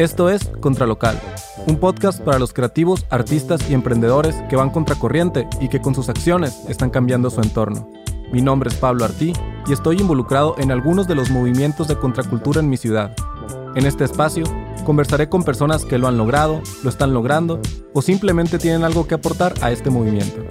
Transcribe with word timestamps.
Esto 0.00 0.30
es 0.30 0.46
Contralocal, 0.60 1.20
un 1.66 1.76
podcast 1.76 2.22
para 2.22 2.38
los 2.38 2.54
creativos, 2.54 3.04
artistas 3.10 3.68
y 3.68 3.74
emprendedores 3.74 4.34
que 4.48 4.56
van 4.56 4.70
contracorriente 4.70 5.46
y 5.60 5.68
que 5.68 5.82
con 5.82 5.94
sus 5.94 6.08
acciones 6.08 6.58
están 6.70 6.88
cambiando 6.88 7.28
su 7.28 7.42
entorno. 7.42 7.86
Mi 8.32 8.40
nombre 8.40 8.70
es 8.70 8.76
Pablo 8.76 9.04
Artí 9.04 9.34
y 9.66 9.72
estoy 9.74 9.98
involucrado 10.00 10.54
en 10.56 10.72
algunos 10.72 11.06
de 11.06 11.16
los 11.16 11.28
movimientos 11.28 11.86
de 11.86 11.98
contracultura 11.98 12.60
en 12.60 12.70
mi 12.70 12.78
ciudad. 12.78 13.14
En 13.74 13.84
este 13.84 14.04
espacio 14.04 14.44
conversaré 14.86 15.28
con 15.28 15.42
personas 15.42 15.84
que 15.84 15.98
lo 15.98 16.08
han 16.08 16.16
logrado, 16.16 16.62
lo 16.82 16.88
están 16.88 17.12
logrando 17.12 17.60
o 17.92 18.00
simplemente 18.00 18.58
tienen 18.58 18.84
algo 18.84 19.06
que 19.06 19.16
aportar 19.16 19.52
a 19.60 19.70
este 19.70 19.90
movimiento. 19.90 20.42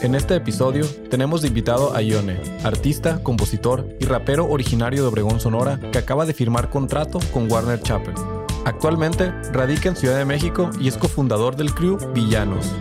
En 0.00 0.14
este 0.14 0.36
episodio 0.36 0.86
tenemos 1.10 1.42
de 1.42 1.48
invitado 1.48 1.92
a 1.92 2.00
Ione, 2.02 2.38
artista, 2.62 3.20
compositor 3.20 3.88
y 3.98 4.04
rapero 4.04 4.48
originario 4.48 5.02
de 5.02 5.08
Obregón, 5.08 5.40
Sonora, 5.40 5.80
que 5.90 5.98
acaba 5.98 6.24
de 6.24 6.34
firmar 6.34 6.70
contrato 6.70 7.18
con 7.32 7.50
Warner 7.50 7.82
Chappell. 7.82 8.14
Actualmente 8.64 9.32
radica 9.52 9.88
en 9.88 9.96
Ciudad 9.96 10.16
de 10.16 10.24
México 10.24 10.70
y 10.80 10.86
es 10.86 10.96
cofundador 10.96 11.56
del 11.56 11.74
crew 11.74 11.98
Villanos. 12.14 12.72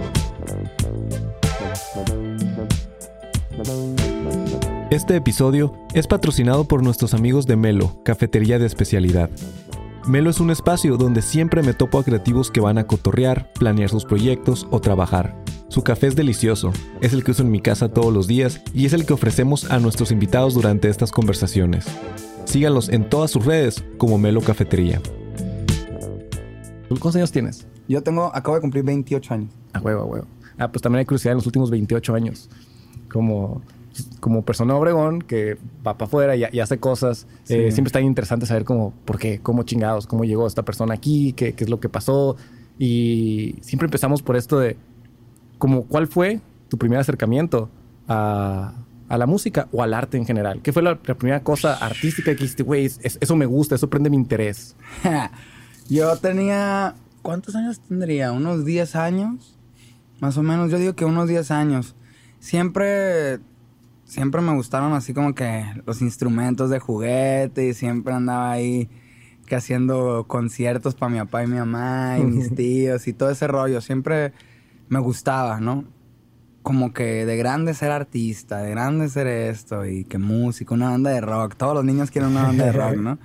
Este 4.92 5.16
episodio 5.16 5.74
es 5.96 6.06
patrocinado 6.06 6.66
por 6.66 6.84
nuestros 6.84 7.16
amigos 7.16 7.48
de 7.48 7.56
Melo, 7.56 8.00
cafetería 8.04 8.60
de 8.60 8.68
especialidad. 8.68 9.32
Melo 10.06 10.30
es 10.30 10.40
un 10.40 10.52
espacio 10.52 10.98
donde 10.98 11.24
siempre 11.24 11.64
me 11.64 11.74
topo 11.74 11.98
a 11.98 12.04
creativos 12.04 12.52
que 12.52 12.62
van 12.62 12.78
a 12.78 12.86
cotorrear, 12.86 13.52
planear 13.54 13.90
sus 13.90 14.06
proyectos 14.06 14.68
o 14.70 14.80
trabajar. 14.80 15.36
Su 15.70 15.84
café 15.84 16.08
es 16.08 16.16
delicioso, 16.16 16.72
es 17.02 17.12
el 17.12 17.26
que 17.26 17.32
uso 17.32 17.44
en 17.44 17.52
mi 17.52 17.60
casa 17.60 17.90
todos 17.90 18.14
los 18.14 18.26
días 18.26 18.62
y 18.74 18.86
es 18.86 18.94
el 18.94 19.06
que 19.06 19.12
ofrecemos 19.12 19.70
a 19.70 19.80
nuestros 19.80 20.12
invitados 20.12 20.54
durante 20.54 20.88
estas 20.88 21.12
conversaciones. 21.12 21.86
Síganlos 22.46 22.88
en 22.88 23.10
todas 23.10 23.32
sus 23.32 23.46
redes 23.46 23.84
como 23.98 24.18
Melo 24.18 24.40
Cafetería. 24.40 25.02
¿Cuántos 26.88 27.18
años 27.18 27.34
tienes? 27.34 27.68
Yo 27.90 28.02
tengo, 28.02 28.34
acabo 28.34 28.56
de 28.56 28.62
cumplir 28.62 28.86
28 28.86 29.34
años. 29.34 29.54
A 29.74 29.82
huevo, 29.82 30.02
a 30.04 30.06
huevo. 30.06 30.28
Ah, 30.58 30.72
pues 30.72 30.82
también 30.82 31.00
hay 31.00 31.06
curiosidad 31.06 31.34
en 31.34 31.38
los 31.38 31.46
últimos 31.46 31.70
28 31.70 32.16
años. 32.16 32.50
Como, 33.12 33.62
como 34.22 34.44
persona 34.44 34.74
de 34.74 34.80
Obregón 34.80 35.22
que 35.22 35.58
va 35.86 35.98
para 35.98 36.08
afuera 36.08 36.36
y, 36.38 36.60
hace 36.60 36.78
cosas. 36.78 37.28
Eh, 37.50 37.74
siempre 37.74 37.90
está 37.90 38.00
interesante 38.00 38.46
saber 38.46 38.64
cómo, 38.64 38.94
por 39.04 39.20
qué, 39.20 39.40
cómo 39.40 39.64
chingados, 39.64 40.08
cómo 40.08 40.24
llegó 40.24 40.48
esta 40.48 40.64
persona 40.64 40.94
aquí, 40.94 41.34
qué, 41.34 41.54
qué 41.54 41.66
es 41.66 41.70
lo 41.70 41.82
que 41.82 41.90
pasó. 41.90 42.38
Y 42.80 43.58
siempre 43.62 43.88
empezamos 43.88 44.22
por 44.22 44.38
esto 44.38 44.60
de 44.60 44.78
como 45.58 45.86
cuál 45.86 46.08
fue 46.08 46.42
tu 46.70 46.78
primer 46.78 47.00
acercamiento 47.00 47.70
a, 48.08 48.74
la 49.10 49.26
música 49.26 49.68
o 49.72 49.84
al 49.84 49.94
arte 49.94 50.18
en 50.18 50.26
general. 50.26 50.62
¿Qué 50.62 50.74
fue 50.74 50.82
la, 50.82 50.98
primera 51.00 51.42
cosa 51.42 51.74
artística 51.74 52.32
que 52.32 52.42
dijiste, 52.42 52.64
güey, 52.64 52.86
eso 52.86 53.36
me 53.36 53.46
gusta, 53.46 53.76
eso 53.76 53.90
prende 53.90 54.10
mi 54.10 54.18
interés? 54.18 54.76
Yo 55.90 56.16
tenía, 56.18 56.96
¿cuántos 57.22 57.56
años 57.56 57.80
tendría? 57.80 58.34
¿Unos 58.34 58.66
10 58.66 58.96
años? 58.98 59.58
Más 60.20 60.38
o 60.38 60.44
menos, 60.44 60.72
yo 60.72 60.80
digo 60.80 60.96
que 60.96 61.06
unos 61.06 61.30
10 61.30 61.52
años. 61.52 61.96
Siempre, 62.40 63.40
siempre 64.04 64.42
me 64.42 64.54
gustaron 64.54 64.94
así 64.94 65.14
como 65.14 65.36
que 65.36 65.64
los 65.86 66.02
instrumentos 66.02 66.70
de 66.70 66.80
juguete 66.80 67.70
y 67.70 67.74
siempre 67.74 68.14
andaba 68.14 68.52
ahí 68.52 68.90
que 69.46 69.56
haciendo 69.56 70.26
conciertos 70.28 70.96
para 70.96 71.12
mi 71.12 71.20
papá 71.20 71.44
y 71.44 71.48
mi 71.48 71.58
mamá 71.58 72.18
y 72.20 72.24
mis 72.24 72.54
tíos 72.56 73.08
y 73.08 73.14
todo 73.14 73.30
ese 73.30 73.48
rollo. 73.48 73.80
Siempre 73.80 74.34
me 74.90 75.00
gustaba, 75.00 75.60
¿no? 75.60 75.86
Como 76.64 76.94
que 76.94 77.26
de 77.26 77.38
grande 77.38 77.74
ser 77.74 77.92
artista, 77.92 78.58
de 78.58 78.72
grande 78.72 79.10
ser 79.10 79.28
esto, 79.28 79.86
y 79.86 80.04
que 80.04 80.18
música, 80.18 80.74
una 80.74 80.90
banda 80.90 81.12
de 81.12 81.22
rock. 81.22 81.56
Todos 81.56 81.76
los 81.76 81.86
niños 81.86 82.12
quieren 82.12 82.32
una 82.32 82.44
banda 82.44 82.66
de 82.66 82.72
rock, 82.72 82.96
¿no? 82.98 83.20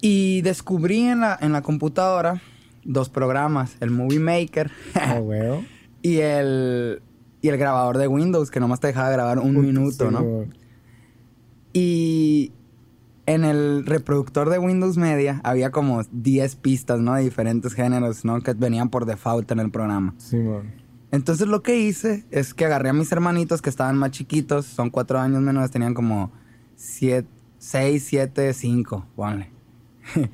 Y 0.00 0.42
descubrí 0.42 1.00
en 1.00 1.20
la, 1.20 1.38
en 1.40 1.52
la 1.52 1.62
computadora 1.62 2.40
dos 2.84 3.08
programas, 3.08 3.76
el 3.80 3.90
Movie 3.90 4.20
Maker 4.20 4.70
oh, 5.18 5.62
y, 6.02 6.18
el, 6.18 7.02
y 7.42 7.48
el 7.48 7.56
grabador 7.56 7.98
de 7.98 8.06
Windows, 8.06 8.50
que 8.50 8.60
nomás 8.60 8.80
te 8.80 8.88
dejaba 8.88 9.10
grabar 9.10 9.38
un 9.38 9.60
minuto, 9.60 10.10
¿no? 10.10 10.46
Y 11.72 12.52
en 13.26 13.44
el 13.44 13.84
reproductor 13.84 14.48
de 14.50 14.58
Windows 14.58 14.96
Media 14.96 15.40
había 15.44 15.70
como 15.70 16.02
10 16.10 16.56
pistas, 16.56 17.00
¿no? 17.00 17.14
De 17.14 17.22
diferentes 17.22 17.74
géneros, 17.74 18.24
¿no? 18.24 18.40
Que 18.40 18.54
venían 18.54 18.88
por 18.88 19.04
default 19.04 19.50
en 19.50 19.60
el 19.60 19.70
programa. 19.70 20.14
Sí, 20.18 20.36
man. 20.36 20.86
Entonces 21.12 21.46
lo 21.46 21.62
que 21.62 21.78
hice 21.78 22.24
es 22.30 22.52
que 22.52 22.64
agarré 22.64 22.90
a 22.90 22.92
mis 22.92 23.10
hermanitos 23.12 23.62
que 23.62 23.70
estaban 23.70 23.96
más 23.96 24.10
chiquitos, 24.10 24.66
son 24.66 24.90
cuatro 24.90 25.18
años 25.18 25.40
menores, 25.40 25.70
tenían 25.70 25.94
como 25.94 26.32
6, 26.76 27.24
7, 27.58 28.52
5, 28.52 29.06
ponle. 29.14 29.50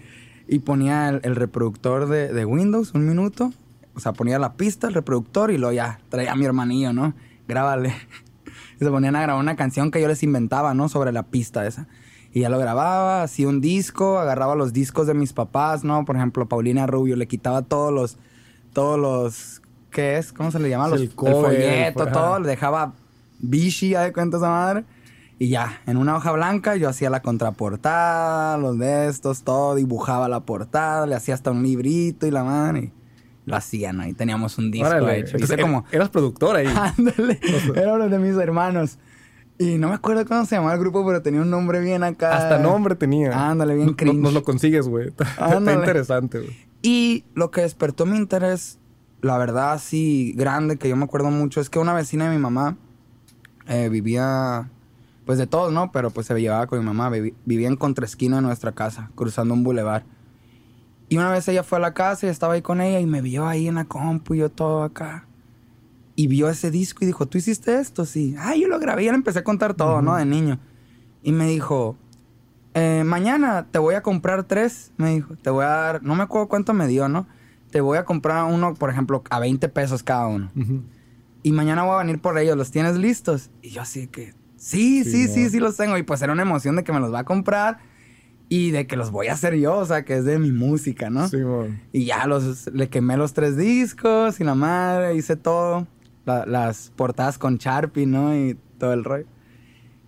y 0.49 0.59
ponía 0.61 1.09
el, 1.11 1.37
reproductor 1.37 2.09
de, 2.09 2.33
de, 2.33 2.45
Windows, 2.45 2.95
un 2.95 3.07
minuto. 3.07 3.53
O 3.95 4.01
sea, 4.01 4.13
ponía 4.13 4.39
la 4.39 4.55
pista, 4.55 4.89
el 4.89 4.95
reproductor 4.95 5.51
y 5.51 5.59
luego 5.59 5.75
ya 5.75 6.01
traía 6.09 6.33
a 6.33 6.37
mi 6.37 6.47
hermanillo, 6.47 6.93
¿no? 6.93 7.15
Grábale. 7.47 7.95
y 8.81 8.85
se 8.85 8.91
ponían 8.91 9.15
a 9.17 9.23
grabar 9.23 9.43
una 9.43 9.57
canción 9.57 9.91
que 9.91 10.01
yo 10.01 10.09
les 10.09 10.23
inventaba, 10.23 10.75
¿no? 10.75 10.89
Sobre 10.89 11.13
la 11.13 11.25
pista 11.25 11.67
esa. 11.67 11.87
Y 12.35 12.41
ya 12.41 12.49
lo 12.49 12.59
grababa, 12.59 13.23
hacía 13.23 13.49
un 13.49 13.61
disco, 13.61 14.19
agarraba 14.19 14.55
los 14.55 14.73
discos 14.73 15.07
de 15.07 15.15
mis 15.15 15.33
papás, 15.33 15.85
¿no? 15.85 16.05
Por 16.05 16.17
ejemplo, 16.17 16.47
Paulina 16.49 16.87
Rubio, 16.87 17.15
le 17.17 17.29
quitaba 17.29 17.63
todos 17.63 17.93
los, 17.93 18.17
todos 18.73 18.99
los, 18.99 19.63
¿qué 19.91 20.17
es? 20.17 20.33
¿Cómo 20.33 20.51
se 20.51 20.59
le 20.59 20.71
llama? 20.71 20.89
Los, 20.89 21.01
el, 21.03 21.11
folleto, 21.11 22.07
todo, 22.07 22.41
le 22.41 22.49
dejaba 22.49 22.95
bichi, 23.39 23.91
ya 23.91 24.03
de 24.03 24.13
cuenta 24.13 24.39
esa 24.39 24.49
madre. 24.49 24.85
Y 25.39 25.49
ya, 25.49 25.81
en 25.87 25.97
una 25.97 26.17
hoja 26.17 26.33
blanca 26.33 26.77
yo 26.77 26.89
hacía 26.89 27.11
la 27.11 27.21
contraportada, 27.21 28.57
los 28.57 28.79
de 28.79 29.09
estos, 29.09 29.43
todo, 29.43 29.75
dibujaba 29.75 30.29
la 30.29 30.41
portada, 30.41 31.07
le 31.07 31.15
hacía 31.15 31.35
hasta 31.35 31.51
un 31.51 31.63
librito 31.63 32.27
y 32.27 32.31
la 32.31 32.45
madre. 32.45 32.93
Y 33.45 33.51
lo 33.51 33.57
hacía, 33.57 33.93
¿no? 33.93 34.07
Y 34.07 34.15
teníamos 34.15 34.57
un 34.57 34.71
disco 34.71 35.09
hecho. 35.09 35.37
Entonces, 35.37 35.61
como... 35.61 35.85
Eras 35.91 36.11
productor 36.11 36.57
ahí. 36.57 36.67
Ándale. 36.97 37.41
Era 37.75 37.95
uno 37.95 38.09
de 38.09 38.19
mis 38.19 38.37
hermanos. 38.37 38.99
Y 39.63 39.79
no 39.79 39.89
me 39.91 39.95
acuerdo 39.95 40.27
cómo 40.27 40.45
se 40.45 40.57
llamaba 40.57 40.75
el 40.75 40.81
grupo, 40.81 41.07
pero 41.07 41.23
tenía 41.23 41.41
un 41.41 41.51
nombre 41.51 41.79
bien 41.79 42.03
acá. 42.03 42.37
Hasta 42.37 42.59
nombre 42.59 42.97
tenía. 42.97 43.49
Ándale, 43.49 43.77
bien 43.77 43.95
cringe. 43.95 44.19
Nos 44.19 44.33
lo 44.33 44.43
consigues, 44.43 44.89
güey. 44.89 45.09
Está 45.19 45.73
interesante, 45.73 46.41
güey. 46.41 46.57
Y 46.83 47.25
lo 47.35 47.53
que 47.53 47.61
despertó 47.61 48.05
mi 48.05 48.17
interés, 48.17 48.81
la 49.21 49.39
verdad, 49.39 49.73
así 49.75 50.33
grande, 50.37 50.79
que 50.79 50.89
yo 50.89 50.97
me 50.97 51.05
acuerdo 51.05 51.31
mucho, 51.31 51.61
es 51.61 51.71
que 51.71 51.79
una 51.79 51.95
vecina 51.95 52.29
de 52.29 52.37
mi 52.37 52.43
mamá 52.43 52.77
eh, 53.69 53.89
vivía, 53.89 54.69
pues 55.27 55.39
de 55.39 55.47
todos, 55.47 55.73
¿no? 55.73 55.93
Pero 55.93 56.11
pues 56.11 56.27
se 56.27 56.41
llevaba 56.41 56.67
con 56.67 56.81
mi 56.81 56.85
mamá. 56.85 57.09
vivía 57.11 57.69
en 57.69 57.77
contraesquina 57.77 58.37
de 58.37 58.43
nuestra 58.43 58.73
casa, 58.73 59.13
cruzando 59.15 59.55
un 59.55 59.63
bulevar. 59.63 60.05
Y 61.09 61.19
una 61.19 61.31
vez 61.31 61.47
ella 61.47 61.63
fue 61.63 61.79
a 61.79 61.83
la 61.83 61.95
casa 61.95 62.27
y 62.27 62.31
estaba 62.31 62.55
ahí 62.55 62.63
con 62.63 62.81
ella 62.81 62.99
y 62.99 63.07
me 63.07 63.23
vio 63.23 63.47
ahí 63.47 63.69
en 63.69 63.77
la 63.77 63.85
compu 63.85 64.35
y 64.35 64.39
yo 64.39 64.51
todo 64.51 64.83
acá 64.83 65.29
y 66.23 66.29
vio 66.29 66.49
ese 66.49 66.71
disco 66.71 67.01
y 67.03 67.07
dijo, 67.07 67.27
¿tú 67.27 67.39
hiciste 67.39 67.81
esto? 67.81 68.05
Sí. 68.05 68.37
Ah, 68.39 68.55
yo 68.55 68.69
lo 68.69 68.79
grabé 68.79 69.03
y 69.03 69.07
le 69.07 69.15
empecé 69.15 69.41
a 69.41 69.45
contar 69.45 69.75
todo, 69.75 70.03
¿no? 70.03 70.15
De 70.15 70.25
niño. 70.25 70.61
Y 71.21 71.33
me 71.33 71.49
dijo, 71.49 71.97
eh, 72.75 73.03
mañana 73.05 73.67
te 73.69 73.81
voy 73.81 73.97
a 73.97 74.03
comprar 74.03 74.45
tres. 74.45 74.93
Me 74.99 75.15
dijo, 75.15 75.35
te 75.35 75.51
voy 75.51 75.65
a 75.65 75.69
dar, 75.69 76.03
no 76.05 76.15
me 76.15 76.23
acuerdo 76.23 76.47
cuánto 76.47 76.75
me 76.75 76.87
dio, 76.87 77.09
¿no? 77.09 77.27
Te 77.73 77.81
voy 77.81 77.99
a 77.99 78.05
comprar 78.05 78.45
uno, 78.45 78.75
por 78.75 78.89
ejemplo, 78.89 79.25
a 79.31 79.41
20 79.41 79.69
pesos 79.71 80.05
cada 80.05 80.29
uno. 80.29 80.53
Y 81.43 81.51
mañana 81.51 81.83
voy 81.83 81.97
a 81.97 81.99
venir 81.99 82.21
por 82.21 82.39
ellos, 82.39 82.57
¿los 82.57 82.71
tienes 82.71 82.95
listos? 82.95 83.51
Y 83.61 83.71
yo 83.71 83.83
así 83.83 84.07
que, 84.07 84.33
sí, 84.55 85.03
sí, 85.03 85.27
sí, 85.27 85.51
sí, 85.51 85.59
los 85.59 85.77
tengo. 85.77 85.99
Y 85.99 86.05
pues 86.05 86.23
era 86.23 86.33
una 86.33 86.43
emoción 86.43 86.77
de 86.77 86.85
que 86.85 86.93
me 86.93 87.01
los 87.01 87.13
va 87.13 87.21
a 87.21 87.25
comprar 87.25 87.79
y 88.49 88.71
de 88.71 88.87
que 88.87 88.97
los 88.97 89.11
voy 89.11 89.27
a 89.27 89.33
hacer 89.33 89.57
yo, 89.57 89.77
o 89.77 89.87
sea, 89.87 90.05
que 90.05 90.19
es 90.19 90.25
de 90.25 90.39
mi 90.39 90.53
música, 90.53 91.11
¿no? 91.11 91.27
Sí, 91.27 91.39
Y 91.91 92.05
ya 92.05 92.29
los, 92.29 92.73
le 92.73 92.89
quemé 92.91 93.17
los 93.17 93.33
tres 93.33 93.57
discos 93.57 94.39
y 94.39 94.45
la 94.45 94.55
madre, 94.55 95.17
hice 95.17 95.35
todo 95.35 95.89
las 96.25 96.93
portadas 96.97 97.39
con 97.39 97.59
Sharpie, 97.59 98.07
¿no? 98.07 98.37
Y 98.37 98.57
todo 98.79 98.93
el 98.93 99.05
rollo. 99.05 99.27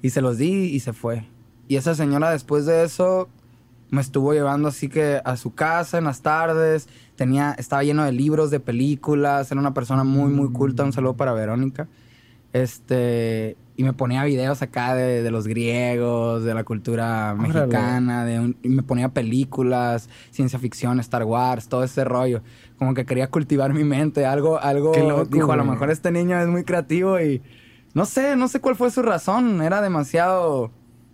Y 0.02 0.10
se 0.10 0.20
los 0.20 0.38
di 0.38 0.66
y 0.66 0.80
se 0.80 0.92
fue. 0.92 1.26
Y 1.68 1.76
esa 1.76 1.94
señora 1.94 2.30
después 2.30 2.66
de 2.66 2.84
eso 2.84 3.28
me 3.90 4.00
estuvo 4.00 4.32
llevando 4.32 4.68
así 4.68 4.88
que 4.88 5.20
a 5.24 5.36
su 5.36 5.54
casa 5.54 5.98
en 5.98 6.04
las 6.04 6.20
tardes. 6.20 6.88
Tenía, 7.16 7.54
estaba 7.58 7.84
lleno 7.84 8.04
de 8.04 8.12
libros, 8.12 8.50
de 8.50 8.60
películas. 8.60 9.50
Era 9.50 9.60
una 9.60 9.74
persona 9.74 10.04
muy, 10.04 10.30
muy 10.30 10.52
culta. 10.52 10.84
Un 10.84 10.92
saludo 10.92 11.14
para 11.14 11.32
Verónica. 11.32 11.88
Este, 12.52 13.56
y 13.76 13.82
me 13.82 13.92
ponía 13.92 14.22
videos 14.24 14.62
acá 14.62 14.94
de, 14.94 15.28
los 15.30 15.48
griegos, 15.48 16.44
de 16.44 16.54
la 16.54 16.64
cultura 16.64 17.34
mexicana, 17.34 18.24
de 18.24 18.54
y 18.62 18.68
me 18.68 18.82
ponía 18.82 19.08
películas, 19.08 20.08
ciencia 20.30 20.58
ficción, 20.58 21.00
Star 21.00 21.24
Wars, 21.24 21.68
todo 21.68 21.82
ese 21.82 22.04
rollo. 22.04 22.42
Como 22.78 22.94
que 22.94 23.04
quería 23.04 23.28
cultivar 23.28 23.72
mi 23.72 23.84
mente, 23.84 24.26
algo, 24.26 24.60
algo, 24.60 25.24
dijo, 25.28 25.50
a 25.52 25.56
lo 25.56 25.64
mejor 25.64 25.90
este 25.90 26.12
niño 26.12 26.40
es 26.40 26.46
muy 26.46 26.64
creativo 26.64 27.20
y 27.20 27.42
no 27.94 28.04
sé, 28.04 28.36
no 28.36 28.48
sé 28.48 28.60
cuál 28.60 28.76
fue 28.76 28.90
su 28.90 29.02
razón, 29.02 29.60
era 29.62 29.80
demasiado 29.80 30.70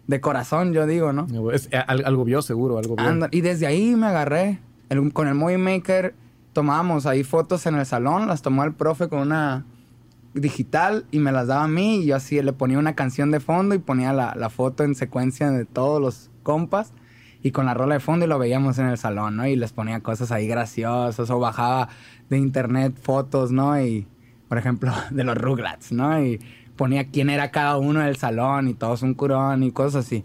de 0.07 0.21
corazón, 0.21 0.73
yo 0.73 0.87
digo, 0.87 1.13
¿no? 1.13 1.51
Es, 1.53 1.69
eh, 1.73 1.79
algo 1.79 2.25
vio 2.25 2.43
seguro, 2.43 2.79
algo 2.79 2.97
vio. 2.97 3.29
y 3.31 3.41
desde 3.41 3.67
ahí 3.67 3.95
me 3.97 4.07
agarré, 4.07 4.61
con 5.13 5.29
el 5.29 5.35
Movie 5.35 5.59
Maker 5.59 6.15
tomábamos 6.53 7.07
ahí 7.07 7.23
fotos 7.23 7.65
en 7.67 7.77
el 7.77 7.87
salón, 7.87 8.27
las 8.27 8.43
tomó 8.43 8.65
el 8.65 8.75
profe 8.75 9.09
con 9.09 9.21
una 9.21 9.65
digital 10.35 11.05
y 11.11 11.19
me 11.19 11.33
las 11.33 11.49
daba 11.49 11.65
a 11.65 11.69
mí 11.69 11.99
y 11.99 12.07
yo 12.07 12.17
así 12.17 12.41
le 12.41 12.53
ponía 12.53 12.79
una 12.79 12.95
canción 12.95 13.31
de 13.31 13.41
fondo 13.41 13.75
y 13.75 13.79
ponía 13.79 14.13
la, 14.13 14.51
foto 14.51 14.85
en 14.85 14.95
secuencia 14.95 15.51
de 15.51 15.65
todos 15.65 16.01
los 16.01 16.31
compas 16.43 16.93
y 17.43 17.51
con 17.51 17.67
la 17.67 17.75
rola 17.75 17.95
de 17.95 18.01
fondo 18.01 18.25
y 18.27 18.29
lo 18.29 18.39
veíamos 18.39 18.79
en 18.79 18.87
el 18.87 18.99
salón, 18.99 19.37
¿no? 19.37 19.47
Y 19.47 19.57
les 19.57 19.73
ponía 19.73 20.01
cosas 20.01 20.31
ahí 20.31 20.47
graciosas 20.47 21.31
o 21.31 21.39
bajaba 21.39 21.89
de 22.29 22.39
internet 22.39 22.95
fotos, 23.01 23.51
¿no? 23.51 23.81
Y, 23.81 24.07
por 24.49 24.59
ejemplo, 24.59 24.93
de 25.11 25.25
los 25.25 25.37
Rugrats, 25.37 25.93
¿no? 25.93 26.23
Y 26.23 26.41
ponía 26.77 27.09
quién 27.09 27.31
era 27.31 27.51
cada 27.51 27.79
uno 27.79 28.01
del 28.01 28.17
salón 28.17 28.69
y 28.69 28.75
todos 28.75 29.03
un 29.03 29.15
curón 29.15 29.63
y 29.63 29.73
cosas 29.73 30.07
así. 30.07 30.25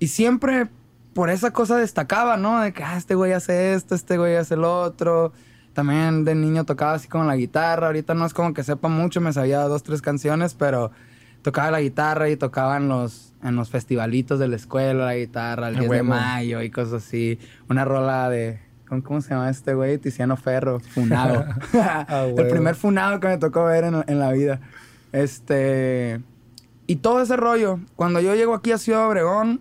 Y 0.00 0.08
siempre 0.08 0.68
por 1.14 1.30
esa 1.30 1.52
cosa 1.52 1.76
destacaba, 1.76 2.36
¿no? 2.36 2.60
De 2.60 2.72
que, 2.72 2.84
ah, 2.84 2.96
este 2.96 3.14
güey 3.14 3.32
hace 3.32 3.74
esto, 3.74 3.94
este 3.94 4.18
güey 4.18 4.36
hace 4.36 4.54
el 4.54 4.64
otro. 4.64 5.32
También 5.78 6.24
de 6.24 6.34
niño 6.34 6.64
tocaba 6.64 6.94
así 6.94 7.06
con 7.06 7.28
la 7.28 7.36
guitarra. 7.36 7.86
Ahorita 7.86 8.12
no 8.12 8.26
es 8.26 8.34
como 8.34 8.52
que 8.52 8.64
sepa 8.64 8.88
mucho, 8.88 9.20
me 9.20 9.32
sabía 9.32 9.60
dos, 9.60 9.84
tres 9.84 10.02
canciones, 10.02 10.54
pero 10.54 10.90
tocaba 11.42 11.70
la 11.70 11.80
guitarra 11.80 12.28
y 12.28 12.36
tocaba 12.36 12.78
en 12.78 12.88
los, 12.88 13.32
en 13.44 13.54
los 13.54 13.70
festivalitos 13.70 14.40
de 14.40 14.48
la 14.48 14.56
escuela 14.56 15.04
la 15.04 15.14
guitarra, 15.14 15.68
el 15.68 15.78
10 15.78 15.88
de 15.88 16.02
mayo 16.02 16.62
y 16.62 16.70
cosas 16.70 17.04
así. 17.04 17.38
Una 17.68 17.84
rola 17.84 18.28
de. 18.28 18.58
¿Cómo, 18.88 19.20
se 19.20 19.30
llama 19.30 19.50
este 19.50 19.74
güey? 19.74 19.98
Tiziano 19.98 20.36
Ferro, 20.36 20.80
Funado. 20.80 21.44
Ah, 21.74 22.26
el 22.36 22.48
primer 22.48 22.74
Funado 22.74 23.20
que 23.20 23.28
me 23.28 23.38
tocó 23.38 23.64
ver 23.66 23.84
en, 23.84 24.02
en, 24.04 24.18
la 24.18 24.32
vida. 24.32 24.58
Este. 25.12 26.20
Y 26.88 26.96
todo 26.96 27.22
ese 27.22 27.36
rollo. 27.36 27.78
Cuando 27.94 28.18
yo 28.18 28.34
llego 28.34 28.52
aquí 28.52 28.72
a 28.72 28.78
Ciudad 28.78 29.06
Obregón, 29.06 29.60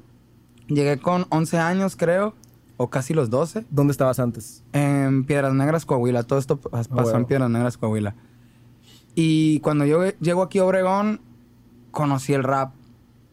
llegué 0.65 0.97
con 0.97 1.27
11 1.29 1.59
años, 1.59 1.95
creo. 1.95 2.33
O 2.77 2.89
casi 2.89 3.13
los 3.13 3.29
12. 3.29 3.65
¿Dónde 3.71 3.91
estabas 3.91 4.19
antes? 4.19 4.63
En 4.71 5.25
Piedras 5.25 5.53
Negras, 5.53 5.85
Coahuila. 5.85 6.23
Todo 6.23 6.37
esto 6.39 6.57
pasó 6.57 7.17
en 7.17 7.25
Piedras 7.25 7.49
Negras, 7.49 7.77
Coahuila. 7.77 8.15
Y 9.15 9.59
cuando 9.61 9.83
yo 9.85 10.03
llego 10.21 10.43
aquí 10.43 10.59
a 10.59 10.65
Obregón, 10.65 11.21
conocí 11.91 12.33
el 12.33 12.43
rap. 12.43 12.73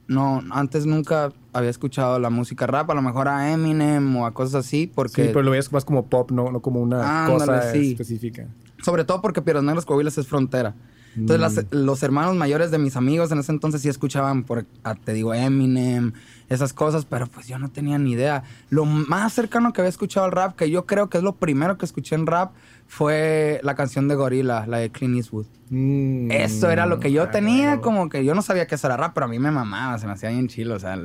No, 0.08 0.42
antes 0.50 0.86
nunca 0.86 1.32
había 1.52 1.70
escuchado 1.70 2.18
la 2.18 2.30
música 2.30 2.66
rap, 2.66 2.90
a 2.90 2.94
lo 2.94 3.02
mejor 3.02 3.28
a 3.28 3.52
Eminem 3.52 4.16
o 4.16 4.26
a 4.26 4.32
cosas 4.32 4.66
así, 4.66 4.86
porque... 4.86 5.24
Sí, 5.24 5.28
pero 5.28 5.42
lo 5.42 5.50
veías 5.50 5.72
más 5.72 5.84
como 5.84 6.06
pop, 6.06 6.30
no, 6.30 6.50
no 6.50 6.60
como 6.60 6.80
una 6.80 7.26
cosa 7.26 7.72
específica. 7.72 8.48
Sobre 8.82 9.04
todo 9.04 9.22
porque 9.22 9.40
Piedras 9.40 9.64
Negras, 9.64 9.84
Coahuila 9.84 10.08
es 10.08 10.26
frontera. 10.26 10.74
Entonces, 11.16 11.66
mm. 11.70 11.76
los 11.76 12.02
hermanos 12.02 12.34
mayores 12.34 12.70
de 12.70 12.78
mis 12.78 12.96
amigos 12.96 13.30
en 13.32 13.38
ese 13.38 13.52
entonces 13.52 13.82
sí 13.82 13.88
escuchaban, 13.88 14.44
por, 14.44 14.66
ah, 14.82 14.94
te 14.94 15.12
digo, 15.12 15.34
Eminem, 15.34 16.12
esas 16.48 16.72
cosas, 16.72 17.04
pero 17.04 17.26
pues 17.26 17.46
yo 17.46 17.58
no 17.58 17.70
tenía 17.70 17.98
ni 17.98 18.12
idea. 18.12 18.42
Lo 18.70 18.84
más 18.84 19.32
cercano 19.32 19.72
que 19.72 19.80
había 19.80 19.90
escuchado 19.90 20.26
al 20.26 20.32
rap, 20.32 20.56
que 20.56 20.70
yo 20.70 20.86
creo 20.86 21.08
que 21.08 21.18
es 21.18 21.24
lo 21.24 21.36
primero 21.36 21.78
que 21.78 21.84
escuché 21.84 22.14
en 22.14 22.26
rap, 22.26 22.52
fue 22.86 23.60
la 23.62 23.74
canción 23.74 24.08
de 24.08 24.14
Gorilla, 24.14 24.66
la 24.66 24.78
de 24.78 24.90
Clint 24.90 25.16
Eastwood. 25.16 25.46
Mm. 25.70 26.30
eso 26.30 26.70
era 26.70 26.86
lo 26.86 27.00
que 27.00 27.10
yo 27.10 27.30
tenía, 27.30 27.80
como 27.80 28.08
que 28.08 28.24
yo 28.24 28.34
no 28.34 28.42
sabía 28.42 28.66
que 28.66 28.74
eso 28.74 28.86
era 28.86 28.96
rap, 28.96 29.14
pero 29.14 29.26
a 29.26 29.28
mí 29.28 29.38
me 29.38 29.50
mamaba, 29.50 29.98
se 29.98 30.06
me 30.06 30.12
hacía 30.12 30.28
bien 30.28 30.48
chilo, 30.48 30.74
o 30.74 30.78
sea, 30.78 30.98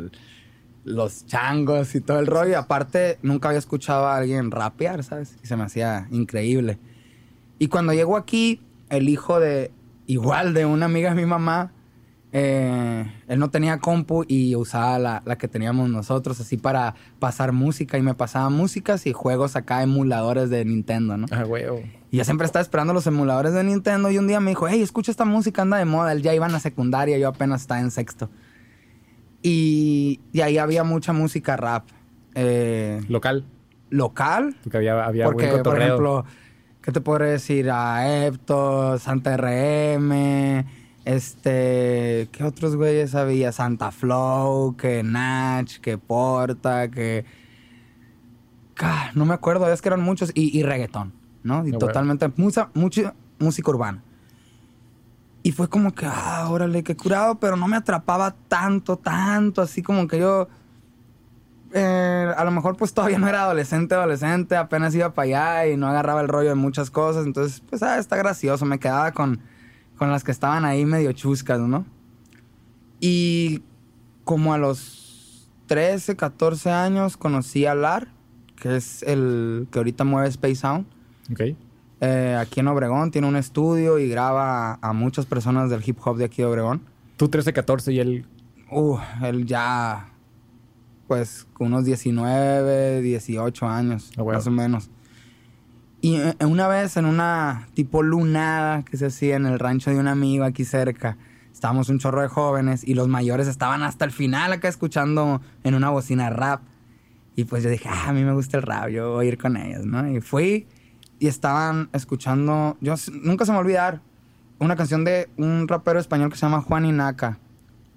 los 0.83 1.25
changos 1.25 1.95
y 1.95 2.01
todo 2.01 2.19
el 2.19 2.27
rollo. 2.27 2.51
Y 2.51 2.53
aparte, 2.56 3.17
nunca 3.21 3.50
había 3.50 3.59
escuchado 3.59 4.07
a 4.07 4.17
alguien 4.17 4.51
rapear, 4.51 5.03
¿sabes? 5.03 5.38
Y 5.44 5.47
se 5.47 5.56
me 5.56 5.63
hacía 5.63 6.07
increíble. 6.11 6.77
Y 7.57 7.67
cuando 7.67 7.94
llego 7.94 8.17
aquí, 8.17 8.61
el 8.89 9.09
hijo 9.09 9.39
de, 9.39 9.71
igual 10.09 10.56
de 10.56 10.65
una 10.65 10.88
amiga 10.88 11.11
de 11.11 11.15
mi 11.15 11.27
mamá, 11.27 11.71
eh, 12.31 13.06
él 13.27 13.38
no 13.38 13.51
tenía 13.51 13.77
compu 13.77 14.25
y 14.27 14.56
usaba 14.56 14.97
la, 14.97 15.21
la, 15.23 15.38
que 15.38 15.47
teníamos 15.47 15.88
nosotros 15.88 16.39
así 16.39 16.57
para 16.57 16.95
pasar 17.19 17.51
música 17.51 17.95
y 17.95 18.01
me 18.01 18.15
pasaba 18.15 18.50
músicas 18.50 19.06
y 19.06 19.13
juegos 19.13 19.56
acá, 19.56 19.83
emuladores 19.83 20.50
de 20.50 20.65
Nintendo, 20.65 21.15
¿no? 21.15 21.27
Ah, 21.29 21.44
güey. 21.44 21.63
Y 22.09 22.17
yo 22.17 22.23
siempre 22.23 22.47
estaba 22.47 22.63
esperando 22.63 22.91
los 22.91 23.06
emuladores 23.06 23.53
de 23.53 23.63
Nintendo 23.63 24.09
y 24.09 24.17
un 24.17 24.25
día 24.25 24.39
me 24.39 24.50
dijo, 24.50 24.67
hey, 24.67 24.81
escucha 24.81 25.11
esta 25.11 25.25
música, 25.25 25.61
anda 25.61 25.77
de 25.77 25.85
moda. 25.85 26.11
Él 26.11 26.23
ya 26.23 26.33
iba 26.33 26.47
a 26.47 26.50
la 26.50 26.59
secundaria, 26.59 27.19
yo 27.19 27.27
apenas 27.27 27.61
estaba 27.61 27.79
en 27.79 27.91
sexto. 27.91 28.31
Y, 29.44 30.21
y 30.33 30.41
ahí 30.41 30.57
había 30.57 30.83
mucha 30.83 31.13
música 31.13 31.56
rap. 31.56 31.83
Eh, 32.33 33.00
¿Local? 33.09 33.45
¿Local? 33.91 34.56
Porque 34.63 34.77
había, 34.77 35.06
había 35.06 35.25
Porque, 35.25 35.50
por 35.63 35.79
ejemplo 35.79 36.25
¿qué 36.89 36.94
te 36.94 37.01
puedo 37.01 37.24
decir? 37.24 37.69
A 37.69 38.25
Epto, 38.25 38.97
Santa 38.97 39.38
RM, 39.38 40.65
este, 41.06 42.30
¿qué 42.31 42.44
otros 42.44 42.75
güeyes 42.75 43.13
había? 43.13 43.51
Santa 43.51 43.91
Flow, 43.91 44.75
que 44.75 45.03
Natch, 45.03 45.77
que 45.81 46.00
Porta, 46.00 46.89
que... 46.89 47.25
No 49.13 49.25
me 49.25 49.36
acuerdo, 49.36 49.71
es 49.71 49.83
que 49.83 49.89
eran 49.89 50.01
muchos, 50.01 50.31
y, 50.33 50.63
reggaetón, 50.63 51.13
¿no? 51.44 51.68
Y 51.68 51.74
totalmente, 51.74 52.31
mucha, 52.38 52.71
mucha 52.74 53.13
música 53.38 53.69
urbana. 53.69 54.03
Y 55.44 55.51
fue 55.51 55.69
como 55.69 55.94
que, 55.94 56.07
ah, 56.07 56.47
órale, 56.50 56.81
qué 56.81 56.97
curado, 56.97 57.35
pero 57.35 57.56
no 57.56 57.68
me 57.68 57.77
atrapaba 57.77 58.35
tanto, 58.47 58.97
tanto, 58.97 59.62
así 59.62 59.83
como 59.83 60.07
que 60.07 60.18
yo 60.18 60.47
eh, 61.74 62.33
a 62.36 62.44
lo 62.44 62.51
mejor 62.51 62.75
pues 62.77 62.94
todavía 62.94 63.19
no 63.19 63.27
era 63.27 63.44
adolescente, 63.44 63.95
adolescente, 63.95 64.56
apenas 64.56 64.95
iba 64.95 65.13
para 65.13 65.25
allá 65.25 65.68
y 65.68 65.77
no 65.77 65.88
agarraba 65.88 66.21
el 66.21 66.27
rollo 66.27 66.50
de 66.50 66.56
muchas 66.56 66.89
cosas. 66.89 67.25
Entonces, 67.25 67.62
pues, 67.69 67.83
ah, 67.83 67.98
está 67.98 68.16
gracioso. 68.18 68.66
Me 68.66 68.80
quedaba 68.80 69.12
con, 69.12 69.39
con 69.98 70.12
las 70.12 70.24
que 70.24 70.31
estaban 70.31 70.66
ahí 70.66 70.86
medio 70.86 71.12
chuscas, 71.12 71.60
¿no? 71.60 71.86
Y 73.00 73.62
como 74.24 74.54
a 74.54 74.57
los 74.57 75.50
13, 75.68 76.16
14 76.16 76.71
años 76.71 77.18
conocí 77.18 77.66
a 77.66 77.75
Lar, 77.75 78.10
que 78.56 78.75
es 78.75 79.04
el 79.04 79.68
que 79.71 79.80
ahorita 79.80 80.04
mueve 80.04 80.27
Space 80.30 80.56
Sound. 80.56 80.86
Ok. 81.31 81.42
Eh, 82.01 82.38
aquí 82.39 82.62
en 82.62 82.68
Obregón 82.68 83.12
tiene 83.12 83.27
un 83.27 83.36
estudio 83.36 84.00
y 84.00 84.07
graba 84.07 84.80
a, 84.81 84.94
muchas 84.94 85.25
personas 85.25 85.69
del 85.69 85.83
hip 85.86 85.98
hop 86.04 86.18
de 86.18 86.25
aquí 86.25 86.42
de 86.42 86.45
Obregón. 86.45 86.81
Tú 87.18 87.30
13, 87.30 87.54
14 87.54 87.94
y 87.94 88.00
él... 88.00 88.25
Uh, 88.71 89.00
él 89.24 89.48
ya 89.48 90.10
pues 91.09 91.47
unos 91.57 91.85
19, 91.85 93.01
18 93.01 93.67
años, 93.67 94.11
ah, 94.15 94.23
más 94.23 94.45
o 94.45 94.51
menos. 94.51 94.91
Y 96.01 96.17
eh, 96.17 96.35
una 96.41 96.67
vez 96.67 96.97
en 96.97 97.06
una 97.06 97.67
tipo 97.73 98.03
lunada 98.03 98.83
que 98.83 98.95
se 98.95 99.07
hacía 99.07 99.35
en 99.35 99.47
el 99.47 99.57
rancho 99.57 99.89
de 99.89 99.97
un 99.97 100.07
amigo 100.07 100.45
aquí 100.45 100.65
cerca, 100.65 101.17
estábamos 101.51 101.89
un 101.89 101.97
chorro 101.97 102.21
de 102.21 102.27
jóvenes 102.27 102.88
y 102.88 102.94
los 102.94 103.07
mayores 103.07 103.47
estaban 103.47 103.81
hasta 103.81 104.06
el 104.06 104.11
final 104.11 104.53
acá 104.53 104.67
escuchando 104.67 105.41
en 105.63 105.73
una 105.73 105.89
bocina 105.89 106.29
rap. 106.29 106.61
Y 107.35 107.45
pues 107.45 107.63
yo 107.63 107.71
dije, 107.71 107.89
ah, 107.89 108.09
a 108.09 108.13
mí 108.13 108.23
me 108.23 108.33
gusta 108.33 108.57
el 108.57 108.63
rap, 108.63 108.89
yo 108.89 109.13
voy 109.13 109.25
a 109.25 109.29
ir 109.29 109.39
con 109.39 109.57
ellos, 109.57 109.88
¿no? 109.88 110.07
Y 110.07 110.21
fui 110.21 110.67
y 111.17 111.25
estaban 111.25 111.89
escuchando, 111.91 112.77
yo 112.81 112.94
nunca 113.23 113.45
se 113.45 113.51
me 113.51 113.56
va 113.56 113.61
a 113.61 113.65
olvidar, 113.65 114.01
una 114.59 114.75
canción 114.75 115.03
de 115.06 115.27
un 115.38 115.67
rapero 115.67 116.00
español 116.00 116.29
que 116.29 116.35
se 116.35 116.45
llama 116.45 116.61
Juan 116.61 116.85
Inaka. 116.85 117.39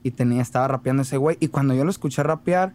Y 0.03 0.12
tenía, 0.12 0.41
estaba 0.41 0.67
rapeando 0.67 1.03
ese 1.03 1.19
güey. 1.19 1.37
Y 1.41 1.49
cuando 1.49 1.75
yo 1.75 1.85
lo 1.85 1.91
escuché 1.91 2.23
rapear, 2.23 2.73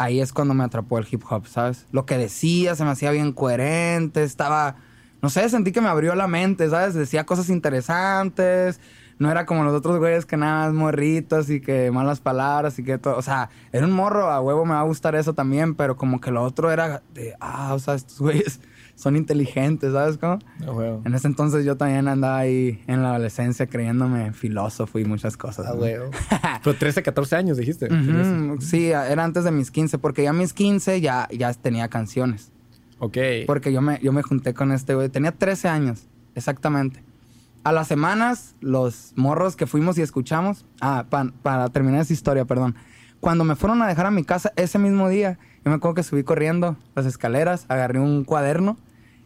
ahí 0.00 0.20
es 0.20 0.32
cuando 0.32 0.54
me 0.54 0.64
atrapó 0.64 0.98
el 0.98 1.06
hip 1.10 1.22
hop, 1.28 1.46
¿sabes? 1.46 1.86
Lo 1.92 2.06
que 2.06 2.16
decía 2.16 2.74
se 2.74 2.84
me 2.84 2.90
hacía 2.90 3.10
bien 3.10 3.32
coherente, 3.32 4.22
estaba, 4.22 4.76
no 5.20 5.28
sé, 5.28 5.46
sentí 5.50 5.72
que 5.72 5.82
me 5.82 5.88
abrió 5.88 6.14
la 6.14 6.26
mente, 6.26 6.70
¿sabes? 6.70 6.94
Decía 6.94 7.26
cosas 7.26 7.50
interesantes, 7.50 8.80
no 9.18 9.30
era 9.30 9.44
como 9.44 9.62
los 9.62 9.74
otros 9.74 9.98
güeyes 9.98 10.24
que 10.24 10.38
nada 10.38 10.64
más 10.64 10.74
morritos 10.74 11.50
y 11.50 11.60
que 11.60 11.90
malas 11.90 12.18
palabras 12.20 12.78
y 12.78 12.82
que 12.82 12.96
todo, 12.96 13.18
o 13.18 13.22
sea, 13.22 13.50
era 13.72 13.84
un 13.84 13.92
morro, 13.92 14.30
a 14.30 14.40
huevo 14.40 14.64
me 14.64 14.72
va 14.72 14.80
a 14.80 14.84
gustar 14.84 15.14
eso 15.16 15.34
también, 15.34 15.74
pero 15.74 15.98
como 15.98 16.18
que 16.18 16.30
lo 16.30 16.42
otro 16.42 16.72
era 16.72 17.02
de, 17.12 17.34
ah, 17.38 17.74
o 17.74 17.78
sea, 17.78 17.92
estos 17.92 18.20
güeyes 18.20 18.58
son 19.00 19.16
inteligentes, 19.16 19.94
¿sabes 19.94 20.18
cómo? 20.18 20.38
En 21.06 21.14
ese 21.14 21.26
entonces 21.26 21.64
yo 21.64 21.78
también 21.78 22.06
andaba 22.06 22.36
ahí 22.36 22.82
en 22.86 23.02
la 23.02 23.10
adolescencia 23.10 23.66
creyéndome 23.66 24.34
filósofo 24.34 24.98
y 24.98 25.06
muchas 25.06 25.38
cosas. 25.38 25.66
Ah, 25.66 26.60
Pero 26.62 26.76
13, 26.76 27.02
14 27.02 27.36
años 27.36 27.56
dijiste. 27.56 27.88
Sí, 28.60 28.90
era 28.90 29.24
antes 29.24 29.44
de 29.44 29.52
mis 29.52 29.70
15, 29.70 29.96
porque 29.96 30.24
ya 30.24 30.34
mis 30.34 30.52
15 30.52 31.00
ya, 31.00 31.28
ya 31.32 31.54
tenía 31.54 31.88
canciones. 31.88 32.52
Ok. 32.98 33.16
Porque 33.46 33.72
yo 33.72 33.80
me, 33.80 33.98
yo 34.02 34.12
me 34.12 34.22
junté 34.22 34.52
con 34.52 34.70
este 34.70 34.94
güey. 34.94 35.08
Tenía 35.08 35.32
13 35.32 35.68
años, 35.68 36.02
exactamente. 36.34 37.02
A 37.64 37.72
las 37.72 37.88
semanas, 37.88 38.54
los 38.60 39.14
morros 39.16 39.56
que 39.56 39.66
fuimos 39.66 39.96
y 39.96 40.02
escuchamos. 40.02 40.66
Ah, 40.82 41.06
para 41.42 41.68
terminar 41.70 42.02
esa 42.02 42.12
historia, 42.12 42.44
perdón. 42.44 42.74
Cuando 43.18 43.44
me 43.44 43.56
fueron 43.56 43.80
a 43.80 43.86
dejar 43.86 44.04
a 44.04 44.10
mi 44.10 44.24
casa 44.24 44.52
ese 44.56 44.78
mismo 44.78 45.08
día, 45.08 45.38
yo 45.64 45.70
me 45.70 45.76
acuerdo 45.76 45.94
que 45.94 46.02
subí 46.02 46.22
corriendo 46.22 46.76
las 46.94 47.06
escaleras, 47.06 47.64
agarré 47.68 47.98
un 47.98 48.24
cuaderno 48.24 48.76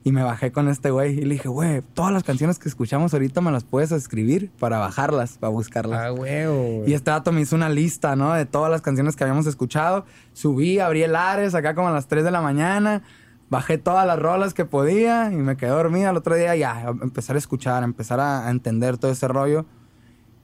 y 0.07 0.13
me 0.13 0.23
bajé 0.23 0.53
con 0.53 0.69
este 0.69 0.91
güey 0.91 1.19
y 1.19 1.23
le 1.23 1.37
dije, 1.37 1.49
güey, 1.49 1.81
todas 1.95 2.13
las 2.13 2.23
canciones 2.25 2.59
que 2.59 2.69
escuchamos 2.69 3.15
ahorita 3.15 3.41
me 3.41 3.51
las 3.51 3.65
puedes 3.65 3.91
escribir 3.91 4.51
para 4.61 4.79
bajarlas, 4.79 5.39
para 5.39 5.51
buscarlas. 5.51 5.99
Ah, 5.99 6.11
güey. 6.11 6.87
Y 6.87 6.93
este 6.93 7.11
dato 7.11 7.33
me 7.33 7.41
hizo 7.41 7.57
una 7.57 7.71
lista, 7.71 8.15
¿no? 8.15 8.35
De 8.35 8.45
todas 8.45 8.71
las 8.71 8.83
canciones 8.83 9.17
que 9.17 9.25
habíamos 9.25 9.47
escuchado. 9.47 10.05
Subí, 10.35 10.79
abrí 10.79 11.03
el 11.03 11.17
Ares 11.17 11.55
acá 11.55 11.75
como 11.75 11.89
a 11.89 11.91
las 11.91 12.07
3 12.07 12.23
de 12.23 12.31
la 12.31 12.43
mañana. 12.43 13.03
Bajé 13.49 13.79
todas 13.79 14.07
las 14.07 14.19
rolas 14.19 14.53
que 14.53 14.67
podía 14.67 15.33
y 15.33 15.37
me 15.37 15.57
quedé 15.57 15.71
dormida. 15.71 16.11
El 16.11 16.19
otro 16.19 16.35
día 16.35 16.55
ya, 16.55 16.85
empezar 17.01 17.37
a 17.37 17.39
escuchar, 17.39 17.83
empezar 17.83 18.21
a, 18.21 18.51
entender 18.51 18.99
todo 18.99 19.11
ese 19.11 19.27
rollo. 19.27 19.65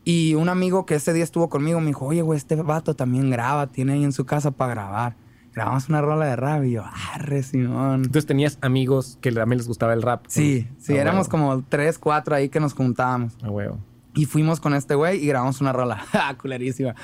Y 0.04 0.36
un 0.36 0.48
amigo 0.48 0.86
que 0.86 0.94
ese 0.94 1.12
día 1.12 1.24
estuvo 1.24 1.50
conmigo 1.50 1.80
me 1.80 1.88
dijo, 1.88 2.06
oye, 2.06 2.22
güey, 2.22 2.38
este 2.38 2.56
vato 2.56 2.96
también 2.96 3.28
graba, 3.28 3.66
tiene 3.66 3.92
ahí 3.92 4.04
en 4.04 4.12
su 4.12 4.24
casa 4.24 4.52
para 4.52 4.72
grabar 4.72 5.16
grabamos 5.54 5.88
una 5.88 6.00
rola 6.00 6.26
de 6.26 6.36
rap 6.36 6.64
y 6.64 6.72
yo, 6.72 6.84
arre, 7.14 7.42
Simón. 7.42 8.02
Entonces 8.04 8.26
tenías 8.26 8.58
amigos 8.60 9.18
que 9.20 9.32
también 9.32 9.58
les 9.58 9.66
gustaba 9.66 9.92
el 9.92 10.02
rap. 10.02 10.24
Sí, 10.28 10.68
sí, 10.78 10.96
éramos 10.96 11.28
como 11.28 11.62
tres, 11.68 11.98
cuatro 11.98 12.34
ahí 12.34 12.48
que 12.48 12.60
nos 12.60 12.74
juntábamos. 12.74 13.34
Ah, 13.42 13.50
huevo. 13.50 13.78
Y 14.14 14.26
fuimos 14.26 14.60
con 14.60 14.74
este 14.74 14.94
güey 14.94 15.22
y 15.22 15.26
grabamos 15.26 15.60
una 15.60 15.72
rola. 15.72 16.04
¡Ah, 16.12 16.34
culerísima! 16.40 16.94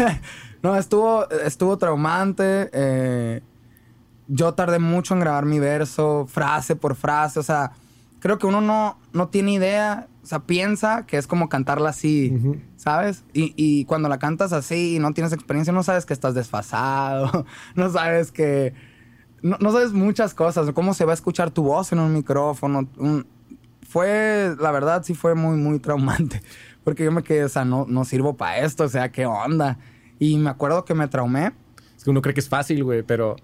no, 0.62 0.76
estuvo, 0.76 1.28
estuvo 1.30 1.78
traumante. 1.78 2.70
Eh, 2.72 3.40
yo 4.28 4.54
tardé 4.54 4.78
mucho 4.78 5.14
en 5.14 5.20
grabar 5.20 5.44
mi 5.44 5.58
verso, 5.58 6.26
frase 6.28 6.76
por 6.76 6.96
frase. 6.96 7.38
O 7.38 7.42
sea, 7.42 7.72
creo 8.20 8.38
que 8.38 8.46
uno 8.46 8.60
no, 8.60 8.98
no 9.12 9.28
tiene 9.28 9.52
idea. 9.52 10.08
O 10.22 10.26
sea, 10.26 10.40
piensa 10.40 11.06
que 11.06 11.16
es 11.16 11.26
como 11.26 11.48
cantarla 11.48 11.90
así, 11.90 12.36
¿sabes? 12.76 13.24
Y, 13.32 13.54
y 13.56 13.84
cuando 13.86 14.08
la 14.08 14.18
cantas 14.18 14.52
así 14.52 14.96
y 14.96 14.98
no 14.98 15.12
tienes 15.12 15.32
experiencia, 15.32 15.72
no 15.72 15.82
sabes 15.82 16.04
que 16.06 16.12
estás 16.12 16.34
desfasado. 16.34 17.46
no 17.74 17.90
sabes 17.90 18.30
que... 18.32 18.74
No, 19.42 19.56
no 19.60 19.72
sabes 19.72 19.92
muchas 19.94 20.34
cosas. 20.34 20.70
Cómo 20.72 20.92
se 20.92 21.06
va 21.06 21.12
a 21.12 21.14
escuchar 21.14 21.50
tu 21.50 21.62
voz 21.62 21.92
en 21.92 21.98
un 22.00 22.12
micrófono. 22.12 22.86
un- 22.98 23.26
fue, 23.88 24.54
la 24.60 24.70
verdad, 24.70 25.02
sí 25.02 25.14
fue 25.14 25.34
muy, 25.34 25.56
muy 25.56 25.78
traumante. 25.80 26.42
Porque 26.84 27.04
yo 27.04 27.12
me 27.12 27.22
quedé, 27.22 27.44
o 27.44 27.48
sea, 27.48 27.64
no, 27.64 27.86
no 27.88 28.04
sirvo 28.04 28.36
para 28.36 28.58
esto, 28.58 28.84
o 28.84 28.88
sea, 28.88 29.10
¿qué 29.10 29.26
onda? 29.26 29.78
Y 30.18 30.36
me 30.38 30.50
acuerdo 30.50 30.84
que 30.84 30.94
me 30.94 31.08
traumé. 31.08 31.52
Es 31.96 32.04
que 32.04 32.10
uno 32.10 32.20
cree 32.22 32.34
que 32.34 32.40
es 32.40 32.48
fácil, 32.48 32.84
güey, 32.84 33.02
pero 33.02 33.36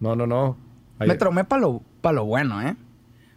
no, 0.00 0.16
no, 0.16 0.26
no. 0.26 0.56
Me 0.98 1.14
traumé 1.16 1.44
para 1.44 1.60
lo, 1.62 1.82
pa' 2.00 2.12
lo 2.12 2.24
bueno, 2.24 2.60
¿eh? 2.62 2.74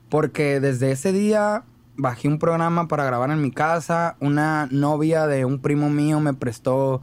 Porque 0.09 0.59
desde 0.59 0.91
ese 0.91 1.11
día 1.11 1.63
bajé 1.99 2.29
un 2.29 2.39
programa 2.39 2.87
para 2.87 3.03
grabar 3.03 3.29
en 3.29 3.41
mi 3.41 3.51
casa. 3.51 4.15
Una 4.19 4.67
novia 4.71 5.27
de 5.27 5.45
un 5.45 5.59
primo 5.59 5.89
mío 5.89 6.19
me 6.19 6.33
prestó 6.33 7.01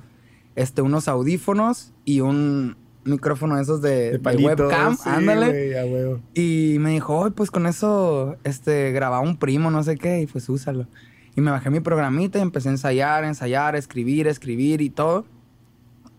este, 0.56 0.82
unos 0.82 1.06
audífonos 1.06 1.92
y 2.04 2.20
un 2.20 2.76
micrófono 3.04 3.56
de 3.56 3.62
esos 3.62 3.82
de, 3.82 4.18
de 4.18 4.18
de 4.18 4.44
webcam. 4.44 4.96
sí, 4.96 5.08
ándale. 5.08 6.18
Y 6.34 6.78
me 6.80 6.90
dijo, 6.90 7.24
"Ay, 7.24 7.30
pues 7.30 7.50
con 7.50 7.66
eso, 7.66 8.36
este, 8.42 8.90
grababa 8.92 9.20
un 9.20 9.36
primo, 9.36 9.70
no 9.70 9.82
sé 9.82 9.96
qué, 9.96 10.22
y 10.22 10.26
pues 10.26 10.48
úsalo. 10.48 10.88
Y 11.36 11.42
me 11.42 11.50
bajé 11.50 11.68
mi 11.70 11.80
programita 11.80 12.38
y 12.38 12.42
empecé 12.42 12.70
a 12.70 12.72
ensayar, 12.72 13.24
ensayar, 13.24 13.76
escribir, 13.76 14.26
escribir 14.26 14.80
y 14.80 14.88
todo. 14.88 15.26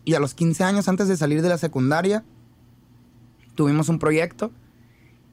Y 0.05 0.13
a 0.13 0.19
los 0.19 0.35
15 0.35 0.63
años, 0.63 0.87
antes 0.87 1.07
de 1.07 1.17
salir 1.17 1.41
de 1.41 1.49
la 1.49 1.57
secundaria, 1.57 2.23
tuvimos 3.55 3.89
un 3.89 3.97
proyecto 3.97 4.51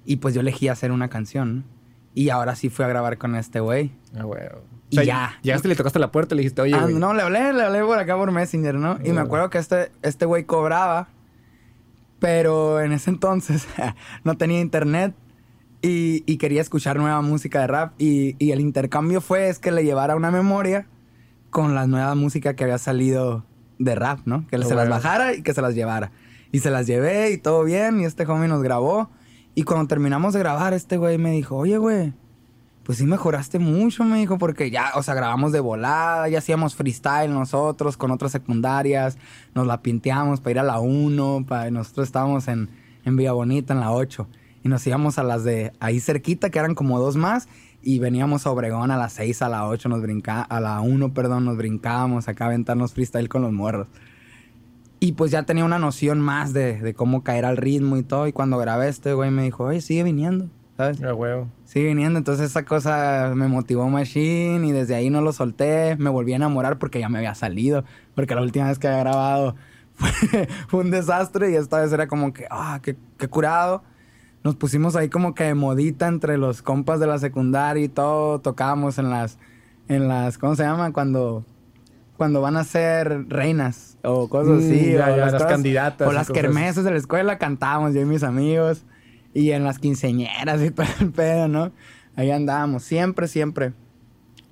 y 0.06 0.16
pues 0.16 0.34
yo 0.34 0.40
elegí 0.40 0.68
hacer 0.68 0.90
una 0.90 1.08
canción. 1.08 1.56
¿no? 1.58 1.73
Y 2.14 2.30
ahora 2.30 2.54
sí 2.54 2.70
fui 2.70 2.84
a 2.84 2.88
grabar 2.88 3.18
con 3.18 3.34
este 3.34 3.60
güey. 3.60 3.90
A 4.18 4.24
huevo. 4.24 4.62
Y 4.90 5.04
ya. 5.04 5.38
Llegaste 5.42 5.66
y 5.66 5.70
le 5.70 5.74
tocaste 5.76 5.98
la 5.98 6.12
puerta 6.12 6.34
y 6.34 6.36
le 6.36 6.42
dijiste, 6.42 6.62
oye, 6.62 6.74
Ah, 6.74 6.82
güey. 6.84 6.94
no, 6.94 7.12
le 7.14 7.22
hablé, 7.22 7.52
le 7.52 7.64
hablé 7.64 7.82
por 7.82 7.98
acá 7.98 8.16
por 8.16 8.30
Messenger, 8.30 8.76
¿no? 8.76 8.98
Y 9.04 9.10
me 9.12 9.20
Ah. 9.20 9.24
acuerdo 9.24 9.50
que 9.50 9.58
este 9.58 9.90
este 10.02 10.24
güey 10.24 10.44
cobraba, 10.44 11.08
pero 12.20 12.80
en 12.80 12.92
ese 12.92 13.10
entonces 13.10 13.66
no 14.24 14.36
tenía 14.36 14.60
internet 14.60 15.14
y, 15.82 16.22
y 16.26 16.38
quería 16.38 16.60
escuchar 16.62 16.96
nueva 16.96 17.20
música 17.20 17.60
de 17.60 17.66
rap. 17.66 17.92
Y, 17.98 18.36
y 18.38 18.52
el 18.52 18.60
intercambio 18.60 19.20
fue 19.20 19.48
es 19.48 19.58
que 19.58 19.70
le 19.72 19.84
llevara 19.84 20.16
una 20.16 20.30
memoria 20.30 20.86
con 21.50 21.74
la 21.74 21.86
nueva 21.86 22.14
música 22.14 22.54
que 22.54 22.64
había 22.64 22.78
salido 22.78 23.44
de 23.78 23.94
rap, 23.94 24.20
¿no? 24.24 24.46
Que 24.46 24.56
Ah, 24.56 24.60
se 24.60 24.74
las 24.74 24.74
bueno. 24.88 24.90
bajara 24.90 25.34
y 25.34 25.42
que 25.42 25.52
se 25.52 25.60
las 25.62 25.74
llevara. 25.74 26.12
Y 26.52 26.60
se 26.60 26.70
las 26.70 26.86
llevé 26.86 27.32
y 27.32 27.38
todo 27.38 27.64
bien, 27.64 28.00
y 28.00 28.04
este 28.04 28.24
homie 28.26 28.46
nos 28.48 28.62
grabó. 28.62 29.10
Y 29.54 29.62
cuando 29.62 29.86
terminamos 29.86 30.34
de 30.34 30.40
grabar, 30.40 30.74
este 30.74 30.96
güey 30.96 31.16
me 31.16 31.30
dijo, 31.30 31.56
oye, 31.56 31.78
güey, 31.78 32.12
pues 32.84 32.98
sí 32.98 33.06
mejoraste 33.06 33.58
mucho, 33.58 34.04
me 34.04 34.18
dijo, 34.18 34.36
porque 34.36 34.70
ya, 34.70 34.92
o 34.96 35.02
sea, 35.02 35.14
grabamos 35.14 35.52
de 35.52 35.60
volada, 35.60 36.28
ya 36.28 36.38
hacíamos 36.38 36.74
freestyle 36.74 37.32
nosotros 37.32 37.96
con 37.96 38.10
otras 38.10 38.32
secundarias, 38.32 39.16
nos 39.54 39.66
la 39.66 39.80
pinteamos 39.80 40.40
para 40.40 40.50
ir 40.50 40.58
a 40.58 40.62
la 40.64 40.80
1, 40.80 41.46
para, 41.48 41.70
nosotros 41.70 42.08
estábamos 42.08 42.46
en, 42.48 42.68
en 43.04 43.16
Villa 43.16 43.32
Bonita, 43.32 43.72
en 43.72 43.80
la 43.80 43.92
8, 43.92 44.28
y 44.64 44.68
nos 44.68 44.86
íbamos 44.86 45.18
a 45.18 45.22
las 45.22 45.44
de 45.44 45.72
ahí 45.80 46.00
cerquita, 46.00 46.50
que 46.50 46.58
eran 46.58 46.74
como 46.74 46.98
dos 46.98 47.16
más, 47.16 47.48
y 47.80 48.00
veníamos 48.00 48.46
a 48.46 48.50
Obregón 48.50 48.90
a 48.90 48.96
las 48.96 49.14
6, 49.14 49.40
a 49.42 49.48
la 49.48 49.66
8, 49.66 49.88
nos 49.88 50.02
a 50.26 50.60
la 50.60 50.80
1, 50.80 51.14
perdón, 51.14 51.44
nos 51.44 51.56
brincábamos 51.56 52.28
acá 52.28 52.44
a 52.44 52.48
aventarnos 52.48 52.92
freestyle 52.92 53.28
con 53.28 53.42
los 53.42 53.52
muerros. 53.52 53.88
Y 55.04 55.12
pues 55.12 55.30
ya 55.30 55.42
tenía 55.42 55.66
una 55.66 55.78
noción 55.78 56.18
más 56.18 56.54
de, 56.54 56.80
de 56.80 56.94
cómo 56.94 57.22
caer 57.22 57.44
al 57.44 57.58
ritmo 57.58 57.98
y 57.98 58.02
todo, 58.02 58.26
y 58.26 58.32
cuando 58.32 58.56
grabé 58.56 58.88
este 58.88 59.12
güey 59.12 59.30
me 59.30 59.42
dijo, 59.42 59.64
oye, 59.64 59.82
sigue 59.82 60.02
viniendo, 60.02 60.48
¿sabes? 60.78 61.02
A 61.02 61.12
huevo. 61.12 61.46
Sigue 61.66 61.88
viniendo, 61.88 62.18
entonces 62.18 62.48
esa 62.48 62.64
cosa 62.64 63.32
me 63.34 63.46
motivó 63.46 63.86
machine 63.90 64.66
y 64.66 64.72
desde 64.72 64.94
ahí 64.94 65.10
no 65.10 65.20
lo 65.20 65.34
solté, 65.34 65.94
me 65.96 66.08
volví 66.08 66.32
a 66.32 66.36
enamorar 66.36 66.78
porque 66.78 67.00
ya 67.00 67.10
me 67.10 67.18
había 67.18 67.34
salido, 67.34 67.84
porque 68.14 68.34
la 68.34 68.40
última 68.40 68.68
vez 68.68 68.78
que 68.78 68.88
había 68.88 69.00
grabado 69.00 69.56
fue, 69.92 70.48
fue 70.68 70.80
un 70.80 70.90
desastre 70.90 71.50
y 71.50 71.56
esta 71.56 71.82
vez 71.82 71.92
era 71.92 72.08
como 72.08 72.32
que, 72.32 72.46
ah, 72.50 72.80
qué, 72.82 72.96
qué 73.18 73.28
curado. 73.28 73.82
Nos 74.42 74.56
pusimos 74.56 74.96
ahí 74.96 75.10
como 75.10 75.34
que 75.34 75.44
de 75.44 75.54
modita 75.54 76.08
entre 76.08 76.38
los 76.38 76.62
compas 76.62 76.98
de 76.98 77.08
la 77.08 77.18
secundaria 77.18 77.84
y 77.84 77.90
todo, 77.90 78.40
tocábamos 78.40 78.96
en 78.96 79.10
las, 79.10 79.38
en 79.86 80.08
las, 80.08 80.38
¿cómo 80.38 80.56
se 80.56 80.62
llama? 80.62 80.94
Cuando, 80.94 81.44
cuando 82.16 82.40
van 82.40 82.56
a 82.56 82.64
ser 82.64 83.26
reinas 83.28 83.96
o 84.02 84.28
cosas 84.28 84.54
Mm, 84.62 84.66
así. 84.66 84.92
ya, 84.92 85.12
o 85.12 85.16
ya, 85.16 85.30
las 85.30 85.44
candidatas 85.44 86.08
O 86.08 86.12
las 86.12 86.30
kermeses 86.30 86.84
de 86.84 86.90
la 86.92 86.96
escuela 86.98 87.38
cantábamos 87.38 87.94
yo 87.94 88.00
y 88.00 88.04
mis 88.04 88.22
amigos. 88.22 88.84
Y 89.32 89.50
en 89.50 89.64
las 89.64 89.78
quinceñeras 89.80 90.60
y 90.62 90.70
todo 90.70 90.86
el 91.00 91.10
pedo, 91.10 91.48
¿no? 91.48 91.72
Ahí 92.16 92.30
andábamos, 92.30 92.84
siempre, 92.84 93.26
siempre. 93.26 93.72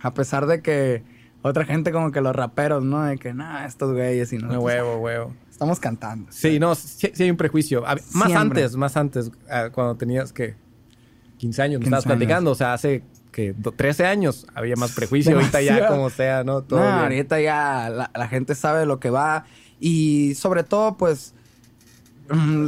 A 0.00 0.12
pesar 0.12 0.46
de 0.46 0.60
que 0.62 1.04
otra 1.42 1.64
gente 1.64 1.92
como 1.92 2.10
que 2.10 2.20
los 2.20 2.34
raperos, 2.34 2.82
¿no? 2.84 3.02
De 3.04 3.16
que, 3.18 3.32
nah, 3.34 3.64
estos 3.66 3.92
güeyes 3.92 4.32
y 4.32 4.38
no. 4.38 4.58
huevo, 4.60 4.96
huevo. 4.96 5.32
Estamos 5.48 5.78
cantando. 5.78 6.26
Sí, 6.32 6.58
no, 6.58 6.74
sí, 6.74 7.12
sí 7.14 7.22
hay 7.22 7.30
un 7.30 7.36
prejuicio. 7.36 7.86
A- 7.86 7.94
más 7.94 8.02
Siempre. 8.28 8.36
antes, 8.62 8.74
más 8.76 8.96
antes, 8.96 9.30
ah, 9.48 9.68
cuando 9.72 9.94
tenías 9.96 10.32
que 10.32 10.56
15 11.38 11.62
años, 11.62 11.78
me 11.80 11.84
15 11.84 11.98
estabas 11.98 12.04
platicando, 12.18 12.50
o 12.50 12.54
sea, 12.56 12.72
hace 12.72 13.04
que 13.32 13.54
13 13.54 14.06
años 14.06 14.46
había 14.54 14.76
más 14.76 14.92
prejuicio, 14.92 15.34
ahorita 15.36 15.60
ya 15.62 15.88
como 15.88 16.10
sea, 16.10 16.44
¿no? 16.44 16.62
Todo 16.62 16.78
No, 16.80 16.84
bien. 16.86 16.98
ahorita 16.98 17.40
ya 17.40 17.88
la, 17.90 18.10
la 18.14 18.28
gente 18.28 18.54
sabe 18.54 18.86
lo 18.86 19.00
que 19.00 19.10
va. 19.10 19.44
Y 19.80 20.34
sobre 20.36 20.62
todo, 20.62 20.96
pues, 20.96 21.34
mm, 22.30 22.66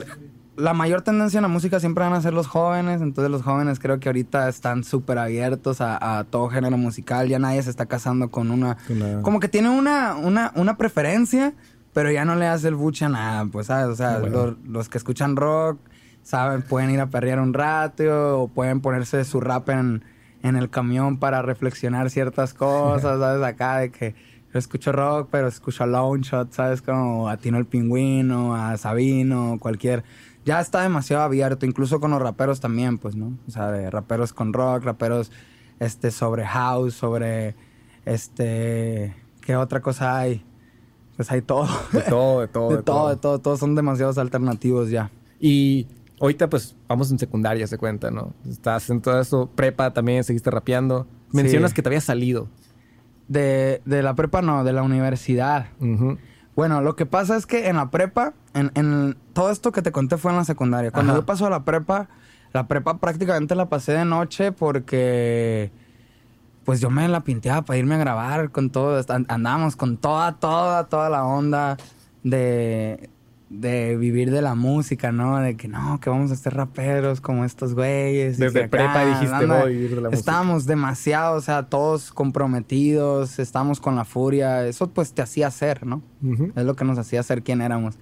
la 0.56 0.72
mayor 0.72 1.02
tendencia 1.02 1.38
en 1.38 1.42
la 1.42 1.48
música 1.48 1.80
siempre 1.80 2.04
van 2.04 2.12
a 2.12 2.20
ser 2.20 2.32
los 2.32 2.46
jóvenes. 2.46 3.02
Entonces 3.02 3.30
los 3.30 3.42
jóvenes 3.42 3.78
creo 3.80 3.98
que 4.00 4.08
ahorita 4.08 4.48
están 4.48 4.84
súper 4.84 5.18
abiertos 5.18 5.80
a, 5.80 6.18
a 6.18 6.24
todo 6.24 6.48
género 6.48 6.78
musical. 6.78 7.28
Ya 7.28 7.38
nadie 7.38 7.62
se 7.62 7.70
está 7.70 7.86
casando 7.86 8.30
con 8.30 8.50
una... 8.50 8.76
Como 9.22 9.40
que 9.40 9.48
tiene 9.48 9.68
una, 9.68 10.14
una, 10.14 10.52
una 10.54 10.76
preferencia, 10.76 11.54
pero 11.92 12.10
ya 12.10 12.24
no 12.24 12.36
le 12.36 12.46
hace 12.46 12.68
el 12.68 12.74
buche 12.76 13.04
a 13.04 13.08
nada, 13.08 13.46
pues, 13.46 13.66
¿sabes? 13.66 13.86
O 13.86 13.96
sea, 13.96 14.18
bueno. 14.18 14.46
los, 14.46 14.56
los 14.66 14.88
que 14.88 14.98
escuchan 14.98 15.36
rock, 15.36 15.78
saben, 16.22 16.62
pueden 16.62 16.90
ir 16.90 17.00
a 17.00 17.06
perrear 17.10 17.38
un 17.40 17.52
rato 17.52 18.40
o 18.42 18.48
pueden 18.48 18.80
ponerse 18.80 19.24
su 19.24 19.40
rap 19.40 19.68
en, 19.70 20.04
en 20.44 20.56
el 20.56 20.68
camión 20.68 21.16
para 21.16 21.40
reflexionar 21.40 22.10
ciertas 22.10 22.52
cosas, 22.52 23.18
¿sabes? 23.18 23.42
Acá 23.42 23.78
de 23.78 23.90
que 23.90 24.14
yo 24.52 24.58
escucho 24.58 24.92
rock, 24.92 25.28
pero 25.30 25.48
escucho 25.48 25.84
a 25.84 25.86
Lone 25.86 26.22
Shot, 26.22 26.52
¿sabes? 26.52 26.82
Como 26.82 27.30
a 27.30 27.38
Tino 27.38 27.56
el 27.56 27.64
Pingüino, 27.64 28.54
a 28.54 28.76
Sabino, 28.76 29.56
cualquier... 29.58 30.04
Ya 30.44 30.60
está 30.60 30.82
demasiado 30.82 31.22
abierto, 31.22 31.64
incluso 31.64 31.98
con 31.98 32.10
los 32.10 32.20
raperos 32.20 32.60
también, 32.60 32.98
pues, 32.98 33.16
¿no? 33.16 33.32
O 33.48 33.50
sea, 33.50 33.70
de 33.70 33.90
raperos 33.90 34.34
con 34.34 34.52
rock, 34.52 34.84
raperos 34.84 35.32
este, 35.80 36.10
sobre 36.10 36.44
house, 36.44 36.92
sobre... 36.92 37.56
Este... 38.04 39.16
¿Qué 39.40 39.56
otra 39.56 39.80
cosa 39.80 40.18
hay? 40.18 40.44
Pues 41.16 41.32
hay 41.32 41.40
todo. 41.40 41.68
De 41.90 42.02
todo, 42.02 42.40
de 42.42 42.48
todo, 42.48 42.70
De 42.76 42.82
todo, 42.82 43.08
de 43.08 43.16
todo. 43.16 43.38
Todos 43.38 43.60
son 43.60 43.74
demasiados 43.74 44.18
alternativos 44.18 44.90
ya. 44.90 45.10
Y 45.40 45.86
ahorita, 46.20 46.48
pues, 46.48 46.76
vamos 46.88 47.10
en 47.10 47.18
secundaria, 47.18 47.66
se 47.66 47.78
cuenta, 47.78 48.10
¿no? 48.10 48.32
Estás 48.48 48.88
en 48.90 49.00
todo 49.00 49.20
eso, 49.20 49.50
prepa 49.54 49.92
también, 49.92 50.24
seguiste 50.24 50.50
rapeando. 50.50 51.06
Mencionas 51.32 51.70
Sí. 51.70 51.74
que 51.76 51.82
te 51.82 51.88
había 51.88 52.00
salido. 52.00 52.48
De, 53.28 53.80
de 53.86 54.02
la 54.02 54.14
prepa 54.14 54.42
no, 54.42 54.64
de 54.64 54.72
la 54.72 54.82
universidad. 54.82 55.66
Bueno, 56.54 56.82
lo 56.82 56.94
que 56.94 57.06
pasa 57.06 57.36
es 57.36 57.46
que 57.46 57.68
en 57.68 57.76
la 57.76 57.90
prepa, 57.90 58.34
en, 58.52 58.70
en 58.74 59.16
todo 59.32 59.50
esto 59.50 59.72
que 59.72 59.82
te 59.82 59.92
conté 59.92 60.18
fue 60.18 60.30
en 60.30 60.36
la 60.36 60.44
secundaria. 60.44 60.90
Cuando 60.90 61.12
Ajá. 61.12 61.20
yo 61.22 61.26
paso 61.26 61.46
a 61.46 61.50
la 61.50 61.64
prepa, 61.64 62.08
la 62.52 62.68
prepa 62.68 62.98
prácticamente 62.98 63.54
la 63.54 63.68
pasé 63.68 63.92
de 63.92 64.04
noche 64.04 64.52
porque 64.52 65.72
pues 66.64 66.80
yo 66.80 66.90
me 66.90 67.08
la 67.08 67.20
pinteaba 67.20 67.62
para 67.62 67.78
irme 67.78 67.94
a 67.96 67.98
grabar 67.98 68.50
con 68.50 68.70
todo. 68.70 69.02
An- 69.08 69.26
Andábamos 69.28 69.74
con 69.74 69.96
toda, 69.96 70.38
toda, 70.38 70.84
toda 70.88 71.08
la 71.10 71.24
onda 71.24 71.76
de, 72.22 73.08
de 73.60 73.96
vivir 73.96 74.30
de 74.30 74.42
la 74.42 74.54
música, 74.54 75.12
¿no? 75.12 75.38
De 75.38 75.56
que 75.56 75.68
no, 75.68 76.00
que 76.00 76.10
vamos 76.10 76.30
a 76.30 76.36
ser 76.36 76.54
raperos 76.54 77.20
como 77.20 77.44
estos 77.44 77.74
güeyes. 77.74 78.38
Desde 78.38 78.62
que 78.62 78.68
prepa 78.68 79.04
dijiste, 79.04 79.34
anda. 79.34 79.62
voy 79.62 79.62
a 79.62 79.66
vivir 79.66 79.90
de 79.90 79.96
la 79.96 80.08
música. 80.08 80.18
Estábamos 80.18 80.66
demasiado, 80.66 81.36
o 81.36 81.40
sea, 81.40 81.64
todos 81.64 82.12
comprometidos, 82.12 83.38
estábamos 83.38 83.80
con 83.80 83.96
la 83.96 84.04
furia. 84.04 84.66
Eso 84.66 84.90
pues 84.90 85.12
te 85.12 85.22
hacía 85.22 85.50
ser, 85.50 85.86
¿no? 85.86 86.02
Ujú. 86.22 86.52
Es 86.54 86.64
lo 86.64 86.74
que 86.74 86.84
nos 86.84 86.98
hacía 86.98 87.22
ser 87.22 87.42
quien 87.42 87.60
éramos. 87.60 87.98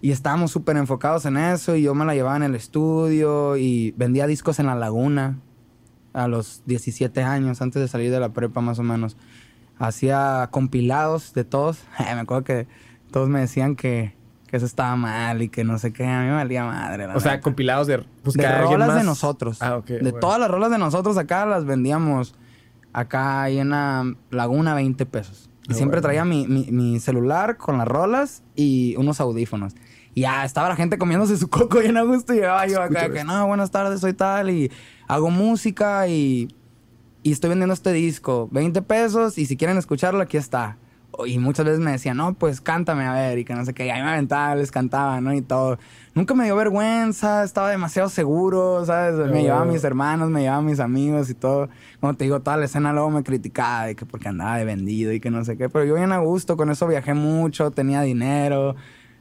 Y 0.00 0.10
estábamos 0.10 0.50
súper 0.50 0.76
enfocados 0.76 1.24
en 1.24 1.36
eso 1.36 1.76
y 1.76 1.82
yo 1.82 1.94
me 1.94 2.04
la 2.04 2.14
llevaba 2.14 2.36
en 2.36 2.42
el 2.42 2.54
estudio 2.54 3.56
y 3.56 3.94
vendía 3.96 4.26
discos 4.26 4.58
en 4.58 4.66
la 4.66 4.74
laguna 4.74 5.38
a 6.12 6.28
los 6.28 6.62
17 6.66 7.22
años, 7.22 7.62
antes 7.62 7.80
de 7.80 7.88
salir 7.88 8.10
de 8.10 8.20
la 8.20 8.32
prepa 8.32 8.60
más 8.60 8.78
o 8.78 8.82
menos. 8.82 9.16
Hacía 9.78 10.48
compilados 10.50 11.32
de 11.32 11.44
todos. 11.44 11.84
me 11.98 12.20
acuerdo 12.20 12.44
que 12.44 12.66
todos 13.10 13.28
me 13.28 13.40
decían 13.40 13.76
que, 13.76 14.14
que 14.54 14.58
eso 14.58 14.66
estaba 14.66 14.94
mal 14.94 15.42
y 15.42 15.48
que 15.48 15.64
no 15.64 15.78
sé 15.80 15.92
qué. 15.92 16.06
A 16.06 16.20
mí 16.20 16.26
me 16.26 16.34
valía 16.34 16.64
madre. 16.64 17.08
la 17.08 17.16
O 17.16 17.20
sea, 17.20 17.40
compilados 17.40 17.88
de 17.88 18.04
buscar 18.22 18.52
de 18.52 18.58
a 18.60 18.62
rolas 18.62 18.86
más. 18.88 18.96
de 18.98 19.02
nosotros. 19.02 19.60
Ah, 19.60 19.80
de 19.84 19.98
bueno. 20.00 20.18
todas 20.20 20.38
las 20.38 20.48
rolas 20.48 20.70
de 20.70 20.78
nosotros 20.78 21.18
acá 21.18 21.44
las 21.44 21.64
vendíamos 21.64 22.34
Acá 22.92 23.42
hay 23.42 23.58
una 23.60 24.04
laguna 24.30 24.74
20 24.76 25.04
pesos. 25.06 25.50
Y 25.68 25.72
Ah, 25.72 25.74
siempre 25.74 26.00
bueno. 26.00 26.02
traía 26.02 26.24
mi, 26.24 26.46
mi- 26.46 26.70
mi 26.70 27.00
celular 27.00 27.56
con 27.56 27.76
las 27.78 27.88
rolas 27.88 28.44
y 28.54 28.94
unos 28.96 29.20
audífonos. 29.20 29.74
Y 30.14 30.20
ya 30.20 30.44
estaba 30.44 30.68
la 30.68 30.76
gente 30.76 30.96
comiéndose 30.96 31.36
su 31.36 31.50
coco 31.50 31.80
bien 31.80 31.96
a 31.96 32.02
gusto 32.02 32.32
y 32.32 32.36
llegaba 32.36 32.64
yo 32.68 32.80
acá 32.80 33.10
que 33.10 33.24
no, 33.24 33.48
buenas 33.48 33.72
tardes, 33.72 33.98
soy 34.00 34.12
tal 34.12 34.48
y 34.50 34.70
hago 35.08 35.30
música 35.30 36.06
y, 36.06 36.46
y 37.24 37.32
estoy 37.32 37.48
vendiendo 37.50 37.74
este 37.74 37.90
disco, 37.92 38.48
20 38.52 38.80
pesos 38.82 39.38
y 39.38 39.46
si 39.46 39.56
quieren 39.56 39.76
escucharlo 39.76 40.22
aquí 40.22 40.36
está. 40.36 40.76
Y 41.26 41.38
muchas 41.38 41.64
veces 41.66 41.80
me 41.80 41.92
decían, 41.92 42.16
no, 42.16 42.34
pues 42.34 42.60
cántame 42.60 43.04
a 43.04 43.12
ver 43.12 43.38
y 43.38 43.44
que 43.44 43.54
no 43.54 43.64
sé 43.64 43.74
qué, 43.74 43.86
y 43.86 43.90
ahí 43.90 44.02
me 44.02 44.08
aventaba, 44.10 44.54
les 44.54 44.70
cantaba, 44.70 45.20
¿no? 45.20 45.32
Y 45.34 45.42
todo. 45.42 45.78
Nunca 46.14 46.34
me 46.34 46.44
dio 46.44 46.56
vergüenza, 46.56 47.42
estaba 47.44 47.70
demasiado 47.70 48.08
seguro, 48.08 48.84
¿sabes? 48.86 49.14
Me 49.30 49.40
Oh. 49.40 49.42
llevaba 49.42 49.62
a 49.62 49.64
mis 49.64 49.82
hermanos, 49.84 50.30
me 50.30 50.40
llevaba 50.42 50.58
a 50.58 50.62
mis 50.62 50.80
amigos 50.80 51.30
y 51.30 51.34
todo. 51.34 51.68
Como 52.00 52.14
te 52.14 52.24
digo, 52.24 52.40
toda 52.40 52.56
la 52.56 52.64
escena 52.66 52.92
luego 52.92 53.10
me 53.10 53.22
criticaba 53.22 53.86
de 53.86 53.96
que 53.96 54.06
porque 54.06 54.28
andaba 54.28 54.56
de 54.56 54.64
vendido 54.64 55.12
y 55.12 55.20
que 55.20 55.30
no 55.30 55.44
sé 55.44 55.56
qué, 55.56 55.68
pero 55.68 55.84
yo 55.84 55.94
bien 55.94 56.12
a 56.12 56.18
gusto, 56.18 56.56
con 56.56 56.70
eso 56.70 56.86
viajé 56.86 57.14
mucho, 57.14 57.70
tenía 57.70 58.02
dinero, 58.02 58.76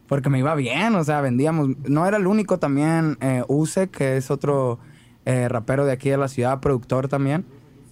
porque 0.07 0.29
me 0.29 0.39
iba 0.39 0.53
bien, 0.55 0.93
o 0.95 1.03
sea, 1.03 1.21
vendíamos. 1.21 1.69
No 1.87 2.05
era 2.05 2.17
el 2.17 2.27
único 2.27 2.59
también, 2.59 3.17
eh, 3.21 3.43
Use, 3.47 3.87
que 3.89 4.17
es 4.17 4.29
otro 4.31 4.79
eh, 5.25 5.47
rapero 5.47 5.85
de 5.85 5.93
aquí 5.93 6.09
de 6.09 6.17
la 6.17 6.27
ciudad, 6.27 6.59
productor 6.59 7.07
también. 7.07 7.45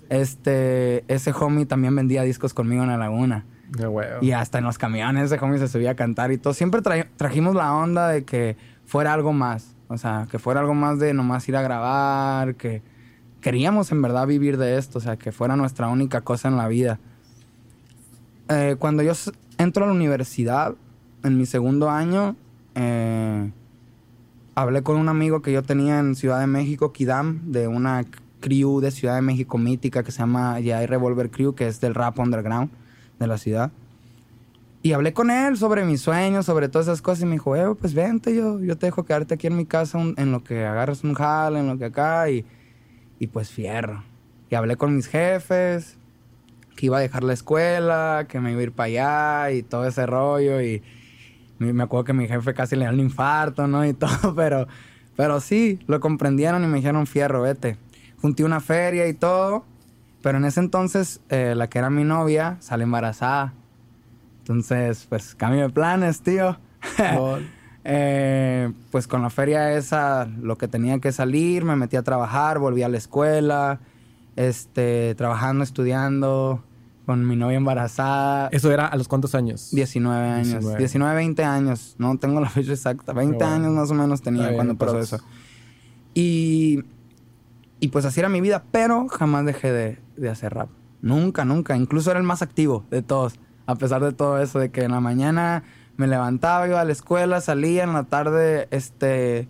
Este, 0.09 1.05
ese 1.07 1.31
homie 1.31 1.65
también 1.65 1.95
vendía 1.95 2.23
discos 2.23 2.53
conmigo 2.53 2.83
en 2.83 2.89
la 2.89 2.97
laguna. 2.97 3.45
Y 4.21 4.31
hasta 4.31 4.57
en 4.57 4.65
los 4.65 4.77
camiones 4.77 5.31
ese 5.31 5.43
homie 5.43 5.59
se 5.59 5.67
subía 5.67 5.91
a 5.91 5.95
cantar 5.95 6.31
y 6.31 6.37
todo. 6.37 6.53
Siempre 6.53 6.81
tra- 6.81 7.07
trajimos 7.15 7.55
la 7.55 7.73
onda 7.73 8.09
de 8.09 8.23
que 8.23 8.57
fuera 8.85 9.13
algo 9.13 9.33
más. 9.33 9.75
O 9.87 9.97
sea, 9.97 10.27
que 10.31 10.39
fuera 10.39 10.61
algo 10.61 10.73
más 10.73 10.99
de 10.99 11.13
nomás 11.13 11.47
ir 11.49 11.57
a 11.57 11.61
grabar, 11.61 12.55
que 12.55 12.81
queríamos 13.41 13.91
en 13.91 14.01
verdad 14.01 14.25
vivir 14.25 14.57
de 14.57 14.77
esto, 14.77 14.99
o 14.99 15.01
sea, 15.01 15.17
que 15.17 15.31
fuera 15.31 15.55
nuestra 15.55 15.89
única 15.89 16.21
cosa 16.21 16.47
en 16.47 16.55
la 16.55 16.67
vida. 16.67 16.99
Eh, 18.47 18.75
cuando 18.79 19.03
yo 19.03 19.13
entro 19.57 19.83
a 19.83 19.87
la 19.87 19.93
universidad, 19.93 20.75
en 21.23 21.37
mi 21.37 21.45
segundo 21.45 21.89
año, 21.89 22.35
eh, 22.75 23.51
hablé 24.55 24.81
con 24.81 24.97
un 24.97 25.09
amigo 25.09 25.41
que 25.41 25.51
yo 25.51 25.61
tenía 25.63 25.99
en 25.99 26.15
Ciudad 26.15 26.39
de 26.39 26.47
México, 26.47 26.93
Kidam, 26.93 27.51
de 27.51 27.67
una 27.67 28.05
crew 28.39 28.79
de 28.79 28.91
Ciudad 28.91 29.15
de 29.15 29.21
México 29.21 29.57
mítica 29.57 30.03
que 30.03 30.11
se 30.11 30.19
llama 30.19 30.53
Jai 30.63 30.85
Revolver 30.85 31.29
Crew, 31.29 31.53
que 31.53 31.67
es 31.67 31.81
del 31.81 31.95
rap 31.95 32.17
underground 32.19 32.69
de 33.21 33.27
la 33.27 33.37
ciudad. 33.37 33.71
Y 34.83 34.93
hablé 34.93 35.13
con 35.13 35.29
él 35.29 35.57
sobre 35.57 35.85
mis 35.85 36.01
sueños, 36.01 36.45
sobre 36.47 36.67
todas 36.67 36.87
esas 36.87 37.01
cosas, 37.01 37.21
y 37.23 37.25
me 37.27 37.33
dijo, 37.33 37.55
eh, 37.55 37.75
pues 37.79 37.93
vente, 37.93 38.35
yo, 38.35 38.59
yo 38.59 38.77
te 38.77 38.87
dejo 38.87 39.05
quedarte 39.05 39.35
aquí 39.35 39.47
en 39.47 39.55
mi 39.55 39.65
casa 39.65 39.97
un- 39.99 40.15
en 40.17 40.31
lo 40.31 40.43
que 40.43 40.65
agarras 40.65 41.03
un 41.03 41.13
jale, 41.13 41.59
en 41.59 41.67
lo 41.67 41.77
que 41.77 41.85
acá, 41.85 42.29
y, 42.31 42.43
y 43.19 43.27
pues 43.27 43.51
fierro. 43.51 44.03
Y 44.49 44.55
hablé 44.55 44.75
con 44.77 44.95
mis 44.95 45.07
jefes, 45.07 45.97
que 46.75 46.87
iba 46.87 46.97
a 46.97 47.01
dejar 47.01 47.23
la 47.23 47.33
escuela, 47.33 48.25
que 48.27 48.39
me 48.39 48.51
iba 48.53 48.59
a 48.59 48.63
ir 48.63 48.71
para 48.71 48.87
allá, 48.87 49.51
y 49.51 49.61
todo 49.61 49.85
ese 49.85 50.05
rollo, 50.07 50.61
y 50.61 50.81
me 51.59 51.83
acuerdo 51.83 52.05
que 52.05 52.13
mi 52.13 52.27
jefe 52.27 52.55
casi 52.55 52.75
le 52.75 52.85
dio 52.85 52.93
un 52.93 52.99
infarto, 53.01 53.67
¿no? 53.67 53.85
Y 53.85 53.93
todo, 53.93 54.33
pero, 54.35 54.67
pero 55.15 55.39
sí, 55.41 55.79
lo 55.85 55.99
comprendieron 55.99 56.63
y 56.63 56.67
me 56.67 56.77
dijeron, 56.77 57.05
fierro, 57.05 57.43
vete. 57.43 57.77
Junté 58.19 58.43
una 58.43 58.59
feria 58.59 59.07
y 59.07 59.13
todo, 59.13 59.63
pero 60.21 60.37
en 60.37 60.45
ese 60.45 60.59
entonces 60.59 61.21
eh, 61.29 61.53
la 61.55 61.69
que 61.69 61.79
era 61.79 61.89
mi 61.89 62.03
novia 62.03 62.57
sale 62.59 62.83
embarazada. 62.83 63.53
Entonces, 64.39 65.05
pues 65.09 65.35
cambio 65.35 65.61
de 65.61 65.69
planes, 65.69 66.21
tío. 66.21 66.57
Eh, 67.83 68.71
pues 68.91 69.07
con 69.07 69.23
la 69.23 69.31
feria 69.31 69.75
esa, 69.75 70.25
lo 70.25 70.55
que 70.55 70.67
tenía 70.67 70.99
que 70.99 71.11
salir, 71.11 71.65
me 71.65 71.75
metí 71.75 71.95
a 71.95 72.03
trabajar, 72.03 72.59
volví 72.59 72.83
a 72.83 72.89
la 72.89 72.97
escuela, 72.97 73.79
este, 74.35 75.15
trabajando, 75.15 75.63
estudiando, 75.63 76.63
con 77.05 77.27
mi 77.27 77.35
novia 77.35 77.57
embarazada. 77.57 78.49
¿Eso 78.51 78.71
era 78.71 78.85
a 78.85 78.95
los 78.95 79.07
cuántos 79.07 79.35
años? 79.35 79.69
19 79.71 80.29
años. 80.29 80.47
19. 80.47 80.77
19. 80.77 81.15
20 81.15 81.43
años. 81.43 81.95
No 81.97 82.17
tengo 82.17 82.39
la 82.39 82.49
fecha 82.49 82.71
exacta. 82.71 83.13
20 83.13 83.37
Pero 83.37 83.49
bueno. 83.49 83.65
años 83.65 83.75
más 83.75 83.91
o 83.91 83.95
menos 83.95 84.21
tenía 84.21 84.43
bien, 84.43 84.55
cuando 84.55 84.75
pasó 84.75 84.99
eso. 84.99 85.17
Y, 86.13 86.83
y 87.81 87.87
pues 87.87 88.05
así 88.05 88.19
era 88.19 88.29
mi 88.29 88.41
vida, 88.41 88.63
pero 88.71 89.07
jamás 89.09 89.43
dejé 89.43 89.73
de, 89.73 89.99
de 90.15 90.29
hacer 90.29 90.53
rap. 90.53 90.69
Nunca, 91.01 91.45
nunca. 91.45 91.75
Incluso 91.75 92.11
era 92.11 92.19
el 92.19 92.25
más 92.25 92.43
activo 92.43 92.85
de 92.91 93.01
todos. 93.01 93.39
A 93.65 93.73
pesar 93.73 94.03
de 94.03 94.13
todo 94.13 94.39
eso, 94.39 94.59
de 94.59 94.69
que 94.69 94.83
en 94.83 94.91
la 94.91 94.99
mañana 94.99 95.63
me 95.97 96.05
levantaba, 96.05 96.67
iba 96.67 96.79
a 96.79 96.85
la 96.85 96.91
escuela, 96.91 97.41
salía, 97.41 97.83
en 97.83 97.93
la 97.93 98.03
tarde, 98.03 98.67
este, 98.69 99.47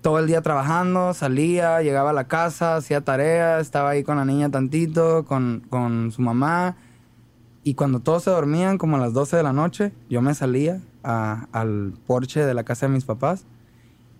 todo 0.00 0.20
el 0.20 0.28
día 0.28 0.42
trabajando, 0.42 1.12
salía, 1.12 1.82
llegaba 1.82 2.10
a 2.10 2.12
la 2.12 2.28
casa, 2.28 2.76
hacía 2.76 3.00
tareas, 3.00 3.62
estaba 3.62 3.90
ahí 3.90 4.04
con 4.04 4.16
la 4.16 4.24
niña 4.24 4.48
tantito, 4.48 5.24
con, 5.24 5.66
con 5.68 6.12
su 6.12 6.22
mamá. 6.22 6.76
Y 7.64 7.74
cuando 7.74 7.98
todos 7.98 8.22
se 8.22 8.30
dormían, 8.30 8.78
como 8.78 8.96
a 8.96 9.00
las 9.00 9.12
12 9.12 9.36
de 9.36 9.42
la 9.42 9.52
noche, 9.52 9.92
yo 10.08 10.22
me 10.22 10.34
salía 10.34 10.80
al 11.02 11.94
porche 12.06 12.46
de 12.46 12.54
la 12.54 12.62
casa 12.62 12.86
de 12.86 12.92
mis 12.92 13.04
papás 13.04 13.44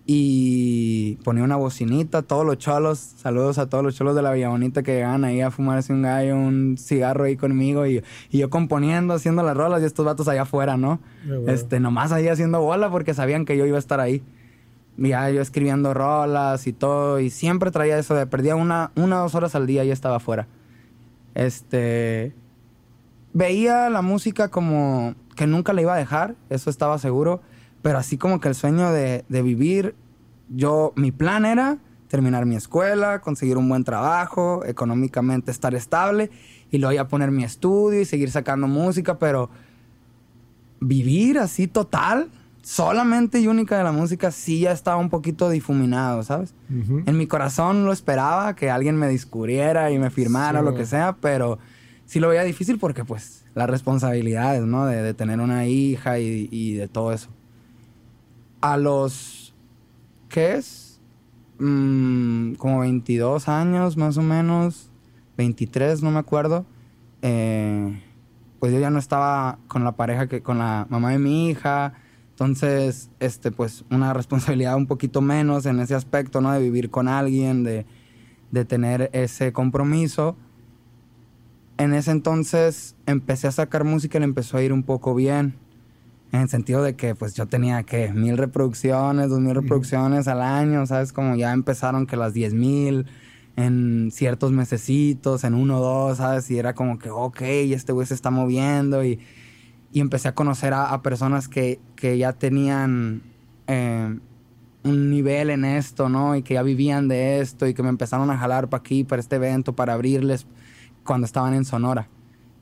y 0.07 1.15
ponía 1.23 1.43
una 1.43 1.55
bocinita, 1.55 2.21
todos 2.21 2.45
los 2.45 2.59
cholos, 2.59 2.99
saludos 2.99 3.57
a 3.57 3.67
todos 3.67 3.83
los 3.83 3.95
cholos 3.95 4.15
de 4.15 4.21
la 4.21 4.31
Villa 4.31 4.49
Bonita 4.49 4.83
que 4.83 4.93
llegaban 4.93 5.23
ahí 5.23 5.41
a 5.41 5.49
fumarse 5.49 5.93
un 5.93 6.03
gallo, 6.03 6.35
un 6.35 6.77
cigarro 6.77 7.23
ahí 7.23 7.35
conmigo 7.35 7.87
y, 7.87 8.03
y 8.29 8.37
yo 8.37 8.51
componiendo, 8.51 9.15
haciendo 9.15 9.41
las 9.41 9.57
rolas 9.57 9.81
y 9.81 9.85
estos 9.85 10.05
vatos 10.05 10.27
allá 10.27 10.43
afuera, 10.43 10.77
¿no? 10.77 10.99
Bueno. 11.25 11.51
Este, 11.51 11.79
nomás 11.79 12.11
ahí 12.11 12.27
haciendo 12.27 12.61
bola 12.61 12.91
porque 12.91 13.15
sabían 13.15 13.45
que 13.45 13.57
yo 13.57 13.65
iba 13.65 13.77
a 13.77 13.79
estar 13.79 13.99
ahí. 13.99 14.21
Y 14.97 15.09
ya 15.09 15.29
yo 15.29 15.41
escribiendo 15.41 15.93
rolas 15.93 16.67
y 16.67 16.73
todo 16.73 17.19
y 17.19 17.29
siempre 17.29 17.71
traía 17.71 17.97
eso 17.97 18.13
de 18.13 18.27
perdía 18.27 18.55
una, 18.55 18.91
una 18.95 19.17
dos 19.17 19.33
horas 19.35 19.55
al 19.55 19.65
día 19.65 19.83
y 19.83 19.91
estaba 19.91 20.17
afuera. 20.17 20.47
Este, 21.33 22.33
veía 23.33 23.89
la 23.89 24.01
música 24.03 24.49
como 24.49 25.15
que 25.35 25.47
nunca 25.47 25.73
la 25.73 25.81
iba 25.81 25.93
a 25.95 25.97
dejar, 25.97 26.35
eso 26.49 26.69
estaba 26.69 26.97
seguro, 26.99 27.41
pero 27.85 27.99
así 27.99 28.17
como 28.17 28.39
que 28.39 28.47
el 28.47 28.55
sueño 28.55 28.91
de, 28.91 29.25
de 29.29 29.41
vivir, 29.43 29.93
yo, 30.49 30.91
mi 30.95 31.11
plan 31.11 31.45
era 31.45 31.77
terminar 32.07 32.47
mi 32.47 32.55
escuela, 32.55 33.21
conseguir 33.21 33.57
un 33.57 33.69
buen 33.69 33.83
trabajo, 33.83 34.65
económicamente 34.65 35.51
estar 35.51 35.75
estable 35.75 36.31
y 36.71 36.79
luego 36.79 36.93
ya 36.95 37.07
poner 37.07 37.29
mi 37.29 37.43
estudio 37.43 38.01
y 38.01 38.05
seguir 38.05 38.31
sacando 38.31 38.65
música, 38.67 39.19
pero 39.19 39.51
vivir 40.79 41.37
así 41.37 41.67
total, 41.67 42.29
solamente 42.63 43.39
y 43.39 43.47
única 43.47 43.77
de 43.77 43.83
la 43.83 43.91
música, 43.91 44.31
sí 44.31 44.61
ya 44.61 44.71
estaba 44.71 44.97
un 44.97 45.11
poquito 45.11 45.51
difuminado, 45.51 46.23
¿sabes? 46.23 46.55
En 47.05 47.17
mi 47.17 47.27
corazón 47.27 47.85
lo 47.85 47.91
esperaba, 47.93 48.55
que 48.55 48.71
alguien 48.71 48.95
me 48.97 49.07
descubriera 49.07 49.91
y 49.91 49.99
me 49.99 50.09
firmara 50.09 50.61
o 50.61 50.63
Sí. 50.63 50.69
lo 50.71 50.75
que 50.75 50.87
sea, 50.87 51.15
pero 51.21 51.59
sí 52.07 52.19
lo 52.19 52.29
veía 52.29 52.43
difícil 52.43 52.79
porque 52.79 53.05
pues 53.05 53.45
las 53.53 53.69
responsabilidades, 53.69 54.63
¿no? 54.63 54.87
De, 54.87 55.03
de 55.03 55.13
tener 55.13 55.39
una 55.39 55.67
hija 55.67 56.17
y, 56.17 56.49
y 56.51 56.73
de 56.73 56.87
todo 56.87 57.13
eso. 57.13 57.29
A 58.61 58.77
los, 58.77 59.53
¿qué 60.29 60.55
es? 60.55 60.99
Mm, 61.59 62.53
como 62.55 62.79
22 62.79 63.47
años 63.47 63.95
más 63.97 64.17
o 64.17 64.21
menos, 64.21 64.89
23, 65.37 66.03
no 66.03 66.11
me 66.11 66.19
acuerdo. 66.19 66.65
Eh, 67.21 68.01
pues 68.59 68.73
yo 68.73 68.79
ya 68.79 68.89
no 68.89 68.99
estaba 68.99 69.59
con 69.67 69.83
la 69.83 69.95
pareja 69.95 70.27
que 70.27 70.41
con 70.41 70.57
la 70.57 70.87
mamá 70.89 71.11
de 71.11 71.19
mi 71.19 71.49
hija. 71.49 71.93
Entonces, 72.31 73.09
este, 73.19 73.51
pues, 73.51 73.85
una 73.89 74.13
responsabilidad 74.13 74.75
un 74.75 74.87
poquito 74.87 75.21
menos 75.21 75.65
en 75.65 75.79
ese 75.79 75.95
aspecto, 75.95 76.41
¿no? 76.41 76.51
De 76.51 76.59
vivir 76.59 76.89
con 76.89 77.07
alguien, 77.07 77.63
de, 77.63 77.85
de 78.51 78.65
tener 78.65 79.09
ese 79.13 79.53
compromiso. 79.53 80.35
En 81.77 81.93
ese 81.93 82.11
entonces 82.11 82.95
empecé 83.05 83.47
a 83.47 83.51
sacar 83.51 83.83
música 83.83 84.17
y 84.17 84.21
le 84.21 84.25
empezó 84.25 84.57
a 84.57 84.63
ir 84.63 84.73
un 84.73 84.83
poco 84.83 85.13
bien. 85.13 85.55
En 86.35 86.41
el 86.41 86.49
sentido 86.49 86.83
de 86.83 86.97
que, 86.97 87.15
pues, 87.15 87.33
yo 87.33 87.47
tenía, 87.47 87.83
que 87.83 88.11
Mil 88.11 88.37
reproducciones, 88.37 89.29
dos 89.29 89.39
mil 89.39 89.55
reproducciones 89.55 90.27
al 90.27 90.41
año, 90.41 90.85
¿sabes? 90.85 91.13
Como 91.13 91.37
ya 91.37 91.53
empezaron 91.53 92.05
que 92.07 92.17
las 92.17 92.33
diez 92.33 92.53
mil 92.53 93.05
en 93.55 94.11
ciertos 94.11 94.51
mesecitos, 94.51 95.45
en 95.45 95.53
uno 95.53 95.79
o 95.79 95.81
dos, 95.81 96.17
¿sabes? 96.17 96.51
Y 96.51 96.59
era 96.59 96.75
como 96.75 96.99
que, 96.99 97.09
ok, 97.09 97.41
este 97.41 97.93
güey 97.93 98.05
se 98.05 98.15
está 98.15 98.31
moviendo 98.31 99.05
y, 99.05 99.19
y 99.93 100.01
empecé 100.01 100.27
a 100.27 100.35
conocer 100.35 100.73
a, 100.73 100.91
a 100.91 101.01
personas 101.01 101.47
que, 101.47 101.79
que 101.95 102.17
ya 102.17 102.33
tenían 102.33 103.21
eh, 103.67 104.19
un 104.83 105.09
nivel 105.09 105.49
en 105.49 105.63
esto, 105.63 106.09
¿no? 106.09 106.35
Y 106.35 106.43
que 106.43 106.55
ya 106.55 106.63
vivían 106.63 107.07
de 107.07 107.39
esto 107.39 107.65
y 107.65 107.73
que 107.73 107.81
me 107.81 107.89
empezaron 107.89 108.29
a 108.29 108.37
jalar 108.37 108.69
para 108.69 108.81
aquí, 108.81 109.05
para 109.05 109.21
este 109.21 109.37
evento, 109.37 109.73
para 109.73 109.93
abrirles 109.93 110.47
cuando 111.05 111.25
estaban 111.25 111.53
en 111.53 111.63
Sonora. 111.63 112.09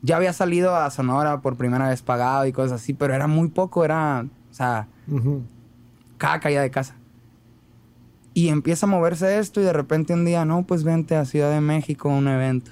Ya 0.03 0.17
había 0.17 0.33
salido 0.33 0.75
a 0.75 0.89
Sonora 0.91 1.39
por 1.41 1.55
primera 1.55 1.87
vez 1.89 2.01
pagado 2.01 2.45
y 2.45 2.51
cosas 2.51 2.81
así, 2.81 2.93
pero 2.93 3.13
era 3.15 3.25
muy 3.27 3.47
poco, 3.47 3.83
era, 3.85 4.25
o 4.51 4.53
sea, 4.53 4.87
cada 6.17 6.39
caída 6.39 6.61
de 6.61 6.69
casa. 6.69 6.95
Y 8.33 8.49
empieza 8.49 8.85
a 8.85 8.89
moverse 8.89 9.39
esto 9.39 9.61
y 9.61 9.63
de 9.63 9.73
repente 9.73 10.13
un 10.13 10.25
día, 10.25 10.43
no, 10.43 10.63
pues 10.63 10.83
vente 10.83 11.15
a 11.15 11.23
Ciudad 11.25 11.51
de 11.51 11.61
México 11.61 12.09
a 12.11 12.15
un 12.15 12.27
evento. 12.27 12.71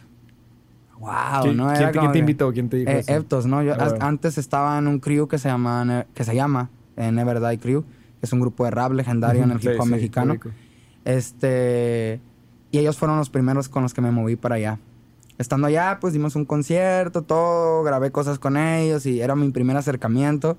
Wow, 0.99 1.41
¿Quién- 1.43 1.57
¿no? 1.57 1.67
quién 1.73 1.91
te- 1.91 1.99
quién 1.99 2.11
te 2.11 2.19
invitó? 2.19 2.51
¿Quién 2.51 2.69
te 2.69 2.77
dijo 2.77 2.91
Eh, 2.91 2.99
eso? 2.99 3.13
Eptos, 3.13 3.45
¿no? 3.47 3.63
Yo 3.63 3.73
Ah, 3.79 3.93
antes 4.01 4.37
estaba 4.37 4.77
en 4.77 4.87
un 4.87 4.99
crew 4.99 5.27
que 5.27 5.37
se 5.39 5.49
llama, 5.49 6.05
que 6.13 6.23
se 6.23 6.35
llama 6.35 6.69
eh, 6.97 7.11
Never 7.11 7.39
Die 7.39 7.57
Crew, 7.59 7.83
que 7.83 8.25
es 8.25 8.33
un 8.33 8.39
grupo 8.41 8.65
de 8.65 8.71
rap 8.71 8.91
legendario 8.91 9.43
en 9.43 9.51
el 9.51 9.61
Sí, 9.61 9.69
hip 9.69 9.79
hop 9.79 9.85
sí, 9.85 9.91
mexicano. 9.91 10.37
Este, 11.05 12.19
y 12.71 12.77
ellos 12.79 12.97
fueron 12.97 13.17
los 13.17 13.29
primeros 13.29 13.69
con 13.69 13.83
los 13.83 13.93
que 13.93 14.01
me 14.01 14.11
moví 14.11 14.35
para 14.35 14.55
allá. 14.55 14.77
Estando 15.41 15.67
allá, 15.67 15.97
pues 15.99 16.13
dimos 16.13 16.35
un 16.35 16.45
concierto, 16.45 17.23
todo, 17.23 17.83
grabé 17.83 18.11
cosas 18.11 18.39
con 18.39 18.57
ellos 18.57 19.05
y 19.05 19.21
era 19.21 19.35
mi 19.35 19.49
primer 19.51 19.77
acercamiento. 19.77 20.57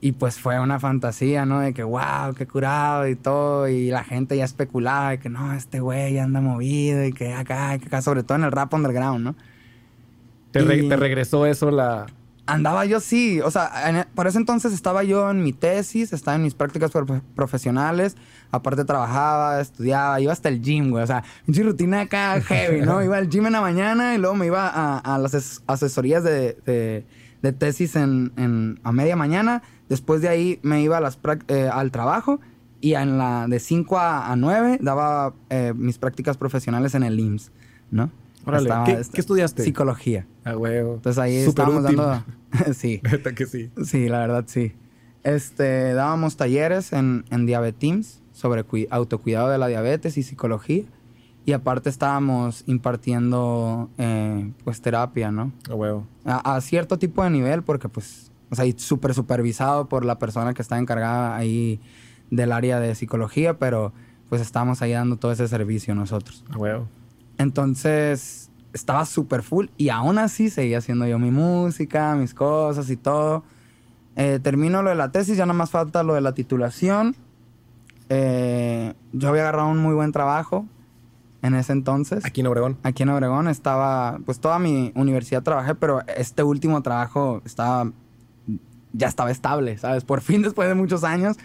Y 0.00 0.12
pues 0.12 0.38
fue 0.38 0.60
una 0.60 0.80
fantasía, 0.80 1.46
¿no? 1.46 1.60
De 1.60 1.72
que, 1.72 1.82
wow, 1.82 2.34
qué 2.36 2.46
curado 2.46 3.08
y 3.08 3.16
todo. 3.16 3.68
Y 3.68 3.88
la 3.90 4.04
gente 4.04 4.36
ya 4.36 4.44
especulaba 4.44 5.10
de 5.10 5.18
que, 5.18 5.30
no, 5.30 5.54
este 5.54 5.80
güey 5.80 6.18
anda 6.18 6.42
movido 6.42 7.04
y 7.04 7.12
que 7.12 7.32
acá, 7.32 7.78
que 7.78 7.86
acá, 7.86 8.02
sobre 8.02 8.22
todo 8.22 8.36
en 8.36 8.44
el 8.44 8.52
rap 8.52 8.74
underground, 8.74 9.24
¿no? 9.24 9.34
¿Te, 10.50 10.62
te 10.62 10.96
regresó 10.96 11.46
eso 11.46 11.70
la, 11.70 12.06
Andaba 12.46 12.84
yo 12.84 13.00
sí, 13.00 13.40
o 13.40 13.50
sea, 13.50 13.70
e, 13.88 14.04
por 14.14 14.26
ese 14.26 14.36
entonces 14.36 14.74
estaba 14.74 15.02
yo 15.02 15.30
en 15.30 15.42
mi 15.42 15.54
tesis, 15.54 16.12
estaba 16.12 16.36
en 16.36 16.42
mis 16.42 16.54
prácticas 16.54 16.90
profesionales, 17.34 18.16
aparte 18.50 18.84
trabajaba, 18.84 19.60
estudiaba, 19.60 20.20
iba 20.20 20.30
hasta 20.30 20.50
el 20.50 20.60
gym, 20.60 20.90
güey, 20.90 21.04
o 21.04 21.06
sea, 21.06 21.24
mi 21.46 21.58
rutina 21.62 22.02
acá 22.02 22.38
heavy, 22.42 22.82
¿no? 22.82 23.02
Iba 23.02 23.16
al 23.16 23.30
gym 23.30 23.46
en 23.46 23.52
la 23.52 23.62
mañana 23.62 24.14
y 24.14 24.18
luego 24.18 24.34
me 24.34 24.44
iba 24.46 24.68
a, 24.98 25.18
las 25.18 25.62
asesorías 25.66 26.22
de, 26.22 27.06
tesis 27.58 27.96
en, 27.96 28.78
a 28.84 28.92
media 28.92 29.16
mañana, 29.16 29.62
después 29.88 30.20
de 30.20 30.28
ahí 30.28 30.60
me 30.62 30.82
iba 30.82 30.98
a 30.98 31.00
las 31.00 31.18
eh, 31.48 31.70
al 31.72 31.90
trabajo 31.92 32.40
y 32.82 32.94
en 32.94 33.16
la 33.16 33.46
de 33.48 33.58
5 33.58 33.98
a, 33.98 34.34
9 34.36 34.80
daba 34.82 35.32
eh, 35.48 35.72
mis 35.74 35.96
prácticas 35.96 36.36
profesionales 36.36 36.94
en 36.94 37.04
el 37.04 37.18
IMSS, 37.18 37.50
¿no? 37.90 38.10
¿Qué, 38.84 39.20
estudiaste? 39.20 39.62
Psicología. 39.62 40.26
Ah, 40.44 40.56
huevo. 40.56 40.94
Entonces 40.94 41.18
ahí 41.18 41.36
estábamos 41.36 41.82
dando. 41.82 42.22
sí. 42.74 43.00
que 43.36 43.46
sí. 43.46 43.70
Sí, 43.84 44.08
la 44.08 44.20
verdad 44.20 44.44
sí. 44.46 44.72
Este, 45.22 45.94
dábamos 45.94 46.36
talleres 46.36 46.92
en, 46.92 47.24
en 47.30 47.46
Diabeteams 47.46 48.20
sobre 48.32 48.64
autocuidado 48.90 49.48
de 49.48 49.58
la 49.58 49.68
diabetes 49.68 50.18
y 50.18 50.22
psicología. 50.22 50.84
Y 51.46 51.52
aparte 51.52 51.88
estábamos 51.90 52.64
impartiendo, 52.66 53.90
eh, 53.98 54.50
pues, 54.64 54.80
terapia, 54.80 55.30
¿no? 55.30 55.52
Ah, 55.70 55.74
huevo. 55.74 56.06
A, 56.24 56.60
cierto 56.60 56.98
tipo 56.98 57.22
de 57.22 57.30
nivel, 57.30 57.62
porque, 57.62 57.88
pues, 57.88 58.32
o 58.50 58.54
sea, 58.54 58.64
súper 58.76 59.14
supervisado 59.14 59.86
por 59.88 60.04
la 60.04 60.18
persona 60.18 60.54
que 60.54 60.62
está 60.62 60.78
encargada 60.78 61.36
ahí 61.36 61.80
del 62.30 62.50
área 62.50 62.80
de 62.80 62.94
psicología, 62.94 63.58
pero, 63.58 63.92
pues, 64.30 64.40
estábamos 64.40 64.80
ahí 64.80 64.92
dando 64.92 65.16
todo 65.16 65.32
ese 65.32 65.46
servicio 65.46 65.94
nosotros. 65.94 66.44
Ah, 66.50 66.56
huevo. 66.56 66.88
Entonces 67.38 68.50
estaba 68.72 69.06
súper 69.06 69.42
full 69.42 69.66
y 69.76 69.88
aún 69.88 70.18
así 70.18 70.50
seguía 70.50 70.78
haciendo 70.78 71.06
yo 71.06 71.18
mi 71.18 71.30
música, 71.30 72.14
mis 72.16 72.34
cosas 72.34 72.90
y 72.90 72.96
todo. 72.96 73.44
Eh, 74.16 74.38
termino 74.42 74.82
lo 74.82 74.90
de 74.90 74.96
la 74.96 75.10
tesis, 75.10 75.36
ya 75.36 75.46
nada 75.46 75.56
más 75.56 75.70
falta 75.70 76.02
lo 76.02 76.14
de 76.14 76.20
la 76.20 76.32
titulación. 76.32 77.16
Eh, 78.08 78.94
yo 79.12 79.28
había 79.28 79.42
agarrado 79.42 79.68
un 79.68 79.78
muy 79.78 79.94
buen 79.94 80.12
trabajo 80.12 80.66
en 81.42 81.54
ese 81.54 81.72
entonces. 81.72 82.24
Aquí 82.24 82.40
en 82.40 82.46
Obregón. 82.48 82.78
Aquí 82.82 83.02
en 83.02 83.08
Obregón 83.10 83.48
estaba, 83.48 84.18
pues 84.24 84.40
toda 84.40 84.58
mi 84.58 84.92
universidad 84.94 85.42
trabajé, 85.42 85.74
pero 85.74 86.00
este 86.16 86.42
último 86.42 86.82
trabajo 86.82 87.42
estaba, 87.44 87.90
ya 88.92 89.08
estaba 89.08 89.30
estable, 89.30 89.78
¿sabes? 89.78 90.04
Por 90.04 90.20
fin 90.20 90.42
después 90.42 90.68
de 90.68 90.74
muchos 90.74 91.04
años 91.04 91.36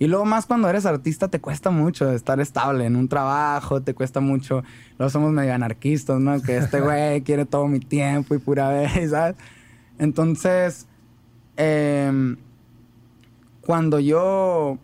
y 0.00 0.06
luego 0.06 0.24
más 0.24 0.46
cuando 0.46 0.66
eres 0.70 0.86
artista 0.86 1.28
te 1.28 1.40
cuesta 1.42 1.70
mucho 1.70 2.10
estar 2.10 2.40
estable 2.40 2.86
en 2.86 2.96
un 2.96 3.06
trabajo, 3.06 3.82
te 3.82 3.92
cuesta 3.92 4.20
mucho. 4.20 4.64
Luego 4.98 5.10
somos 5.10 5.30
medio 5.30 5.52
anarquistas, 5.52 6.18
¿no? 6.18 6.40
Que 6.40 6.56
este 6.56 6.80
güey 6.80 7.20
quiere 7.20 7.44
todo 7.44 7.68
mi 7.68 7.80
tiempo 7.80 8.34
y 8.34 8.38
pura 8.38 8.70
vez, 8.70 9.10
¿sabes? 9.10 9.36
Entonces, 9.98 10.86
em, 11.58 12.38
cuando 13.60 14.00
yo 14.00 14.78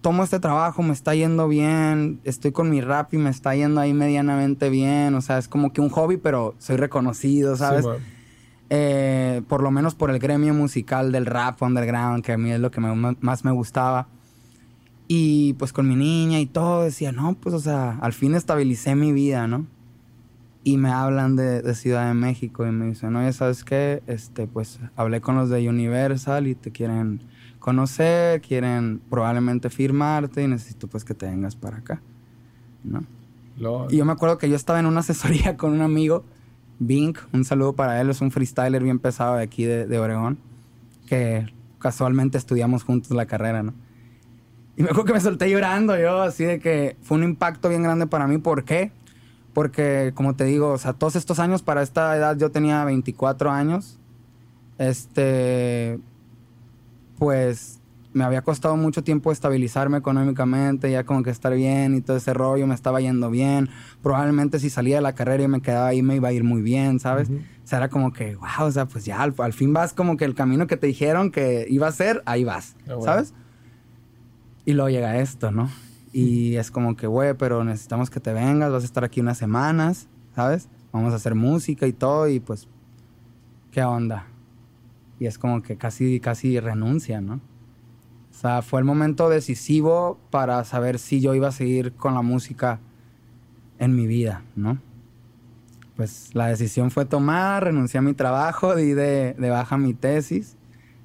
tomo 0.00 0.24
este 0.24 0.40
trabajo, 0.40 0.82
me 0.82 0.94
está 0.94 1.14
yendo 1.14 1.46
bien, 1.46 2.18
estoy 2.24 2.50
con 2.50 2.70
mi 2.70 2.80
rap 2.80 3.12
y 3.12 3.18
me 3.18 3.28
está 3.28 3.54
yendo 3.54 3.82
ahí 3.82 3.92
medianamente 3.92 4.70
bien, 4.70 5.14
o 5.16 5.20
sea, 5.20 5.36
es 5.36 5.48
como 5.48 5.74
que 5.74 5.82
un 5.82 5.90
hobby, 5.90 6.16
pero 6.16 6.54
soy 6.56 6.76
reconocido, 6.76 7.56
¿sabes? 7.56 7.84
Eh, 8.70 9.42
por 9.48 9.62
lo 9.62 9.70
menos 9.70 9.94
por 9.94 10.10
el 10.10 10.18
gremio 10.18 10.54
musical 10.54 11.12
del 11.12 11.26
rap 11.26 11.60
underground, 11.62 12.24
que 12.24 12.32
a 12.32 12.38
mí 12.38 12.50
es 12.50 12.60
lo 12.60 12.70
que 12.70 12.80
más 12.80 13.44
me 13.44 13.50
gustaba. 13.50 14.08
Y 15.06 15.52
pues 15.54 15.72
con 15.72 15.86
mi 15.86 15.96
niña 15.96 16.40
y 16.40 16.46
todo, 16.46 16.84
decía, 16.84 17.12
no, 17.12 17.34
pues 17.34 17.54
o 17.54 17.58
sea, 17.58 17.98
al 18.00 18.12
fin 18.12 18.34
estabilicé 18.34 18.94
mi 18.94 19.12
vida, 19.12 19.46
¿no? 19.46 19.66
Y 20.62 20.78
me 20.78 20.90
hablan 20.90 21.36
de, 21.36 21.74
Ciudad 21.74 22.08
de 22.08 22.14
México 22.14 22.66
y 22.66 22.70
me 22.70 22.86
dicen, 22.86 23.14
oye, 23.16 23.32
¿sabes 23.34 23.64
qué? 23.64 24.02
Este, 24.06 24.46
pues 24.46 24.80
hablé 24.96 25.20
con 25.20 25.36
los 25.36 25.50
de 25.50 25.68
Universal 25.68 26.46
y 26.46 26.54
te 26.54 26.70
quieren 26.70 27.20
conocer, 27.58 28.40
quieren 28.40 29.02
probablemente 29.10 29.68
firmarte 29.68 30.42
y 30.42 30.48
necesito 30.48 30.86
pues 30.88 31.04
que 31.04 31.12
te 31.12 31.26
vengas 31.26 31.54
para 31.54 31.78
acá, 31.78 32.00
¿no? 32.82 33.02
Y 33.90 33.96
yo 33.98 34.04
me 34.04 34.12
acuerdo 34.12 34.38
que 34.38 34.48
yo 34.48 34.56
estaba 34.56 34.80
en 34.80 34.86
una 34.86 35.00
asesoría 35.00 35.56
con 35.56 35.72
un 35.72 35.82
amigo, 35.82 36.24
Bink, 36.78 37.18
un 37.32 37.44
saludo 37.44 37.74
para 37.74 38.00
él, 38.00 38.10
es 38.10 38.20
un 38.20 38.30
freestyler 38.30 38.82
bien 38.82 38.98
pesado 38.98 39.36
de 39.36 39.42
aquí 39.42 39.64
de, 39.64 39.86
de 39.86 39.98
Oregón, 39.98 40.38
que 41.06 41.46
casualmente 41.78 42.38
estudiamos 42.38 42.82
juntos 42.82 43.10
la 43.10 43.26
carrera, 43.26 43.62
¿no? 43.62 43.74
Y 44.76 44.82
me 44.82 44.88
acuerdo 44.88 45.04
que 45.04 45.12
me 45.12 45.20
solté 45.20 45.48
llorando 45.50 45.96
yo, 45.96 46.20
así 46.22 46.44
de 46.44 46.58
que 46.58 46.96
fue 47.02 47.16
un 47.18 47.24
impacto 47.24 47.68
bien 47.68 47.82
grande 47.82 48.06
para 48.06 48.26
mí. 48.26 48.38
¿Por 48.38 48.64
qué? 48.64 48.90
Porque, 49.52 50.12
como 50.14 50.34
te 50.34 50.44
digo, 50.44 50.72
o 50.72 50.78
sea, 50.78 50.94
todos 50.94 51.14
estos 51.14 51.38
años, 51.38 51.62
para 51.62 51.82
esta 51.82 52.16
edad 52.16 52.36
yo 52.36 52.50
tenía 52.50 52.84
24 52.84 53.52
años. 53.52 54.00
Este, 54.78 56.00
pues 57.18 57.80
me 58.14 58.22
había 58.22 58.42
costado 58.42 58.76
mucho 58.76 59.02
tiempo 59.02 59.32
estabilizarme 59.32 59.98
económicamente, 59.98 60.90
ya 60.90 61.04
como 61.04 61.24
que 61.24 61.30
estar 61.30 61.52
bien 61.52 61.96
y 61.96 62.00
todo 62.00 62.16
ese 62.16 62.32
rollo, 62.32 62.66
me 62.66 62.74
estaba 62.74 63.00
yendo 63.00 63.28
bien. 63.28 63.68
Probablemente 64.02 64.60
si 64.60 64.70
salía 64.70 64.96
de 64.96 65.02
la 65.02 65.16
carrera 65.16 65.42
y 65.42 65.48
me 65.48 65.60
quedaba 65.60 65.88
ahí 65.88 66.00
me 66.00 66.14
iba 66.16 66.28
a 66.28 66.32
ir 66.32 66.44
muy 66.44 66.62
bien, 66.62 67.00
¿sabes? 67.00 67.28
O 67.28 67.66
sea, 67.66 67.78
era 67.78 67.88
como 67.88 68.12
que, 68.12 68.36
wow, 68.36 68.66
o 68.66 68.70
sea, 68.70 68.86
pues 68.86 69.04
ya 69.04 69.20
al, 69.20 69.52
fin 69.52 69.72
vas 69.72 69.92
como 69.92 70.16
que 70.16 70.24
el 70.24 70.34
camino 70.34 70.68
que 70.68 70.76
te 70.76 70.86
dijeron 70.86 71.32
que 71.32 71.66
iba 71.68 71.88
a 71.88 71.92
ser, 71.92 72.22
ahí 72.24 72.44
vas, 72.44 72.76
ah, 72.88 72.98
¿sabes? 73.02 73.34
Y 74.64 74.74
luego 74.74 74.90
llega 74.90 75.18
esto, 75.18 75.50
¿no? 75.50 75.68
Y 76.12 76.54
es 76.54 76.70
como 76.70 76.94
que, 76.94 77.08
güey, 77.08 77.34
pero 77.34 77.64
necesitamos 77.64 78.10
que 78.10 78.20
te 78.20 78.32
vengas, 78.32 78.70
vas 78.70 78.84
a 78.84 78.86
estar 78.86 79.02
aquí 79.02 79.20
unas 79.20 79.38
semanas, 79.38 80.06
¿sabes? 80.36 80.68
Vamos 80.92 81.12
a 81.12 81.16
hacer 81.16 81.34
música 81.34 81.88
y 81.88 81.92
todo, 81.92 82.28
y 82.28 82.38
pues, 82.38 82.68
¿qué 83.72 83.82
onda? 83.82 84.28
Y 85.18 85.26
es 85.26 85.36
como 85.36 85.62
que 85.62 85.76
casi, 85.76 86.20
casi 86.20 86.60
renuncia, 86.60 87.20
¿no? 87.20 87.40
O 88.34 88.40
sea, 88.40 88.62
fue 88.62 88.80
el 88.80 88.84
momento 88.84 89.28
decisivo 89.28 90.18
para 90.30 90.64
saber 90.64 90.98
si 90.98 91.20
yo 91.20 91.34
iba 91.34 91.48
a 91.48 91.52
seguir 91.52 91.92
con 91.92 92.14
la 92.14 92.22
música 92.22 92.80
en 93.78 93.94
mi 93.94 94.06
vida, 94.06 94.42
¿no? 94.56 94.78
Pues 95.96 96.34
la 96.34 96.48
decisión 96.48 96.90
fue 96.90 97.04
tomar, 97.04 97.64
renuncié 97.64 97.98
a 97.98 98.02
mi 98.02 98.14
trabajo, 98.14 98.74
di 98.76 98.92
de, 98.92 99.34
de 99.34 99.50
baja 99.50 99.78
mi 99.78 99.94
tesis, 99.94 100.56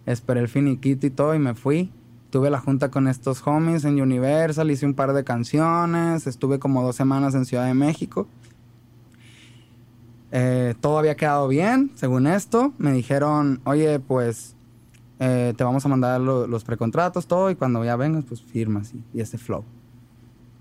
esperé 0.05 0.39
el 0.39 0.47
finiquito 0.47 1.05
y 1.05 1.11
todo 1.11 1.35
y 1.35 1.39
me 1.39 1.53
fui 1.55 1.91
tuve 2.29 2.49
la 2.49 2.59
junta 2.59 2.89
con 2.89 3.07
estos 3.07 3.45
homies 3.45 3.85
en 3.85 3.99
Universal, 4.01 4.69
hice 4.71 4.85
un 4.85 4.93
par 4.93 5.13
de 5.13 5.23
canciones, 5.23 6.27
estuve 6.27 6.59
como 6.59 6.83
dos 6.83 6.95
semanas 6.95 7.35
en 7.35 7.45
Ciudad 7.45 7.65
de 7.65 7.73
México. 7.73 8.27
Eh, 10.31 10.75
todo 10.79 10.99
había 10.99 11.15
quedado 11.15 11.47
bien, 11.47 11.91
según 11.95 12.27
esto. 12.27 12.73
Me 12.77 12.91
dijeron, 12.91 13.61
oye, 13.63 13.99
pues 13.99 14.55
eh, 15.19 15.53
te 15.55 15.63
vamos 15.63 15.85
a 15.85 15.89
mandar 15.89 16.21
los 16.21 16.63
precontratos, 16.63 17.27
todo, 17.27 17.51
y 17.51 17.55
cuando 17.55 17.83
ya 17.83 17.95
vengas, 17.95 18.25
pues 18.25 18.41
firmas 18.41 18.93
y, 18.93 19.03
y 19.13 19.21
este 19.21 19.37
flow. 19.37 19.63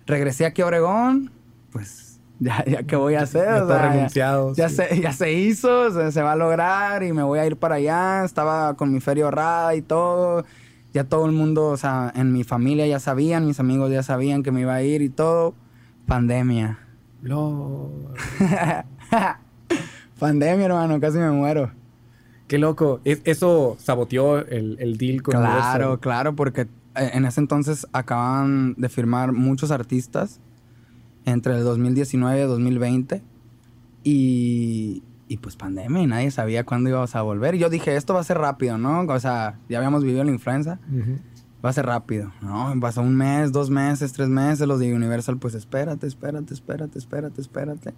Regresé 0.06 0.46
aquí 0.46 0.62
a 0.62 0.66
Oregón, 0.66 1.30
pues 1.70 2.20
ya, 2.40 2.64
ya 2.64 2.82
qué 2.82 2.96
voy 2.96 3.14
a 3.14 3.22
hacer. 3.22 3.66
Ya, 3.66 3.90
renunciado, 3.90 4.54
ya, 4.54 4.68
se, 4.68 5.00
ya 5.00 5.12
se 5.12 5.32
hizo, 5.32 5.90
se, 5.92 6.12
se, 6.12 6.22
va 6.22 6.32
a 6.32 6.36
lograr 6.36 7.02
y 7.02 7.12
me 7.12 7.22
voy 7.22 7.38
a 7.38 7.46
ir 7.46 7.56
para 7.56 7.76
allá. 7.76 8.24
Estaba 8.24 8.74
con 8.74 8.92
mi 8.92 9.00
feria 9.00 9.24
ahorrada 9.24 9.74
y 9.74 9.82
todo 9.82 10.44
ya 10.92 11.04
todo 11.04 11.26
el 11.26 11.32
mundo, 11.32 11.66
o 11.66 11.76
sea, 11.76 12.12
en 12.14 12.32
mi 12.32 12.44
familia 12.44 12.86
ya 12.86 12.98
sabían, 12.98 13.46
mis 13.46 13.60
amigos 13.60 13.90
ya 13.90 14.02
sabían 14.02 14.42
que 14.42 14.50
me 14.50 14.62
iba 14.62 14.74
a 14.74 14.82
ir 14.82 15.02
y 15.02 15.08
todo. 15.08 15.54
Pandemia. 16.06 16.78
No. 17.20 17.90
Pandemia, 20.18 20.66
hermano, 20.66 20.98
casi 21.00 21.18
me 21.18 21.30
muero. 21.30 21.70
Qué 22.48 22.58
loco. 22.58 23.00
¿Eso 23.04 23.76
saboteó 23.78 24.38
el, 24.38 24.96
deal 24.98 25.22
con 25.22 25.34
Claro, 25.34 26.00
claro, 26.00 26.34
porque 26.34 26.62
eh, 26.62 27.10
en 27.12 27.26
ese 27.26 27.40
entonces 27.40 27.86
acaban 27.92 28.74
de 28.76 28.88
firmar 28.88 29.32
muchos 29.32 29.70
artistas 29.70 30.40
entre 31.26 31.56
el 31.56 31.64
2019 31.64 32.40
y 32.40 32.46
2020. 32.46 33.22
Y, 34.02 35.02
y 35.28 35.36
pues 35.36 35.56
pandemia 35.56 36.02
y 36.02 36.06
nadie 36.06 36.30
sabía 36.30 36.64
cuándo 36.64 36.88
íbamos 36.88 37.14
a 37.14 37.22
volver. 37.22 37.54
Y 37.54 37.58
yo 37.58 37.68
dije, 37.68 37.96
esto 37.96 38.14
va 38.14 38.20
a 38.20 38.24
ser 38.24 38.38
rápido, 38.38 38.78
¿no? 38.78 39.02
O 39.02 39.20
sea, 39.20 39.58
ya 39.68 39.78
habíamos 39.78 40.02
vivido 40.02 40.24
la 40.24 40.30
influenza. 40.30 40.80
Va 41.62 41.70
a 41.70 41.72
ser 41.72 41.86
rápido, 41.86 42.32
¿no? 42.40 42.72
Pasó 42.80 43.02
un 43.02 43.16
mes, 43.16 43.52
dos 43.52 43.68
meses, 43.68 44.12
tres 44.12 44.28
meses. 44.28 44.66
Los 44.66 44.80
de 44.80 44.94
Universal, 44.94 45.38
pues 45.38 45.54
espérate, 45.54 46.06
espérate, 46.06 46.54
espérate, 46.54 46.98
espérate, 46.98 47.40
espérate. 47.40 47.94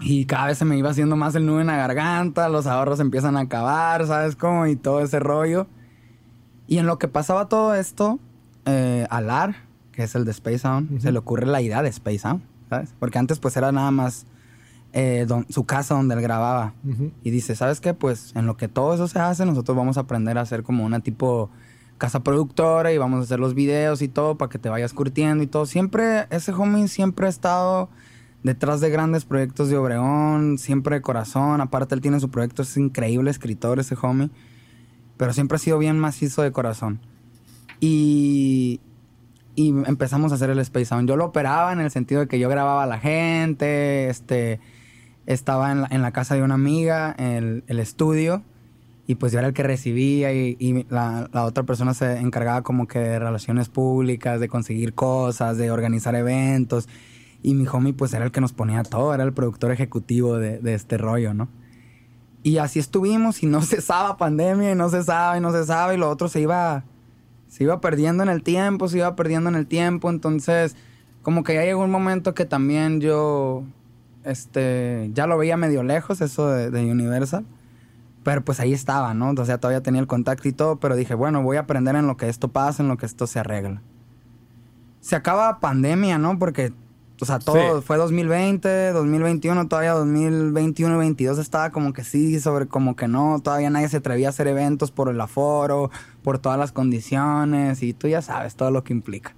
Y 0.00 0.26
cada 0.26 0.46
vez 0.46 0.58
se 0.58 0.64
me 0.64 0.76
iba 0.76 0.90
haciendo 0.90 1.16
más 1.16 1.34
el 1.34 1.46
nudo 1.46 1.60
en 1.60 1.68
la 1.68 1.76
garganta, 1.76 2.48
los 2.48 2.66
ahorros 2.66 3.00
empiezan 3.00 3.36
a 3.36 3.40
acabar, 3.40 4.06
¿sabes 4.06 4.36
cómo? 4.36 4.66
Y 4.66 4.76
todo 4.76 5.00
ese 5.00 5.20
rollo. 5.20 5.66
Y 6.66 6.78
en 6.78 6.86
lo 6.86 6.98
que 6.98 7.08
pasaba 7.08 7.48
todo 7.48 7.74
esto, 7.74 8.18
eh, 8.66 9.06
que 9.92 10.02
es 10.02 10.14
el 10.14 10.24
de 10.24 10.32
Space 10.32 10.58
Sound, 10.58 11.00
se 11.00 11.12
le 11.12 11.18
ocurre 11.18 11.46
la 11.46 11.62
idea 11.62 11.82
de 11.82 11.88
Space 11.88 12.18
Sound, 12.18 12.42
¿sabes? 12.68 12.94
Porque 12.98 13.18
antes 13.18 13.38
pues 13.38 13.56
era 13.56 13.72
nada 13.72 13.90
más 13.90 14.26
eh, 14.92 15.26
su 15.48 15.64
casa 15.64 15.94
donde 15.94 16.14
él 16.14 16.20
grababa. 16.20 16.74
Y 17.22 17.30
dice, 17.30 17.54
¿sabes 17.54 17.80
qué? 17.80 17.94
Pues 17.94 18.32
en 18.34 18.46
lo 18.46 18.56
que 18.56 18.68
todo 18.68 18.94
eso 18.94 19.08
se 19.08 19.18
hace, 19.18 19.46
nosotros 19.46 19.76
vamos 19.76 19.96
a 19.96 20.00
aprender 20.00 20.36
a 20.38 20.42
hacer 20.42 20.62
como 20.62 20.84
una 20.84 21.00
tipo 21.00 21.50
casa 21.98 22.20
productora 22.20 22.92
y 22.92 22.98
vamos 22.98 23.20
a 23.20 23.22
hacer 23.22 23.40
los 23.40 23.54
videos 23.54 24.02
y 24.02 24.08
todo 24.08 24.36
para 24.36 24.50
que 24.50 24.58
te 24.58 24.68
vayas 24.68 24.92
curtiendo 24.92 25.42
y 25.42 25.46
todo. 25.46 25.66
Siempre, 25.66 26.26
ese 26.30 26.52
homie 26.52 26.88
siempre 26.88 27.26
ha 27.26 27.30
estado 27.30 27.88
detrás 28.46 28.80
de 28.80 28.90
grandes 28.90 29.24
proyectos 29.24 29.68
de 29.68 29.76
Obregón, 29.76 30.58
siempre 30.58 30.96
de 30.96 31.02
corazón. 31.02 31.60
Aparte, 31.60 31.94
él 31.94 32.00
tiene 32.00 32.20
su 32.20 32.30
proyecto, 32.30 32.62
es 32.62 32.76
increíble 32.76 33.30
escritor 33.30 33.80
ese 33.80 33.96
homie. 34.00 34.30
Pero 35.16 35.32
siempre 35.32 35.56
ha 35.56 35.58
sido 35.58 35.78
bien 35.78 35.98
macizo 35.98 36.42
de 36.42 36.52
corazón. 36.52 37.00
Y, 37.80 38.80
y 39.56 39.70
empezamos 39.86 40.30
a 40.30 40.36
hacer 40.36 40.50
el 40.50 40.60
Space 40.60 40.86
Sound. 40.86 41.08
Yo 41.08 41.16
lo 41.16 41.26
operaba 41.26 41.72
en 41.72 41.80
el 41.80 41.90
sentido 41.90 42.20
de 42.20 42.28
que 42.28 42.38
yo 42.38 42.48
grababa 42.48 42.84
a 42.84 42.86
la 42.86 42.98
gente, 42.98 44.08
este, 44.08 44.60
estaba 45.26 45.72
en 45.72 45.82
la, 45.82 45.88
en 45.90 46.02
la 46.02 46.12
casa 46.12 46.36
de 46.36 46.42
una 46.42 46.54
amiga, 46.54 47.14
el, 47.18 47.64
el 47.66 47.80
estudio 47.80 48.44
y 49.08 49.14
pues 49.14 49.32
yo 49.32 49.38
era 49.38 49.48
el 49.48 49.54
que 49.54 49.62
recibía 49.62 50.32
y, 50.32 50.86
la, 50.90 51.28
otra 51.44 51.62
persona 51.62 51.94
se 51.94 52.18
encargaba 52.18 52.62
como 52.62 52.88
que 52.88 52.98
de 52.98 53.18
relaciones 53.18 53.68
públicas, 53.68 54.40
de 54.40 54.48
conseguir 54.48 54.94
cosas, 54.94 55.56
de 55.56 55.70
organizar 55.70 56.14
eventos. 56.16 56.88
Y 57.42 57.54
mi 57.54 57.66
homie 57.66 57.92
pues 57.92 58.12
era 58.14 58.24
el 58.24 58.32
que 58.32 58.40
nos 58.40 58.52
ponía 58.52 58.82
todo, 58.82 59.14
era 59.14 59.24
el 59.24 59.32
productor 59.32 59.70
ejecutivo 59.72 60.36
de, 60.36 60.74
este 60.74 60.98
rollo, 60.98 61.34
¿no? 61.34 61.48
Y 62.42 62.58
así 62.58 62.78
estuvimos 62.78 63.42
y 63.42 63.46
no 63.46 63.62
cesaba 63.62 64.16
pandemia 64.16 64.72
y 64.72 64.74
no 64.74 64.88
cesaba 64.88 65.36
y 65.36 65.40
no 65.40 65.52
cesaba 65.52 65.94
y 65.94 65.98
lo 65.98 66.08
otro 66.10 66.28
se 66.28 66.40
iba, 66.40 66.84
se 67.48 67.64
iba 67.64 67.80
perdiendo 67.80 68.22
en 68.22 68.28
el 68.28 68.42
tiempo, 68.42 68.88
se 68.88 68.98
iba 68.98 69.14
perdiendo 69.16 69.48
en 69.48 69.56
el 69.56 69.66
tiempo. 69.66 70.10
Entonces 70.10 70.76
como 71.22 71.42
que 71.42 71.54
ya 71.54 71.64
llegó 71.64 71.82
un 71.82 71.90
momento 71.90 72.34
que 72.34 72.44
también 72.44 73.00
yo, 73.00 73.64
este, 74.24 75.10
ya 75.12 75.26
lo 75.26 75.36
veía 75.36 75.56
medio 75.56 75.82
lejos 75.82 76.20
eso 76.20 76.48
de 76.48 76.90
Universal 76.90 77.44
pero 78.26 78.44
pues 78.44 78.58
ahí 78.58 78.72
estaba, 78.72 79.14
¿no? 79.14 79.30
O 79.30 79.44
sea, 79.44 79.58
todavía 79.58 79.84
tenía 79.84 80.00
el 80.00 80.08
contacto 80.08 80.48
y 80.48 80.52
todo, 80.52 80.80
pero 80.80 80.96
dije, 80.96 81.14
bueno, 81.14 81.44
voy 81.44 81.58
a 81.58 81.60
aprender 81.60 81.94
en 81.94 82.08
lo 82.08 82.16
que 82.16 82.28
esto 82.28 82.48
pasa, 82.48 82.82
en 82.82 82.88
lo 82.88 82.96
que 82.96 83.06
esto 83.06 83.28
se 83.28 83.38
arregla. 83.38 83.82
Se 84.98 85.14
acaba 85.14 85.60
pandemia, 85.60 86.18
¿no? 86.18 86.36
Porque, 86.36 86.72
o 87.18 87.24
sea, 87.24 87.38
todo 87.38 87.80
fue 87.80 87.96
2020, 87.96 88.92
2021, 88.92 89.68
todavía 89.68 89.92
2021 89.92 90.90
y 90.90 90.96
2022 90.96 91.38
estaba 91.38 91.70
como 91.70 91.92
que 91.94 92.04
sí, 92.04 92.38
sobre 92.40 92.66
como 92.66 92.94
que 92.94 93.08
no, 93.08 93.40
todavía 93.42 93.70
nadie 93.70 93.88
se 93.88 93.98
atrevía 93.98 94.26
a 94.28 94.30
hacer 94.30 94.48
eventos 94.48 94.90
por 94.90 95.08
el 95.08 95.20
aforo, 95.20 95.90
por 96.22 96.38
todas 96.38 96.58
las 96.58 96.72
condiciones 96.72 97.82
y 97.82 97.94
tú 97.94 98.08
ya 98.08 98.20
sabes 98.20 98.54
todo 98.56 98.70
lo 98.70 98.84
que 98.84 98.92
implica. 98.92 99.34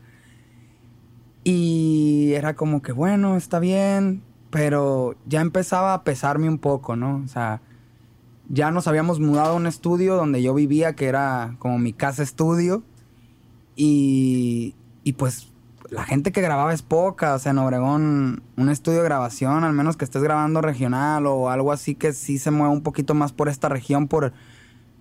Y 1.44 2.32
era 2.34 2.56
como 2.56 2.82
que, 2.82 2.92
bueno, 2.92 3.36
está 3.36 3.60
bien, 3.60 4.22
pero 4.50 5.14
ya 5.26 5.40
empezaba 5.40 5.94
a 5.94 6.02
pesarme 6.02 6.48
un 6.48 6.58
poco, 6.58 6.96
¿no? 6.96 7.22
O 7.24 7.28
sea, 7.28 7.62
ya 8.48 8.70
nos 8.70 8.88
habíamos 8.88 9.20
mudado 9.20 9.52
a 9.52 9.56
un 9.56 9.66
estudio 9.66 10.16
donde 10.16 10.42
yo 10.42 10.52
vivía, 10.52 10.94
que 10.94 11.06
era 11.06 11.54
como 11.58 11.78
mi 11.78 11.92
casa 11.92 12.22
estudio. 12.22 12.82
Y, 13.76 14.74
y 15.04 15.12
pues 15.12 15.47
la 15.90 16.05
gente 16.05 16.33
que 16.33 16.40
grababa 16.40 16.72
es 16.72 16.83
poca. 16.83 17.35
O 17.35 17.38
sea, 17.38 17.53
en 17.53 17.59
Obregón, 17.59 18.42
un 18.57 18.68
estudio 18.68 18.98
de 18.98 19.05
grabación, 19.05 19.64
al 19.64 19.72
menos 19.72 19.96
que 19.96 20.05
estés 20.05 20.22
grabando 20.22 20.61
regional 20.61 21.27
o 21.27 21.51
algo 21.51 21.72
así 21.72 21.94
que 21.94 22.12
sí 22.12 22.38
se 22.38 22.51
mueva 22.51 22.72
un 22.72 22.83
poquito 22.83 23.14
más 23.14 23.33
por 23.33 23.48
esta 23.48 23.68
región, 23.68 24.09
por, 24.09 24.33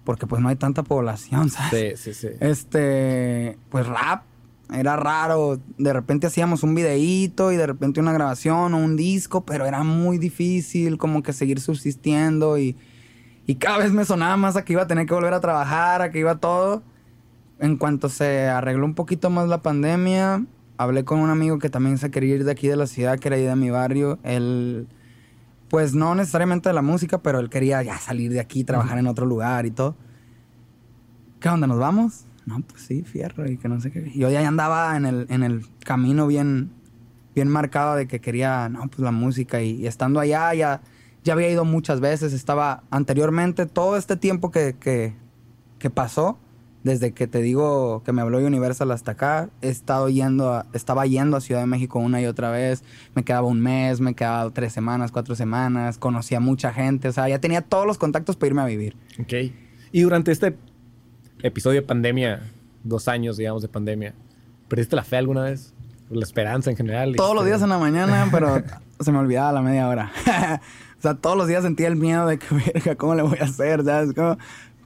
porque 0.04 0.28
pues 0.28 0.42
no 0.42 0.50
hay 0.50 0.56
tanta 0.56 0.84
población, 0.84 1.50
¿sabes? 1.52 2.00
Sí, 2.00 2.14
sí, 2.14 2.28
sí. 2.28 2.36
Este, 2.40 3.58
pues 3.70 3.88
rap. 3.88 4.24
Era 4.70 4.98
raro, 4.98 5.62
de 5.78 5.94
repente 5.94 6.28
hacíamos 6.28 6.62
un 6.62 6.76
videíto 6.76 7.54
y 7.54 7.56
de 7.56 7.66
repente 7.66 8.02
una 8.02 8.12
grabación 8.12 8.74
o 8.74 8.78
un 8.78 8.98
disco, 8.98 9.46
pero 9.46 9.66
era 9.66 9.82
muy 9.84 10.18
difícil 10.18 10.98
como 10.98 11.24
que 11.24 11.32
seguir 11.32 11.62
subsistiendo 11.62 12.58
y, 12.58 12.76
y 13.46 13.56
cada 13.56 13.78
vez 13.78 13.94
me 13.94 14.04
sonaba 14.04 14.36
más 14.36 14.58
a 14.58 14.66
que 14.66 14.74
iba 14.74 14.82
a 14.82 14.88
tener 14.88 15.06
que 15.06 15.14
volver 15.14 15.34
a 15.34 15.40
trabajar, 15.40 16.02
a 16.02 16.12
que 16.12 16.20
iba 16.20 16.40
todo. 16.40 16.84
En 17.60 17.78
cuanto 17.78 18.10
se 18.10 18.50
arregló 18.50 18.86
un 18.86 18.94
poquito 18.94 19.30
más 19.30 19.48
la 19.48 19.62
pandemia, 19.62 20.44
hablé 20.78 21.04
con 21.06 21.20
un 21.20 21.30
amigo 21.30 21.60
que 21.60 21.70
también 21.70 21.98
se 21.98 22.12
quería 22.12 22.36
ir 22.36 22.44
de 22.44 22.52
aquí 22.52 22.68
de 22.68 22.76
la 22.76 22.88
ciudad, 22.88 23.20
que 23.20 23.28
era 23.28 23.38
de 23.38 23.56
mi 23.56 23.70
barrio. 23.70 24.20
Él, 24.24 24.88
pues 25.70 25.94
no 25.94 26.16
necesariamente 26.16 26.70
de 26.70 26.74
la 26.74 26.82
música, 26.82 27.22
pero 27.22 27.40
él 27.40 27.50
quería 27.50 27.82
ya 27.84 27.98
salir 27.98 28.32
de 28.32 28.40
aquí, 28.40 28.64
trabajar 28.64 28.98
en 28.98 29.08
otro 29.08 29.26
lugar 29.26 29.66
y 29.66 29.72
todo. 29.72 29.96
¿Qué 31.40 31.50
onda? 31.50 31.68
¿Nos 31.68 31.80
vamos? 31.80 32.26
No, 32.46 32.62
pues 32.62 32.84
sí, 32.84 33.04
fierro 33.04 33.50
y 33.50 33.58
que 33.58 33.68
no 33.68 33.80
sé 33.82 33.92
qué. 33.92 34.12
Yo 34.16 34.30
ya 34.30 34.48
andaba 34.48 34.96
en 34.96 35.06
el, 35.06 35.28
en 35.30 35.44
el 35.44 35.66
camino 35.84 36.28
bien, 36.28 36.72
bien 37.36 37.50
marcado 37.50 37.96
de 37.96 38.08
que 38.08 38.22
quería, 38.22 38.70
no, 38.70 38.88
pues 38.88 39.00
la 39.00 39.12
música 39.12 39.62
y, 39.62 39.72
y 39.72 39.88
estando 39.88 40.20
allá 40.20 40.54
ya 40.54 40.82
ya 41.28 41.34
había 41.34 41.50
ido 41.50 41.66
muchas 41.66 42.00
veces, 42.00 42.34
estaba 42.34 42.84
anteriormente, 42.90 43.66
todo 43.66 43.98
este 43.98 44.16
tiempo 44.16 44.50
que, 44.50 44.78
que, 44.80 45.14
que 45.78 45.90
pasó, 45.90 46.40
desde 46.88 47.12
que 47.12 47.28
te 47.28 47.42
digo 47.42 48.02
que 48.04 48.14
me 48.14 48.22
habló 48.22 48.40
Universal 48.40 48.90
hasta 48.92 49.12
acá, 49.12 49.50
he 49.62 49.70
estado 49.70 50.10
yendo 50.10 50.64
estaba 50.74 51.06
yendo 51.06 51.38
a 51.38 51.42
Ciudad 51.42 51.62
de 51.62 51.68
México 51.68 52.00
una 52.00 52.22
y 52.22 52.26
otra 52.26 52.50
vez, 52.50 52.84
me 53.14 53.24
quedaba 53.24 53.46
un 53.46 53.60
mes, 53.62 54.00
me 54.00 54.16
quedaba 54.16 54.50
tres 54.52 54.74
semanas, 54.74 55.12
cuatro 55.12 55.36
semanas, 55.36 55.98
conocía 55.98 56.40
mucha 56.40 56.74
gente, 56.74 57.10
o 57.10 57.12
sea, 57.12 57.28
ya 57.30 57.40
tenía 57.40 57.62
todos 57.62 57.86
los 57.86 57.98
contactos 57.98 58.36
para 58.36 58.48
irme 58.48 58.62
a 58.62 58.66
vivir. 58.66 58.96
Ok. 59.20 59.54
Y 59.92 60.02
durante 60.02 60.32
este 60.32 60.58
episodio 61.44 61.82
de 61.82 61.88
pandemia, 61.88 62.42
dos 62.84 63.08
años, 63.08 63.38
digamos, 63.38 63.62
de 63.62 63.68
pandemia, 63.68 64.14
¿perdiste 64.68 64.96
la 64.96 65.04
fe 65.04 65.18
alguna 65.18 65.44
vez? 65.44 65.74
La 66.10 66.24
esperanza 66.24 66.70
en 66.70 66.78
general. 66.78 67.16
Todos 67.18 67.36
los 67.36 67.46
días 67.46 67.62
en 67.62 67.70
la 67.70 67.78
mañana, 67.78 68.28
pero 68.32 68.64
se 69.00 69.12
me 69.12 69.18
olvidaba 69.18 69.52
la 69.52 69.62
media 69.62 69.88
hora. 69.88 70.12
O 70.98 71.02
sea, 71.02 71.14
todos 71.14 71.38
los 71.38 71.48
días 71.48 71.64
sentía 71.64 71.88
el 71.88 71.96
miedo 71.96 72.26
de 72.26 72.40
que, 72.40 72.48
verga, 72.74 72.96
¿cómo 72.96 73.14
le 73.16 73.22
voy 73.22 73.38
a 73.40 73.44
hacer? 73.44 73.84
¿Sabes? 73.84 74.14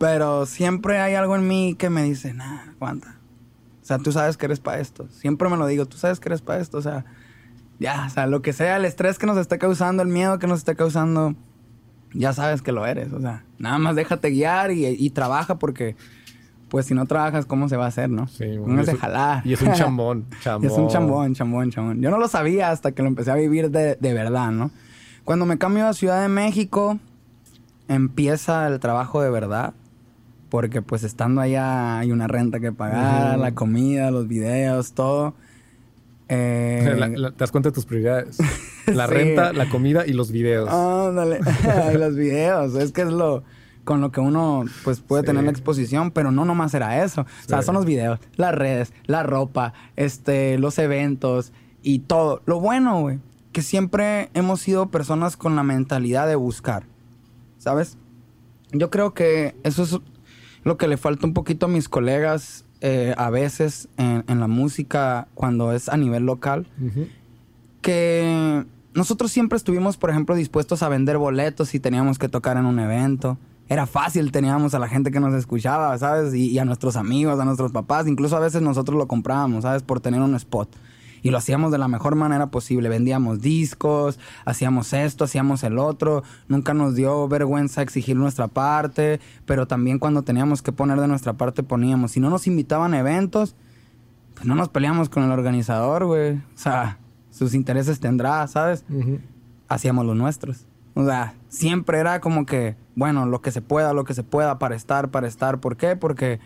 Pero 0.01 0.47
siempre 0.47 0.99
hay 0.99 1.13
algo 1.13 1.35
en 1.35 1.47
mí 1.47 1.75
que 1.77 1.91
me 1.91 2.01
dice, 2.01 2.33
nah, 2.33 2.71
aguanta. 2.71 3.19
O 3.83 3.85
sea, 3.85 3.99
tú 3.99 4.11
sabes 4.11 4.35
que 4.35 4.47
eres 4.47 4.59
para 4.59 4.79
esto. 4.79 5.07
Siempre 5.11 5.47
me 5.47 5.57
lo 5.57 5.67
digo, 5.67 5.85
tú 5.85 5.95
sabes 5.95 6.19
que 6.19 6.29
eres 6.29 6.41
para 6.41 6.59
esto. 6.59 6.79
O 6.79 6.81
sea, 6.81 7.05
ya, 7.77 8.07
o 8.07 8.09
sea, 8.09 8.25
lo 8.25 8.41
que 8.41 8.51
sea, 8.51 8.77
el 8.77 8.85
estrés 8.85 9.19
que 9.19 9.27
nos 9.27 9.37
está 9.37 9.59
causando, 9.59 10.01
el 10.01 10.09
miedo 10.09 10.39
que 10.39 10.47
nos 10.47 10.57
está 10.57 10.73
causando, 10.73 11.35
ya 12.15 12.33
sabes 12.33 12.63
que 12.63 12.71
lo 12.71 12.87
eres. 12.87 13.13
O 13.13 13.21
sea, 13.21 13.45
nada 13.59 13.77
más 13.77 13.95
déjate 13.95 14.31
guiar 14.31 14.71
y, 14.71 15.07
trabaja 15.11 15.59
porque, 15.59 15.95
pues 16.67 16.87
si 16.87 16.95
no 16.95 17.05
trabajas, 17.05 17.45
¿cómo 17.45 17.69
se 17.69 17.77
va 17.77 17.85
a 17.85 17.89
hacer, 17.89 18.09
no? 18.09 18.27
Sí, 18.27 18.57
bueno, 18.57 18.83
jalar. 18.99 19.45
Y 19.45 19.53
es 19.53 19.61
un 19.61 19.73
chambón, 19.73 20.25
chambón. 20.41 20.71
es 20.71 20.77
un 20.79 20.87
chambón, 20.87 21.35
chambón, 21.35 21.69
chambón. 21.69 22.01
Yo 22.01 22.09
no 22.09 22.17
lo 22.17 22.27
sabía 22.27 22.71
hasta 22.71 22.91
que 22.91 23.03
lo 23.03 23.07
empecé 23.07 23.29
a 23.29 23.35
vivir 23.35 23.69
de, 23.69 23.97
de 23.97 24.13
verdad, 24.15 24.49
¿no? 24.49 24.71
Cuando 25.25 25.45
me 25.45 25.59
cambio 25.59 25.85
a 25.85 25.93
Ciudad 25.93 26.23
de 26.23 26.27
México, 26.27 26.97
empieza 27.87 28.67
el 28.67 28.79
trabajo 28.79 29.21
de 29.21 29.29
verdad. 29.29 29.75
Porque 30.51 30.81
pues 30.81 31.05
estando 31.05 31.39
allá 31.39 31.99
hay 31.99 32.11
una 32.11 32.27
renta 32.27 32.59
que 32.59 32.73
pagar, 32.73 33.39
la 33.39 33.55
comida, 33.55 34.11
los 34.11 34.27
videos, 34.27 34.91
todo. 34.91 35.33
Eh, 36.27 36.97
te 37.09 37.37
das 37.37 37.51
cuenta 37.51 37.69
de 37.69 37.73
tus 37.73 37.85
prioridades. 37.85 38.37
La 38.87 39.07
renta, 39.07 39.53
la 39.53 39.69
comida 39.69 40.07
y 40.07 40.11
los 40.11 40.31
videos. 40.31 40.67
Ándale, 40.67 41.39
y 41.93 41.97
los 41.97 42.15
videos. 42.15 42.75
Es 42.75 42.91
que 42.91 43.03
es 43.03 43.09
lo 43.09 43.43
con 43.83 44.01
lo 44.01 44.11
que 44.11 44.19
uno 44.19 44.65
pues 44.83 44.99
puede 45.01 45.23
tener 45.23 45.43
la 45.43 45.51
exposición, 45.51 46.11
pero 46.11 46.31
no 46.31 46.43
nomás 46.43 46.73
era 46.73 47.03
eso. 47.03 47.21
O 47.21 47.47
sea, 47.47 47.61
son 47.61 47.75
los 47.75 47.85
videos, 47.85 48.19
las 48.35 48.53
redes, 48.53 48.91
la 49.05 49.23
ropa, 49.23 49.73
este, 49.95 50.57
los 50.57 50.79
eventos 50.79 51.53
y 51.81 51.99
todo. 51.99 52.41
Lo 52.45 52.59
bueno, 52.59 52.99
güey, 52.99 53.19
que 53.53 53.61
siempre 53.61 54.29
hemos 54.33 54.59
sido 54.59 54.89
personas 54.89 55.37
con 55.37 55.55
la 55.55 55.63
mentalidad 55.63 56.27
de 56.27 56.35
buscar, 56.35 56.83
¿sabes? 57.59 57.97
Yo 58.71 58.89
creo 58.89 59.13
que 59.13 59.55
eso 59.63 59.83
es 59.83 59.99
lo 60.63 60.77
que 60.77 60.87
le 60.87 60.97
falta 60.97 61.25
un 61.25 61.33
poquito 61.33 61.65
a 61.65 61.69
mis 61.69 61.89
colegas 61.89 62.65
eh, 62.81 63.13
a 63.17 63.29
veces 63.29 63.89
en, 63.97 64.39
la 64.39 64.47
música 64.47 65.27
cuando 65.33 65.71
es 65.71 65.89
a 65.89 65.97
nivel 65.97 66.25
local. 66.25 66.67
Que 67.81 68.65
nosotros 68.93 69.31
siempre 69.31 69.57
estuvimos, 69.57 69.97
por 69.97 70.09
ejemplo, 70.09 70.35
dispuestos 70.35 70.83
a 70.83 70.89
vender 70.89 71.17
boletos 71.17 71.69
si 71.69 71.79
teníamos 71.79 72.19
que 72.19 72.29
tocar 72.29 72.57
en 72.57 72.65
un 72.65 72.79
evento. 72.79 73.37
Era 73.69 73.85
fácil, 73.85 74.31
teníamos 74.31 74.73
a 74.73 74.79
la 74.79 74.87
gente 74.87 75.11
que 75.11 75.19
nos 75.19 75.33
escuchaba, 75.33 75.97
¿sabes? 75.97 76.33
Y, 76.33 76.47
y 76.47 76.59
a 76.59 76.65
nuestros 76.65 76.95
amigos, 76.97 77.39
a 77.39 77.45
nuestros 77.45 77.71
papás. 77.71 78.07
Incluso 78.07 78.35
a 78.35 78.39
veces 78.39 78.61
nosotros 78.61 78.97
lo 78.97 79.07
comprábamos, 79.07 79.63
¿sabes? 79.63 79.81
Por 79.81 80.01
tener 80.01 80.21
un 80.21 80.35
spot 80.35 80.75
y 81.21 81.29
lo 81.29 81.37
hacíamos 81.37 81.71
de 81.71 81.77
la 81.77 81.87
mejor 81.87 82.15
manera 82.15 82.47
posible. 82.47 82.89
Vendíamos 82.89 83.41
discos, 83.41 84.19
hacíamos 84.45 84.93
esto, 84.93 85.25
hacíamos 85.25 85.63
el 85.63 85.77
otro. 85.77 86.23
Nunca 86.47 86.73
nos 86.73 86.95
dio 86.95 87.27
vergüenza 87.27 87.81
exigir 87.81 88.15
nuestra 88.15 88.47
parte, 88.47 89.19
pero 89.45 89.67
también 89.67 89.99
cuando 89.99 90.23
teníamos 90.23 90.61
que 90.61 90.71
poner 90.71 90.99
de 90.99 91.07
nuestra 91.07 91.33
parte 91.33 91.63
poníamos. 91.63 92.11
Si 92.11 92.19
no 92.19 92.29
nos 92.29 92.47
invitaban 92.47 92.93
a 92.93 92.99
eventos, 92.99 93.55
pues 94.33 94.45
no 94.45 94.55
nos 94.55 94.69
peleamos 94.69 95.09
con 95.09 95.23
el 95.23 95.31
organizador, 95.31 96.05
güey. 96.05 96.37
O 96.37 96.57
sea, 96.57 96.97
sus 97.29 97.53
intereses 97.53 97.99
tendrá, 97.99 98.47
¿sabes? 98.47 98.83
Hacíamos 99.67 100.05
los 100.05 100.15
nuestros. 100.15 100.65
O 100.93 101.05
sea, 101.05 101.35
siempre 101.47 101.99
era 101.99 102.19
como 102.19 102.45
que, 102.45 102.75
bueno, 102.95 103.25
lo 103.25 103.41
que 103.41 103.51
se 103.51 103.61
pueda, 103.61 103.93
lo 103.93 104.03
que 104.03 104.13
se 104.13 104.23
pueda 104.23 104.59
para 104.59 104.75
estar, 104.75 105.09
para 105.09 105.27
estar. 105.27 105.59
¿Por 105.59 105.77
qué? 105.77 105.95
Porque, 105.95 106.39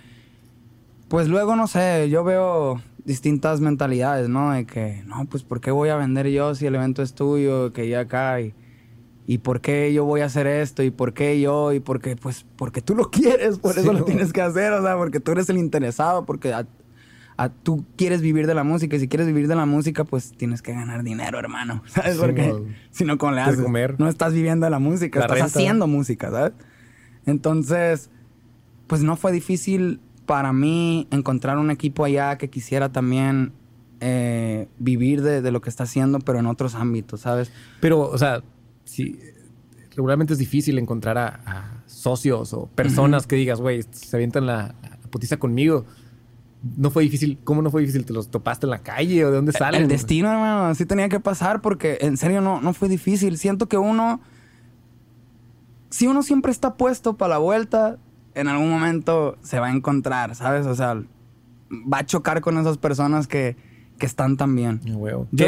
pues 1.07 1.27
luego, 1.27 1.55
no 1.55 1.67
sé, 1.67 2.09
yo 2.09 2.23
veo 2.23 2.81
distintas 3.05 3.61
mentalidades, 3.61 4.27
¿no? 4.29 4.51
De 4.51 4.65
que, 4.65 5.03
no, 5.05 5.25
pues, 5.25 5.43
¿por 5.43 5.61
qué 5.61 5.71
voy 5.71 5.89
a 5.89 5.95
vender 5.95 6.27
yo 6.27 6.55
si 6.55 6.65
el 6.65 6.75
evento 6.75 7.01
es 7.01 7.13
tuyo? 7.13 7.71
Que 7.71 7.87
ya 7.87 8.01
acá 8.01 8.41
y, 8.41 8.53
¿Y 9.27 9.39
por 9.39 9.59
qué 9.59 9.91
yo 9.91 10.05
voy 10.05 10.21
a 10.21 10.25
hacer 10.25 10.45
esto? 10.45 10.83
¿Y 10.83 10.91
por 10.91 11.13
qué 11.13 11.39
yo? 11.41 11.73
Y 11.73 11.79
porque, 11.79 12.15
pues, 12.15 12.45
porque 12.55 12.81
tú 12.81 12.95
lo 12.95 13.09
quieres, 13.11 13.57
por 13.57 13.77
eso 13.77 13.91
lo 13.91 14.03
tienes 14.03 14.31
que 14.31 14.41
hacer, 14.41 14.71
o 14.73 14.83
sea, 14.83 14.95
porque 14.97 15.19
tú 15.19 15.31
eres 15.31 15.49
el 15.49 15.57
interesado, 15.57 16.25
porque 16.25 16.53
tú 17.63 17.85
quieres 17.97 18.21
vivir 18.21 18.45
de 18.45 18.53
la 18.53 18.63
música 18.63 18.95
y 18.95 18.99
si 18.99 19.07
quieres 19.07 19.27
vivir 19.27 19.47
de 19.47 19.55
la 19.55 19.65
música, 19.65 20.03
pues 20.03 20.33
tienes 20.37 20.61
que 20.61 20.73
ganar 20.73 21.03
dinero, 21.03 21.39
hermano, 21.39 21.81
¿sabes? 21.87 22.17
porque 22.17 22.53
si 22.91 23.03
no, 23.03 23.17
¿cómo 23.17 23.31
le 23.31 23.41
haces? 23.41 23.61
Comer. 23.61 23.99
No 23.99 24.07
estás 24.07 24.33
viviendo 24.33 24.65
de 24.65 24.69
la 24.69 24.79
música, 24.79 25.19
estás 25.21 25.41
haciendo 25.41 25.87
música, 25.87 26.29
¿sabes? 26.29 26.53
Entonces, 27.25 28.11
pues 28.85 29.01
no 29.01 29.15
fue 29.15 29.31
difícil 29.31 29.99
para 30.25 30.53
mí 30.53 31.07
encontrar 31.11 31.57
un 31.57 31.71
equipo 31.71 32.05
allá 32.05 32.37
que 32.37 32.49
quisiera 32.49 32.91
también 32.91 33.53
eh, 34.01 34.67
vivir 34.77 35.21
de, 35.21 35.51
lo 35.51 35.61
que 35.61 35.69
está 35.69 35.83
haciendo, 35.83 36.19
pero 36.19 36.39
en 36.39 36.47
otros 36.47 36.75
ámbitos, 36.75 37.21
¿sabes? 37.21 37.51
Pero, 37.79 38.01
o 38.01 38.17
sea, 38.17 38.43
sí, 38.83 39.19
regularmente 39.95 40.33
es 40.33 40.39
difícil 40.39 40.77
encontrar 40.77 41.17
a, 41.17 41.71
socios 41.85 42.53
o 42.53 42.67
personas 42.67 43.25
que 43.25 43.35
digas, 43.35 43.59
güey, 43.59 43.83
se 43.89 44.15
avientan 44.15 44.45
la, 44.45 44.75
la 44.81 45.37
conmigo. 45.37 45.85
No 46.77 46.91
fue 46.91 47.03
difícil, 47.03 47.39
¿cómo 47.43 47.61
no 47.61 47.71
fue 47.71 47.81
difícil? 47.81 48.05
¿Te 48.05 48.13
los 48.13 48.29
topaste 48.29 48.67
en 48.67 48.71
la 48.71 48.79
calle 48.79 49.25
o 49.25 49.29
de 49.29 49.37
dónde 49.37 49.53
salen? 49.53 49.83
El 49.83 49.87
destino, 49.87 50.29
hermano, 50.31 50.75
sí 50.75 50.85
tenía 50.85 51.09
que 51.09 51.19
pasar 51.19 51.61
porque 51.61 51.97
en 52.01 52.17
serio 52.17 52.41
no, 52.41 52.61
no 52.61 52.73
fue 52.73 52.89
difícil. 52.89 53.37
Siento 53.37 53.67
que 53.67 53.77
uno, 53.77 54.19
si 55.89 56.05
uno 56.05 56.21
siempre 56.21 56.51
está 56.51 56.75
puesto 56.75 57.17
para 57.17 57.29
la 57.29 57.37
vuelta, 57.37 57.97
en 58.35 58.47
algún 58.47 58.69
momento 58.69 59.37
se 59.41 59.59
va 59.59 59.67
a 59.67 59.71
encontrar, 59.71 60.35
¿sabes? 60.35 60.65
O 60.67 60.75
sea, 60.75 61.01
va 61.71 61.99
a 61.99 62.05
chocar 62.05 62.41
con 62.41 62.57
esas 62.57 62.77
personas 62.77 63.27
que, 63.27 63.55
que 63.97 64.05
están 64.05 64.37
tan 64.37 64.55
bien. 64.55 64.81
Yo 65.31 65.47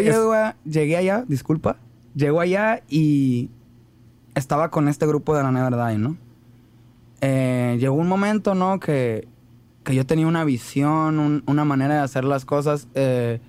llegué, 0.63 0.97
allá, 0.97 1.23
disculpa, 1.27 1.77
llego 2.15 2.39
allá 2.39 2.81
y 2.89 3.51
estaba 4.35 4.71
con 4.71 4.87
este 4.87 5.05
grupo 5.05 5.35
de 5.35 5.43
la 5.43 5.51
Never 5.51 5.75
Die, 5.75 5.97
¿no? 5.97 6.17
Eh, 7.21 7.77
llegó 7.79 7.95
un 7.95 8.07
momento, 8.07 8.55
¿no? 8.55 8.79
Que, 8.79 9.27
que 9.83 9.95
yo 9.95 10.05
tenía 10.05 10.27
una 10.27 10.43
visión, 10.43 11.43
una 11.45 11.65
manera 11.65 11.95
de 11.95 12.01
hacer 12.01 12.23
las 12.23 12.45
cosas 12.45 12.87
eh, 12.95 13.41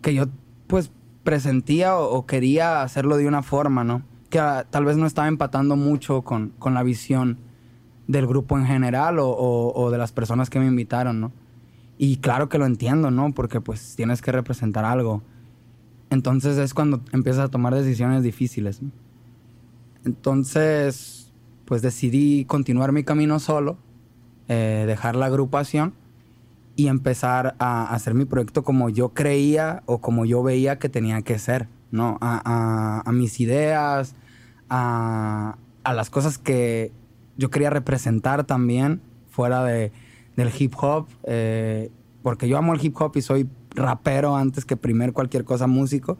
que 0.00 0.14
yo, 0.14 0.26
pues, 0.66 0.90
presentía 1.22 1.96
o, 1.96 2.26
quería 2.26 2.82
hacerlo 2.82 3.16
de 3.16 3.26
una 3.26 3.42
forma, 3.42 3.84
¿no? 3.84 4.02
Que 4.30 4.38
ah, 4.38 4.66
tal 4.68 4.84
vez 4.84 4.96
no 4.96 5.06
estaba 5.06 5.28
empatando 5.28 5.76
mucho 5.76 6.22
con, 6.22 6.50
con 6.58 6.74
la 6.74 6.82
visión 6.82 7.38
del 8.06 8.26
grupo 8.26 8.58
en 8.58 8.66
general 8.66 9.16
o, 9.18 9.88
de 9.90 9.98
las 9.98 10.12
personas 10.12 10.50
que 10.50 10.58
me 10.58 10.66
invitaron, 10.66 11.20
¿no? 11.20 11.32
Y 11.96 12.16
claro 12.18 12.48
que 12.48 12.58
lo 12.58 12.66
entiendo, 12.66 13.10
¿no? 13.10 13.32
Porque 13.32 13.60
pues 13.60 13.94
tienes 13.96 14.20
que 14.20 14.32
representar 14.32 14.84
algo. 14.84 15.22
Entonces 16.10 16.58
es 16.58 16.74
cuando 16.74 17.00
empiezas 17.12 17.44
a 17.44 17.48
tomar 17.48 17.74
decisiones 17.74 18.22
difíciles. 18.22 18.80
Entonces, 20.04 21.32
pues 21.64 21.82
decidí 21.82 22.44
continuar 22.44 22.92
mi 22.92 23.04
camino 23.04 23.38
solo, 23.38 23.78
eh, 24.48 24.84
dejar 24.86 25.16
la 25.16 25.26
agrupación 25.26 25.94
y 26.76 26.88
empezar 26.88 27.54
a 27.58 27.94
hacer 27.94 28.14
mi 28.14 28.24
proyecto 28.24 28.64
como 28.64 28.90
yo 28.90 29.10
creía 29.10 29.82
o 29.86 29.98
como 30.00 30.24
yo 30.24 30.42
veía 30.42 30.78
que 30.78 30.88
tenía 30.88 31.22
que 31.22 31.38
ser, 31.38 31.68
¿no? 31.90 32.18
A, 32.20 33.02
a 33.06 33.12
mis 33.12 33.40
ideas, 33.40 34.14
a, 34.68 35.56
a 35.84 35.94
las 35.94 36.10
cosas 36.10 36.38
que 36.38 36.92
yo 37.36 37.50
quería 37.50 37.70
representar 37.70 38.44
también 38.44 39.00
fuera 39.28 39.64
de, 39.64 39.92
del 40.36 40.50
hip 40.56 40.74
hop, 40.80 41.08
eh, 41.24 41.90
porque 42.22 42.48
yo 42.48 42.58
amo 42.58 42.74
el 42.74 42.84
hip 42.84 42.96
hop 43.00 43.12
y 43.16 43.22
soy 43.22 43.48
rapero 43.70 44.36
antes 44.36 44.64
que 44.64 44.76
primer 44.76 45.12
cualquier 45.12 45.44
cosa 45.44 45.66
músico. 45.66 46.18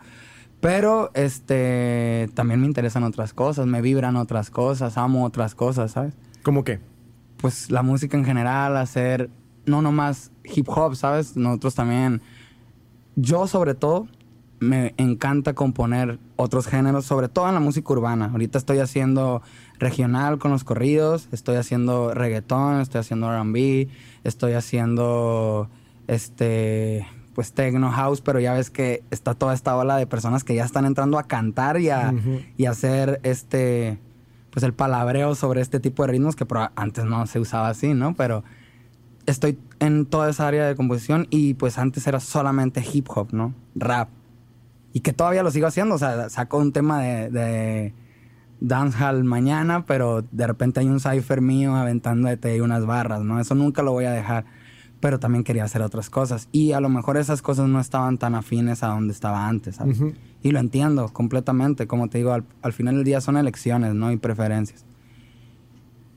Pero 0.61 1.11
este 1.15 2.31
también 2.35 2.61
me 2.61 2.67
interesan 2.67 3.05
otras 3.05 3.35
cosas, 3.35 3.67
me 3.67 3.83
vibran 3.83 4.17
otras 4.17 4.51
cosas, 4.51 4.97
amo 4.97 5.25
otras 5.25 5.55
cosas, 5.55 5.93
¿sabes? 5.93 6.15
¿Cómo 6.43 6.65
qué? 6.65 6.81
Pues 7.37 7.71
la 7.71 7.83
música 7.83 8.17
en 8.17 8.25
general, 8.25 8.77
hacer 8.77 9.29
no 9.67 9.83
nomás 9.83 10.31
hip 10.45 10.69
hop, 10.69 10.97
¿sabes? 10.97 11.37
Nosotros 11.37 11.75
también 11.75 12.23
yo 13.17 13.47
sobre 13.47 13.75
todo 13.75 14.09
me 14.59 14.95
encanta 14.97 15.55
componer 15.55 16.19
otros 16.37 16.67
géneros, 16.67 17.05
sobre 17.05 17.29
todo 17.29 17.49
en 17.49 17.55
la 17.55 17.61
música 17.61 17.93
urbana. 17.93 18.31
Ahorita 18.33 18.59
estoy 18.59 18.79
haciendo 18.79 19.43
regional 19.79 20.39
con 20.39 20.51
los 20.51 20.65
corridos, 20.65 21.29
estoy 21.33 21.57
haciendo 21.57 22.15
reggaetón, 22.15 22.81
estoy 22.81 23.01
haciendo 23.01 23.33
R&B, 23.33 23.89
estoy 24.25 24.53
haciendo 24.53 25.69
este 26.07 27.07
pues 27.35 27.53
techno 27.53 27.91
house, 27.91 28.21
pero 28.21 28.39
ya 28.39 28.55
ves 28.55 28.71
que 28.71 29.03
está 29.11 29.35
toda 29.35 29.55
esta 29.55 29.77
ola 29.77 29.97
de 29.97 30.07
personas 30.07 30.45
que 30.45 30.55
ya 30.55 30.65
están 30.65 30.85
entrando 30.85 31.19
a 31.19 31.25
cantar 31.25 31.81
y 31.81 31.91
a, 31.91 32.15
y 32.57 32.67
hacer 32.67 33.21
este 33.25 33.99
pues 34.51 34.63
el 34.63 34.73
palabreo 34.73 35.35
sobre 35.35 35.61
este 35.61 35.81
tipo 35.81 36.05
de 36.05 36.13
ritmos 36.13 36.37
que 36.37 36.47
antes 36.77 37.05
no 37.05 37.27
se 37.27 37.41
usaba 37.41 37.69
así, 37.69 37.93
¿no? 37.93 38.15
Pero 38.15 38.45
estoy 39.27 39.59
en 39.81 40.07
toda 40.07 40.31
esa 40.31 40.47
área 40.47 40.65
de 40.67 40.77
composición 40.77 41.27
y 41.29 41.55
pues 41.55 41.77
antes 41.77 42.07
era 42.07 42.21
solamente 42.21 42.85
hip 42.93 43.09
hop, 43.11 43.33
¿no? 43.33 43.53
Rap. 43.75 44.09
Y 44.95 45.01
que 45.01 45.13
todavía 45.13 45.43
lo 45.43 45.51
sigo 45.51 45.67
haciendo, 45.67 45.97
o 45.97 45.99
sea, 45.99 46.31
saco 46.31 46.57
un 46.57 46.73
tema 46.73 47.03
de 47.03 47.93
dancehall 48.61 49.25
mañana, 49.25 49.85
pero 49.87 50.23
de 50.23 50.47
repente 50.47 50.81
hay 50.81 50.87
un 50.87 51.01
cipher 51.01 51.41
mío 51.41 51.75
aventando 51.75 52.35
de 52.35 52.63
unas 52.63 52.87
barras, 52.87 53.23
¿no? 53.23 53.41
Eso 53.41 53.55
nunca 53.55 53.83
lo 53.83 53.93
voy 53.93 54.07
a 54.07 54.13
dejar. 54.13 54.45
Pero 55.01 55.19
también 55.19 55.45
quería 55.45 55.65
hacer 55.65 55.83
otras 55.83 56.09
cosas. 56.09 56.49
Y 56.51 56.73
a 56.73 56.81
lo 56.81 56.89
mejor 56.89 57.19
esas 57.19 57.43
cosas 57.43 57.69
no 57.69 57.79
estaban 57.79 58.17
tan 58.17 58.35
afines 58.35 58.83
a 58.83 58.87
donde 58.89 59.13
estaba 59.13 59.47
antes, 59.49 59.77
¿sabes? 59.77 60.01
Y 60.41 60.51
lo 60.51 60.61
entiendo 60.61 61.11
completamente. 61.13 61.87
Como 61.87 62.09
te 62.09 62.19
digo, 62.19 62.33
al, 62.33 62.73
final 62.73 62.95
del 62.95 63.05
día 63.05 63.21
son 63.21 63.37
elecciones, 63.37 63.95
¿no? 63.95 64.11
Y 64.13 64.17
preferencias. 64.17 64.87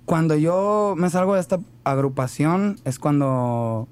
Cuando 0.06 0.36
yo 0.36 0.96
me 0.98 1.10
salgo 1.10 1.34
de 1.34 1.42
esta 1.42 1.60
agrupación 1.84 2.78
es 2.86 2.98
cuando 2.98 3.90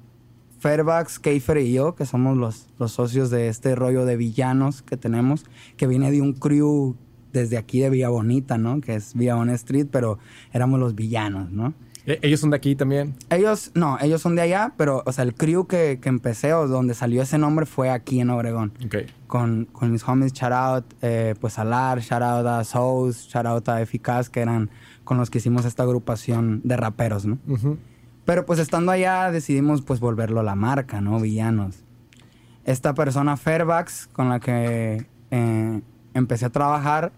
Fairfax, 0.66 1.20
Keifer 1.20 1.60
y 1.60 1.74
yo, 1.74 1.94
que 1.94 2.08
somos 2.08 2.36
los, 2.36 2.66
los 2.80 2.92
socios 2.92 3.30
de 3.30 3.50
este 3.50 3.76
rollo 3.76 4.04
de 4.04 4.18
villanos 4.18 4.82
que 4.82 4.98
tenemos, 4.98 5.46
que 5.78 5.86
viene 5.86 6.10
de 6.10 6.22
un 6.22 6.34
crew 6.34 6.96
desde 7.32 7.60
aquí 7.60 7.82
de 7.82 7.92
Villa 7.92 8.10
Bonita, 8.10 8.58
¿no? 8.58 8.82
Que 8.82 8.96
es 8.96 9.14
Villa 9.14 9.36
Bonita 9.36 9.54
Street, 9.58 9.86
pero 9.92 10.18
éramos 10.54 10.80
los 10.80 10.96
villanos, 10.96 11.52
¿no? 11.52 11.76
¿E-, 12.08 12.18
¿Ellos 12.24 12.40
son 12.40 12.50
de 12.50 12.56
aquí 12.56 12.76
también? 12.76 13.14
Ellos, 13.30 13.74
no, 13.76 14.00
ellos 14.02 14.24
son 14.24 14.36
de 14.36 14.42
allá, 14.42 14.74
pero, 14.76 15.04
o 15.06 15.12
sea, 15.12 15.24
el 15.24 15.36
crew 15.36 15.68
que, 15.68 16.00
que 16.02 16.10
empecé 16.10 16.56
o 16.56 16.68
donde 16.68 16.96
salió 16.96 17.22
ese 17.22 17.38
nombre 17.38 17.68
fue 17.68 17.92
aquí 17.92 18.20
en 18.20 18.32
Obregón. 18.32 18.74
Ok. 18.84 18.96
Con, 19.28 19.66
con 19.72 19.92
mis 19.92 20.04
homies, 20.08 20.34
shout 20.34 20.52
out, 20.52 20.86
eh, 21.04 21.36
pues 21.40 21.60
a 21.60 21.64
Lar, 21.64 22.00
shout 22.00 22.24
out 22.24 22.48
a 22.48 22.64
Souls, 22.64 23.28
shout 23.28 23.46
out 23.46 23.70
a 23.70 23.84
Eficaz, 23.84 24.32
que 24.32 24.40
eran 24.40 24.72
con 25.04 25.20
los 25.20 25.30
que 25.30 25.38
hicimos 25.38 25.64
esta 25.66 25.84
agrupación 25.84 26.62
de 26.64 26.76
raperos, 26.76 27.28
¿no? 27.28 27.38
Pero 28.26 28.46
pues 28.46 28.60
estando 28.60 28.92
allá 28.92 29.32
decidimos 29.32 29.82
pues 29.82 30.00
volverlo 30.00 30.42
la 30.44 30.56
marca, 30.56 31.00
¿no? 31.00 31.20
Villanos. 31.20 31.84
Esta 32.66 32.96
persona 32.96 33.38
Fairfax 33.38 34.10
con 34.12 34.30
la 34.30 34.40
que 34.40 35.06
eh, 35.30 35.82
empecé 36.16 36.46
a 36.46 36.50
trabajar 36.50 37.12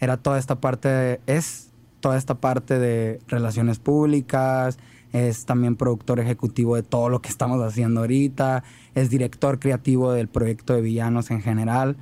era 0.00 0.16
toda 0.16 0.38
esta 0.38 0.60
parte, 0.60 1.20
es 1.26 1.70
toda 2.00 2.16
esta 2.16 2.36
parte 2.36 2.78
de 2.78 3.20
relaciones 3.28 3.78
públicas, 3.78 4.78
es 5.12 5.44
también 5.44 5.76
productor 5.76 6.18
ejecutivo 6.18 6.76
de 6.76 6.82
todo 6.82 7.08
lo 7.08 7.20
que 7.20 7.28
estamos 7.28 7.62
haciendo 7.62 8.00
ahorita, 8.00 8.64
es 8.94 9.10
director 9.10 9.58
creativo 9.58 10.12
del 10.12 10.28
proyecto 10.28 10.74
de 10.74 10.80
villanos 10.80 11.30
en 11.30 11.40
general. 11.40 11.96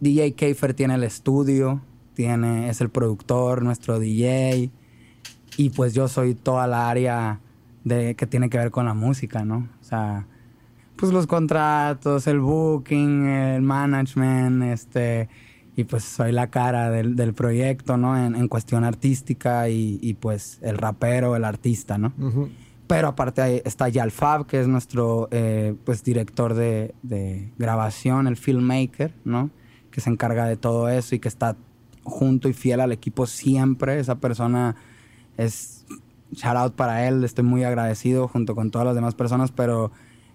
DJ 0.00 0.34
Keifer 0.34 0.74
tiene 0.74 0.94
el 0.94 1.02
estudio, 1.02 1.82
tiene, 2.14 2.68
es 2.68 2.80
el 2.80 2.88
productor, 2.88 3.62
nuestro 3.62 3.98
DJ, 3.98 4.70
y 5.60 5.68
pues 5.68 5.92
yo 5.92 6.08
soy 6.08 6.34
toda 6.34 6.66
la 6.66 6.88
área 6.88 7.38
de, 7.84 8.14
que 8.14 8.26
tiene 8.26 8.48
que 8.48 8.56
ver 8.56 8.70
con 8.70 8.86
la 8.86 8.94
música, 8.94 9.44
¿no? 9.44 9.68
O 9.78 9.84
sea, 9.84 10.24
pues 10.96 11.12
los 11.12 11.26
contratos, 11.26 12.26
el 12.26 12.40
booking, 12.40 13.26
el 13.26 13.60
management, 13.60 14.62
este, 14.62 15.28
y 15.76 15.84
pues 15.84 16.02
soy 16.04 16.32
la 16.32 16.46
cara 16.46 16.88
del, 16.88 17.34
proyecto, 17.34 17.98
¿no? 17.98 18.16
En, 18.16 18.48
cuestión 18.48 18.84
artística 18.84 19.68
y, 19.68 20.16
pues 20.18 20.58
el 20.62 20.78
rapero, 20.78 21.36
el 21.36 21.44
artista, 21.44 21.98
¿no? 21.98 22.14
Pero 22.86 23.08
aparte 23.08 23.62
está 23.68 23.90
Yal 23.90 24.12
Fab, 24.12 24.46
que 24.46 24.62
es 24.62 24.66
nuestro 24.66 25.28
eh, 25.30 25.74
pues 25.84 26.02
director 26.02 26.54
de, 26.54 27.52
grabación, 27.58 28.26
el 28.26 28.38
filmmaker, 28.38 29.12
¿no? 29.26 29.50
Que 29.90 30.00
se 30.00 30.08
encarga 30.08 30.46
de 30.46 30.56
todo 30.56 30.88
eso 30.88 31.14
y 31.14 31.18
que 31.18 31.28
está 31.28 31.54
junto 32.02 32.48
y 32.48 32.54
fiel 32.54 32.80
al 32.80 32.92
equipo 32.92 33.26
siempre. 33.26 34.00
Esa 34.00 34.14
persona 34.20 34.74
es 35.40 35.86
shout 36.32 36.56
out 36.56 36.74
para 36.74 37.08
él, 37.08 37.24
estoy 37.24 37.44
muy 37.44 37.64
agradecido 37.64 38.28
junto 38.28 38.54
con 38.54 38.70
todas 38.70 38.86
las 38.86 38.94
demás 38.94 39.14
personas, 39.14 39.50
pero 39.50 39.90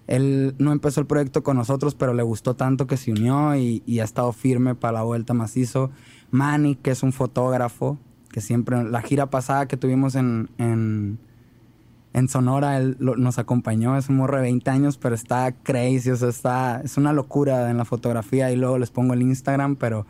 él 0.07 0.55
no 0.59 0.71
empezó 0.71 0.99
el 0.99 1.07
proyecto 1.07 1.43
con 1.43 1.57
nosotros, 1.57 1.95
pero 1.95 2.13
le 2.13 2.23
gustó 2.23 2.55
tanto 2.55 2.87
que 2.87 2.97
se 2.97 3.11
unió 3.11 3.55
y, 3.55 3.81
ha 3.99 4.03
estado 4.03 4.31
firme 4.33 4.75
para 4.75 4.93
la 4.93 5.03
vuelta 5.03 5.33
macizo. 5.33 5.91
Manny, 6.31 6.75
que 6.75 6.91
es 6.91 7.03
un 7.03 7.13
fotógrafo, 7.13 7.97
que 8.31 8.41
siempre, 8.41 8.83
la 8.83 9.01
gira 9.01 9.29
pasada 9.29 9.67
que 9.67 9.77
tuvimos 9.77 10.15
en, 10.15 10.49
en, 10.57 11.19
Sonora, 12.27 12.77
él 12.77 12.97
nos 12.99 13.39
acompañó, 13.39 13.97
es 13.97 14.09
un 14.09 14.17
morro 14.17 14.37
de 14.37 14.43
20 14.43 14.69
años, 14.69 14.97
pero 14.97 15.15
está 15.15 15.51
crazy, 15.51 16.11
o 16.11 16.15
sea, 16.15 16.29
está, 16.29 16.81
es 16.81 16.97
una 16.97 17.13
locura 17.13 17.69
en 17.69 17.77
la 17.77 17.85
fotografía 17.85 18.51
y 18.51 18.55
luego 18.55 18.77
les 18.77 18.89
pongo 18.89 19.13
el 19.13 19.21
Instagram, 19.21 19.75
pero 19.75 20.05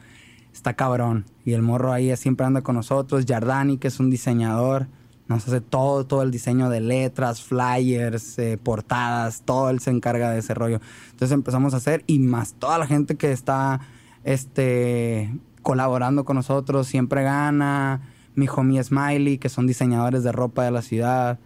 está 0.55 0.73
cabrón. 0.73 1.25
Y 1.43 1.53
el 1.53 1.61
morro 1.61 1.91
ahí 1.91 2.15
siempre 2.15 2.45
anda 2.45 2.61
con 2.61 2.75
nosotros. 2.75 3.25
Yardani, 3.25 3.77
que 3.77 3.89
es 3.89 3.99
un 3.99 4.09
diseñador, 4.09 4.87
nos 5.27 5.47
hace 5.47 5.61
todo, 5.61 6.05
todo 6.05 6.21
el 6.21 6.31
diseño 6.31 6.69
de 6.69 6.79
letras, 6.79 7.43
flyers, 7.43 8.39
eh, 8.39 8.57
portadas, 8.61 9.41
todo 9.43 9.69
él 9.69 9.79
se 9.79 9.91
encarga 9.91 10.31
de 10.31 10.39
ese 10.39 10.53
rollo. 10.53 10.79
Entonces 11.11 11.31
empezamos 11.31 11.73
a 11.73 11.77
hacer 11.77 12.03
y 12.07 12.19
más 12.19 12.53
toda 12.53 12.77
la 12.77 12.87
gente 12.87 13.15
que 13.15 13.31
está 13.31 13.81
este, 14.23 15.37
colaborando 15.61 16.25
con 16.25 16.37
nosotros, 16.37 16.87
siempre 16.87 17.23
gana. 17.23 18.01
Mi 18.35 18.47
homie 18.53 18.83
Smiley, 18.83 19.37
que 19.37 19.49
son 19.49 19.65
diseñadores 19.65 20.23
de 20.23 20.31
ropa 20.31 20.63
de 20.63 20.71
la 20.71 20.81
ciudad. 20.81 21.39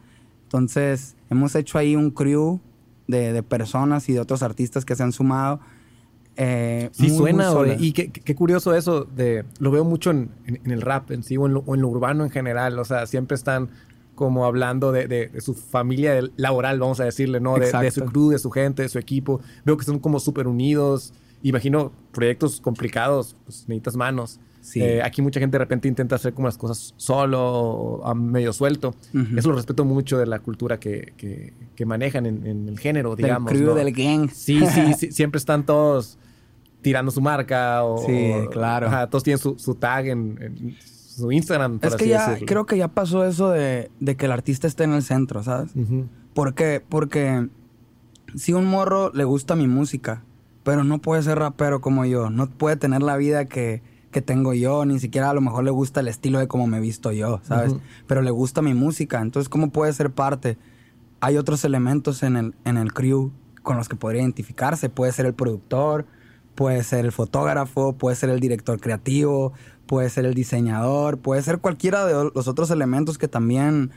Entonces 0.43 1.15
hemos 1.29 1.55
hecho 1.55 1.77
ahí 1.77 1.95
un 1.95 2.11
crew 2.11 2.59
de, 3.07 3.33
de 3.33 3.43
personas 3.43 4.09
y 4.09 4.13
de 4.13 4.19
otros 4.19 4.43
artistas 4.43 4.85
que 4.85 4.95
se 4.95 5.03
han 5.03 5.11
sumado 5.11 5.59
eh, 6.41 6.89
sí 6.93 7.09
suena, 7.09 7.51
y 7.77 7.91
qué, 7.91 8.11
qué, 8.11 8.33
curioso 8.33 8.73
eso, 8.73 9.03
de, 9.03 9.43
lo 9.59 9.71
veo 9.71 9.83
mucho 9.83 10.11
en, 10.11 10.31
el 10.63 10.81
rap 10.81 11.11
en 11.11 11.21
sí 11.21 11.35
o 11.35 11.45
en, 11.45 11.53
lo, 11.53 11.87
urbano 11.89 12.23
en 12.23 12.29
general, 12.29 12.79
o 12.79 12.85
sea, 12.85 13.07
siempre 13.07 13.35
están 13.35 13.69
como 14.15 14.45
hablando 14.45 14.93
de, 14.93 15.31
su 15.41 15.53
familia 15.53 16.17
laboral, 16.37 16.79
vamos 16.79 17.01
a 17.01 17.03
decirle, 17.03 17.41
¿no? 17.41 17.57
De, 17.57 17.91
su 17.91 18.05
crew, 18.05 18.29
de 18.29 18.39
su 18.39 18.51
gente, 18.51 18.83
de 18.83 18.89
su 18.89 18.99
equipo. 18.99 19.41
Veo 19.65 19.75
que 19.75 19.83
son 19.83 19.99
como 19.99 20.19
súper 20.19 20.47
unidos. 20.47 21.13
Imagino 21.41 21.93
proyectos 22.11 22.59
complicados, 22.59 23.35
pues 23.45 23.65
necesitas 23.67 23.95
manos. 23.95 24.39
Eh, 24.75 25.01
aquí 25.01 25.21
mucha 25.21 25.39
gente 25.39 25.55
de 25.55 25.59
repente 25.59 25.87
intenta 25.87 26.15
hacer 26.15 26.33
como 26.33 26.47
las 26.47 26.57
cosas 26.57 26.93
solo 26.97 27.41
o 27.41 28.05
a 28.05 28.13
medio 28.13 28.51
suelto. 28.51 28.93
Eso 29.37 29.49
lo 29.49 29.55
respeto 29.55 29.85
mucho 29.85 30.17
de 30.17 30.25
la 30.25 30.39
cultura 30.39 30.79
que, 30.79 31.13
que, 31.75 31.85
manejan 31.85 32.25
en, 32.25 32.67
el 32.67 32.77
género, 32.77 33.15
digamos. 33.15 33.51
El 33.51 33.57
crew 33.57 33.73
del 33.73 33.93
gang. 33.93 34.29
Sí, 34.31 34.61
sí, 34.97 35.11
siempre 35.11 35.37
están 35.37 35.65
todos 35.65 36.17
tirando 36.81 37.11
su 37.11 37.21
marca 37.21 37.83
o... 37.83 38.05
Sí, 38.05 38.31
claro. 38.51 38.89
todos 39.09 39.23
tienen 39.23 39.39
su, 39.39 39.57
su 39.57 39.75
tag 39.75 40.07
en, 40.07 40.77
su 40.79 41.31
Instagram. 41.31 41.79
es 41.81 41.95
que 41.95 42.07
ya, 42.07 42.37
creo 42.45 42.65
que 42.65 42.77
ya 42.77 42.87
pasó 42.87 43.25
eso 43.25 43.49
de, 43.49 43.91
de, 43.99 44.15
que 44.15 44.25
el 44.25 44.31
artista 44.31 44.67
esté 44.67 44.85
en 44.85 44.93
el 44.93 45.03
centro, 45.03 45.43
¿sabes? 45.43 45.71
¿Por 46.33 46.53
qué? 46.53 46.81
Porque 46.87 47.49
si 48.35 48.53
un 48.53 48.65
morro 48.65 49.11
le 49.13 49.23
gusta 49.23 49.55
mi 49.55 49.67
música, 49.67 50.23
pero 50.63 50.83
no 50.83 50.99
puede 50.99 51.23
ser 51.23 51.39
rapero 51.39 51.81
como 51.81 52.05
yo, 52.05 52.29
no 52.29 52.47
puede 52.49 52.75
tener 52.77 53.01
la 53.01 53.17
vida 53.17 53.45
que, 53.45 53.81
que 54.11 54.21
tengo 54.21 54.53
yo, 54.53 54.85
ni 54.85 54.99
siquiera 54.99 55.29
a 55.29 55.33
lo 55.33 55.41
mejor 55.41 55.63
le 55.63 55.71
gusta 55.71 55.99
el 55.99 56.07
estilo 56.07 56.39
de 56.39 56.47
cómo 56.47 56.67
me 56.67 56.79
visto 56.79 57.11
yo, 57.11 57.41
¿sabes? 57.43 57.75
Pero 58.07 58.21
le 58.21 58.31
gusta 58.31 58.61
mi 58.61 58.73
música, 58.73 59.21
entonces 59.21 59.49
¿cómo 59.49 59.71
puede 59.71 59.91
ser 59.93 60.11
parte? 60.11 60.57
Hay 61.21 61.37
otros 61.37 61.65
elementos 61.65 62.23
en 62.23 62.37
el, 62.37 62.55
en 62.65 62.77
el 62.77 62.93
crew 62.93 63.31
con 63.61 63.77
los 63.77 63.89
que 63.89 63.95
podría 63.95 64.21
identificarse, 64.21 64.89
puede 64.89 65.11
ser 65.11 65.25
el 65.25 65.33
productor, 65.33 66.05
Puede 66.59 66.83
ser 66.83 67.05
el 67.05 67.13
fotógrafo, 67.13 67.93
puede 67.93 68.17
ser 68.17 68.29
el 68.29 68.41
director 68.41 68.81
creativo, 68.81 69.53
puede 69.85 70.09
ser 70.09 70.25
el 70.25 70.33
diseñador, 70.33 71.17
puede 71.17 71.41
ser 71.41 71.59
cualquiera 71.59 72.05
de 72.05 72.31
los 72.35 72.49
otros 72.49 72.69
elementos 72.69 73.17
que 73.17 73.29
también 73.29 73.91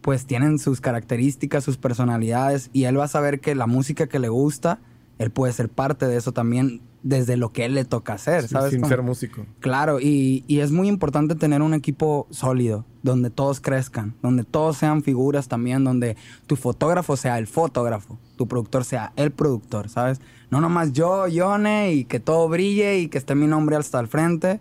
pues 0.00 0.26
tienen 0.26 0.58
sus 0.58 0.80
características, 0.80 1.62
sus 1.62 1.76
personalidades 1.76 2.70
y 2.72 2.86
él 2.86 2.98
va 2.98 3.04
a 3.04 3.08
saber 3.08 3.38
que 3.38 3.54
la 3.54 3.68
música 3.68 4.08
que 4.08 4.18
le 4.18 4.28
gusta, 4.28 4.80
él 5.18 5.30
puede 5.30 5.52
ser 5.52 5.68
parte 5.68 6.08
de 6.08 6.16
eso 6.16 6.32
también 6.32 6.80
desde 7.02 7.36
lo 7.36 7.52
que 7.52 7.64
él 7.64 7.74
le 7.74 7.84
toca 7.84 8.14
hacer, 8.14 8.48
¿sabes? 8.48 8.72
Sin 8.72 8.84
ser 8.84 9.02
músico. 9.02 9.46
Claro, 9.60 10.00
y, 10.00 10.44
y, 10.46 10.60
es 10.60 10.72
muy 10.72 10.88
importante 10.88 11.34
tener 11.34 11.62
un 11.62 11.74
equipo 11.74 12.26
sólido, 12.30 12.84
donde 13.02 13.30
todos 13.30 13.60
crezcan, 13.60 14.14
donde 14.22 14.44
todos 14.44 14.76
sean 14.76 15.02
figuras 15.02 15.48
también, 15.48 15.84
donde 15.84 16.16
tu 16.46 16.56
fotógrafo 16.56 17.16
sea 17.16 17.38
el 17.38 17.46
fotógrafo, 17.46 18.18
tu 18.36 18.48
productor 18.48 18.84
sea 18.84 19.12
el 19.16 19.30
productor, 19.30 19.88
¿sabes? 19.88 20.20
no 20.50 20.60
nomás 20.60 20.92
yo, 20.92 21.26
Yone, 21.28 21.92
y 21.92 22.04
que 22.04 22.20
todo 22.20 22.48
brille 22.48 22.98
y 22.98 23.08
que 23.08 23.18
esté 23.18 23.34
mi 23.34 23.46
nombre 23.46 23.76
hasta 23.76 24.00
el 24.00 24.08
frente. 24.08 24.60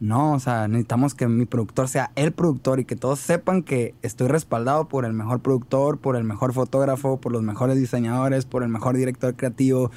No, 0.00 0.32
o 0.34 0.40
sea, 0.40 0.68
necesitamos 0.68 1.14
que 1.14 1.28
mi 1.28 1.46
productor 1.46 1.88
sea 1.88 2.10
el 2.16 2.32
productor 2.32 2.80
y 2.80 2.84
que 2.84 2.96
todos 2.96 3.20
sepan 3.20 3.62
que 3.62 3.94
estoy 4.02 4.28
respaldado 4.28 4.88
por 4.88 5.04
el 5.04 5.12
mejor 5.12 5.40
productor, 5.40 5.98
por 5.98 6.16
el 6.16 6.24
mejor 6.24 6.52
fotógrafo, 6.52 7.20
por 7.20 7.32
los 7.32 7.42
mejores 7.42 7.78
diseñadores, 7.78 8.44
por 8.44 8.62
el 8.62 8.68
mejor 8.68 8.96
director 8.96 9.34
creativo, 9.34 9.90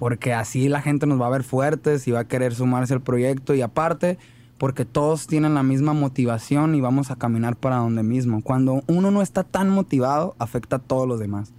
porque 0.00 0.32
así 0.32 0.70
la 0.70 0.80
gente 0.80 1.06
nos 1.06 1.20
va 1.20 1.26
a 1.26 1.28
ver 1.28 1.44
fuertes 1.44 2.08
y 2.08 2.10
va 2.10 2.20
a 2.20 2.24
querer 2.26 2.54
sumarse 2.54 2.94
al 2.94 3.02
proyecto 3.02 3.54
y 3.54 3.60
aparte, 3.60 4.16
porque 4.56 4.86
todos 4.86 5.26
tienen 5.26 5.52
la 5.52 5.62
misma 5.62 5.92
motivación 5.92 6.74
y 6.74 6.80
vamos 6.80 7.10
a 7.10 7.16
caminar 7.16 7.54
para 7.54 7.76
donde 7.76 8.02
mismo. 8.02 8.40
Cuando 8.42 8.82
uno 8.86 9.10
no 9.10 9.20
está 9.20 9.44
tan 9.44 9.68
motivado, 9.68 10.34
afecta 10.38 10.76
a 10.76 10.78
todos 10.78 11.06
los 11.06 11.20
demás. 11.20 11.52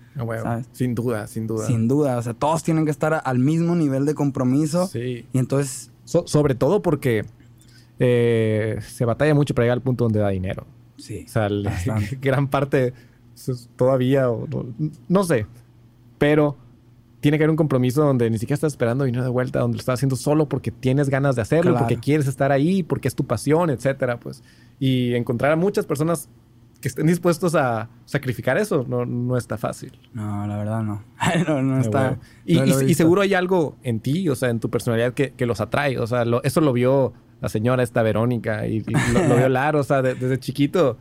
Sin 0.72 0.96
duda, 0.96 1.28
sin 1.28 1.46
duda. 1.46 1.68
Sin 1.68 1.88
duda, 1.88 2.18
o 2.18 2.22
sea, 2.24 2.34
todos 2.34 2.64
tienen 2.64 2.86
que 2.86 2.90
estar 2.90 3.22
al 3.24 3.38
mismo 3.38 3.76
nivel 3.76 4.08
de 4.08 4.16
compromiso. 4.16 4.88
Sí. 4.88 5.28
Y 5.32 5.38
entonces... 5.38 5.92
sobre 6.04 6.56
todo 6.56 6.82
porque 6.82 7.26
eh, 8.00 8.80
se 8.82 9.06
batalla 9.06 9.36
mucho 9.36 9.54
para 9.54 9.66
llegar 9.66 9.78
al 9.78 9.84
punto 9.84 10.06
donde 10.06 10.20
da 10.20 10.30
dinero. 10.30 10.66
Sí. 10.98 11.26
O 11.28 11.30
sea, 11.30 11.48
gran 12.20 12.48
parte 12.48 12.96
todavía, 13.76 14.26
no, 15.08 15.24
sé, 15.26 15.46
pero 16.18 16.58
tiene 17.22 17.38
que 17.38 17.44
haber 17.44 17.52
un 17.52 17.58
compromiso 17.58 18.04
donde 18.04 18.30
ni 18.30 18.38
siquiera 18.38 18.56
estás 18.56 18.74
esperando 18.74 19.06
dinero 19.06 19.24
de 19.24 19.30
vuelta, 19.30 19.60
donde 19.60 19.78
lo 19.78 19.80
estás 19.80 20.00
haciendo 20.00 20.16
solo 20.16 20.50
porque 20.50 20.72
tienes 20.72 21.10
ganas 21.10 21.36
de 21.36 21.44
hacerlo, 21.44 21.78
porque 21.78 21.98
quieres 21.98 22.28
estar 22.28 22.52
ahí, 22.52 22.84
porque 22.84 23.08
es 23.08 23.16
tu 23.16 23.26
pasión, 23.26 23.70
etcétera, 23.70 24.20
pues. 24.20 24.44
Y 24.80 25.14
encontrar 25.14 25.52
a 25.52 25.56
muchas 25.56 25.86
personas 25.86 26.30
que 26.82 26.88
estén 26.88 27.06
dispuestos 27.06 27.54
a 27.54 27.90
sacrificar 28.06 28.58
eso 28.58 28.86
no, 28.88 29.06
no 29.06 29.38
está 29.38 29.58
fácil. 29.58 29.98
No, 30.14 30.48
la 30.48 30.58
verdad 30.58 30.82
no. 30.82 31.04
no, 31.62 31.80
está. 31.80 32.18
Y, 32.44 32.94
seguro 32.96 33.22
hay 33.22 33.36
algo 33.36 33.78
en 33.84 34.00
ti, 34.00 34.28
o 34.28 34.36
sea, 34.36 34.50
en 34.50 34.60
tu 34.60 34.70
personalidad 34.70 35.14
que, 35.14 35.32
que 35.32 35.46
los 35.46 35.62
atrae. 35.62 36.00
O 36.00 36.08
sea, 36.08 36.26
eso 36.44 36.60
lo 36.60 36.74
vio 36.74 37.14
la 37.40 37.50
señora 37.50 37.84
esta 37.84 38.02
Verónica 38.02 38.68
y, 38.68 38.80
lo, 38.82 39.36
vio 39.36 39.50
Laro, 39.50 39.80
o 39.80 39.84
sea, 39.84 40.02
desde 40.02 40.40
chiquito. 40.40 40.98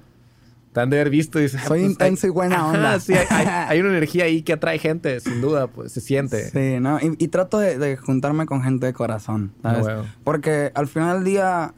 Te 0.73 0.81
han 0.81 0.91
de 0.91 1.01
haber 1.01 1.11
visto 1.11 1.41
y 1.41 1.49
Soy 1.49 1.61
pues, 1.67 1.83
intenso 1.83 2.27
y 2.29 2.31
buena 2.31 2.67
onda. 2.67 3.01
sí, 3.01 3.13
hay, 3.31 3.81
una 3.81 3.91
energía 3.91 4.25
ahí 4.25 4.43
que 4.43 4.53
atrae 4.53 4.79
gente, 4.79 5.19
sin 5.19 5.41
duda, 5.41 5.67
pues 5.67 5.93
se 5.93 6.01
siente. 6.01 6.49
Sí, 6.51 6.81
¿no? 6.81 6.99
Y, 7.01 7.29
trato 7.29 7.59
de, 7.59 7.97
juntarme 7.97 8.47
con 8.47 8.63
gente 8.63 8.87
de 8.87 8.93
corazón, 8.93 9.53
¿sabes? 9.63 9.87
Porque 10.23 10.71
al 10.75 10.87
final 10.87 11.19
del 11.19 11.25
día 11.25 11.75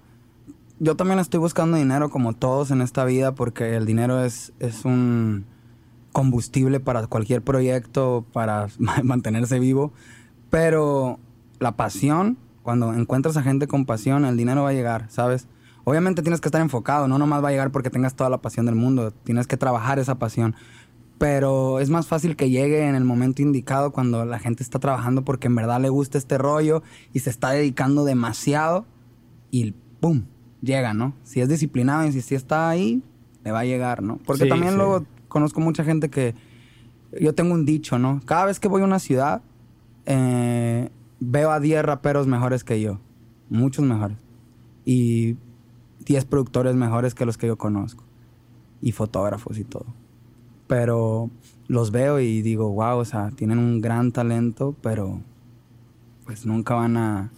yo 0.78 0.96
también 0.96 1.20
estoy 1.20 1.40
buscando 1.40 1.76
dinero 1.76 2.10
como 2.10 2.34
todos 2.34 2.70
en 2.70 2.82
esta 2.82 3.04
vida 3.04 3.34
porque 3.34 3.76
el 3.76 3.86
dinero 3.86 4.24
es, 4.24 4.52
es 4.58 4.84
un 4.84 5.46
combustible 6.12 6.80
para 6.80 7.06
cualquier 7.06 7.40
proyecto, 7.40 8.26
para 8.32 8.66
mantenerse 9.02 9.58
vivo. 9.58 9.92
Pero 10.50 11.18
la 11.60 11.76
pasión, 11.76 12.36
cuando 12.62 12.92
encuentras 12.92 13.36
a 13.36 13.42
gente 13.42 13.66
con 13.66 13.86
pasión, 13.86 14.24
el 14.24 14.36
dinero 14.36 14.64
va 14.64 14.70
a 14.70 14.74
llegar, 14.74 15.06
¿sabes? 15.08 15.48
Obviamente 15.84 16.22
tienes 16.22 16.40
que 16.40 16.48
estar 16.48 16.60
enfocado, 16.60 17.08
no 17.08 17.18
nomás 17.18 17.42
va 17.42 17.48
a 17.48 17.50
llegar 17.50 17.72
porque 17.72 17.90
tengas 17.90 18.14
toda 18.14 18.30
la 18.30 18.38
pasión 18.40 18.66
del 18.66 18.74
mundo, 18.74 19.10
tienes 19.10 19.46
que 19.46 19.56
trabajar 19.56 19.98
esa 19.98 20.18
pasión. 20.18 20.54
Pero 21.18 21.80
es 21.80 21.90
más 21.90 22.06
fácil 22.06 22.36
que 22.36 22.50
llegue 22.50 22.88
en 22.88 22.94
el 22.94 23.04
momento 23.04 23.42
indicado 23.42 23.92
cuando 23.92 24.24
la 24.24 24.38
gente 24.38 24.62
está 24.62 24.78
trabajando 24.78 25.24
porque 25.24 25.46
en 25.46 25.54
verdad 25.54 25.80
le 25.80 25.88
gusta 25.88 26.18
este 26.18 26.38
rollo 26.38 26.82
y 27.12 27.20
se 27.20 27.30
está 27.30 27.50
dedicando 27.50 28.04
demasiado 28.04 28.86
y 29.50 29.74
¡pum! 30.00 30.24
llega, 30.62 30.94
¿no? 30.94 31.14
Si 31.24 31.40
es 31.40 31.48
disciplinado 31.48 32.06
y 32.06 32.12
si, 32.12 32.34
está 32.34 32.70
ahí, 32.70 33.02
le 33.44 33.50
va 33.50 33.60
a 33.60 33.64
llegar, 33.64 34.02
¿no? 34.02 34.18
Porque 34.24 34.46
también 34.46 34.76
luego 34.76 35.04
conozco 35.28 35.60
mucha 35.60 35.84
gente 35.84 36.08
que... 36.08 36.34
Yo 37.20 37.34
tengo 37.34 37.52
un 37.52 37.66
dicho, 37.66 37.98
¿no? 37.98 38.22
Cada 38.24 38.46
vez 38.46 38.58
que 38.58 38.68
voy 38.68 38.80
a 38.80 38.84
una 38.86 38.98
ciudad, 38.98 39.42
eh, 40.06 40.88
veo 41.20 41.50
a 41.50 41.60
10 41.60 41.84
raperos 41.84 42.26
mejores 42.26 42.64
que 42.64 42.80
yo. 42.80 43.00
Muchos 43.50 43.84
mejores. 43.84 44.16
Y 44.86 45.36
10 46.04 46.24
productores 46.26 46.74
mejores 46.74 47.14
que 47.14 47.26
los 47.26 47.38
que 47.38 47.46
yo 47.46 47.56
conozco. 47.56 48.04
Y 48.80 48.92
fotógrafos 48.92 49.58
y 49.58 49.64
todo. 49.64 49.86
Pero 50.66 51.30
los 51.68 51.90
veo 51.90 52.20
y 52.20 52.42
digo, 52.42 52.70
wow, 52.70 52.98
o 52.98 53.04
sea, 53.04 53.30
tienen 53.30 53.58
un 53.58 53.80
gran 53.80 54.12
talento, 54.12 54.74
pero 54.82 55.20
pues 56.24 56.46
nunca 56.46 56.74
van 56.74 56.96
a... 56.96 57.30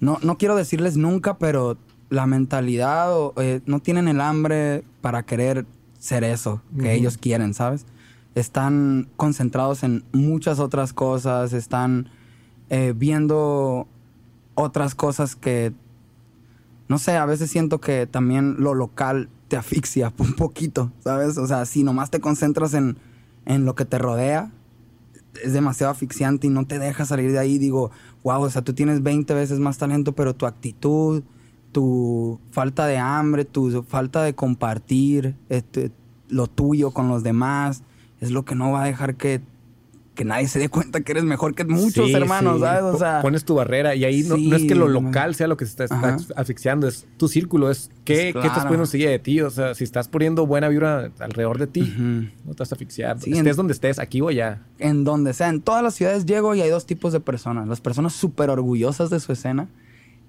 No, 0.00 0.18
no 0.22 0.36
quiero 0.36 0.56
decirles 0.56 0.96
nunca, 0.96 1.38
pero 1.38 1.78
la 2.10 2.26
mentalidad 2.26 3.16
o 3.16 3.32
eh, 3.36 3.60
no 3.66 3.80
tienen 3.80 4.08
el 4.08 4.20
hambre 4.20 4.84
para 5.00 5.24
querer 5.24 5.66
ser 5.98 6.24
eso 6.24 6.62
que 6.78 6.94
ellos 6.94 7.18
quieren, 7.18 7.54
¿sabes? 7.54 7.86
Están 8.34 9.08
concentrados 9.16 9.82
en 9.82 10.04
muchas 10.12 10.60
otras 10.60 10.92
cosas, 10.92 11.52
están 11.52 12.10
eh, 12.68 12.92
viendo 12.94 13.88
otras 14.54 14.94
cosas 14.94 15.36
que, 15.36 15.72
no 16.88 16.98
sé, 16.98 17.16
a 17.16 17.26
veces 17.26 17.50
siento 17.50 17.80
que 17.80 18.06
también 18.06 18.56
lo 18.58 18.74
local 18.74 19.28
te 19.48 19.56
asfixia 19.56 20.12
un 20.18 20.34
poquito, 20.34 20.92
¿sabes? 21.00 21.38
O 21.38 21.46
sea, 21.46 21.64
si 21.66 21.82
nomás 21.82 22.10
te 22.10 22.20
concentras 22.20 22.74
en, 22.74 22.98
en 23.44 23.64
lo 23.64 23.74
que 23.74 23.84
te 23.84 23.98
rodea, 23.98 24.50
es 25.42 25.52
demasiado 25.52 25.92
asfixiante 25.92 26.46
y 26.46 26.50
no 26.50 26.66
te 26.66 26.78
deja 26.78 27.04
salir 27.04 27.32
de 27.32 27.38
ahí. 27.38 27.58
Digo, 27.58 27.90
wow, 28.24 28.42
o 28.42 28.50
sea, 28.50 28.62
tú 28.62 28.72
tienes 28.72 29.02
20 29.02 29.34
veces 29.34 29.58
más 29.58 29.78
talento, 29.78 30.12
pero 30.12 30.34
tu 30.34 30.46
actitud, 30.46 31.22
tu 31.72 32.40
falta 32.50 32.86
de 32.86 32.98
hambre, 32.98 33.44
tu 33.44 33.82
falta 33.82 34.22
de 34.22 34.34
compartir 34.34 35.36
este, 35.48 35.92
lo 36.28 36.46
tuyo 36.46 36.90
con 36.92 37.08
los 37.08 37.22
demás, 37.22 37.82
es 38.20 38.30
lo 38.30 38.44
que 38.44 38.54
no 38.54 38.72
va 38.72 38.82
a 38.82 38.86
dejar 38.86 39.16
que 39.16 39.42
que 40.16 40.24
nadie 40.24 40.48
se 40.48 40.58
dé 40.58 40.68
cuenta 40.68 41.02
que 41.02 41.12
eres 41.12 41.22
mejor 41.22 41.54
que 41.54 41.64
muchos 41.64 42.10
hermanos, 42.10 42.60
¿sabes? 42.60 42.82
O 42.82 42.98
sea, 42.98 43.20
pones 43.22 43.44
tu 43.44 43.54
barrera 43.54 43.94
y 43.94 44.04
ahí 44.04 44.24
no, 44.24 44.34
es 44.56 44.64
que 44.64 44.74
lo 44.74 44.88
local 44.88 45.36
sea 45.36 45.46
lo 45.46 45.56
que 45.56 45.66
se 45.66 45.84
está, 45.84 46.16
asfixiando, 46.34 46.88
es 46.88 47.06
tu 47.16 47.28
círculo, 47.28 47.70
es 47.70 47.90
qué, 48.04 48.32
qué 48.32 48.46
estás 48.46 48.64
poniendo 48.64 48.86
seguida 48.86 49.10
de 49.10 49.20
ti. 49.20 49.40
O 49.42 49.50
sea, 49.50 49.74
si 49.74 49.84
estás 49.84 50.08
poniendo 50.08 50.46
buena 50.46 50.68
vibra 50.68 51.12
alrededor 51.20 51.58
de 51.58 51.68
ti, 51.68 51.94
no 52.44 52.54
te 52.54 52.58
vas 52.58 52.72
a 52.72 52.74
asfixiar. 52.74 53.18
estés 53.18 53.56
donde 53.56 53.72
estés, 53.72 54.00
aquí 54.00 54.20
o 54.20 54.28
allá. 54.28 54.62
En 54.78 55.04
donde 55.04 55.32
sea, 55.34 55.48
en 55.48 55.60
todas 55.60 55.84
las 55.84 55.94
ciudades 55.94 56.26
llego 56.26 56.54
y 56.54 56.62
hay 56.62 56.70
dos 56.70 56.86
tipos 56.86 57.12
de 57.12 57.20
personas. 57.20 57.68
Las 57.68 57.80
personas 57.80 58.14
súper 58.14 58.50
orgullosas 58.50 59.10
de 59.10 59.20
su 59.20 59.32
escena 59.32 59.68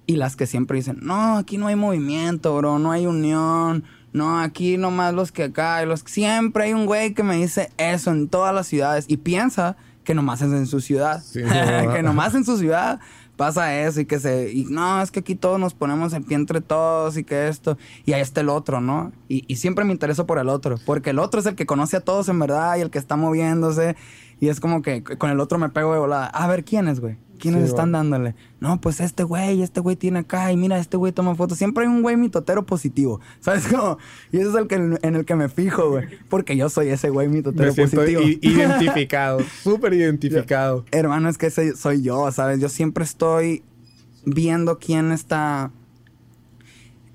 y 0.06 0.16
las 0.16 0.36
que 0.36 0.46
siempre 0.46 0.76
dicen, 0.76 0.98
no, 1.02 1.38
aquí 1.38 1.58
no 1.58 1.66
hay 1.66 1.76
movimiento, 1.76 2.56
bro, 2.56 2.78
no 2.78 2.92
hay 2.92 3.06
unión. 3.06 3.84
No, 4.12 4.40
aquí 4.40 4.76
nomás 4.78 5.14
los 5.14 5.32
que 5.32 5.44
acá, 5.44 5.84
los 5.84 6.00
siempre 6.06 6.64
hay 6.64 6.72
un 6.72 6.86
güey 6.86 7.14
que 7.14 7.22
me 7.22 7.36
dice 7.36 7.70
eso 7.76 8.10
en 8.10 8.28
todas 8.28 8.54
las 8.54 8.66
ciudades 8.66 9.04
y 9.08 9.18
piensa 9.18 9.76
que 10.04 10.14
nomás 10.14 10.40
es 10.40 10.52
en 10.52 10.66
su 10.66 10.80
ciudad. 10.80 11.22
que 11.32 12.02
nomás 12.02 12.34
en 12.34 12.44
su 12.44 12.56
ciudad 12.56 13.00
pasa 13.36 13.80
eso 13.80 14.00
y 14.00 14.06
que 14.06 14.18
se... 14.18 14.52
Y 14.52 14.64
no, 14.64 15.00
es 15.00 15.10
que 15.10 15.20
aquí 15.20 15.34
todos 15.34 15.60
nos 15.60 15.74
ponemos 15.74 16.12
en 16.12 16.24
pie 16.24 16.36
entre 16.36 16.60
todos 16.60 17.16
y 17.16 17.24
que 17.24 17.48
esto... 17.48 17.78
Y 18.04 18.14
ahí 18.14 18.20
está 18.20 18.40
el 18.40 18.48
otro, 18.48 18.80
¿no? 18.80 19.12
Y, 19.28 19.44
y 19.46 19.56
siempre 19.56 19.84
me 19.84 19.92
intereso 19.92 20.26
por 20.26 20.38
el 20.38 20.48
otro, 20.48 20.76
porque 20.84 21.10
el 21.10 21.18
otro 21.18 21.38
es 21.40 21.46
el 21.46 21.54
que 21.54 21.66
conoce 21.66 21.98
a 21.98 22.00
todos 22.00 22.28
en 22.28 22.38
verdad 22.38 22.76
y 22.76 22.80
el 22.80 22.90
que 22.90 22.98
está 22.98 23.16
moviéndose. 23.16 23.96
Y 24.40 24.48
es 24.48 24.60
como 24.60 24.82
que 24.82 25.02
con 25.02 25.30
el 25.30 25.40
otro 25.40 25.58
me 25.58 25.68
pego 25.68 25.92
de 25.92 25.98
volada. 25.98 26.26
A 26.26 26.46
ver, 26.46 26.64
¿quién 26.64 26.88
es, 26.88 27.00
güey? 27.00 27.16
¿Quiénes 27.38 27.64
están 27.64 27.92
dándole? 27.92 28.34
No, 28.60 28.80
pues 28.80 29.00
este 29.00 29.22
güey, 29.22 29.62
este 29.62 29.80
güey 29.80 29.96
tiene 29.96 30.20
acá 30.20 30.52
y 30.52 30.56
mira, 30.56 30.78
este 30.78 30.96
güey 30.96 31.12
toma 31.12 31.34
fotos. 31.34 31.56
Siempre 31.56 31.84
hay 31.84 31.90
un 31.90 32.02
güey 32.02 32.16
mitotero 32.16 32.66
positivo, 32.66 33.20
¿sabes 33.40 33.66
cómo? 33.68 33.98
Y 34.32 34.38
eso 34.38 34.50
es 34.50 34.56
el 34.56 34.66
que, 34.66 34.74
en 34.74 35.14
el 35.14 35.24
que 35.24 35.34
me 35.34 35.48
fijo, 35.48 35.90
güey. 35.90 36.06
Porque 36.28 36.56
yo 36.56 36.68
soy 36.68 36.88
ese 36.88 37.10
güey 37.10 37.28
mitotero 37.28 37.72
me 37.72 37.88
positivo. 37.88 38.22
identificado, 38.42 39.40
súper 39.62 39.94
identificado. 39.94 40.84
hermano, 40.90 41.28
es 41.28 41.38
que 41.38 41.50
soy 41.50 42.02
yo, 42.02 42.30
¿sabes? 42.32 42.60
Yo 42.60 42.68
siempre 42.68 43.04
estoy 43.04 43.62
viendo 44.24 44.78
quién 44.78 45.12
está... 45.12 45.70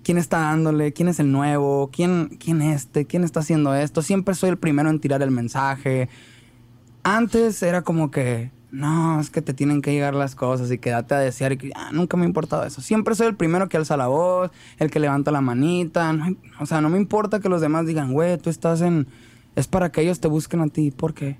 ¿Quién 0.03 0.17
está 0.17 0.39
dándole? 0.39 0.91
¿Quién 0.91 1.07
es 1.07 1.21
el 1.21 1.32
nuevo? 1.32 1.89
¿Quién, 1.89 2.38
quién 2.38 2.61
este? 2.61 3.05
¿Quién 3.05 3.24
está 3.24 3.39
haciendo 3.39 3.74
esto? 3.74 4.01
Siempre 4.01 4.36
soy 4.36 4.49
el 4.49 4.57
primero 4.57 4.89
en 4.89 4.99
tirar 4.99 5.21
el 5.21 5.32
mensaje. 5.32 6.09
Antes 7.03 7.61
era 7.61 7.81
como 7.81 8.11
que 8.11 8.51
no, 8.73 9.19
es 9.19 9.29
que 9.29 9.43
te 9.43 9.53
tienen 9.53 9.83
que 9.83 9.91
llegar 9.91 10.15
las 10.15 10.33
cosas 10.33 10.71
y 10.71 10.79
quédate 10.79 11.13
a 11.13 11.19
desear 11.19 11.51
y 11.51 11.57
que 11.57 11.71
ah, 11.75 11.91
nunca 11.93 12.17
me 12.17 12.23
ha 12.23 12.27
importado 12.27 12.65
eso. 12.65 12.81
Siempre 12.81 13.13
soy 13.13 13.27
el 13.27 13.35
primero 13.35 13.69
que 13.69 13.77
alza 13.77 13.95
la 13.97 14.07
voz, 14.07 14.49
el 14.79 14.89
que 14.89 14.99
levanta 14.99 15.29
la 15.29 15.41
manita. 15.41 16.11
o 16.59 16.65
sea, 16.65 16.81
no 16.81 16.89
me 16.89 16.97
importa 16.97 17.39
que 17.39 17.49
los 17.49 17.61
demás 17.61 17.85
digan, 17.85 18.13
güey, 18.13 18.35
tú 18.39 18.49
estás 18.49 18.81
en... 18.81 19.07
Es 19.55 19.67
para 19.67 19.91
que 19.91 20.01
ellos 20.01 20.19
te 20.19 20.27
busquen 20.27 20.61
a 20.61 20.69
ti. 20.69 20.89
¿Por 20.89 21.13
qué? 21.13 21.37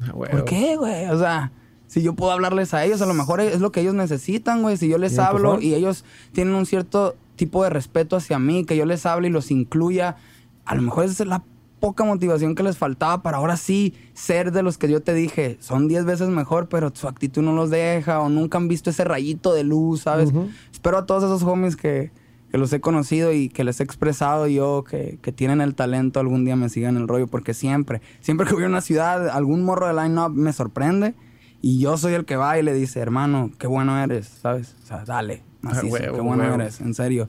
Ah, 0.00 0.12
¿Por 0.12 0.44
qué, 0.44 0.76
güey? 0.76 1.06
O 1.06 1.18
sea, 1.18 1.50
si 1.88 2.02
yo 2.02 2.14
puedo 2.14 2.30
hablarles 2.30 2.72
a 2.72 2.84
ellos, 2.84 3.02
a 3.02 3.06
lo 3.06 3.14
mejor 3.14 3.40
es 3.40 3.60
lo 3.60 3.72
que 3.72 3.80
ellos 3.80 3.94
necesitan, 3.94 4.62
güey. 4.62 4.76
Si 4.76 4.88
yo 4.88 4.98
les 4.98 5.18
hablo 5.18 5.60
y 5.60 5.74
ellos 5.74 6.04
tienen 6.30 6.54
un 6.54 6.66
cierto 6.66 7.16
tipo 7.34 7.64
de 7.64 7.70
respeto 7.70 8.14
hacia 8.14 8.38
mí, 8.38 8.64
que 8.64 8.76
yo 8.76 8.86
les 8.86 9.06
hable 9.06 9.26
y 9.26 9.32
los 9.32 9.50
incluya, 9.50 10.18
a 10.64 10.76
lo 10.76 10.82
mejor 10.82 11.04
esa 11.04 11.24
es 11.24 11.28
la 11.28 11.42
poca 11.80 12.04
motivación 12.04 12.54
que 12.54 12.62
les 12.62 12.78
faltaba 12.78 13.22
para 13.22 13.38
ahora 13.38 13.56
sí 13.56 13.94
ser 14.14 14.52
de 14.52 14.62
los 14.62 14.78
que 14.78 14.88
yo 14.88 15.02
te 15.02 15.14
dije, 15.14 15.56
son 15.60 15.88
10 15.88 16.04
veces 16.04 16.28
mejor, 16.28 16.68
pero 16.68 16.90
su 16.94 17.08
actitud 17.08 17.42
no 17.42 17.52
los 17.52 17.70
deja 17.70 18.20
o 18.20 18.28
nunca 18.28 18.58
han 18.58 18.68
visto 18.68 18.90
ese 18.90 19.04
rayito 19.04 19.52
de 19.52 19.64
luz, 19.64 20.02
¿sabes? 20.02 20.30
Espero 20.72 20.98
a 20.98 21.06
todos 21.06 21.24
esos 21.24 21.42
homies 21.42 21.76
que, 21.76 22.10
que, 22.50 22.58
los 22.58 22.72
he 22.72 22.80
conocido 22.80 23.32
y 23.32 23.48
que 23.48 23.64
les 23.64 23.80
he 23.80 23.82
expresado 23.82 24.46
yo 24.46 24.84
que, 24.88 25.18
que, 25.20 25.32
tienen 25.32 25.60
el 25.60 25.74
talento 25.74 26.20
algún 26.20 26.44
día 26.44 26.56
me 26.56 26.68
sigan 26.68 26.96
el 26.96 27.08
rollo, 27.08 27.26
porque 27.26 27.54
siempre, 27.54 28.00
siempre 28.20 28.46
que 28.48 28.54
voy 28.54 28.64
a 28.64 28.68
una 28.68 28.80
ciudad, 28.80 29.28
algún 29.28 29.62
morro 29.62 29.86
de 29.86 29.94
line-up 30.02 30.32
me 30.32 30.52
sorprende 30.52 31.14
y 31.60 31.78
yo 31.78 31.96
soy 31.96 32.14
el 32.14 32.24
que 32.24 32.36
va 32.36 32.58
y 32.58 32.62
le 32.62 32.72
dice, 32.74 33.00
hermano, 33.00 33.50
qué 33.58 33.66
bueno 33.66 34.02
eres, 34.02 34.28
¿sabes? 34.40 34.76
O 34.82 34.86
sea, 34.86 35.04
dale, 35.04 35.42
macizo, 35.62 35.96
qué 35.96 36.20
bueno 36.20 36.44
eres, 36.54 36.80
en 36.80 36.94
serio. 36.94 37.28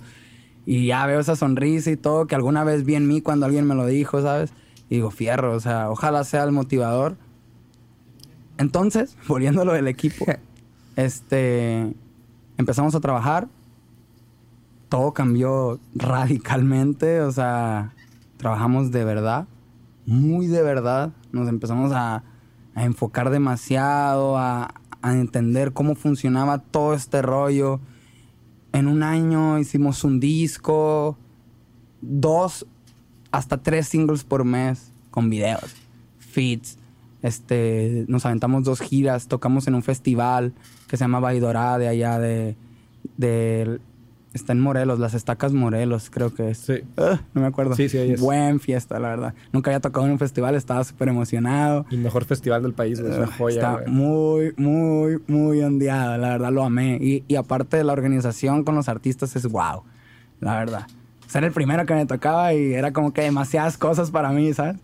Y 0.69 0.85
ya 0.87 1.05
veo 1.05 1.21
esa 1.21 1.37
sonrisa 1.37 1.89
y 1.91 1.95
todo 1.95 2.27
que 2.27 2.35
alguna 2.35 2.65
vez 2.65 2.83
vi 2.83 2.95
en 2.95 3.07
mí 3.07 3.21
cuando 3.21 3.45
alguien 3.45 3.65
me 3.65 3.73
lo 3.73 3.85
dijo, 3.85 4.21
¿sabes? 4.21 4.51
Y 4.89 4.95
digo, 4.95 5.11
fierro, 5.11 5.55
o 5.55 5.59
sea, 5.61 5.89
ojalá 5.89 6.25
sea 6.25 6.43
el 6.43 6.51
motivador. 6.51 7.15
Entonces, 8.57 9.15
volviéndolo 9.29 9.71
del 9.71 9.87
equipo, 9.87 10.25
este, 10.97 11.93
empezamos 12.57 12.95
a 12.95 12.99
trabajar. 12.99 13.47
Todo 14.89 15.13
cambió 15.13 15.79
radicalmente, 15.95 17.21
o 17.21 17.31
sea, 17.31 17.93
trabajamos 18.35 18.91
de 18.91 19.05
verdad, 19.05 19.47
muy 20.05 20.47
de 20.47 20.63
verdad. 20.63 21.11
Nos 21.31 21.47
empezamos 21.47 21.93
a, 21.93 22.23
a 22.75 22.83
enfocar 22.83 23.29
demasiado, 23.29 24.37
a, 24.37 24.73
a 25.01 25.13
entender 25.13 25.71
cómo 25.71 25.95
funcionaba 25.95 26.57
todo 26.57 26.93
este 26.93 27.21
rollo 27.21 27.79
en 28.73 28.87
un 28.87 29.03
año 29.03 29.59
hicimos 29.59 30.03
un 30.03 30.19
disco, 30.19 31.17
dos 32.01 32.65
hasta 33.31 33.57
tres 33.57 33.87
singles 33.87 34.23
por 34.23 34.45
mes 34.45 34.91
con 35.11 35.29
videos, 35.29 35.75
feats. 36.19 36.77
Este, 37.21 38.05
nos 38.07 38.25
aventamos 38.25 38.63
dos 38.63 38.79
giras, 38.79 39.27
tocamos 39.27 39.67
en 39.67 39.75
un 39.75 39.83
festival 39.83 40.53
que 40.87 40.97
se 40.97 41.03
llama 41.03 41.19
Vaidorá 41.19 41.77
de 41.77 41.87
allá 41.87 42.19
de, 42.19 42.55
de 43.17 43.79
Está 44.37 44.53
en 44.53 44.59
Morelos, 44.59 44.99
las 44.99 45.15
estacas 45.15 45.51
Morelos, 45.51 46.11
creo 46.11 46.31
que 46.31 46.51
es. 46.51 46.59
Sí. 46.59 46.75
Ah, 46.95 47.21
no 47.33 47.41
me 47.41 47.47
acuerdo. 47.47 47.73
Sí, 47.75 47.89
sí, 47.89 47.97
ahí 47.97 48.15
Buen 48.15 48.59
fiesta, 48.59 48.99
la 48.99 49.09
verdad. 49.09 49.33
Nunca 49.51 49.71
había 49.71 49.79
tocado 49.79 50.05
en 50.05 50.11
un 50.11 50.19
festival, 50.19 50.53
estaba 50.53 50.83
súper 50.83 51.09
emocionado. 51.09 51.87
El 51.89 51.97
mejor 51.97 52.25
festival 52.25 52.61
del 52.61 52.73
país, 52.73 52.99
es 52.99 53.17
una 53.17 53.25
ah, 53.25 53.35
joya. 53.35 53.55
Está 53.55 53.89
muy, 53.89 54.53
muy, 54.57 55.19
muy 55.27 55.61
ondeado, 55.61 56.17
la 56.17 56.29
verdad, 56.29 56.51
lo 56.51 56.63
amé. 56.63 56.97
Y, 57.01 57.23
y 57.27 57.35
aparte 57.35 57.77
de 57.77 57.83
la 57.83 57.93
organización 57.93 58.63
con 58.63 58.75
los 58.75 58.87
artistas 58.87 59.35
es 59.35 59.47
wow, 59.47 59.81
la 60.39 60.59
verdad. 60.59 60.87
Ser 61.25 61.43
el 61.43 61.51
primero 61.51 61.85
que 61.87 61.95
me 61.95 62.05
tocaba 62.05 62.53
y 62.53 62.75
era 62.75 62.93
como 62.93 63.13
que 63.13 63.21
demasiadas 63.23 63.77
cosas 63.77 64.11
para 64.11 64.29
mí, 64.29 64.53
¿sabes? 64.53 64.77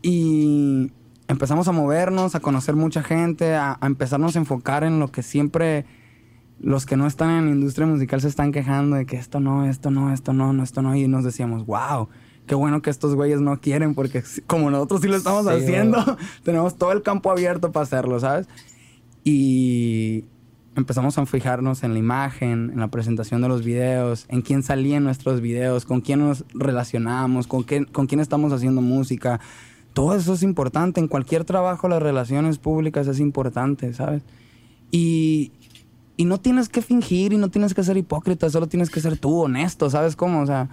Y 0.00 0.92
empezamos 1.26 1.66
a 1.66 1.72
movernos, 1.72 2.36
a 2.36 2.40
conocer 2.40 2.76
mucha 2.76 3.02
gente, 3.02 3.56
a, 3.56 3.76
a 3.80 3.86
empezarnos 3.86 4.36
a 4.36 4.38
enfocar 4.38 4.84
en 4.84 5.00
lo 5.00 5.08
que 5.08 5.24
siempre 5.24 5.84
los 6.60 6.86
que 6.86 6.96
no 6.96 7.06
están 7.06 7.30
en 7.30 7.44
la 7.46 7.50
industria 7.52 7.86
musical 7.86 8.20
se 8.20 8.28
están 8.28 8.52
quejando 8.52 8.96
de 8.96 9.06
que 9.06 9.16
esto 9.16 9.40
no, 9.40 9.66
esto 9.66 9.90
no, 9.90 10.12
esto 10.12 10.32
no, 10.32 10.52
no, 10.52 10.62
esto 10.62 10.82
no. 10.82 10.96
Y 10.96 11.06
nos 11.06 11.24
decíamos, 11.24 11.66
wow, 11.66 12.08
qué 12.46 12.54
bueno 12.54 12.82
que 12.82 12.90
estos 12.90 13.14
güeyes 13.14 13.40
no 13.40 13.60
quieren, 13.60 13.94
porque 13.94 14.22
como 14.46 14.70
nosotros 14.70 15.02
sí 15.02 15.08
lo 15.08 15.16
estamos 15.16 15.46
haciendo, 15.46 15.98
tenemos 16.44 16.76
todo 16.76 16.92
el 16.92 17.02
campo 17.02 17.30
abierto 17.30 17.72
para 17.72 17.84
hacerlo, 17.84 18.18
¿sabes? 18.20 18.48
Y 19.24 20.24
empezamos 20.76 21.18
a 21.18 21.26
fijarnos 21.26 21.82
en 21.82 21.92
la 21.92 21.98
imagen, 21.98 22.70
en 22.72 22.80
la 22.80 22.88
presentación 22.88 23.42
de 23.42 23.48
los 23.48 23.64
videos, 23.64 24.26
en 24.28 24.42
quién 24.42 24.62
salía 24.62 24.96
en 24.98 25.04
nuestros 25.04 25.40
videos, 25.40 25.84
con 25.84 26.00
quién 26.00 26.20
nos 26.20 26.44
relacionamos, 26.54 27.46
con, 27.46 27.64
qué, 27.64 27.86
con 27.86 28.06
quién 28.06 28.20
estamos 28.20 28.52
haciendo 28.52 28.82
música. 28.82 29.40
Todo 29.94 30.14
eso 30.14 30.34
es 30.34 30.42
importante. 30.42 31.00
En 31.00 31.08
cualquier 31.08 31.44
trabajo 31.44 31.88
las 31.88 32.02
relaciones 32.02 32.58
públicas 32.58 33.06
es 33.08 33.18
importante, 33.18 33.92
¿sabes? 33.94 34.22
Y, 34.90 35.52
y 36.16 36.24
no 36.24 36.38
tienes 36.38 36.68
que 36.68 36.82
fingir 36.82 37.32
y 37.32 37.38
no 37.38 37.50
tienes 37.50 37.74
que 37.74 37.82
ser 37.82 37.96
hipócrita, 37.96 38.48
solo 38.48 38.66
tienes 38.66 38.90
que 38.90 39.00
ser 39.00 39.18
tú, 39.18 39.42
honesto, 39.42 39.90
¿sabes 39.90 40.16
cómo? 40.16 40.40
O 40.40 40.46
sea, 40.46 40.68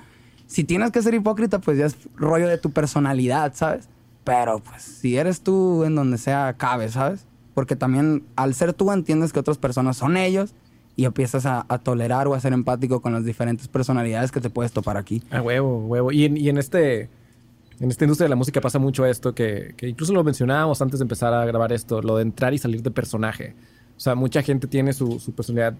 si 0.47 0.63
tienes 0.63 0.91
que 0.91 1.01
ser 1.01 1.13
hipócrita, 1.13 1.59
pues 1.59 1.77
ya 1.77 1.85
es 1.85 1.97
rollo 2.15 2.47
de 2.47 2.57
tu 2.57 2.71
personalidad, 2.71 3.53
¿sabes? 3.53 3.89
Pero 4.23 4.59
pues 4.59 4.81
si 4.81 5.17
eres 5.17 5.41
tú 5.41 5.83
en 5.83 5.95
donde 5.95 6.17
sea, 6.17 6.53
cabe, 6.57 6.89
¿sabes? 6.89 7.25
Porque 7.53 7.75
también 7.75 8.23
al 8.35 8.53
ser 8.53 8.73
tú 8.73 8.91
entiendes 8.91 9.33
que 9.33 9.39
otras 9.39 9.57
personas 9.57 9.97
son 9.97 10.15
ellos 10.15 10.53
y 10.95 11.05
empiezas 11.05 11.45
a, 11.45 11.63
tolerar 11.83 12.27
o 12.27 12.35
a 12.35 12.39
ser 12.39 12.53
empático 12.53 13.01
con 13.01 13.13
las 13.13 13.25
diferentes 13.25 13.67
personalidades 13.67 14.31
que 14.31 14.39
te 14.39 14.49
puedes 14.49 14.71
topar 14.71 14.95
aquí. 14.95 15.23
A 15.31 15.41
huevo, 15.41 15.85
huevo. 15.87 16.11
Y 16.11 16.25
en, 16.25 16.37
y 16.37 16.49
en 16.49 16.57
este... 16.57 17.09
En 17.79 17.89
esta 17.89 18.05
industria 18.05 18.25
de 18.25 18.29
la 18.29 18.35
música 18.35 18.61
pasa 18.61 18.77
mucho 18.77 19.03
esto, 19.03 19.33
que, 19.33 19.73
que 19.75 19.89
incluso 19.89 20.13
lo 20.13 20.23
mencionábamos 20.23 20.79
antes 20.81 20.99
de 20.99 21.03
empezar 21.03 21.33
a 21.33 21.43
grabar 21.43 21.73
esto, 21.73 22.03
lo 22.03 22.17
de 22.17 22.21
entrar 22.21 22.53
y 22.53 22.59
salir 22.59 22.83
de 22.83 22.91
personaje. 22.91 23.55
O 23.95 23.99
sea, 23.99 24.15
mucha 24.15 24.41
gente 24.41 24.67
tiene 24.67 24.91
su, 24.91 25.19
personalidad 25.35 25.75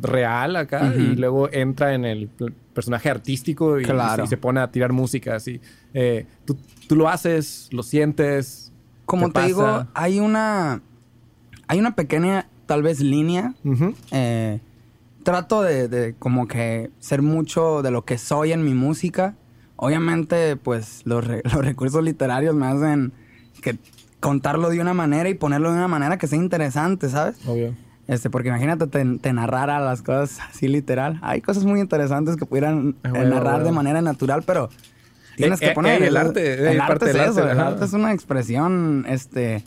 real 0.00 0.56
acá 0.56 0.92
y 0.96 1.16
luego 1.16 1.50
entra 1.50 1.94
en 1.94 2.04
el 2.04 2.28
personaje 2.72 3.08
artístico 3.08 3.80
y, 3.80 3.84
se 4.28 4.36
pone 4.36 4.60
a 4.60 4.70
tirar 4.70 4.92
música 4.92 5.36
así. 5.36 5.60
Eh, 5.92 6.26
¿tú, 6.44 6.56
lo 6.94 7.08
haces, 7.08 7.68
lo 7.72 7.82
sientes. 7.82 8.72
Como 9.06 9.30
te 9.30 9.46
digo, 9.46 9.86
hay 9.94 10.20
una. 10.20 10.82
Hay 11.66 11.78
una 11.78 11.96
pequeña, 11.96 12.48
tal 12.66 12.82
vez, 12.82 13.00
línea. 13.00 13.54
Eh, 14.10 14.60
trato 15.22 15.62
de, 15.62 15.88
de, 15.88 16.14
como 16.14 16.46
que 16.46 16.90
ser 16.98 17.22
mucho 17.22 17.82
de 17.82 17.90
lo 17.90 18.04
que 18.04 18.18
soy 18.18 18.52
en 18.52 18.64
mi 18.64 18.74
música. 18.74 19.34
Obviamente, 19.76 20.56
pues 20.56 21.02
los, 21.04 21.24
los 21.44 21.64
recursos 21.64 22.04
literarios 22.04 22.54
me 22.54 22.66
hacen 22.66 23.12
que 23.62 23.78
contarlo 24.24 24.70
de 24.70 24.80
una 24.80 24.94
manera 24.94 25.28
y 25.28 25.34
ponerlo 25.34 25.70
de 25.70 25.76
una 25.76 25.88
manera 25.88 26.16
que 26.16 26.26
sea 26.26 26.38
interesante, 26.38 27.10
¿sabes? 27.10 27.36
Obvio. 27.46 27.74
Este, 28.08 28.30
porque 28.30 28.48
imagínate, 28.48 28.86
te, 28.86 29.32
narrara 29.32 29.80
las 29.80 30.00
cosas 30.00 30.40
así 30.50 30.66
literal. 30.66 31.18
Hay 31.22 31.42
cosas 31.42 31.64
muy 31.64 31.78
interesantes 31.78 32.36
que 32.36 32.46
pudieran 32.46 32.96
ah, 33.02 33.10
eh, 33.14 33.24
narrar 33.26 33.62
de 33.64 33.72
manera 33.72 34.00
natural, 34.00 34.42
pero 34.46 34.70
tienes 35.36 35.60
que 35.60 35.68
eh, 35.68 35.74
poner... 35.74 36.02
Eh, 36.02 36.06
el, 36.06 36.16
arte, 36.16 36.70
el, 36.72 36.80
arte 36.80 37.10
es 37.10 37.16
eso, 37.16 37.48
el 37.48 37.60
arte 37.60 37.84
es 37.84 37.92
una 37.92 38.12
expresión, 38.12 39.04
este... 39.06 39.62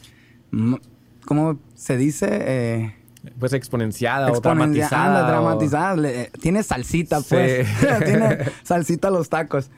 ¿cómo 1.27 1.59
se 1.75 1.97
dice? 1.97 2.27
Eh, 2.31 2.95
pues 3.37 3.53
exponenciada, 3.53 4.31
o 4.31 4.39
dramatizada. 4.39 5.27
dramatizada. 5.27 6.09
Eh, 6.09 6.31
tiene 6.41 6.63
salsita, 6.63 7.21
pues. 7.21 7.67
tiene 8.05 8.39
salsita 8.63 9.11
los 9.11 9.29
tacos. 9.29 9.69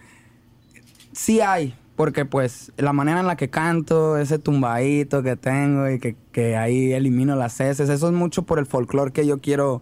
Sí 1.12 1.42
hay, 1.42 1.76
porque 2.00 2.24
pues 2.24 2.72
la 2.78 2.94
manera 2.94 3.20
en 3.20 3.28
la 3.28 3.36
que 3.36 3.50
canto, 3.50 4.18
ese 4.18 4.40
tumbadito 4.40 5.22
que 5.22 5.36
tengo 5.36 5.90
y 5.90 6.00
que, 6.00 6.16
que 6.32 6.56
ahí 6.56 6.94
elimino 6.94 7.36
las 7.36 7.60
heces, 7.60 7.90
eso 7.90 8.08
es 8.08 8.14
mucho 8.14 8.44
por 8.44 8.58
el 8.58 8.66
folclore 8.66 9.12
que 9.12 9.28
yo 9.28 9.42
quiero 9.42 9.82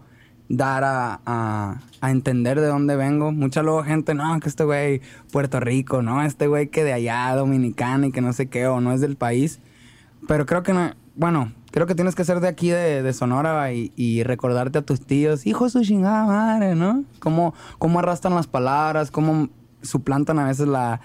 dar 0.50 0.84
a, 0.84 1.22
a, 1.28 2.10
entender 2.10 2.60
de 2.60 2.66
dónde 2.66 2.96
vengo. 2.96 3.32
Mucha 3.32 3.62
luego 3.62 3.84
gente, 3.84 4.16
no, 4.16 4.40
que 4.40 4.50
este 4.50 4.64
güey 4.64 5.02
Puerto 5.32 5.60
Rico, 5.60 6.02
no, 6.02 6.24
este 6.24 6.48
güey 6.48 6.70
que 6.70 6.84
de 6.84 6.94
allá, 6.94 7.36
dominicano 7.36 8.08
y 8.08 8.12
que 8.12 8.22
no 8.22 8.34
sé 8.34 8.48
qué, 8.48 8.66
o 8.66 8.82
no 8.82 8.94
es 8.94 9.00
del 9.00 9.16
país. 9.16 9.60
Pero 10.28 10.48
creo 10.48 10.64
que 10.64 10.74
no, 10.74 10.94
bueno, 11.14 11.52
creo 11.70 11.86
que 11.86 11.94
tienes 11.94 12.16
que 12.16 12.26
ser 12.26 12.40
de 12.40 12.48
aquí, 12.48 12.70
de, 12.70 13.14
Sonora, 13.14 13.72
y, 13.74 14.24
recordarte 14.24 14.80
a 14.80 14.82
tus 14.82 15.06
tíos, 15.06 15.46
hijo 15.46 15.66
de 15.66 15.70
su 15.70 15.84
chingada 15.84 16.26
madre, 16.26 16.74
¿no? 16.74 17.04
Cómo, 17.20 17.54
cómo 17.78 18.00
arrastran 18.00 18.34
las 18.34 18.48
palabras, 18.48 19.12
cómo 19.12 19.50
suplantan 19.84 20.40
a 20.40 20.48
veces 20.48 20.68
la, 20.68 21.00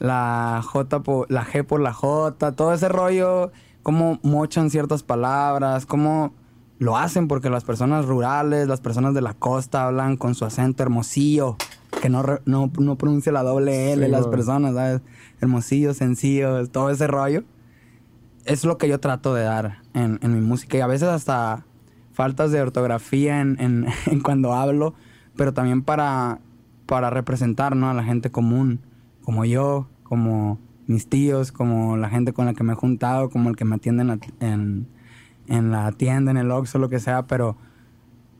la 0.00 0.62
J 0.64 1.02
por, 1.02 1.30
la 1.30 1.44
G 1.44 1.64
por 1.64 1.80
la 1.80 1.92
J, 1.92 2.52
todo 2.52 2.74
ese 2.74 2.88
rollo, 2.88 3.52
cómo 3.84 4.18
mochan 4.22 4.70
ciertas 4.70 5.04
palabras, 5.04 5.86
cómo 5.86 6.34
lo 6.78 6.96
hacen 6.96 7.28
porque 7.28 7.50
las 7.50 7.62
personas 7.62 8.06
rurales, 8.06 8.66
las 8.66 8.80
personas 8.80 9.12
de 9.14 9.20
la 9.20 9.34
costa 9.34 9.86
hablan 9.86 10.16
con 10.16 10.34
su 10.34 10.46
acento 10.46 10.82
hermosillo, 10.82 11.56
que 12.00 12.08
no, 12.08 12.24
no, 12.46 12.72
no 12.78 12.96
pronuncia 12.96 13.30
la 13.30 13.42
doble 13.42 13.92
L 13.92 14.08
las 14.08 14.26
personas, 14.26 14.74
¿sabes? 14.74 15.02
Hermosillo, 15.40 15.92
sencillo, 15.92 16.66
todo 16.68 16.88
ese 16.88 17.06
rollo. 17.06 17.44
Es 18.46 18.64
lo 18.64 18.78
que 18.78 18.88
yo 18.88 18.98
trato 18.98 19.34
de 19.34 19.42
dar 19.42 19.82
en, 19.92 20.18
mi 20.22 20.40
música 20.40 20.78
y 20.78 20.80
a 20.80 20.86
veces 20.86 21.10
hasta 21.10 21.66
faltas 22.12 22.50
de 22.52 22.62
ortografía 22.62 23.40
en, 23.42 23.86
cuando 24.22 24.54
hablo, 24.54 24.94
pero 25.36 25.52
también 25.52 25.82
para, 25.82 26.40
para 26.86 27.10
representar 27.10 27.76
¿no? 27.76 27.90
a 27.90 27.94
la 27.94 28.04
gente 28.04 28.30
común, 28.30 28.80
como 29.30 29.44
yo, 29.44 29.88
como 30.02 30.58
mis 30.88 31.08
tíos, 31.08 31.52
como 31.52 31.96
la 31.96 32.08
gente 32.08 32.32
con 32.32 32.46
la 32.46 32.54
que 32.54 32.64
me 32.64 32.72
he 32.72 32.76
juntado, 32.76 33.30
como 33.30 33.48
el 33.48 33.54
que 33.54 33.64
me 33.64 33.76
atiende 33.76 34.18
en 34.40 34.88
en 35.46 35.70
la 35.70 35.92
tienda, 35.92 36.32
en 36.32 36.36
el 36.36 36.50
Oxxo, 36.50 36.78
lo 36.78 36.88
que 36.88 36.98
sea, 36.98 37.28
pero 37.28 37.56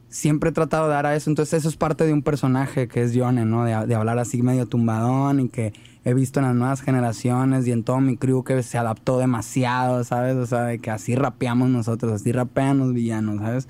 siempre 0.09 0.51
he 0.51 0.53
tratado 0.53 0.89
de 0.89 0.95
dar 0.95 1.07
a 1.07 1.15
eso. 1.17 1.31
Entonces 1.31 1.61
eso 1.61 1.69
es 1.69 1.77
parte 1.77 2.05
de 2.07 2.13
un 2.13 2.23
personaje 2.23 2.89
que 2.89 3.03
es 3.03 3.13
Yone, 3.15 3.45
¿no? 3.45 3.65
De, 3.65 3.95
hablar 3.95 4.19
así 4.19 4.43
medio 4.43 4.67
tumbadón 4.67 5.39
y 5.39 5.49
que 5.49 5.73
he 6.05 6.13
visto 6.13 6.41
en 6.41 6.47
las 6.47 6.55
nuevas 6.57 6.81
generaciones 6.81 7.69
y 7.69 7.73
en 7.73 7.85
todo 7.85 8.01
mi 8.01 8.17
crew 8.17 8.43
que 8.43 8.63
se 8.63 8.79
adaptó 8.79 9.19
demasiado, 9.19 10.03
¿sabes? 10.03 10.35
O 10.37 10.47
sea, 10.47 10.63
de 10.63 10.81
que 10.81 10.91
así 10.91 11.15
rapeamos 11.15 11.69
nosotros, 11.69 12.13
así 12.13 12.33
rapean 12.33 12.79
los 12.79 12.93
villanos, 12.93 13.39
¿sabes? 13.39 13.69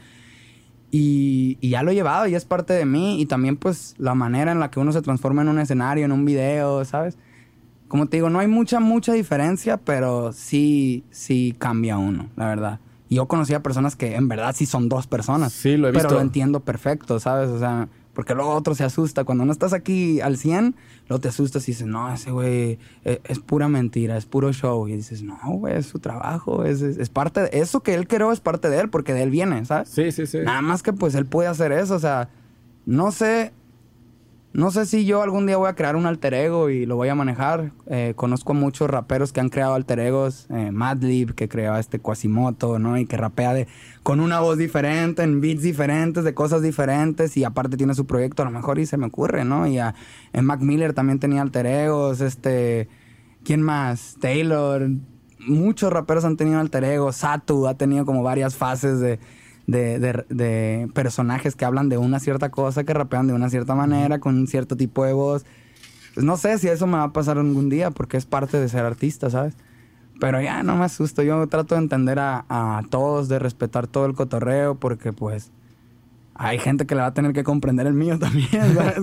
Y, 0.93 1.57
y, 1.61 1.70
ya 1.70 1.82
lo 1.82 1.93
he 1.93 1.95
llevado 1.95 2.26
y 2.26 2.34
es 2.34 2.45
parte 2.45 2.72
de 2.72 2.84
mí 2.84 3.20
y 3.20 3.26
también 3.26 3.57
pues 3.57 3.95
la 3.99 4.14
manera 4.14 4.51
en 4.51 4.59
la 4.59 4.70
que 4.70 4.80
uno 4.80 4.91
se 4.91 5.03
transforma 5.03 5.43
en 5.43 5.49
un 5.49 5.61
escenario, 5.61 6.05
en 6.05 6.11
un 6.11 6.24
video, 6.24 6.84
¿sabes? 6.84 7.16
Como 7.86 8.07
te 8.07 8.16
digo, 8.16 8.30
no 8.30 8.41
hay 8.41 8.49
mucha, 8.49 8.80
mucha 8.80 9.12
diferencia, 9.12 9.76
pero 9.76 10.32
sí, 10.32 11.05
sí 11.11 11.55
cambia 11.59 11.99
uno, 11.99 12.28
la 12.36 12.47
verdad. 12.47 12.80
Yo 13.09 13.26
conocía 13.26 13.62
personas 13.62 13.97
que 13.97 14.14
en 14.14 14.28
verdad 14.28 14.55
sí 14.57 14.66
son 14.66 14.88
dos 14.88 15.09
personas. 15.09 15.53
Sí, 15.53 15.76
lo 15.76 15.88
he 15.88 15.91
visto. 15.91 16.09
Pero 16.09 16.20
lo 16.20 16.22
entiendo 16.22 16.61
perfecto, 16.61 17.18
¿sabes? 17.18 17.51
O 17.51 17.59
sea, 17.59 17.88
porque 18.21 18.35
luego 18.35 18.53
otro 18.53 18.75
se 18.75 18.85
asusta. 18.85 19.25
Cuando 19.25 19.47
no 19.47 19.53
estás 19.53 19.73
aquí 19.73 20.21
al 20.21 20.37
100, 20.37 20.77
luego 21.09 21.23
te 21.23 21.29
asustas 21.29 21.66
y 21.66 21.73
dices, 21.73 21.87
no, 21.87 22.12
ese 22.12 22.31
güey 22.31 22.79
eh, 23.07 23.23
es, 23.25 23.39
pura 23.39 23.66
mentira, 23.66 24.18
es 24.18 24.27
puro 24.27 24.53
show. 24.53 24.87
Y 24.89 24.97
dices, 24.97 25.23
no, 25.23 25.39
güey, 25.43 25.79
es 25.79 25.87
su 25.87 26.01
trabajo, 26.01 26.66
es, 26.66 26.83
es, 26.83 27.09
parte 27.09 27.41
de 27.41 27.49
eso 27.53 27.81
que 27.81 27.95
él 27.95 28.07
creó, 28.07 28.31
es 28.31 28.41
parte 28.41 28.68
de 28.68 28.79
él, 28.79 28.91
porque 28.91 29.14
de 29.14 29.23
él 29.23 29.31
viene, 29.31 29.64
¿sabes? 29.64 29.89
Sí, 29.89 30.12
sí, 30.12 30.27
sí. 30.27 30.37
Nada 30.45 30.61
más 30.61 30.83
que 30.83 30.93
pues 30.93 31.14
él 31.14 31.25
puede 31.25 31.49
hacer 31.49 31.73
eso, 31.73 31.95
o 31.95 31.99
sea, 31.99 32.29
no 32.85 33.11
sé 33.11 33.55
no 34.53 34.73
sé 34.73 34.85
si 34.85 35.05
yo 35.05 35.23
algún 35.23 35.47
día 35.47 35.57
voy 35.57 35.69
a 35.69 35.75
crear 35.75 35.95
un 35.95 36.07
alter 36.07 36.35
ego 36.35 36.71
y 36.71 36.85
lo 36.85 36.97
voy 36.97 37.09
a 37.09 37.15
manejar. 37.15 37.71
Eh, 37.87 38.15
conozco 38.17 38.51
a 38.51 38.57
muchos 38.57 38.91
raperos 38.91 39.33
que 39.33 39.39
han 39.39 39.49
creado 39.49 39.75
alter 39.75 40.01
egos. 40.01 40.47
Eh, 40.51 40.73
Madlib, 40.73 41.37
que 41.37 41.49
creó 41.49 41.77
este 41.77 42.01
Quasimoto, 42.01 42.81
¿no? 42.81 42.99
Y 42.99 43.07
que 43.07 43.17
rapea 43.17 43.55
de, 43.55 43.69
con 44.03 44.19
una 44.19 44.41
voz 44.41 44.59
diferente, 44.59 45.23
en 45.23 45.41
beats 45.41 45.63
diferentes, 45.63 46.25
de 46.25 46.35
cosas 46.35 46.63
diferentes. 46.63 47.37
Y 47.37 47.45
aparte 47.45 47.77
tiene 47.77 47.95
su 47.95 48.07
proyecto, 48.07 48.43
a 48.43 48.47
lo 48.47 48.51
mejor 48.51 48.81
y 48.81 48.87
se 48.87 48.97
me 48.97 49.07
ocurre, 49.07 49.45
¿no? 49.45 49.69
Y 49.69 49.79
a, 49.79 49.95
en 50.33 50.45
Mac 50.45 50.61
Miller 50.61 50.95
también 50.95 51.21
tenía 51.21 51.43
alter 51.43 51.67
egos. 51.67 52.21
Este, 52.21 52.89
¿quién 53.45 53.63
más? 53.63 54.17
Taylor. 54.21 54.91
Muchos 55.39 55.93
raperos 55.93 56.25
han 56.25 56.37
tenido 56.37 56.59
alter 56.59 56.83
egos. 56.83 57.17
Satu 57.17 57.69
ha 57.69 57.75
tenido 57.75 58.05
como 58.05 58.25
varias 58.25 58.57
fases 58.57 58.99
de 58.99 59.21
de, 59.71 60.91
personajes 60.95 61.55
que 61.57 61.64
hablan 61.64 61.89
de 61.89 61.99
una 61.99 62.21
cierta 62.21 62.51
cosa, 62.51 62.85
que 62.85 62.95
rapean 62.95 63.27
de 63.27 63.33
una 63.33 63.51
cierta 63.51 63.75
manera, 63.75 64.18
con 64.18 64.37
un 64.37 64.47
cierto 64.47 64.77
tipo 64.77 65.05
de 65.05 65.12
voz. 65.12 65.45
Pues 66.14 66.27
no 66.27 66.37
sé 66.37 66.59
si 66.59 66.68
eso 66.68 66.87
me 66.87 66.99
va 66.99 67.05
a 67.05 67.12
pasar 67.12 67.39
algún 67.39 67.68
día, 67.68 67.91
porque 67.91 68.16
es 68.16 68.27
parte 68.27 68.59
de 68.59 68.68
ser 68.68 68.85
artista, 68.85 69.31
¿sabes? 69.31 69.55
Pero 70.18 70.41
ya 70.41 70.62
no 70.62 70.77
me 70.77 70.85
asusto, 70.85 71.23
yo 71.23 71.47
trato 71.47 71.75
de 71.75 71.83
entender 71.83 72.18
a, 72.18 72.83
todos, 72.91 73.29
de 73.29 73.39
respetar 73.39 73.87
todo 73.87 74.07
el 74.07 74.14
cotorreo, 74.14 74.75
porque 74.75 75.12
pues 75.12 75.51
hay 76.35 76.59
gente 76.59 76.87
que 76.87 76.95
le 76.95 77.03
va 77.03 77.09
a 77.09 77.14
tener 77.14 77.33
que 77.33 77.45
comprender 77.45 77.87
el 77.87 77.95
mío 77.95 78.18
también, 78.18 78.75
¿sabes? 78.75 78.99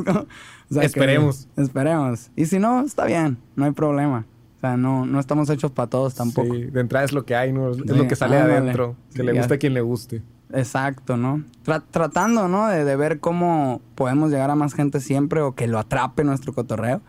esperemos. 0.84 1.47
esperemos. 1.55 2.30
Y 2.36 2.45
si 2.45 2.59
no, 2.59 2.82
está 2.82 3.05
bien, 3.05 3.38
no 3.55 3.65
hay 3.65 3.72
problema. 3.72 4.26
O 4.57 4.59
sea, 4.59 4.76
no, 4.76 5.05
no 5.05 5.20
estamos 5.20 5.49
hechos 5.51 5.72
para 5.72 5.88
todos 5.88 6.15
tampoco. 6.15 6.53
Sí, 6.55 6.63
de 6.65 6.82
entrada 6.82 7.05
es 7.05 7.13
lo 7.13 7.26
que 7.26 7.36
hay, 7.36 7.53
¿no? 7.53 7.70
Es 7.72 7.78
lo 7.78 8.07
que 8.07 8.15
sale 8.15 8.38
adentro. 8.38 8.95
Que 9.13 9.24
le 9.24 9.34
guste 9.34 9.53
a 9.53 9.57
quien 9.57 9.76
le 9.76 9.82
guste. 9.82 10.24
Exacto, 10.54 11.18
¿no? 11.18 11.43
tratando, 11.91 12.48
¿no? 12.48 12.68
De, 12.68 12.95
ver 12.95 13.20
cómo 13.20 13.82
podemos 13.95 14.32
llegar 14.32 14.50
a 14.50 14.56
más 14.56 14.74
gente 14.74 15.02
siempre 15.02 15.41
o 15.41 15.54
que 15.54 15.68
lo 15.68 15.80
atrape 15.80 16.24
nuestro 16.24 16.54
cotorreo. 16.54 17.02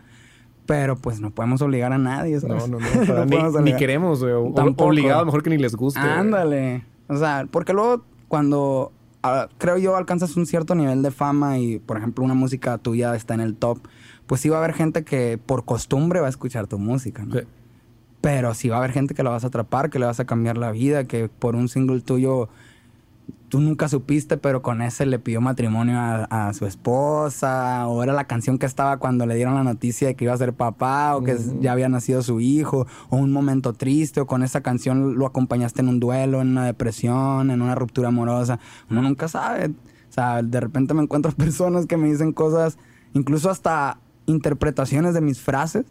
Pero 0.65 0.97
pues 0.97 1.19
no 1.19 1.31
podemos 1.31 1.61
obligar 1.63 1.93
a 1.93 1.97
nadie, 1.97 2.37
No, 2.47 2.67
no, 2.67 2.77
no. 2.79 3.61
ni, 3.61 3.75
queremos, 3.75 4.21
güey. 4.21 4.33
Obligado, 4.33 5.25
mejor 5.25 5.41
que 5.41 5.49
ni 5.49 5.57
les 5.57 5.75
guste. 5.75 5.99
Ándale. 5.99 6.83
O 7.07 7.17
sea, 7.17 7.47
porque 7.49 7.73
luego 7.73 8.03
cuando 8.27 8.91
ah, 9.23 9.47
creo 9.57 9.79
yo 9.79 9.95
alcanzas 9.95 10.37
un 10.37 10.45
cierto 10.45 10.75
nivel 10.75 11.01
de 11.01 11.09
fama 11.09 11.57
y, 11.57 11.79
por 11.79 11.97
ejemplo, 11.97 12.23
una 12.23 12.35
música 12.35 12.77
tuya 12.77 13.15
está 13.15 13.33
en 13.33 13.39
el 13.39 13.55
top, 13.55 13.79
pues 14.27 14.41
sí 14.41 14.49
va 14.49 14.57
a 14.57 14.59
haber 14.59 14.75
gente 14.75 15.03
que 15.03 15.39
por 15.43 15.65
costumbre 15.65 16.19
va 16.19 16.27
a 16.27 16.29
escuchar 16.29 16.67
tu 16.67 16.77
música, 16.77 17.25
¿no? 17.25 17.37
Pero 18.21 18.53
sí 18.53 18.69
va 18.69 18.75
a 18.75 18.79
haber 18.79 18.91
gente 18.91 19.15
que 19.15 19.23
la 19.23 19.31
vas 19.31 19.45
a 19.45 19.47
atrapar, 19.47 19.89
que 19.89 19.97
le 19.97 20.05
vas 20.05 20.19
a 20.19 20.25
cambiar 20.25 20.57
la 20.57 20.71
vida, 20.71 21.05
que 21.05 21.29
por 21.29 21.55
un 21.55 21.67
single 21.67 22.01
tuyo 22.01 22.49
tú 23.49 23.59
nunca 23.59 23.87
supiste, 23.87 24.37
pero 24.37 24.61
con 24.61 24.81
ese 24.81 25.05
le 25.05 25.19
pidió 25.19 25.41
matrimonio 25.41 25.97
a, 25.99 26.53
su 26.53 26.65
esposa, 26.65 27.87
o 27.87 28.03
era 28.03 28.13
la 28.13 28.25
canción 28.25 28.57
que 28.57 28.65
estaba 28.65 28.97
cuando 28.97 29.25
le 29.25 29.35
dieron 29.35 29.55
la 29.55 29.63
noticia 29.63 30.07
de 30.07 30.15
que 30.15 30.25
iba 30.25 30.33
a 30.33 30.37
ser 30.37 30.53
papá, 30.53 31.15
o 31.15 31.23
que 31.23 31.37
ya 31.59 31.71
había 31.71 31.89
nacido 31.89 32.21
su 32.21 32.39
hijo, 32.39 32.87
o 33.09 33.17
un 33.17 33.31
momento 33.31 33.73
triste, 33.73 34.21
o 34.21 34.27
con 34.27 34.43
esa 34.43 34.61
canción 34.61 35.17
lo 35.17 35.25
acompañaste 35.25 35.81
en 35.81 35.89
un 35.89 35.99
duelo, 35.99 36.41
en 36.41 36.49
una 36.49 36.65
depresión, 36.65 37.51
en 37.51 37.61
una 37.61 37.75
ruptura 37.75 38.09
amorosa. 38.09 38.59
Uno 38.89 39.01
nunca 39.01 39.27
sabe. 39.27 39.67
O 39.67 40.11
sea, 40.11 40.41
de 40.41 40.59
repente 40.59 40.93
me 40.93 41.03
encuentro 41.03 41.31
personas 41.37 41.85
que 41.85 41.97
me 41.97 42.09
dicen 42.09 42.33
cosas, 42.33 42.77
incluso 43.13 43.49
hasta 43.49 43.99
interpretaciones 44.25 45.13
de 45.13 45.21
mis 45.21 45.41
frases 45.41 45.85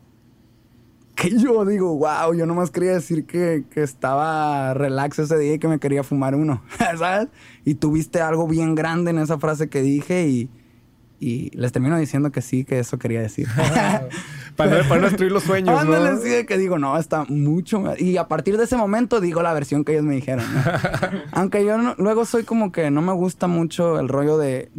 que 1.18 1.36
yo 1.36 1.64
digo, 1.64 1.96
wow, 1.96 2.32
yo 2.32 2.46
nomás 2.46 2.70
quería 2.70 2.92
decir 2.92 3.24
que, 3.24 3.64
estaba 3.74 4.72
relax 4.74 5.18
ese 5.18 5.36
día 5.36 5.54
y 5.54 5.58
que 5.58 5.66
me 5.66 5.80
quería 5.80 6.04
fumar 6.04 6.36
uno, 6.36 6.62
¿sabes? 6.98 7.28
Y 7.64 7.74
tuviste 7.74 8.20
algo 8.20 8.46
bien 8.46 8.74
grande 8.76 9.10
en 9.10 9.18
esa 9.18 9.38
frase 9.38 9.68
que 9.68 9.82
dije 9.82 10.28
y, 10.28 10.50
les 11.20 11.72
termino 11.72 11.98
diciendo 11.98 12.30
que 12.30 12.40
sí, 12.40 12.64
que 12.64 12.78
eso 12.78 12.96
quería 12.96 13.20
decir. 13.20 13.48
para, 14.56 14.84
no, 14.84 15.00
destruir 15.00 15.32
los 15.32 15.42
sueños, 15.42 15.76
Ándale, 15.80 16.12
¿no? 16.12 16.20
sí, 16.20 16.46
que 16.46 16.56
digo, 16.56 16.78
no, 16.78 16.96
está 16.96 17.24
mucho 17.24 17.82
Y 17.98 18.16
a 18.18 18.28
partir 18.28 18.56
de 18.56 18.64
ese 18.64 18.76
momento 18.76 19.20
digo 19.20 19.42
la 19.42 19.52
versión 19.52 19.84
que 19.84 19.92
ellos 19.92 20.04
me 20.04 20.14
dijeron. 20.14 20.44
Aunque 21.32 21.64
yo 21.64 21.76
luego 21.98 22.24
soy 22.24 22.44
como 22.44 22.70
que 22.70 22.92
no 22.92 23.02
me 23.02 23.12
gusta 23.12 23.48
mucho 23.48 23.98
el 23.98 24.08
rollo 24.08 24.38
de, 24.38 24.70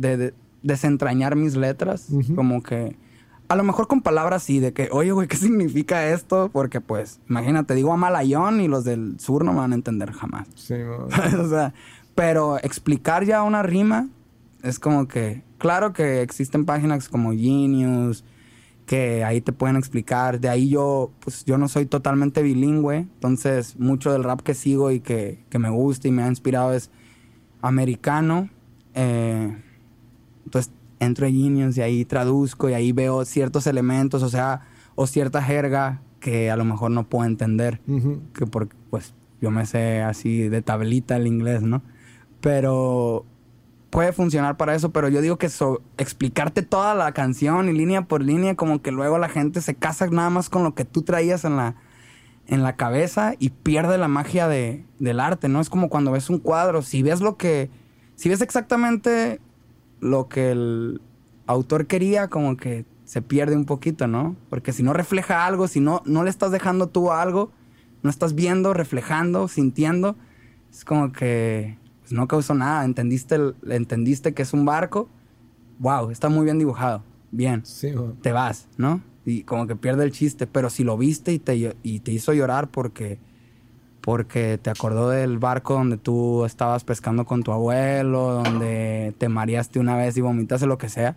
desentrañar 0.63 1.35
mis 1.35 1.57
letras. 1.57 2.07
Como 2.33 2.63
que 2.63 2.95
a 3.49 3.55
lo 3.55 3.63
mejor 3.63 3.87
con 3.87 4.01
palabras 4.01 4.43
sí, 4.43 4.59
de 4.59 4.73
que, 4.73 4.89
oye, 4.91 5.11
güey, 5.11 5.27
¿qué 5.27 5.35
significa 5.37 6.07
esto? 6.09 6.49
Porque, 6.53 6.79
pues, 6.79 7.19
imagínate, 7.29 7.73
digo 7.73 7.91
a 7.91 7.97
Malayón 7.97 8.61
y 8.61 8.67
los 8.67 8.85
del 8.85 9.19
sur 9.19 9.43
no 9.43 9.51
me 9.51 9.59
van 9.59 9.73
a 9.73 9.75
entender 9.75 10.13
jamás. 10.13 10.47
Sí, 10.55 10.75
o 10.75 11.49
sea, 11.49 11.73
pero 12.15 12.57
explicar 12.59 13.25
ya 13.25 13.43
una 13.43 13.63
rima 13.63 14.07
es 14.61 14.77
como 14.79 15.07
que, 15.07 15.43
claro 15.57 15.93
que 15.93 16.21
existen 16.21 16.65
páginas 16.65 17.09
como 17.09 17.31
Genius, 17.31 18.23
que 18.85 19.23
ahí 19.23 19.41
te 19.41 19.51
pueden 19.51 19.77
explicar. 19.77 20.39
De 20.39 20.47
ahí 20.47 20.69
yo, 20.69 21.11
pues, 21.19 21.43
yo 21.45 21.57
no 21.57 21.67
soy 21.67 21.87
totalmente 21.87 22.43
bilingüe, 22.43 22.97
entonces, 22.97 23.79
mucho 23.79 24.13
del 24.13 24.23
rap 24.23 24.41
que 24.41 24.53
sigo 24.53 24.91
y 24.91 24.99
que, 24.99 25.43
que 25.49 25.57
me 25.57 25.71
gusta 25.71 26.07
y 26.07 26.11
me 26.11 26.21
ha 26.21 26.27
inspirado 26.27 26.71
es 26.73 26.91
americano. 27.61 28.49
Eh, 28.93 29.55
entonces, 30.45 30.71
entro 30.99 31.25
a 31.25 31.29
Genius 31.29 31.77
y 31.77 31.81
ahí 31.81 32.05
traduzco 32.05 32.69
y 32.69 32.73
ahí 32.73 32.91
veo 32.91 33.25
ciertos 33.25 33.67
elementos, 33.67 34.23
o 34.23 34.29
sea, 34.29 34.61
o 34.95 35.07
cierta 35.07 35.41
jerga 35.41 36.01
que 36.19 36.51
a 36.51 36.55
lo 36.57 36.65
mejor 36.65 36.91
no 36.91 37.07
puedo 37.07 37.25
entender, 37.25 37.79
que 38.33 38.45
porque 38.45 38.75
pues 38.89 39.13
yo 39.41 39.51
me 39.51 39.65
sé 39.65 40.01
así 40.01 40.49
de 40.49 40.61
tablita 40.61 41.15
el 41.15 41.27
inglés, 41.27 41.61
¿no? 41.61 41.81
Pero 42.41 43.25
puede 43.89 44.11
funcionar 44.11 44.57
para 44.57 44.75
eso, 44.75 44.91
pero 44.91 45.09
yo 45.09 45.21
digo 45.21 45.37
que 45.37 45.49
explicarte 45.97 46.61
toda 46.61 46.93
la 46.95 47.11
canción 47.13 47.69
y 47.69 47.73
línea 47.73 48.03
por 48.03 48.23
línea, 48.23 48.55
como 48.55 48.81
que 48.81 48.91
luego 48.91 49.17
la 49.17 49.29
gente 49.29 49.61
se 49.61 49.75
casa 49.75 50.07
nada 50.07 50.29
más 50.29 50.49
con 50.49 50.63
lo 50.63 50.75
que 50.75 50.85
tú 50.85 51.01
traías 51.01 51.45
en 51.45 51.55
la, 51.55 51.75
en 52.47 52.63
la 52.63 52.75
cabeza 52.75 53.33
y 53.39 53.49
pierde 53.49 53.97
la 53.97 54.07
magia 54.07 54.47
de, 54.47 54.85
del 54.99 55.19
arte, 55.19 55.49
¿no? 55.49 55.61
Es 55.61 55.69
como 55.69 55.89
cuando 55.89 56.11
ves 56.11 56.29
un 56.29 56.39
cuadro, 56.39 56.81
si 56.81 57.01
ves 57.01 57.21
lo 57.21 57.37
que, 57.37 57.69
si 58.15 58.29
ves 58.29 58.41
exactamente 58.41 59.39
lo 59.99 60.27
que 60.27 60.51
el 60.51 61.01
autor 61.47 61.87
quería, 61.87 62.27
como 62.27 62.57
que 62.57 62.85
se 63.05 63.21
pierde 63.21 63.55
un 63.55 63.65
poquito, 63.65 64.07
¿no? 64.07 64.35
Porque 64.49 64.71
si 64.71 64.83
no 64.83 64.93
refleja 64.93 65.45
algo, 65.45 65.67
si 65.67 65.79
no, 65.79 66.01
no 66.05 66.23
le 66.23 66.29
estás 66.29 66.51
dejando 66.51 66.89
tú 66.89 67.11
algo, 67.11 67.51
no 68.03 68.09
estás 68.09 68.35
viendo, 68.35 68.73
reflejando, 68.73 69.47
sintiendo, 69.47 70.15
es 70.71 70.85
como 70.85 71.11
que 71.11 71.77
pues, 72.01 72.11
no 72.11 72.27
causó 72.27 72.53
nada. 72.53 72.85
Entendiste, 72.85 73.37
entendiste 73.67 74.33
que 74.33 74.43
es 74.43 74.53
un 74.53 74.65
barco, 74.65 75.09
wow, 75.79 76.11
está 76.11 76.29
muy 76.29 76.45
bien 76.45 76.59
dibujado, 76.59 77.03
bien. 77.31 77.65
Sí, 77.65 77.93
Te 78.21 78.31
vas, 78.31 78.67
¿no? 78.77 79.01
Y 79.25 79.43
como 79.43 79.67
que 79.67 79.75
pierde 79.75 80.03
el 80.03 80.11
chiste, 80.11 80.47
pero 80.47 80.69
si 80.69 80.83
lo 80.83 80.97
viste 80.97 81.33
y 81.33 81.39
te, 81.39 81.75
y 81.83 81.99
te 81.99 82.11
hizo 82.11 82.33
llorar 82.33 82.69
porque, 82.69 83.19
porque 84.09 84.57
te 84.57 84.71
acordó 84.71 85.11
del 85.11 85.37
barco 85.37 85.75
donde 85.75 85.95
tú 85.97 86.43
estabas 86.43 86.83
pescando 86.83 87.25
con 87.25 87.43
tu 87.43 87.51
abuelo, 87.51 88.41
donde 88.43 89.13
te 89.19 89.29
mareaste 89.29 89.79
una 89.79 89.95
vez 89.95 90.17
y 90.17 90.21
vomitaste 90.21 90.65
lo 90.65 90.79
que 90.79 90.89
sea, 90.89 91.15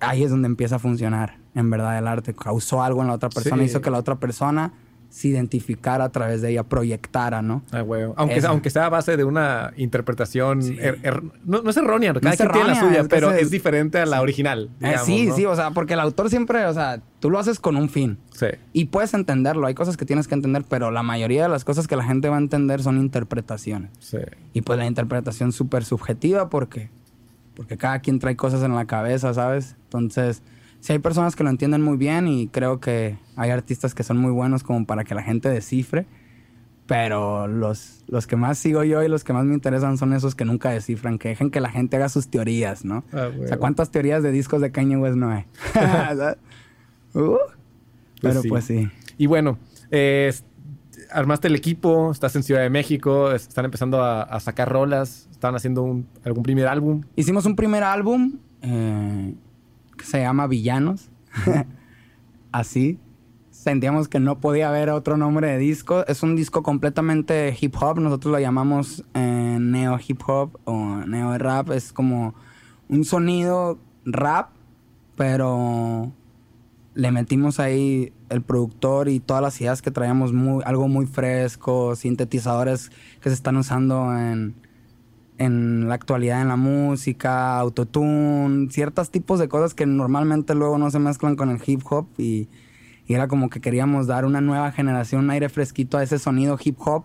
ahí 0.00 0.24
es 0.24 0.30
donde 0.30 0.46
empieza 0.46 0.76
a 0.76 0.78
funcionar, 0.78 1.36
en 1.54 1.68
verdad, 1.68 1.98
el 1.98 2.08
arte. 2.08 2.32
Causó 2.32 2.82
algo 2.82 3.02
en 3.02 3.08
la 3.08 3.12
otra 3.12 3.28
persona, 3.28 3.62
hizo 3.62 3.82
que 3.82 3.90
la 3.90 3.98
otra 3.98 4.14
persona 4.14 4.72
se 5.10 5.28
identificara 5.28 6.04
a 6.04 6.08
través 6.10 6.42
de 6.42 6.50
ella, 6.50 6.64
proyectara, 6.64 7.40
¿no? 7.40 7.62
Ah, 7.72 7.84
Aunque, 8.16 8.40
aunque 8.46 8.70
sea 8.70 8.86
a 8.86 8.88
base 8.88 9.16
de 9.16 9.24
una 9.24 9.72
interpretación, 9.76 10.60
er, 10.78 10.98
er, 11.02 11.22
no, 11.44 11.68
es 11.68 11.76
errónea, 11.76 12.12
cada 12.14 12.36
quien 12.36 12.50
tiene 12.50 12.68
la 12.68 12.80
suya, 12.80 13.04
pero 13.08 13.32
es 13.32 13.50
diferente 13.50 13.98
a 13.98 14.06
la 14.06 14.20
original. 14.20 14.70
Eh, 14.80 14.96
sí, 15.04 15.30
sí, 15.34 15.46
o 15.46 15.56
sea, 15.56 15.70
porque 15.70 15.94
el 15.94 16.00
autor 16.00 16.28
siempre, 16.28 16.66
o 16.66 16.74
sea, 16.74 17.00
tú 17.20 17.30
lo 17.30 17.38
haces 17.38 17.58
con 17.58 17.76
un 17.76 17.88
fin. 17.88 18.18
Sí. 18.34 18.48
Y 18.72 18.86
puedes 18.86 19.14
entenderlo, 19.14 19.66
hay 19.66 19.74
cosas 19.74 19.96
que 19.96 20.04
tienes 20.04 20.28
que 20.28 20.34
entender, 20.34 20.64
pero 20.68 20.90
la 20.90 21.02
mayoría 21.02 21.44
de 21.44 21.48
las 21.48 21.64
cosas 21.64 21.88
que 21.88 21.96
la 21.96 22.04
gente 22.04 22.28
va 22.28 22.36
a 22.36 22.40
entender 22.40 22.82
son 22.82 22.98
interpretaciones. 22.98 23.90
Sí. 24.00 24.18
Y 24.52 24.60
pues 24.60 24.78
la 24.78 24.86
interpretación 24.86 25.52
súper 25.52 25.84
subjetiva 25.84 26.50
porque, 26.50 26.90
porque 27.54 27.78
cada 27.78 28.00
quien 28.00 28.18
trae 28.18 28.36
cosas 28.36 28.62
en 28.62 28.74
la 28.74 28.84
cabeza, 28.84 29.32
¿sabes? 29.32 29.74
Entonces 29.84 30.42
sí 30.80 30.92
hay 30.92 30.98
personas 30.98 31.36
que 31.36 31.44
lo 31.44 31.50
entienden 31.50 31.82
muy 31.82 31.96
bien 31.96 32.28
y 32.28 32.48
creo 32.48 32.80
que 32.80 33.18
hay 33.36 33.50
artistas 33.50 33.94
que 33.94 34.02
son 34.02 34.18
muy 34.18 34.32
buenos 34.32 34.62
como 34.62 34.86
para 34.86 35.04
que 35.04 35.14
la 35.14 35.22
gente 35.22 35.48
descifre. 35.48 36.06
Pero 36.86 37.46
los, 37.46 38.02
los 38.06 38.26
que 38.26 38.36
más 38.36 38.56
sigo 38.56 38.82
yo 38.82 39.02
y 39.02 39.08
los 39.08 39.22
que 39.22 39.34
más 39.34 39.44
me 39.44 39.52
interesan 39.52 39.98
son 39.98 40.14
esos 40.14 40.34
que 40.34 40.46
nunca 40.46 40.70
descifran, 40.70 41.18
que 41.18 41.28
dejen 41.28 41.50
que 41.50 41.60
la 41.60 41.68
gente 41.68 41.96
haga 41.96 42.08
sus 42.08 42.28
teorías, 42.28 42.82
¿no? 42.82 43.04
Ah, 43.12 43.28
o 43.38 43.46
sea, 43.46 43.58
¿cuántas 43.58 43.90
teorías 43.90 44.22
de 44.22 44.32
discos 44.32 44.62
de 44.62 44.72
Kanye 44.72 44.96
West 44.96 45.16
no 45.16 45.30
hay? 45.30 45.44
Uh, 47.14 47.38
pues 48.20 48.34
pero 48.36 48.42
pues 48.46 48.64
sí. 48.66 48.88
Y 49.16 49.26
bueno, 49.26 49.58
armaste 51.10 51.48
el 51.48 51.54
equipo, 51.54 52.10
estás 52.10 52.36
en 52.36 52.42
Ciudad 52.42 52.60
de 52.60 52.70
México, 52.70 53.32
están 53.32 53.64
empezando 53.64 54.02
a, 54.02 54.38
sacar 54.40 54.70
rolas, 54.70 55.28
estaban 55.30 55.56
haciendo 55.56 56.02
algún 56.24 56.42
primer 56.42 56.66
álbum. 56.66 57.02
Hicimos 57.16 57.46
un 57.46 57.56
primer 57.56 57.82
álbum. 57.82 58.38
Eh, 58.62 59.34
se 60.04 60.20
llama 60.20 60.46
Villanos. 60.46 61.10
Así. 62.52 62.98
Sentíamos 63.50 64.08
que 64.08 64.20
no 64.20 64.38
podía 64.40 64.68
haber 64.68 64.90
otro 64.90 65.16
nombre 65.16 65.48
de 65.48 65.58
disco. 65.58 66.06
Es 66.06 66.22
un 66.22 66.36
disco 66.36 66.62
completamente 66.62 67.56
hip 67.60 67.74
hop. 67.80 67.98
Nosotros 68.00 68.32
lo 68.32 68.38
llamamos 68.38 69.04
eh, 69.14 69.58
neo 69.60 69.98
hip 70.06 70.22
hop 70.26 70.58
o 70.64 70.76
neo 71.06 71.36
rap. 71.38 71.70
Es 71.70 71.92
como 71.92 72.34
un 72.88 73.04
sonido 73.04 73.78
rap, 74.04 74.50
pero 75.16 76.12
le 76.94 77.10
metimos 77.10 77.60
ahí 77.60 78.12
el 78.28 78.42
productor 78.42 79.08
y 79.08 79.20
todas 79.20 79.42
las 79.42 79.60
ideas 79.60 79.82
que 79.82 79.90
traíamos, 79.90 80.32
muy, 80.32 80.62
algo 80.64 80.88
muy 80.88 81.06
fresco, 81.06 81.94
sintetizadores 81.96 82.90
que 83.20 83.30
se 83.30 83.34
están 83.34 83.56
usando 83.56 84.16
en, 84.16 84.54
en 85.38 85.88
la 85.88 85.94
actualidad 85.94 86.42
en 86.42 86.48
la 86.48 86.56
música, 86.56 87.58
autotune, 87.58 88.70
ciertos 88.70 89.10
tipos 89.10 89.38
de 89.38 89.48
cosas 89.48 89.72
que 89.72 89.86
normalmente 89.86 90.54
luego 90.54 90.78
no 90.78 90.90
se 90.90 90.98
mezclan 90.98 91.36
con 91.36 91.50
el 91.50 91.60
hip 91.64 91.82
hop 91.88 92.08
y, 92.18 92.48
era 93.06 93.26
como 93.26 93.48
que 93.48 93.62
queríamos 93.62 94.06
dar 94.06 94.26
una 94.26 94.42
nueva 94.42 94.70
generación, 94.70 95.24
un 95.24 95.30
aire 95.30 95.48
fresquito 95.48 95.96
a 95.96 96.02
ese 96.02 96.18
sonido 96.18 96.58
hip 96.62 96.76
hop, 96.80 97.04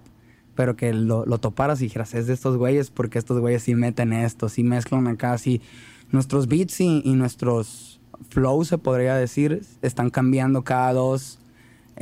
pero 0.54 0.76
que 0.76 0.94
lo, 0.94 1.26
lo 1.26 1.38
toparas 1.38 1.80
y 1.80 1.86
dijeras, 1.86 2.14
es 2.14 2.28
de 2.28 2.34
estos 2.34 2.58
güeyes 2.58 2.90
porque 2.92 3.18
estos 3.18 3.40
güeyes 3.40 3.64
sí 3.64 3.74
meten 3.74 4.12
esto, 4.12 4.50
sí 4.50 4.64
mezclan 4.64 5.08
acá, 5.08 5.38
sí. 5.38 5.62
Nuestros 6.12 6.50
beats 6.50 6.82
y, 6.82 7.02
y 7.06 7.14
nuestros 7.14 8.02
flows, 8.30 8.68
se 8.68 8.78
podría 8.78 9.16
decir, 9.16 9.62
están 9.82 10.10
cambiando 10.10 10.66
cada 10.66 10.92
dos, 10.92 11.40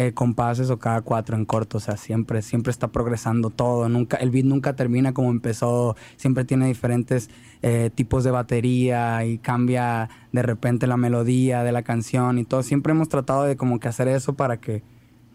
eh, 0.07 0.13
compases 0.13 0.71
o 0.71 0.79
cada 0.79 1.01
cuatro 1.01 1.35
en 1.35 1.45
corto. 1.45 1.77
O 1.77 1.79
sea, 1.79 1.95
siempre, 1.95 2.41
siempre 2.41 2.71
está 2.71 2.87
progresando 2.87 3.51
todo. 3.51 3.87
Nunca, 3.87 4.17
el 4.17 4.31
beat 4.31 4.45
nunca 4.45 4.75
termina 4.75 5.13
como 5.13 5.29
empezó. 5.29 5.95
Siempre 6.15 6.43
tiene 6.43 6.65
diferentes 6.65 7.29
eh, 7.61 7.91
tipos 7.93 8.23
de 8.23 8.31
batería 8.31 9.23
y 9.25 9.37
cambia 9.37 10.09
de 10.31 10.41
repente 10.41 10.87
la 10.87 10.97
melodía 10.97 11.63
de 11.63 11.71
la 11.71 11.83
canción 11.83 12.39
y 12.39 12.45
todo. 12.45 12.63
Siempre 12.63 12.93
hemos 12.93 13.09
tratado 13.09 13.43
de 13.43 13.55
como 13.55 13.79
que 13.79 13.89
hacer 13.89 14.07
eso 14.07 14.33
para 14.33 14.57
que, 14.57 14.81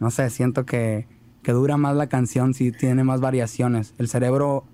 no 0.00 0.10
sé, 0.10 0.30
siento 0.30 0.66
que, 0.66 1.06
que 1.42 1.52
dura 1.52 1.76
más 1.76 1.94
la 1.94 2.08
canción 2.08 2.52
si 2.52 2.72
tiene 2.72 3.04
más 3.04 3.20
variaciones. 3.20 3.94
El 3.98 4.08
cerebro 4.08 4.64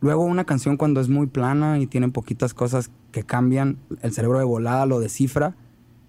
Luego 0.00 0.24
una 0.24 0.44
canción 0.44 0.76
cuando 0.76 1.00
es 1.00 1.08
muy 1.08 1.28
plana 1.28 1.78
y 1.78 1.86
tiene 1.86 2.08
poquitas 2.08 2.54
cosas 2.54 2.90
que 3.12 3.22
cambian, 3.22 3.78
el 4.00 4.12
cerebro 4.12 4.38
de 4.38 4.44
volada 4.44 4.84
lo 4.84 4.98
descifra 4.98 5.54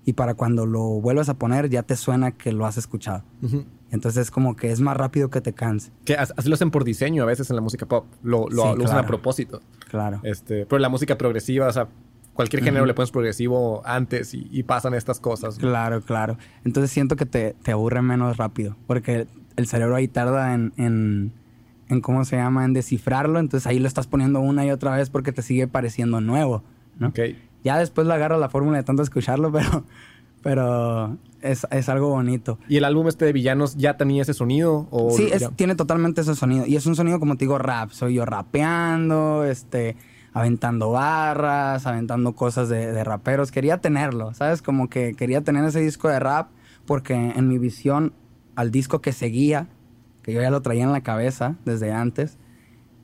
y 0.06 0.14
para 0.14 0.34
cuando 0.34 0.66
lo 0.66 0.82
vuelves 0.82 1.30
a 1.30 1.36
poner 1.36 1.70
ya 1.70 1.84
te 1.84 1.96
suena 1.96 2.32
que 2.32 2.52
lo 2.52 2.66
has 2.66 2.78
escuchado. 2.78 3.24
Entonces 3.92 4.24
es 4.24 4.32
como 4.32 4.56
que 4.56 4.72
es 4.72 4.82
más 4.82 4.98
rápido 4.98 5.30
que 5.30 5.40
te 5.40 5.54
canse. 5.54 5.92
Que 6.04 6.16
así 6.16 6.50
lo 6.50 6.56
hacen 6.56 6.72
por 6.72 6.84
diseño 6.84 7.24
a 7.24 7.26
veces 7.26 7.50
en 7.50 7.56
la 7.56 7.62
música 7.62 7.86
pop. 7.86 8.06
Lo, 8.24 8.50
lo, 8.50 8.74
usan 8.74 8.98
a 8.98 9.06
propósito. 9.06 9.62
Claro. 9.90 10.20
Este, 10.24 10.66
pero 10.66 10.80
la 10.80 10.90
música 10.90 11.18
progresiva, 11.18 11.68
o 11.68 11.72
sea, 11.72 11.88
cualquier 12.34 12.64
género 12.64 12.86
le 12.86 12.94
pones 12.94 13.12
progresivo 13.12 13.82
antes 13.86 14.34
y, 14.34 14.64
pasan 14.64 14.94
estas 14.94 15.20
cosas. 15.20 15.58
Claro, 15.58 16.02
claro. 16.02 16.38
Entonces 16.66 16.92
siento 16.92 17.16
que 17.16 17.26
te, 17.26 17.56
te, 17.62 17.72
aburre 17.72 18.02
menos 18.02 18.38
rápido. 18.38 18.76
Porque 18.88 19.28
el 19.56 19.68
cerebro 19.68 19.96
ahí 19.96 20.08
tarda 20.08 20.54
en, 20.54 20.74
en, 20.78 21.34
en, 21.88 22.02
¿cómo 22.02 22.26
se 22.26 22.36
llama? 22.36 22.66
En 22.66 22.74
descifrarlo. 22.74 23.40
Entonces 23.40 23.68
ahí 23.68 23.80
lo 23.80 23.88
estás 23.88 24.08
poniendo 24.08 24.40
una 24.40 24.66
y 24.66 24.72
otra 24.72 24.98
vez 24.98 25.10
porque 25.10 25.32
te 25.32 25.44
sigue 25.44 25.68
pareciendo 25.68 26.20
nuevo. 26.20 26.64
¿no? 26.98 27.10
Okay. 27.10 27.38
Ya 27.64 27.78
después 27.78 28.08
le 28.08 28.14
agarro 28.14 28.38
la 28.38 28.50
fórmula 28.50 28.78
de 28.78 28.84
tanto 28.84 29.04
escucharlo, 29.04 29.52
pero, 29.52 29.84
pero 30.42 31.18
es, 31.42 31.90
algo 31.90 32.10
bonito. 32.10 32.60
¿Y 32.68 32.78
el 32.78 32.86
álbum 32.86 33.08
este 33.08 33.26
de 33.26 33.34
Villanos 33.34 33.76
ya 33.76 33.98
tenía 33.98 34.22
ese 34.22 34.34
sonido? 34.34 34.88
O 34.92 35.12
sí, 35.12 35.30
tiene 35.56 35.76
totalmente 35.76 36.22
ese 36.22 36.36
sonido. 36.36 36.66
Y 36.66 36.76
es 36.76 36.86
un 36.86 36.96
sonido, 36.96 37.20
como 37.20 37.36
te 37.36 37.46
digo, 37.46 37.58
rap. 37.58 37.92
Soy 37.92 38.16
yo 38.16 38.26
rapeando, 38.26 39.46
este, 39.46 39.96
aventando 40.34 40.92
barras, 40.92 41.86
aventando 41.88 42.34
cosas 42.34 42.70
de, 42.70 42.92
de 42.92 43.04
raperos. 43.04 43.52
Quería 43.52 43.80
tenerlo, 43.80 44.34
¿sabes? 44.34 44.62
Como 44.62 44.90
que 44.90 45.14
quería 45.14 45.42
tener 45.42 45.64
ese 45.66 45.80
disco 45.80 46.10
de 46.10 46.20
rap 46.20 46.50
porque 46.86 47.14
en 47.14 47.48
mi 47.48 47.58
visión 47.58 48.14
al 48.56 48.72
disco 48.72 49.02
que 49.02 49.14
seguía, 49.14 49.68
que 50.22 50.34
yo 50.34 50.42
ya 50.42 50.50
lo 50.50 50.62
traía 50.62 50.84
en 50.84 50.92
la 50.92 51.02
cabeza 51.02 51.56
desde 51.66 51.92
antes, 51.92 52.38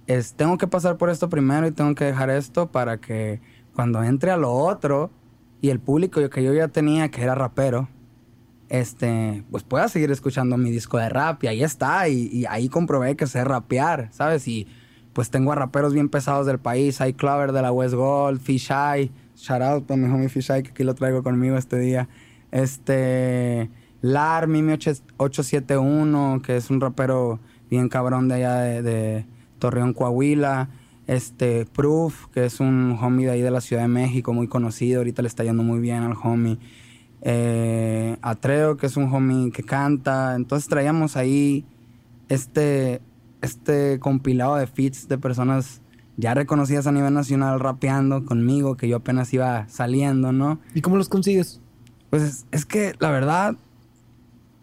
es, 0.08 0.34
tengo 0.34 0.58
que 0.58 0.68
pasar 0.68 0.98
por 0.98 1.10
esto 1.10 1.30
primero 1.30 1.68
y 1.68 1.72
tengo 1.72 1.94
que 1.96 2.06
dejar 2.06 2.30
esto 2.30 2.72
para 2.72 2.98
que 2.98 3.42
cuando 3.80 4.04
entre 4.04 4.30
a 4.30 4.36
lo 4.36 4.52
otro 4.52 5.10
y 5.62 5.70
el 5.70 5.80
público 5.80 6.20
que 6.30 6.44
yo 6.44 6.54
ya 6.54 6.68
tenía, 6.68 7.08
que 7.12 7.22
era 7.22 7.34
rapero, 7.34 7.88
este, 8.68 9.46
pues 9.52 9.64
pueda 9.64 9.88
seguir 9.88 10.12
escuchando 10.12 10.58
mi 10.58 10.70
disco 10.70 10.98
de 10.98 11.08
rap 11.08 11.42
y 11.46 11.48
ahí 11.48 11.64
está, 11.64 12.10
y, 12.10 12.44
ahí 12.50 12.68
comprobé 12.68 13.16
que 13.16 13.26
sé 13.26 13.42
rapear, 13.46 14.10
¿sabes? 14.12 14.46
Y 14.50 14.68
pues 15.14 15.30
tengo 15.30 15.54
a 15.54 15.56
raperos 15.56 15.94
bien 15.94 16.10
pesados 16.10 16.46
del 16.46 16.60
país, 16.60 17.00
hay 17.00 17.14
Clover 17.14 17.54
de 17.54 17.62
la 17.62 17.72
West 17.72 17.94
Gold, 17.94 18.42
Fish 18.42 18.70
Eye, 18.70 19.12
shout 19.38 19.62
out 19.62 19.90
a 19.90 19.96
mi 19.96 20.14
homie 20.14 20.28
Fish 20.28 20.52
Eye 20.52 20.62
que 20.62 20.72
aquí 20.72 20.84
lo 20.84 20.94
traigo 20.94 21.24
conmigo 21.24 21.56
este 21.56 21.80
día, 21.80 22.10
este, 22.52 23.70
Lar, 24.02 24.48
Mimi 24.48 24.74
871, 24.74 26.42
que 26.44 26.58
es 26.58 26.70
un 26.70 26.82
rapero 26.82 27.40
bien 27.70 27.88
cabrón 27.88 28.28
de 28.28 28.36
allá 28.36 28.56
de, 28.56 28.82
de 28.82 29.26
Torreón, 29.58 29.94
Coahuila, 29.94 30.68
este, 31.10 31.66
Proof, 31.66 32.28
que 32.28 32.46
es 32.46 32.60
un 32.60 32.96
homie 33.02 33.26
de 33.26 33.32
ahí 33.32 33.42
de 33.42 33.50
la 33.50 33.62
Ciudad 33.62 33.82
de 33.82 33.88
México, 33.88 34.32
muy 34.32 34.48
conocido, 34.48 35.00
ahorita 35.00 35.24
le 35.24 35.28
está 35.28 35.44
yendo 35.44 35.64
muy 35.64 35.80
bien 35.80 36.04
al 36.04 36.14
homie. 36.24 36.60
Eh, 37.24 38.16
Atreo, 38.22 38.78
que 38.78 38.86
es 38.86 38.96
un 38.96 39.12
homie 39.12 39.52
que 39.52 39.64
canta. 39.64 40.36
Entonces 40.36 40.70
traíamos 40.70 41.18
ahí 41.18 41.66
este, 42.28 43.02
este 43.42 43.98
compilado 44.00 44.58
de 44.58 44.68
feats 44.68 45.08
de 45.08 45.18
personas 45.18 45.82
ya 46.16 46.36
reconocidas 46.36 46.86
a 46.86 46.92
nivel 46.92 47.16
nacional 47.16 47.60
rapeando 47.60 48.24
conmigo, 48.24 48.78
que 48.78 48.88
yo 48.88 48.98
apenas 48.98 49.34
iba 49.34 49.68
saliendo, 49.68 50.32
¿no? 50.32 50.60
¿Y 50.76 50.82
cómo 50.82 50.96
los 50.96 51.10
consigues? 51.10 51.60
Pues 52.12 52.46
es, 52.52 52.66
que 52.68 52.94
la 53.00 53.10
verdad, 53.10 53.56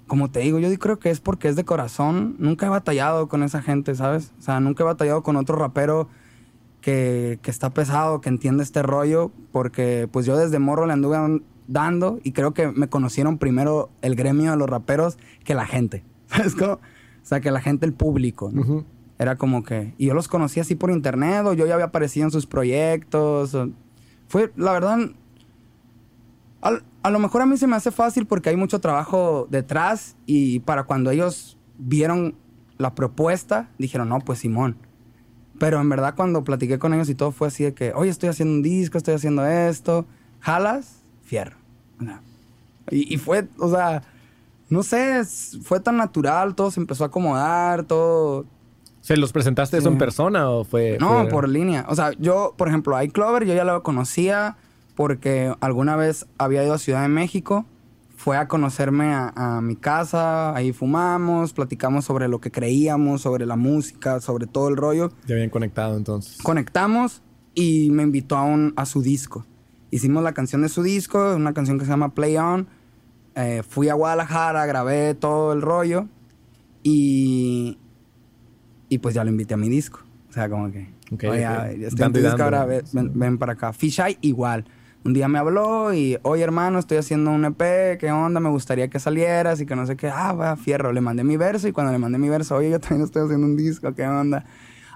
como 0.06 0.30
te 0.30 0.38
digo, 0.40 0.60
yo 0.60 0.72
creo 0.78 1.00
que 1.00 1.10
es 1.10 1.18
porque 1.18 1.48
es 1.48 1.56
de 1.56 1.64
corazón. 1.64 2.36
Nunca 2.38 2.66
he 2.66 2.68
batallado 2.68 3.26
con 3.26 3.42
esa 3.42 3.62
gente, 3.62 3.96
¿sabes? 3.96 4.32
O 4.38 4.42
sea, 4.42 4.60
nunca 4.60 4.84
he 4.84 4.86
batallado 4.86 5.24
con 5.24 5.34
otro 5.34 5.56
rapero 5.56 6.08
que, 6.86 7.40
que 7.42 7.50
está 7.50 7.70
pesado, 7.70 8.20
que 8.20 8.28
entiende 8.28 8.62
este 8.62 8.80
rollo, 8.80 9.32
porque 9.50 10.08
pues 10.08 10.24
yo 10.24 10.36
desde 10.36 10.60
morro 10.60 10.86
le 10.86 10.92
anduve 10.92 11.40
dando 11.66 12.20
y 12.22 12.30
creo 12.30 12.54
que 12.54 12.68
me 12.68 12.88
conocieron 12.88 13.38
primero 13.38 13.90
el 14.02 14.14
gremio 14.14 14.52
de 14.52 14.56
los 14.56 14.70
raperos 14.70 15.18
que 15.42 15.56
la 15.56 15.66
gente. 15.66 16.04
¿Sabes 16.26 16.54
cómo? 16.54 16.74
O 16.74 16.78
sea, 17.24 17.40
que 17.40 17.50
la 17.50 17.60
gente, 17.60 17.86
el 17.86 17.92
público. 17.92 18.52
¿no? 18.52 18.84
Era 19.18 19.34
como 19.34 19.64
que... 19.64 19.94
Y 19.98 20.06
yo 20.06 20.14
los 20.14 20.28
conocí 20.28 20.60
así 20.60 20.76
por 20.76 20.92
internet 20.92 21.44
o 21.46 21.54
yo 21.54 21.66
ya 21.66 21.74
había 21.74 21.86
aparecido 21.86 22.24
en 22.26 22.30
sus 22.30 22.46
proyectos. 22.46 23.56
fue, 24.28 24.52
la 24.54 24.70
verdad... 24.70 25.10
a 27.02 27.10
lo 27.10 27.18
mejor 27.18 27.42
a 27.42 27.46
mí 27.46 27.56
se 27.56 27.66
me 27.66 27.74
hace 27.74 27.90
fácil 27.90 28.26
porque 28.26 28.50
hay 28.50 28.56
mucho 28.56 28.80
trabajo 28.80 29.48
detrás 29.50 30.14
y 30.24 30.60
para 30.60 30.84
cuando 30.84 31.10
ellos 31.10 31.58
vieron 31.78 32.36
la 32.78 32.94
propuesta, 32.94 33.70
dijeron, 33.76 34.08
no, 34.08 34.20
pues 34.20 34.38
Simón. 34.38 34.76
Pero 35.58 35.80
en 35.80 35.88
verdad 35.88 36.14
cuando 36.14 36.44
platiqué 36.44 36.78
con 36.78 36.92
ellos 36.94 37.08
y 37.08 37.14
todo 37.14 37.32
fue 37.32 37.48
así 37.48 37.64
de 37.64 37.74
que, 37.74 37.92
oye, 37.94 38.10
estoy 38.10 38.28
haciendo 38.28 38.54
un 38.54 38.62
disco, 38.62 38.98
estoy 38.98 39.14
haciendo 39.14 39.46
esto. 39.46 40.06
¿Jalas? 40.40 41.02
Fierro. 41.24 41.56
Y, 42.90 43.14
y 43.14 43.16
fue, 43.16 43.48
o 43.58 43.70
sea, 43.70 44.02
no 44.68 44.82
sé, 44.82 45.22
fue 45.62 45.80
tan 45.80 45.96
natural, 45.96 46.54
todo 46.54 46.70
se 46.70 46.80
empezó 46.80 47.04
a 47.04 47.06
acomodar, 47.08 47.84
todo... 47.84 48.44
¿Se 49.00 49.16
los 49.16 49.32
presentaste 49.32 49.78
eso 49.78 49.88
en 49.88 49.98
persona 49.98 50.50
o 50.50 50.64
fue...? 50.64 50.98
No, 51.00 51.28
por 51.28 51.48
línea. 51.48 51.86
O 51.88 51.94
sea, 51.94 52.10
yo, 52.18 52.54
por 52.56 52.68
ejemplo, 52.68 53.00
iClover, 53.00 53.44
yo 53.44 53.54
ya 53.54 53.64
lo 53.64 53.82
conocía 53.82 54.56
porque 54.96 55.54
alguna 55.60 55.94
vez 55.94 56.26
había 56.38 56.64
ido 56.64 56.74
a 56.74 56.78
Ciudad 56.78 57.02
de 57.02 57.08
México, 57.08 57.66
fue 58.16 58.36
a 58.36 58.48
conocerme 58.48 59.12
a, 59.14 59.60
mi 59.62 59.76
casa, 59.76 60.54
ahí 60.56 60.72
fumamos, 60.72 61.52
platicamos 61.52 62.04
sobre 62.04 62.28
lo 62.28 62.40
que 62.40 62.50
creíamos, 62.50 63.22
sobre 63.22 63.46
la 63.46 63.56
música, 63.56 64.20
sobre 64.20 64.46
todo 64.46 64.68
el 64.68 64.76
rollo. 64.76 65.12
Ya 65.26 65.34
habían 65.34 65.50
conectado 65.50 65.96
entonces. 65.96 66.38
Conectamos 66.42 67.22
y 67.54 67.90
me 67.90 68.02
invitó 68.02 68.36
a, 68.36 68.42
un, 68.44 68.72
a 68.76 68.86
su 68.86 69.02
disco. 69.02 69.46
Hicimos 69.90 70.22
la 70.22 70.32
canción 70.32 70.62
de 70.62 70.68
su 70.68 70.82
disco, 70.82 71.36
una 71.36 71.54
canción 71.54 71.78
que 71.78 71.84
se 71.84 71.90
llama 71.90 72.14
Play 72.14 72.36
On 72.36 72.66
eh, 73.36 73.62
fui 73.68 73.90
a 73.90 73.94
Guadalajara, 73.94 74.64
grabé 74.64 75.14
todo 75.14 75.52
el 75.52 75.60
rollo 75.60 76.08
y, 76.82 77.76
y 78.88 78.98
pues 78.98 79.14
ya 79.14 79.24
lo 79.24 79.30
invité 79.30 79.52
a 79.52 79.56
mi 79.58 79.68
disco. 79.68 80.00
O 80.30 80.32
sea, 80.32 80.48
como 80.48 80.72
que, 80.72 80.88
okay, 81.12 81.28
oye, 81.28 81.86
estoy 81.86 82.06
en 82.06 82.12
tu 82.14 82.20
disco, 82.20 82.42
ahora 82.42 82.64
ven, 82.64 83.36
para 83.36 83.52
acá. 83.52 83.74
Fisheye 83.74 84.16
igual. 84.22 84.64
Un 85.06 85.12
día 85.12 85.28
me 85.28 85.38
habló 85.38 85.94
y, 85.94 86.18
oye 86.22 86.42
hermano, 86.42 86.80
estoy 86.80 86.98
haciendo 86.98 87.30
un 87.30 87.44
EP, 87.44 87.96
¿qué 87.96 88.10
onda? 88.10 88.40
Me 88.40 88.48
gustaría 88.48 88.88
que 88.88 88.98
salieras 88.98 89.60
y 89.60 89.66
que 89.66 89.76
no 89.76 89.86
sé 89.86 89.96
qué. 89.96 90.08
Ah, 90.08 90.32
va, 90.32 90.56
fierro. 90.56 90.92
Le 90.92 91.00
mandé 91.00 91.22
mi 91.22 91.36
verso 91.36 91.68
y 91.68 91.72
cuando 91.72 91.92
le 91.92 91.98
mandé 91.98 92.18
mi 92.18 92.28
verso, 92.28 92.56
oye, 92.56 92.70
yo 92.70 92.80
también 92.80 93.02
estoy 93.02 93.22
haciendo 93.22 93.46
un 93.46 93.56
disco, 93.56 93.94
¿qué 93.94 94.04
onda? 94.04 94.44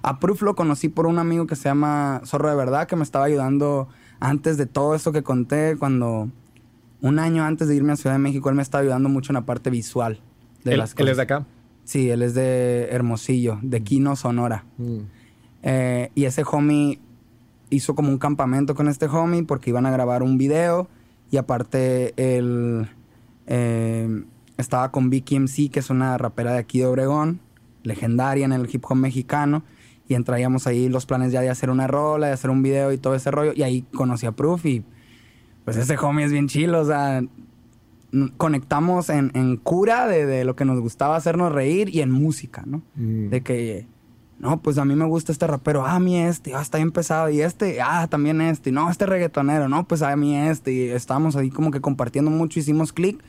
A 0.02 0.18
Proof 0.18 0.42
lo 0.42 0.56
conocí 0.56 0.88
por 0.88 1.06
un 1.06 1.20
amigo 1.20 1.46
que 1.46 1.54
se 1.54 1.68
llama 1.68 2.22
Zorro 2.24 2.50
de 2.50 2.56
Verdad, 2.56 2.88
que 2.88 2.96
me 2.96 3.04
estaba 3.04 3.26
ayudando 3.26 3.86
antes 4.18 4.56
de 4.56 4.66
todo 4.66 4.96
esto 4.96 5.12
que 5.12 5.22
conté, 5.22 5.76
cuando 5.78 6.28
un 7.00 7.18
año 7.20 7.44
antes 7.44 7.68
de 7.68 7.76
irme 7.76 7.92
a 7.92 7.96
Ciudad 7.96 8.16
de 8.16 8.20
México, 8.20 8.48
él 8.48 8.56
me 8.56 8.62
estaba 8.62 8.82
ayudando 8.82 9.08
mucho 9.08 9.30
en 9.30 9.34
la 9.34 9.46
parte 9.46 9.70
visual 9.70 10.18
de 10.64 10.76
las 10.76 10.92
cosas. 10.92 11.02
¿Él 11.02 11.08
es 11.11 11.16
de 11.18 11.22
acá? 11.22 11.46
Sí, 11.84 12.11
él 12.11 12.22
es 12.22 12.34
de 12.34 12.88
Hermosillo, 12.90 13.61
de 13.62 13.80
Quino, 13.84 14.16
Sonora. 14.16 14.64
Mm. 14.76 14.98
Eh, 15.62 16.11
y 16.16 16.24
ese 16.24 16.42
homie 16.50 16.98
hizo 17.70 17.94
como 17.94 18.10
un 18.10 18.18
campamento 18.18 18.74
con 18.74 18.88
este 18.88 19.06
homie 19.06 19.44
porque 19.44 19.70
iban 19.70 19.86
a 19.86 19.90
grabar 19.90 20.22
un 20.22 20.36
video 20.38 20.88
y 21.30 21.36
aparte 21.36 22.12
él 22.16 22.88
eh, 23.46 24.24
estaba 24.56 24.90
con 24.90 25.10
Vicky 25.10 25.38
MC, 25.38 25.70
que 25.70 25.78
es 25.80 25.90
una 25.90 26.18
rapera 26.18 26.52
de 26.52 26.58
aquí 26.58 26.80
de 26.80 26.86
Obregón, 26.86 27.40
legendaria 27.82 28.44
en 28.44 28.52
el 28.52 28.68
hip 28.70 28.84
hop 28.88 28.96
mexicano. 28.96 29.62
Y 30.08 30.14
entraíamos 30.14 30.66
ahí 30.66 30.88
los 30.88 31.06
planes 31.06 31.30
ya 31.30 31.40
de 31.40 31.50
hacer 31.50 31.70
una 31.70 31.86
rola, 31.86 32.26
de 32.26 32.32
hacer 32.32 32.50
un 32.50 32.62
video 32.62 32.92
y 32.92 32.98
todo 32.98 33.14
ese 33.14 33.30
rollo. 33.30 33.52
Y 33.54 33.62
ahí 33.62 33.82
conocí 33.94 34.26
a 34.26 34.32
Proof 34.32 34.66
y 34.66 34.84
pues 35.64 35.76
ese 35.76 35.96
homie 35.98 36.24
es 36.24 36.32
bien 36.32 36.48
chilo, 36.48 36.80
o 36.80 36.84
sea, 36.84 37.22
conectamos 38.36 39.08
en, 39.08 39.56
cura 39.58 40.08
de, 40.08 40.44
lo 40.44 40.56
que 40.56 40.64
nos 40.64 40.80
gustaba 40.80 41.14
hacernos 41.14 41.52
reír 41.52 41.94
y 41.94 42.00
en 42.00 42.10
música, 42.10 42.64
¿no? 42.66 42.82
Mm. 42.96 43.28
De 43.28 43.42
que, 43.42 43.86
no, 44.41 44.62
pues 44.62 44.78
a 44.78 44.86
mí 44.86 44.97
me 44.97 45.05
gusta 45.05 45.32
este 45.32 45.47
rapero, 45.47 45.84
ah, 45.84 45.97
a 45.97 46.09
este, 46.26 46.55
ah, 46.55 46.62
está 46.62 46.78
bien 46.78 46.93
pesado, 46.93 47.28
y 47.28 47.43
este, 47.43 47.82
ah, 47.82 48.07
también 48.09 48.41
este, 48.41 48.72
no, 48.72 48.91
este 48.91 49.05
reggaetonero, 49.05 49.68
no, 49.68 49.86
pues 49.86 50.01
a 50.01 50.16
mí 50.16 50.34
este, 50.34 50.72
y 50.72 50.88
estábamos 50.88 51.36
ahí 51.36 51.51
como 51.51 51.70
que 51.70 51.82
compartiendo 51.82 52.30
mucho, 52.30 52.59
hicimos 52.59 52.93
clic. 52.93 53.22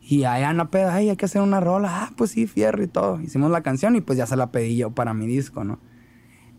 Y 0.00 0.24
allá 0.24 0.50
en 0.50 0.56
la 0.56 0.70
peda, 0.70 0.94
ay, 0.94 1.10
hay 1.10 1.16
que 1.16 1.26
hacer 1.26 1.42
una 1.42 1.60
rola. 1.60 2.04
Ah, 2.04 2.12
pues 2.16 2.30
sí, 2.30 2.46
fierro 2.46 2.82
y 2.82 2.86
todo. 2.86 3.20
Hicimos 3.20 3.50
la 3.50 3.60
canción 3.60 3.94
y 3.94 4.00
pues 4.00 4.16
ya 4.16 4.26
se 4.26 4.36
la 4.36 4.50
pedí 4.50 4.74
yo 4.74 4.90
para 4.90 5.12
mi 5.12 5.26
disco, 5.26 5.64
¿no? 5.64 5.80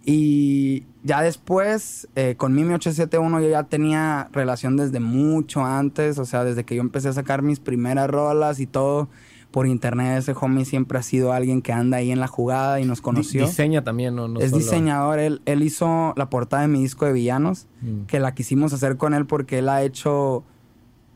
Y 0.06 0.86
ya 1.04 1.24
después, 1.24 2.08
eh, 2.16 2.36
con 2.38 2.54
Mimi 2.54 2.76
871 2.76 3.42
yo 3.42 3.50
ya 3.50 3.64
tenía 3.64 4.30
relación 4.32 4.78
desde 4.78 5.00
mucho 5.00 5.66
antes, 5.66 6.20
o 6.20 6.26
sea, 6.26 6.44
desde 6.44 6.64
que 6.64 6.76
yo 6.76 6.82
empecé 6.82 7.10
a 7.10 7.14
sacar 7.14 7.42
mis 7.42 7.60
primeras 7.60 8.08
rolas 8.08 8.60
y 8.60 8.68
todo 8.68 9.10
por 9.52 9.68
internet. 9.68 10.20
Ese 10.20 10.34
homie 10.40 10.66
siempre 10.66 11.00
ha 11.00 11.04
sido 11.04 11.34
alguien 11.34 11.62
que 11.62 11.74
anda 11.74 11.98
ahí 11.98 12.12
en 12.12 12.20
la 12.20 12.28
jugada 12.28 12.80
y 12.80 12.86
nos 12.86 13.02
conoció. 13.02 13.46
Diseña 13.46 13.84
también, 13.84 14.16
¿no? 14.16 14.40
es 14.40 14.54
diseñador. 14.54 15.20
Él, 15.20 15.42
él, 15.46 15.64
hizo 15.64 16.14
la 16.16 16.30
portada 16.30 16.64
de 16.64 16.68
mi 16.68 16.82
disco 16.82 17.06
de 17.06 17.14
Villanos, 17.14 17.68
mm. 17.82 18.06
que 18.06 18.20
la 18.20 18.34
quisimos 18.34 18.74
hacer 18.74 18.98
con 18.98 19.14
él 19.14 19.26
porque 19.26 19.60
él 19.60 19.70
ha 19.70 19.84
hecho 19.84 20.44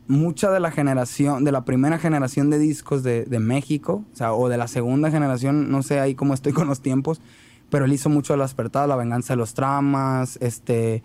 mucha 0.06 0.50
de 0.50 0.60
la 0.60 0.70
generación, 0.70 1.44
de 1.44 1.52
la 1.52 1.64
primera 1.64 1.98
generación 1.98 2.50
de 2.50 2.58
discos 2.58 3.02
de, 3.02 3.24
de 3.24 3.38
México, 3.38 4.04
o 4.12 4.16
sea, 4.16 4.34
o 4.34 4.48
de 4.48 4.58
la 4.58 4.68
segunda 4.68 5.10
generación, 5.10 5.70
no 5.70 5.82
sé 5.82 6.00
ahí 6.00 6.14
cómo 6.14 6.34
estoy 6.34 6.52
con 6.54 6.68
los 6.68 6.80
tiempos 6.80 7.20
pero 7.74 7.86
él 7.86 7.92
hizo 7.92 8.08
mucho 8.08 8.34
de 8.34 8.38
las 8.38 8.52
apertadas, 8.52 8.88
La 8.88 8.94
venganza 8.94 9.32
de 9.32 9.36
los 9.36 9.54
tramas, 9.54 10.38
este, 10.40 11.02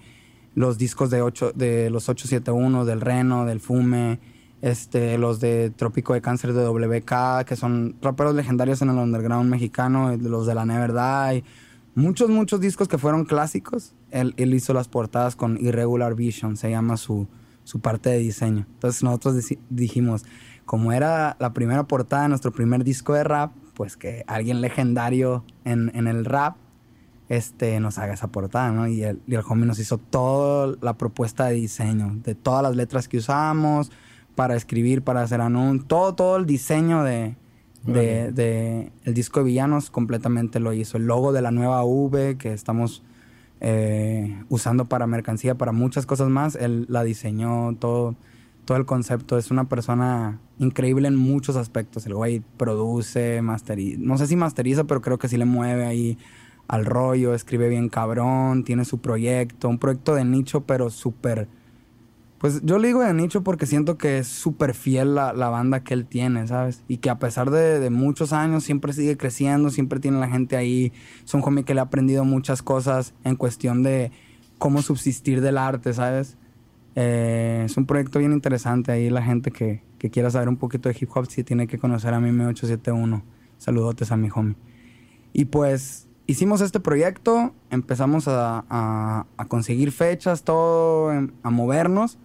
los 0.53 0.77
discos 0.77 1.09
de, 1.09 1.23
ocho, 1.23 1.51
de 1.51 1.89
los 1.89 2.09
871, 2.09 2.85
del 2.85 3.01
Reno, 3.01 3.45
del 3.45 3.59
Fume, 3.59 4.19
este, 4.61 5.17
los 5.17 5.39
de 5.39 5.69
Trópico 5.69 6.13
de 6.13 6.21
Cáncer 6.21 6.53
de 6.53 6.65
WK, 6.65 7.45
que 7.45 7.55
son 7.55 7.95
raperos 8.01 8.35
legendarios 8.35 8.81
en 8.81 8.89
el 8.89 8.97
underground 8.97 9.49
mexicano, 9.49 10.15
los 10.17 10.45
de 10.45 10.55
la 10.55 10.65
Never 10.65 10.93
Die. 10.93 11.43
Muchos, 11.95 12.29
muchos 12.29 12.59
discos 12.59 12.87
que 12.87 12.97
fueron 12.97 13.25
clásicos. 13.25 13.93
Él, 14.11 14.33
él 14.37 14.53
hizo 14.53 14.73
las 14.73 14.87
portadas 14.87 15.35
con 15.35 15.57
Irregular 15.59 16.15
Vision, 16.15 16.57
se 16.57 16.69
llama 16.69 16.97
su, 16.97 17.27
su 17.63 17.79
parte 17.79 18.09
de 18.09 18.19
diseño. 18.19 18.65
Entonces 18.73 19.03
nosotros 19.03 19.35
dijimos, 19.69 20.25
como 20.65 20.91
era 20.91 21.35
la 21.39 21.53
primera 21.53 21.83
portada 21.83 22.23
de 22.23 22.29
nuestro 22.29 22.51
primer 22.51 22.83
disco 22.83 23.13
de 23.13 23.23
rap, 23.23 23.53
pues 23.73 23.95
que 23.95 24.23
alguien 24.27 24.61
legendario 24.61 25.45
en, 25.63 25.91
en 25.95 26.07
el 26.07 26.25
rap 26.25 26.57
este, 27.29 27.79
nos 27.79 27.97
haga 27.97 28.13
esa 28.13 28.27
portada, 28.27 28.71
¿no? 28.71 28.87
Y 28.87 29.03
el, 29.03 29.21
y 29.25 29.35
el 29.35 29.43
homie 29.47 29.65
nos 29.65 29.79
hizo 29.79 29.99
toda 29.99 30.75
la 30.81 30.97
propuesta 30.97 31.45
de 31.45 31.53
diseño, 31.53 32.17
de 32.23 32.35
todas 32.35 32.63
las 32.63 32.75
letras 32.75 33.07
que 33.07 33.17
usamos 33.19 33.91
para 34.35 34.55
escribir, 34.55 35.01
para 35.01 35.21
hacer 35.21 35.41
anuncios, 35.41 35.87
todo, 35.87 36.15
todo 36.15 36.37
el 36.37 36.45
diseño 36.45 37.03
de, 37.03 37.35
de, 37.85 38.91
el 39.03 39.13
disco 39.13 39.39
de 39.39 39.45
Villanos 39.45 39.89
completamente 39.89 40.59
lo 40.59 40.73
hizo. 40.73 40.97
El 40.97 41.05
logo 41.05 41.31
de 41.31 41.41
la 41.41 41.51
nueva 41.51 41.83
V 41.83 42.37
que 42.37 42.53
estamos 42.53 43.03
eh, 43.61 44.43
usando 44.49 44.85
para 44.85 45.07
mercancía, 45.07 45.55
para 45.55 45.71
muchas 45.71 46.05
cosas 46.05 46.29
más, 46.29 46.55
él 46.55 46.85
la 46.89 47.03
diseñó 47.03 47.75
todo 47.79 48.15
todo 48.69 48.77
el 48.77 48.85
concepto. 48.85 49.39
Es 49.39 49.49
una 49.49 49.67
persona 49.67 50.39
increíble 50.59 51.07
en 51.07 51.15
muchos 51.15 51.55
aspectos. 51.55 52.05
El 52.05 52.13
güey 52.13 52.43
produce, 52.57 53.41
masteriza. 53.41 53.97
No 53.99 54.15
sé 54.19 54.27
si 54.27 54.35
masteriza, 54.35 54.83
pero 54.83 55.01
creo 55.01 55.17
que 55.17 55.27
sí 55.27 55.37
le 55.37 55.45
mueve 55.45 55.87
ahí 55.87 56.19
al 56.67 56.85
rollo. 56.85 57.33
Escribe 57.33 57.67
bien 57.67 57.89
cabrón. 57.89 58.63
Tiene 58.63 58.85
su 58.85 58.99
proyecto. 58.99 59.69
Un 59.69 59.79
proyecto 59.79 60.13
de 60.13 60.23
nicho, 60.23 60.61
pero 60.67 60.91
súper. 60.91 61.47
Pues 62.39 62.61
yo 62.63 62.79
le 62.79 62.87
digo 62.87 63.01
de 63.01 63.13
nicho 63.13 63.43
porque 63.43 63.65
siento 63.65 63.97
que 63.97 64.19
es 64.19 64.27
súper 64.27 64.73
fiel 64.73 65.13
la, 65.13 65.33
la, 65.33 65.49
banda 65.49 65.83
que 65.83 65.93
él 65.93 66.05
tiene, 66.05 66.47
¿sabes? 66.47 66.83
Y 66.87 66.97
que 66.97 67.09
a 67.09 67.19
pesar 67.19 67.51
de, 67.51 67.89
muchos 67.89 68.31
años 68.31 68.63
siempre 68.63 68.93
sigue 68.93 69.17
creciendo, 69.17 69.69
siempre 69.69 69.99
tiene 69.99 70.21
la 70.21 70.29
gente 70.29 70.55
ahí. 70.55 70.93
Es 71.25 71.33
un 71.33 71.43
homie 71.43 71.65
que 71.65 71.73
le 71.73 71.81
ha 71.81 71.83
aprendido 71.83 72.23
muchas 72.23 72.61
cosas 72.61 73.13
en 73.25 73.35
cuestión 73.35 73.83
de 73.83 74.13
cómo 74.57 74.81
subsistir 74.81 75.41
del 75.41 75.57
arte, 75.57 75.91
¿sabes? 75.91 76.37
Eh, 76.95 77.63
es 77.65 77.75
un 77.75 77.85
proyecto 77.85 78.19
bien 78.19 78.31
interesante. 78.31 78.93
Ahí 78.93 79.09
la 79.09 79.21
gente 79.21 79.51
que, 79.51 79.83
quiera 79.97 80.29
saber 80.29 80.47
un 80.47 80.55
poquito 80.55 80.87
de 80.87 80.95
hip 80.97 81.09
hop 81.13 81.25
sí 81.25 81.43
tiene 81.43 81.67
que 81.67 81.77
conocer 81.77 82.13
a 82.13 82.21
Mime 82.21 82.45
871. 82.45 83.21
Saludotes 83.57 84.13
a 84.13 84.17
mi 84.17 84.29
homie. 84.33 84.55
Y 85.33 85.45
pues 85.45 86.07
hicimos 86.25 86.61
este 86.61 86.79
proyecto, 86.79 87.53
empezamos 87.69 88.29
a, 88.29 89.25
conseguir 89.49 89.91
fechas, 89.91 90.43
todo, 90.43 91.11
a 91.43 91.49
movernos. 91.49 92.17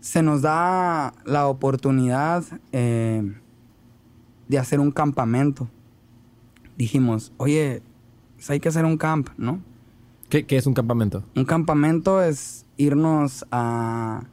Se 0.00 0.22
nos 0.22 0.42
da 0.42 1.14
la 1.24 1.46
oportunidad 1.46 2.44
eh, 2.72 3.34
de 4.48 4.58
hacer 4.58 4.80
un 4.80 4.90
campamento. 4.90 5.68
Dijimos, 6.76 7.32
oye, 7.36 7.82
pues 8.36 8.50
hay 8.50 8.60
que 8.60 8.68
hacer 8.68 8.84
un 8.84 8.96
camp, 8.96 9.28
¿no? 9.36 9.60
¿Qué, 10.28 10.46
¿Qué, 10.46 10.56
es 10.56 10.66
un 10.66 10.74
campamento? 10.74 11.22
Un 11.36 11.44
campamento 11.44 12.22
es 12.22 12.64
irnos 12.76 13.44
a 13.50 14.24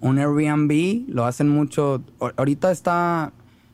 un 0.00 0.18
Airbnb, 0.18 1.08
lo 1.08 1.24
hacen 1.24 1.48
mucho. 1.48 2.02
Ahorita 2.36 2.70
está 2.70 3.32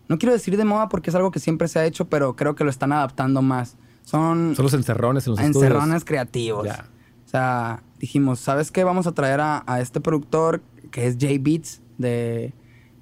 no 0.09 0.19
quiero 0.19 0.33
decir 0.33 0.57
de 0.57 0.65
moda 0.65 0.89
porque 0.89 1.11
es 1.11 1.17
algo 1.17 1.31
que 1.31 1.41
siempre 1.41 1.69
se 1.69 1.79
ha 1.79 1.85
hecho, 1.85 2.07
pero 2.07 2.37
creo 2.37 2.55
que 2.55 2.65
lo 2.65 2.71
están 2.71 2.93
adaptando 2.93 3.43
más. 3.43 3.77
Son, 4.03 4.55
Son 4.55 4.63
los 4.63 4.75
encerrones 4.75 5.27
en 5.27 5.33
los 5.33 5.41
encerrones 5.41 5.97
estudios. 5.97 6.05
creativos. 6.05 6.69
O 6.69 7.29
sea, 7.29 7.83
dijimos, 7.99 8.39
¿sabes 8.39 8.71
qué? 8.71 8.85
Vamos 8.85 9.09
a 9.09 9.13
traer 9.13 9.41
a, 9.41 9.65
a 9.67 9.81
este 9.81 10.01
productor 10.01 10.63
que 10.91 11.07
es 11.07 11.17
Jay 11.19 11.39
Beats 11.39 11.83
de, 11.99 12.53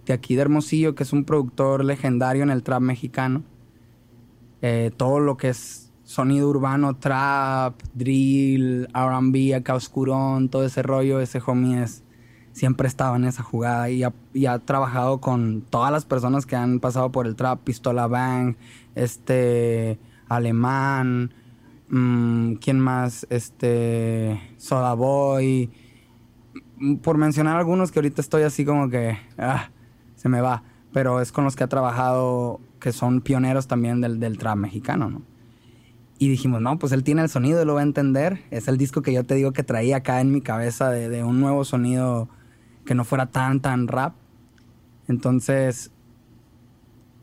de 0.06 0.12
aquí 0.12 0.34
de 0.34 0.42
Hermosillo, 0.42 0.94
que 0.94 1.02
es 1.02 1.12
un 1.12 1.24
productor 1.24 1.84
legendario 1.84 2.42
en 2.42 2.50
el 2.50 2.62
trap 2.62 2.80
mexicano. 2.80 3.42
Eh, 4.62 4.90
todo 4.96 5.20
lo 5.20 5.36
que 5.36 5.48
es 5.50 5.92
sonido 6.04 6.48
urbano, 6.48 6.96
trap, 6.96 7.80
drill, 7.94 8.88
RB, 8.94 9.54
acá 9.54 9.74
oscurón, 9.74 10.48
todo 10.48 10.64
ese 10.64 10.82
rollo, 10.82 11.20
ese 11.20 11.40
homie 11.44 11.82
es, 11.82 12.04
siempre 12.52 12.86
estaba 12.86 13.16
en 13.16 13.24
esa 13.24 13.42
jugada 13.42 13.90
y 13.90 14.04
ha, 14.04 14.12
ha 14.48 14.58
trabajado 14.60 15.20
con 15.20 15.62
todas 15.62 15.90
las 15.90 16.04
personas 16.04 16.46
que 16.46 16.56
han 16.56 16.80
pasado 16.80 17.10
por 17.10 17.26
el 17.26 17.36
trap, 17.36 17.60
Pistola 17.64 18.06
Bang, 18.06 18.56
este, 18.94 19.98
Alemán, 20.28 21.32
mm, 21.88 22.54
¿quién 22.54 22.80
más? 22.80 23.26
Este, 23.30 24.40
Soda 24.58 24.94
Boy, 24.94 25.70
por 27.02 27.18
mencionar 27.18 27.56
algunos 27.56 27.92
que 27.92 27.98
ahorita 27.98 28.20
estoy 28.20 28.42
así 28.42 28.64
como 28.64 28.88
que, 28.88 29.18
ah, 29.38 29.70
se 30.16 30.28
me 30.28 30.40
va, 30.40 30.62
pero 30.92 31.20
es 31.20 31.32
con 31.32 31.44
los 31.44 31.56
que 31.56 31.64
ha 31.64 31.68
trabajado, 31.68 32.60
que 32.80 32.92
son 32.92 33.20
pioneros 33.20 33.66
también 33.66 34.00
del, 34.00 34.20
del 34.20 34.38
trap 34.38 34.56
mexicano, 34.56 35.10
¿no? 35.10 35.22
Y 36.18 36.28
dijimos, 36.28 36.60
no, 36.60 36.78
pues 36.78 36.92
él 36.92 37.02
tiene 37.02 37.22
el 37.22 37.28
sonido 37.28 37.64
lo 37.64 37.74
va 37.74 37.80
a 37.80 37.82
entender. 37.82 38.44
Es 38.50 38.68
el 38.68 38.78
disco 38.78 39.02
que 39.02 39.12
yo 39.12 39.24
te 39.24 39.34
digo 39.34 39.52
que 39.52 39.64
traía 39.64 39.96
acá 39.96 40.20
en 40.20 40.30
mi 40.30 40.40
cabeza 40.40 40.88
de, 40.90 41.08
de 41.08 41.24
un 41.24 41.40
nuevo 41.40 41.64
sonido 41.64 42.28
que 42.86 42.94
no 42.94 43.04
fuera 43.04 43.26
tan, 43.26 43.60
tan 43.60 43.88
rap. 43.88 44.14
Entonces, 45.08 45.90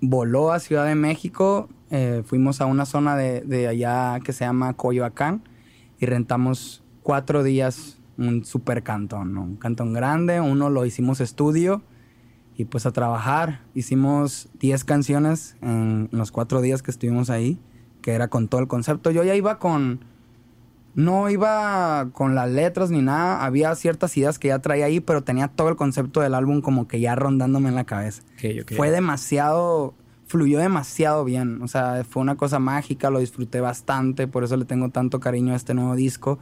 voló 0.02 0.52
a 0.52 0.60
Ciudad 0.60 0.86
de 0.86 0.96
México. 0.96 1.70
eh, 1.90 2.24
fuimos 2.26 2.60
a 2.60 2.66
una 2.66 2.86
zona 2.86 3.16
de, 3.16 3.42
de 3.42 3.68
allá 3.70 4.20
que 4.20 4.34
se 4.34 4.44
llama 4.44 4.74
Coyoacán 4.74 5.42
y 6.00 6.06
rentamos 6.06 6.84
cuatro 7.02 7.44
días 7.44 8.01
un 8.18 8.46
super 8.46 8.84
cantón, 8.84 9.34
¿no? 9.34 9.44
Un 9.44 9.56
cantón 9.58 9.94
grande. 9.94 10.42
Uno 10.42 10.70
lo 10.70 10.86
hicimos 10.86 11.22
estudio 11.22 11.82
y 12.56 12.66
pues 12.66 12.86
a 12.86 12.92
trabajar. 12.92 13.62
Hicimos 13.74 14.50
10 14.60 14.84
canciones 14.84 15.58
en 15.62 16.10
los 16.12 16.32
cuatro 16.32 16.62
días 16.62 16.84
que 16.84 16.92
estuvimos 16.92 17.30
ahí, 17.30 17.60
que 18.02 18.12
era 18.12 18.28
con 18.28 18.48
todo 18.48 18.62
el 18.62 18.68
concepto. 18.68 19.12
Yo 19.12 19.24
ya 19.24 19.36
iba 19.36 19.60
con... 19.60 20.06
No 20.94 21.30
iba 21.30 22.10
con 22.12 22.36
las 22.36 22.52
letras 22.52 22.92
ni 22.92 23.02
nada, 23.02 23.46
había 23.46 23.74
ciertas 23.76 24.18
ideas 24.18 24.40
que 24.40 24.50
ya 24.50 24.60
traía 24.60 24.88
ahí, 24.88 25.00
pero 25.00 25.24
tenía 25.24 25.48
todo 25.48 25.70
el 25.70 25.78
concepto 25.78 26.20
del 26.20 26.34
álbum 26.34 26.60
como 26.60 26.86
que 26.90 27.00
ya 27.00 27.16
rondándome 27.16 27.70
en 27.70 27.76
la 27.76 27.86
cabeza. 27.86 28.24
Fue 28.76 28.92
demasiado, 28.92 29.94
fluyó 30.26 30.60
demasiado 30.60 31.24
bien, 31.24 31.62
o 31.62 31.70
sea, 31.70 32.04
fue 32.04 32.22
una 32.22 32.36
cosa 32.36 32.60
mágica, 32.60 33.10
lo 33.10 33.20
disfruté 33.20 33.62
bastante, 33.62 34.28
por 34.28 34.44
eso 34.44 34.58
le 34.58 34.66
tengo 34.66 34.90
tanto 34.90 35.22
cariño 35.22 35.54
a 35.54 35.56
este 35.56 35.74
nuevo 35.74 35.96
disco. 35.96 36.40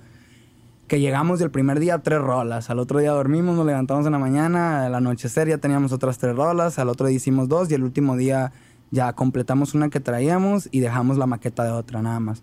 Que 0.90 1.00
llegamos 1.00 1.40
el 1.42 1.52
primer 1.52 1.80
día 1.80 2.00
tres 2.00 2.20
rolas, 2.20 2.72
al 2.72 2.80
otro 2.80 2.98
día 2.98 3.12
dormimos, 3.12 3.56
nos 3.56 3.66
levantamos 3.68 4.08
en 4.08 4.12
la 4.12 4.18
mañana, 4.18 4.88
al 4.88 4.96
anochecer 4.96 5.48
ya 5.48 5.60
teníamos 5.60 5.92
otras 5.92 6.18
tres 6.18 6.36
rolas, 6.36 6.80
al 6.80 6.90
otro 6.90 7.06
día 7.06 7.16
hicimos 7.16 7.48
dos 7.48 7.70
y 7.70 7.76
el 7.76 7.84
último 7.84 8.18
día 8.18 8.52
ya 8.90 9.14
completamos 9.14 9.76
una 9.76 9.90
que 9.90 10.00
traíamos 10.00 10.68
y 10.72 10.80
dejamos 10.80 11.20
la 11.20 11.28
maqueta 11.28 11.64
de 11.64 11.70
otra 11.70 12.02
nada 12.02 12.20
más. 12.20 12.42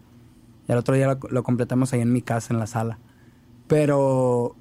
Y 0.69 0.73
al 0.73 0.79
otro 0.79 0.95
día 0.95 1.09
lo, 1.09 1.19
lo 1.29 1.43
completamos 1.43 1.93
ahí 1.93 2.03
en 2.03 2.13
mi 2.13 2.23
casa, 2.23 2.55
en 2.55 2.61
la 2.61 2.69
sala. 2.69 3.01
Pero 3.67 4.55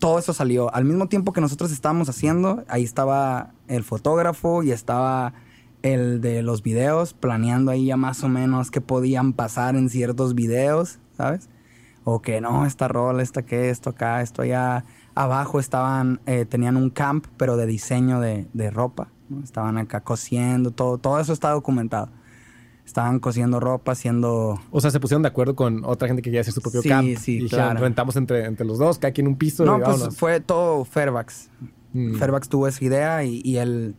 todo 0.00 0.18
eso 0.18 0.34
salió. 0.34 0.70
Al 0.74 0.84
mismo 0.84 1.08
tiempo 1.08 1.32
que 1.32 1.40
nosotros 1.40 1.72
estábamos 1.72 2.10
haciendo, 2.10 2.62
ahí 2.68 2.84
estaba 2.84 3.52
el 3.68 3.84
fotógrafo 3.84 4.62
y 4.62 4.70
estaba 4.70 5.32
el 5.80 6.20
de 6.20 6.42
los 6.42 6.62
videos, 6.62 7.14
planeando 7.14 7.70
ahí 7.70 7.86
ya 7.86 7.96
más 7.96 8.22
o 8.22 8.28
menos 8.28 8.70
qué 8.70 8.82
podían 8.82 9.32
pasar 9.32 9.76
en 9.76 9.88
ciertos 9.88 10.34
videos, 10.34 10.98
¿sabes? 11.16 11.48
O 12.10 12.22
que 12.22 12.40
no, 12.40 12.64
esta 12.64 12.88
rola, 12.88 13.22
esta 13.22 13.42
que, 13.42 13.68
esto 13.68 13.90
acá, 13.90 14.22
esto 14.22 14.40
allá. 14.40 14.82
Abajo 15.14 15.60
estaban, 15.60 16.20
eh, 16.24 16.46
tenían 16.46 16.78
un 16.78 16.88
camp, 16.88 17.26
pero 17.36 17.58
de 17.58 17.66
diseño 17.66 18.18
de, 18.18 18.46
de 18.54 18.70
ropa. 18.70 19.08
¿no? 19.28 19.44
Estaban 19.44 19.76
acá 19.76 20.00
cosiendo, 20.00 20.70
todo, 20.70 20.96
todo 20.96 21.20
eso 21.20 21.34
está 21.34 21.50
documentado. 21.50 22.08
Estaban 22.86 23.18
cosiendo 23.20 23.60
ropa, 23.60 23.92
haciendo 23.92 24.58
O 24.70 24.80
sea, 24.80 24.90
se 24.90 24.98
pusieron 25.00 25.20
de 25.20 25.28
acuerdo 25.28 25.54
con 25.54 25.84
otra 25.84 26.08
gente 26.08 26.22
que 26.22 26.30
quería 26.30 26.40
hacer 26.40 26.54
su 26.54 26.62
propio 26.62 26.80
Sí, 26.80 26.88
camp. 26.88 27.08
sí, 27.18 27.32
y 27.32 27.42
dijeron, 27.42 27.66
claro. 27.66 27.80
rentamos 27.80 28.16
entre, 28.16 28.46
entre 28.46 28.64
los 28.66 28.78
dos, 28.78 28.98
cada 28.98 29.12
quien 29.12 29.26
un 29.26 29.36
piso. 29.36 29.66
No, 29.66 29.76
y 29.78 29.82
pues 29.82 30.16
fue 30.16 30.40
todo 30.40 30.86
Fairfax. 30.86 31.50
Mm. 31.92 32.14
Fairfax 32.14 32.48
tuvo 32.48 32.68
esa 32.68 32.82
idea 32.82 33.22
y, 33.24 33.42
y 33.44 33.58
él 33.58 33.94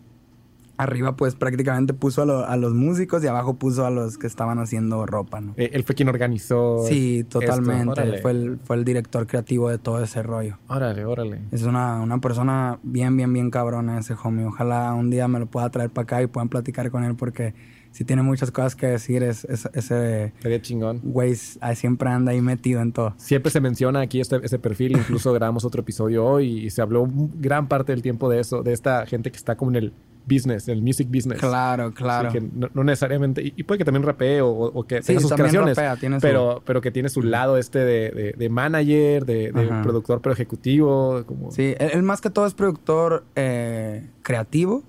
arriba 0.79 1.15
pues 1.17 1.35
prácticamente 1.35 1.93
puso 1.93 2.21
a, 2.21 2.25
lo- 2.25 2.45
a 2.45 2.55
los 2.55 2.73
músicos 2.73 3.21
y 3.23 3.27
abajo 3.27 3.55
puso 3.57 3.85
a 3.85 3.89
los 3.89 4.17
que 4.17 4.27
estaban 4.27 4.59
haciendo 4.59 5.05
ropa, 5.05 5.41
¿no? 5.41 5.53
Eh, 5.57 5.71
Él 5.73 5.83
fue 5.83 5.93
quien 5.93 6.07
organizó. 6.07 6.85
Sí, 6.87 7.25
totalmente. 7.29 7.89
Órale. 7.89 8.21
Fue 8.21 8.31
el, 8.31 8.59
fue 8.63 8.77
el 8.77 8.85
director 8.85 9.27
creativo 9.27 9.69
de 9.69 9.77
todo 9.77 10.01
ese 10.03 10.23
rollo. 10.23 10.57
Órale, 10.69 11.03
órale. 11.03 11.41
Es 11.51 11.63
una, 11.63 11.99
una 11.99 12.19
persona 12.19 12.79
bien, 12.81 13.17
bien, 13.17 13.33
bien 13.33 13.51
cabrona 13.51 13.99
ese 13.99 14.15
homie. 14.23 14.45
Ojalá 14.45 14.93
un 14.93 15.09
día 15.09 15.27
me 15.27 15.39
lo 15.39 15.47
pueda 15.47 15.69
traer 15.69 15.89
para 15.89 16.03
acá 16.03 16.21
y 16.23 16.27
puedan 16.27 16.47
platicar 16.49 16.89
con 16.91 17.03
él 17.03 17.15
porque 17.15 17.53
si 17.91 18.05
tiene 18.05 18.21
muchas 18.21 18.49
cosas 18.51 18.75
que 18.77 18.87
decir. 18.87 19.21
Es, 19.21 19.43
es- 19.45 19.67
ese 19.73 20.31
Sería 20.41 20.61
chingón. 20.61 21.01
güey 21.03 21.35
siempre 21.35 22.09
anda 22.09 22.31
ahí 22.31 22.39
metido 22.41 22.81
en 22.81 22.93
todo. 22.93 23.15
Siempre 23.17 23.51
se 23.51 23.59
menciona 23.59 23.99
aquí 23.99 24.21
este, 24.21 24.37
ese 24.45 24.59
perfil, 24.59 24.93
incluso 24.93 25.33
grabamos 25.33 25.65
otro 25.65 25.81
episodio 25.81 26.25
hoy 26.25 26.65
y 26.65 26.69
se 26.69 26.81
habló 26.81 27.05
gran 27.35 27.67
parte 27.67 27.91
del 27.91 28.01
tiempo 28.01 28.29
de 28.29 28.39
eso, 28.39 28.63
de 28.63 28.71
esta 28.71 29.05
gente 29.05 29.29
que 29.29 29.37
está 29.37 29.57
como 29.57 29.71
en 29.71 29.75
el 29.75 29.93
business, 30.29 30.67
en 30.67 30.75
el 30.77 30.81
music 30.83 31.07
business. 31.09 31.39
Claro, 31.39 31.93
claro. 31.93 32.31
Sí, 32.31 32.37
que 32.39 32.47
no, 32.53 32.69
no 32.73 32.83
necesariamente, 32.83 33.41
y, 33.41 33.53
y 33.57 33.63
puede 33.63 33.79
que 33.79 33.85
también 33.85 34.03
rapee 34.03 34.41
o, 34.41 34.49
o 34.49 34.83
que 34.85 35.01
Sí, 35.01 35.07
tenga 35.07 35.21
sus 35.21 35.33
creaciones, 35.33 35.75
rapea, 35.75 35.97
su- 35.97 36.21
pero, 36.21 36.61
pero 36.65 36.81
que 36.81 36.91
tiene 36.91 37.09
su 37.09 37.21
lado 37.23 37.57
este 37.57 37.79
de, 37.79 38.11
de- 38.11 38.33
de 38.37 38.49
manager, 38.49 39.25
de, 39.25 39.51
productor 39.83 40.21
pero 40.21 40.33
ejecutivo, 40.33 41.23
como... 41.25 41.51
Sí, 41.51 41.73
él, 41.79 41.89
él 41.93 42.03
más 42.03 42.21
que 42.21 42.29
todo 42.29 42.45
es 42.45 42.53
productor 42.53 43.25
eh, 43.35 44.07
creativo 44.21 44.83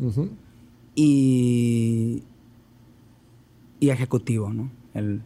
y, 0.95 2.23
y 3.79 3.91
ejecutivo, 3.91 4.53
¿no? 4.53 4.71
Él 4.95 5.23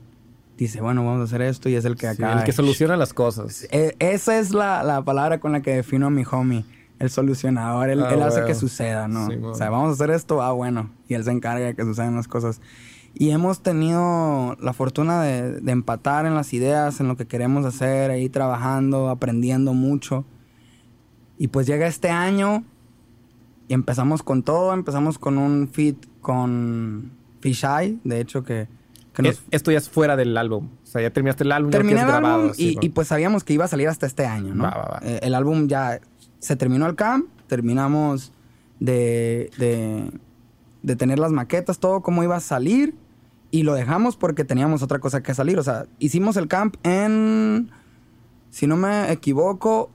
dice, 0.57 0.81
bueno, 0.81 1.05
vamos 1.05 1.21
a 1.23 1.25
hacer 1.25 1.43
esto 1.43 1.69
y 1.69 1.75
es 1.75 1.85
el 1.85 1.97
que 1.97 2.07
Sí, 2.15 2.23
acá... 2.23 2.39
el 2.39 2.45
que 2.45 2.53
soluciona 2.53 2.97
las 2.97 3.13
cosas. 3.13 3.67
Esa 3.71 4.39
es 4.39 4.53
la, 4.53 4.83
la 4.83 5.03
palabra 5.03 5.41
con 5.41 5.53
la 5.53 5.63
que 5.63 5.75
defino 5.75 6.07
a 6.07 6.11
mi 6.11 6.23
homie. 6.31 6.65
El 6.99 7.11
solucionador. 7.11 7.89
Él, 7.91 8.03
Ah, 8.03 8.11
él 8.15 8.23
hace 8.23 8.37
bueno. 8.41 8.47
que 8.47 8.55
suceda, 8.55 9.09
¿no? 9.09 9.27
Sí, 9.27 9.35
o 9.35 9.41
bueno. 9.41 9.55
sea, 9.55 9.71
vamos 9.71 9.91
a 9.91 9.93
hacer 9.93 10.11
esto, 10.11 10.41
ah, 10.43 10.53
bueno. 10.53 10.91
Y 11.09 11.15
él 11.15 11.25
se 11.25 11.31
encarga 11.33 11.67
de 11.67 11.75
que 11.75 11.83
sucedan 11.83 12.15
las 12.17 12.29
cosas. 12.29 12.61
Y 13.17 13.31
hemos 13.31 13.63
tenido 13.63 14.57
la 14.61 14.73
fortuna 14.73 15.23
de, 15.23 15.61
de 15.61 15.73
empatar 15.73 16.27
en 16.27 16.35
las 16.35 16.53
ideas, 16.53 16.99
en 17.01 17.09
lo 17.09 17.17
que 17.17 17.27
queremos 17.27 17.65
hacer, 17.65 18.11
ahí 18.11 18.29
trabajando, 18.29 19.09
aprendiendo 19.09 19.73
mucho. 19.73 20.25
Y 21.39 21.49
pues 21.49 21.67
llega 21.67 21.87
este 21.87 22.11
año 22.11 22.65
y 23.69 23.75
empezamos 23.75 24.23
con 24.23 24.43
todo. 24.43 24.73
Empezamos 24.73 25.19
con 25.19 25.39
un 25.39 25.69
feat 25.69 25.97
con 26.21 27.13
Fisheye, 27.41 27.99
de 28.05 28.21
hecho, 28.21 28.43
que, 28.45 28.67
que 29.13 29.23
nos, 29.23 29.33
Es- 29.37 29.43
esto 29.51 29.71
ya 29.71 29.79
es 29.79 29.89
fuera 29.89 30.17
del 30.17 30.37
álbum. 30.37 30.69
O 30.83 30.87
sea, 30.87 31.03
ya 31.03 31.11
terminaste 31.11 31.45
el 31.45 31.53
álbum. 31.53 31.71
ya 31.71 31.79
Terminé 31.79 32.01
el 32.01 32.07
tienes 32.07 32.21
grabado, 32.21 32.41
álbum 32.43 32.55
sí, 32.55 32.63
y, 32.71 32.75
bueno. 32.75 32.87
y, 32.87 32.89
pues 32.91 33.09
sabíamos 33.09 33.45
que 33.45 33.53
iba 33.53 33.65
a 33.65 33.69
salir 33.69 33.89
hasta 33.89 34.07
este 34.07 34.27
año, 34.27 34.55
¿no? 34.55 34.65
Va, 34.65 34.71
va, 34.71 34.83
va. 34.95 35.01
Eh, 35.03 35.21
el 35.23 35.35
álbum 35.35 35.67
ya 35.69 36.01
se 36.45 36.57
terminó 36.57 36.87
el 36.87 36.95
camp, 36.95 37.27
terminamos 37.47 38.33
de, 38.79 39.51
de, 39.57 40.11
de 40.83 40.97
tener 40.97 41.19
las 41.19 41.33
maquetas, 41.33 41.79
todo 41.79 42.03
cómo 42.03 42.23
iba 42.23 42.37
a 42.37 42.41
salir 42.41 42.95
y 43.51 43.63
lo 43.63 43.73
dejamos 43.73 44.19
porque 44.19 44.45
teníamos 44.45 44.83
otra 44.83 44.99
cosa 44.99 45.23
que 45.23 45.33
salir. 45.33 45.59
O 45.59 45.63
sea, 45.63 45.87
hicimos 45.99 46.37
el 46.37 46.47
camp 46.47 46.77
en, 46.83 47.71
si 48.51 48.67
no 48.67 48.77
me 48.77 49.11
equivoco, 49.11 49.91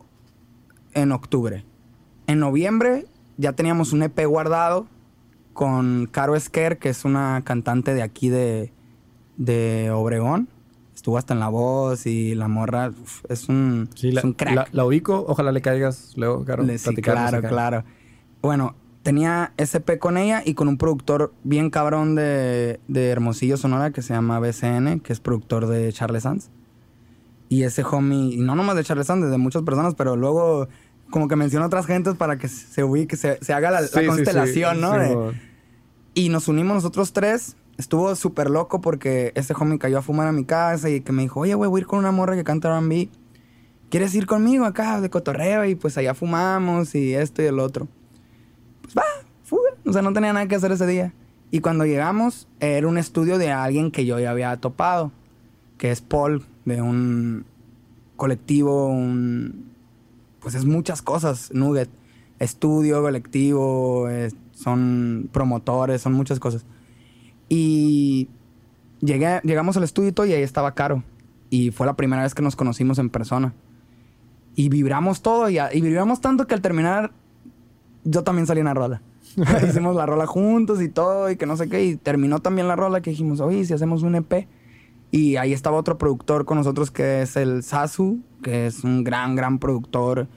en 0.96 1.12
octubre. 1.12 1.66
En 2.26 2.40
noviembre 2.40 3.06
ya 3.38 3.54
teníamos 3.54 3.94
un 3.94 4.02
EP 4.02 4.26
guardado 4.26 4.88
con 5.54 6.08
Caro 6.12 6.36
Esquer, 6.36 6.80
que 6.80 6.90
es 6.90 7.06
una 7.06 7.44
cantante 7.44 7.94
de 7.94 8.02
aquí 8.02 8.30
de, 8.30 8.74
de 9.38 9.92
Obregón. 9.92 10.50
Estuvo 11.10 11.18
hasta 11.18 11.34
en 11.34 11.40
la 11.40 11.48
voz 11.48 12.06
y 12.06 12.36
la 12.36 12.48
morra 12.48 12.90
uf, 12.92 13.24
es 13.30 13.50
un, 13.50 13.90
Sí, 13.96 14.10
es 14.10 14.14
la, 14.14 14.22
un 14.24 14.34
crack. 14.34 14.54
la- 14.54 14.68
la 14.72 14.86
ubico. 14.86 15.26
Ojalá 15.28 15.52
le 15.52 15.60
caigas 15.60 16.14
luego, 16.18 16.46
Caro. 16.46 16.62
Le- 16.62 16.78
sí, 16.78 16.94
claro, 16.98 17.42
claro. 17.42 17.84
Bueno, 18.44 18.76
tenía 19.02 19.52
SP 19.58 19.98
con 19.98 20.18
ella 20.20 20.44
y 20.46 20.54
con 20.54 20.68
un 20.68 20.78
productor 20.78 21.34
bien 21.44 21.72
cabrón 21.72 22.14
de, 22.14 22.80
de 22.88 23.08
Hermosillo, 23.10 23.58
Sonora, 23.58 23.90
que 23.90 24.04
se 24.04 24.14
llama 24.14 24.40
BCN, 24.40 25.00
que 25.00 25.12
es 25.12 25.20
productor 25.20 25.66
de 25.66 25.92
Charles 25.94 26.22
Sands. 26.22 26.52
Y 27.50 27.64
ese 27.64 27.84
homie, 27.84 28.36
y 28.36 28.38
no 28.42 28.54
nomás 28.54 28.76
de 28.76 28.84
Charles 28.84 29.08
Sands, 29.08 29.32
de 29.32 29.38
muchas 29.40 29.64
personas, 29.64 29.96
pero 29.96 30.16
luego 30.16 30.68
como 31.10 31.28
que 31.28 31.36
menciona 31.36 31.66
otras 31.66 31.88
gentes 31.88 32.14
para 32.14 32.38
que 32.38 32.48
se 32.48 32.84
ubique, 32.84 33.18
se, 33.18 33.40
se 33.44 33.52
haga 33.54 33.72
la, 33.72 33.82
la 33.82 33.88
Sí, 33.88 34.00
sí. 34.02 34.06
constelación, 34.06 34.80
¿no? 34.80 34.92
De- 34.92 35.34
y 36.14 36.30
nos 36.30 36.48
unimos 36.48 36.76
nosotros 36.76 37.14
tres. 37.14 37.56
Estuvo 37.80 38.14
súper 38.16 38.50
loco 38.50 38.82
porque 38.82 39.32
ese 39.36 39.54
homie 39.58 39.80
cayó 39.80 40.00
a 40.00 40.02
fumar 40.02 40.28
a 40.28 40.34
mi 40.34 40.44
casa 40.44 40.90
y 40.90 41.00
que 41.00 41.14
me 41.14 41.22
dijo, 41.22 41.40
oye, 41.40 41.54
güey, 41.54 41.70
voy 41.70 41.80
a 41.80 41.82
ir 41.84 41.88
con 41.88 41.98
una 42.00 42.12
morra 42.12 42.36
que 42.36 42.44
canta 42.44 42.68
R&B. 42.68 43.08
¿Quieres 43.90 44.14
ir 44.16 44.26
conmigo 44.28 44.66
acá 44.66 45.00
de 45.00 45.10
cotorreo? 45.10 45.64
Y 45.64 45.76
pues 45.76 45.98
allá 45.98 46.14
fumamos 46.14 46.94
y 46.94 47.14
esto 47.16 47.42
y 47.42 47.46
el 47.46 47.58
otro. 47.58 47.88
Pues 48.82 48.96
va, 48.98 49.04
fuga. 49.46 49.70
O 49.86 49.94
sea, 49.94 50.02
no 50.02 50.12
tenía 50.12 50.34
nada 50.34 50.46
que 50.48 50.56
hacer 50.56 50.74
ese 50.74 50.86
día. 50.86 51.14
Y 51.52 51.62
cuando 51.62 51.86
llegamos, 51.86 52.50
era 52.60 52.86
un 52.86 52.98
estudio 52.98 53.38
de 53.38 53.52
alguien 53.52 53.92
que 53.92 54.06
yo 54.06 54.20
ya 54.20 54.32
había 54.32 54.56
topado, 54.58 55.14
que 55.78 55.90
es 55.92 56.02
Paul, 56.02 56.44
de 56.66 56.82
un 56.82 57.46
colectivo, 58.18 58.88
un... 58.88 59.70
Pues 60.42 60.54
es 60.54 60.66
muchas 60.66 61.02
cosas, 61.02 61.50
Nugget. 61.54 61.90
Estudio, 62.40 63.02
colectivo, 63.02 64.10
es- 64.10 64.36
son 64.52 65.30
promotores, 65.32 66.02
son 66.02 66.12
muchas 66.12 66.42
cosas. 66.42 66.66
Y 67.50 68.30
llegué, 69.02 69.42
llegamos 69.44 69.76
al 69.76 69.84
estudio 69.84 70.10
y 70.10 70.12
todo, 70.12 70.26
y 70.26 70.34
ahí 70.34 70.44
estaba 70.44 70.76
Caro. 70.76 71.04
Y 71.50 71.72
fue 71.72 71.88
la 71.88 71.96
primera 71.96 72.24
vez 72.24 72.36
que 72.36 72.44
nos 72.44 72.56
conocimos 72.56 73.00
en 73.00 73.10
persona. 73.10 73.54
Y 74.56 74.70
vibramos 74.70 75.22
todo, 75.22 75.50
y, 75.50 75.58
y 75.60 75.82
vibramos 75.82 76.22
tanto 76.22 76.48
que 76.48 76.54
al 76.54 76.62
terminar, 76.62 77.12
yo 78.04 78.24
también 78.24 78.46
salí 78.46 78.60
en 78.60 78.68
la 78.68 78.74
rola. 78.74 79.02
Hicimos 79.68 79.96
la 79.96 80.06
rola 80.06 80.28
juntos 80.28 80.82
y 80.82 80.90
todo, 80.90 81.30
y 81.30 81.38
que 81.38 81.46
no 81.46 81.58
sé 81.58 81.70
qué. 81.70 81.84
Y 81.84 81.96
terminó 81.96 82.40
también 82.40 82.68
la 82.68 82.76
rola 82.76 83.02
que 83.02 83.10
dijimos, 83.10 83.40
oye, 83.40 83.66
si 83.66 83.74
hacemos 83.74 84.04
un 84.04 84.16
EP. 84.16 84.48
Y 85.12 85.38
ahí 85.38 85.54
estaba 85.54 85.78
otro 85.78 85.98
productor 85.98 86.46
con 86.46 86.60
nosotros 86.60 86.92
que 86.92 87.24
es 87.24 87.36
el 87.36 87.64
Sasu, 87.64 88.20
que 88.44 88.68
es 88.68 88.84
un 88.84 89.04
gran, 89.04 89.36
gran 89.36 89.58
productor, 89.58 90.28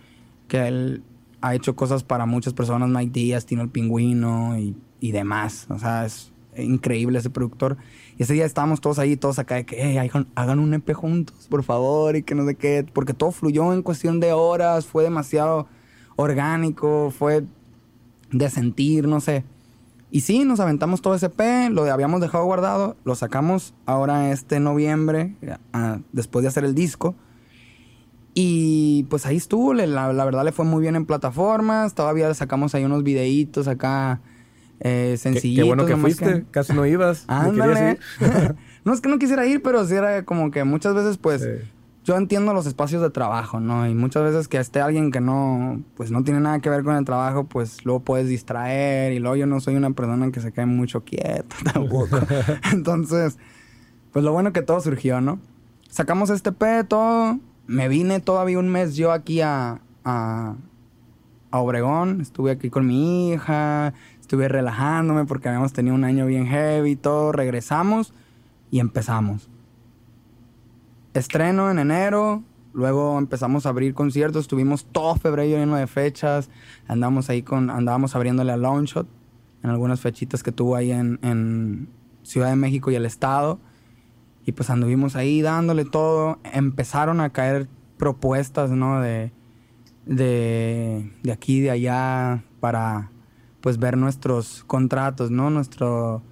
que 0.48 0.66
él 0.66 1.02
ha 1.42 1.54
hecho 1.54 1.76
cosas 1.76 2.04
para 2.04 2.24
muchas 2.24 2.54
personas, 2.54 2.88
Mike 2.88 3.12
Díaz, 3.12 3.44
Tino 3.44 3.62
el 3.62 3.68
Pingüino 3.68 4.58
y, 4.58 4.74
y 5.00 5.12
demás. 5.12 5.66
O 5.68 5.78
sea, 5.78 6.06
es 6.06 6.31
increíble 6.56 7.18
ese 7.18 7.30
productor. 7.30 7.76
Y 8.18 8.22
ese 8.22 8.34
día 8.34 8.44
estábamos 8.44 8.80
todos 8.80 8.98
ahí, 8.98 9.16
todos 9.16 9.38
acá 9.38 9.56
de 9.56 9.64
que, 9.64 9.80
"Ey, 9.82 10.10
hagan, 10.34 10.58
un 10.58 10.74
EP 10.74 10.92
juntos, 10.92 11.46
por 11.48 11.62
favor, 11.62 12.16
y 12.16 12.22
que 12.22 12.34
no 12.34 12.46
sé 12.46 12.54
qué. 12.54 12.86
Porque 12.92 13.14
todo 13.14 13.30
fluyó 13.30 13.72
en 13.72 13.82
cuestión 13.82 14.20
de 14.20 14.32
horas, 14.32 14.86
fue 14.86 15.02
demasiado 15.02 15.66
orgánico, 16.16 17.12
fue 17.16 17.44
de 18.30 18.50
sentir, 18.50 19.08
no 19.08 19.20
sé. 19.20 19.44
Y 20.10 20.20
sí, 20.20 20.44
nos 20.44 20.60
aventamos 20.60 21.00
todo 21.00 21.14
ese 21.14 21.30
P, 21.30 21.70
lo 21.70 21.90
habíamos 21.90 22.20
dejado 22.20 22.44
guardado, 22.44 22.96
lo 23.04 23.14
sacamos 23.14 23.74
ahora 23.86 24.30
este 24.30 24.60
noviembre, 24.60 25.36
después 26.12 26.42
de 26.42 26.48
hacer 26.48 26.64
el 26.64 26.74
disco. 26.74 27.14
Y 28.34 29.04
pues 29.04 29.24
ahí 29.26 29.36
estuvo, 29.36 29.72
la, 29.74 30.12
la 30.12 30.24
verdad 30.24 30.44
le 30.44 30.52
fue 30.52 30.64
muy 30.64 30.82
bien 30.82 30.96
en 30.96 31.06
plataformas, 31.06 31.94
todavía 31.94 32.32
sacamos 32.34 32.74
ahí 32.74 32.84
unos 32.84 33.02
videitos 33.02 33.68
acá 33.68 34.20
eh, 34.84 35.10
Qué, 35.12 35.16
sencillitos. 35.16 35.62
qué 35.62 35.66
bueno 35.68 35.86
que 35.86 35.96
fuiste, 35.96 36.44
casi 36.50 36.72
no 36.72 36.84
ibas. 36.86 37.24
Ándale. 37.28 37.98
no 38.84 38.92
es 38.92 39.00
que 39.00 39.08
no 39.08 39.18
quisiera 39.18 39.46
ir, 39.46 39.62
pero 39.62 39.84
sí 39.86 39.94
era 39.94 40.24
como 40.24 40.50
que 40.50 40.64
muchas 40.64 40.94
veces, 40.94 41.16
pues, 41.18 41.42
Sí. 41.42 41.48
yo 42.04 42.16
entiendo 42.16 42.52
los 42.52 42.66
espacios 42.66 43.00
de 43.00 43.10
trabajo, 43.10 43.60
¿no? 43.60 43.88
Y 43.88 43.94
muchas 43.94 44.24
veces 44.24 44.48
que 44.48 44.58
esté 44.58 44.80
alguien 44.80 45.10
que 45.12 45.20
no, 45.20 45.82
pues, 45.96 46.10
no 46.10 46.24
tiene 46.24 46.40
nada 46.40 46.58
que 46.60 46.68
ver 46.68 46.82
con 46.82 46.96
el 46.96 47.04
trabajo, 47.04 47.44
pues, 47.44 47.84
luego 47.84 48.00
puedes 48.00 48.28
distraer. 48.28 49.12
Y 49.12 49.18
luego 49.20 49.36
yo 49.36 49.46
no 49.46 49.60
soy 49.60 49.76
una 49.76 49.90
persona 49.92 50.30
que 50.32 50.40
se 50.40 50.52
quede 50.52 50.66
mucho 50.66 51.04
quieta 51.04 51.54
tampoco. 51.72 52.18
Entonces, 52.72 53.38
pues, 54.12 54.24
lo 54.24 54.32
bueno 54.32 54.52
que 54.52 54.62
todo 54.62 54.80
surgió, 54.80 55.20
¿no? 55.20 55.38
Sacamos 55.88 56.30
este 56.30 56.52
P, 56.52 56.84
todo. 56.84 57.38
Me 57.66 57.86
vine 57.88 58.18
todavía 58.20 58.58
un 58.58 58.68
mes 58.68 58.96
yo 58.96 59.12
aquí 59.12 59.40
a, 59.40 59.80
a, 60.04 60.56
a 61.52 61.58
Obregón. 61.60 62.20
Estuve 62.20 62.50
aquí 62.50 62.70
con 62.70 62.86
mi 62.86 63.30
hija. 63.32 63.94
Estuve 64.32 64.48
relajándome 64.48 65.26
porque 65.26 65.50
habíamos 65.50 65.74
tenido 65.74 65.94
un 65.94 66.04
año 66.04 66.24
bien 66.24 66.46
heavy 66.46 66.92
y 66.92 66.96
todo. 66.96 67.32
Regresamos 67.32 68.14
y 68.70 68.80
empezamos. 68.80 69.50
Estreno 71.12 71.70
en 71.70 71.78
enero. 71.78 72.42
Luego 72.72 73.18
empezamos 73.18 73.66
a 73.66 73.68
abrir 73.68 73.92
conciertos. 73.92 74.48
Tuvimos 74.48 74.86
todo 74.86 75.16
febrero 75.16 75.58
lleno 75.58 75.76
de 75.76 75.86
fechas. 75.86 76.48
Andamos 76.88 77.28
ahí 77.28 77.42
con... 77.42 77.68
Andábamos 77.68 78.16
abriéndole 78.16 78.52
a 78.52 78.56
Longshot. 78.56 79.06
En 79.62 79.68
algunas 79.68 80.00
fechitas 80.00 80.42
que 80.42 80.50
tuvo 80.50 80.76
ahí 80.76 80.92
en, 80.92 81.18
en 81.20 81.90
Ciudad 82.22 82.48
de 82.48 82.56
México 82.56 82.90
y 82.90 82.94
el 82.94 83.04
Estado. 83.04 83.60
Y 84.46 84.52
pues 84.52 84.70
anduvimos 84.70 85.14
ahí 85.14 85.42
dándole 85.42 85.84
todo. 85.84 86.38
Empezaron 86.54 87.20
a 87.20 87.34
caer 87.34 87.68
propuestas, 87.98 88.70
¿no? 88.70 88.98
De, 89.02 89.30
de, 90.06 91.12
de 91.22 91.32
aquí, 91.32 91.60
de 91.60 91.70
allá, 91.70 92.44
para 92.60 93.10
pues 93.62 93.78
ver 93.78 93.96
nuestros 93.96 94.64
contratos, 94.66 95.30
¿no? 95.30 95.48
Nuestro 95.48 96.22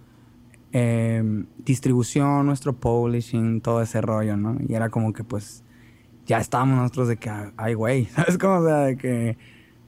eh, 0.73 1.45
distribución, 1.65 2.45
nuestro 2.45 2.75
publishing, 2.75 3.61
todo 3.63 3.81
ese 3.81 4.03
rollo, 4.03 4.37
¿no? 4.37 4.59
Y 4.69 4.75
era 4.75 4.91
como 4.91 5.15
que 5.15 5.25
pues 5.25 5.65
ya 6.27 6.39
estábamos 6.39 6.77
nosotros 6.79 7.09
de 7.09 7.17
que, 7.17 7.31
ay, 7.57 7.75
güey, 7.75 8.05
¿sabes 8.15 8.37
cómo? 8.37 8.57
O 8.57 8.67
sea, 8.67 8.77
de 8.79 8.97
que 8.97 9.39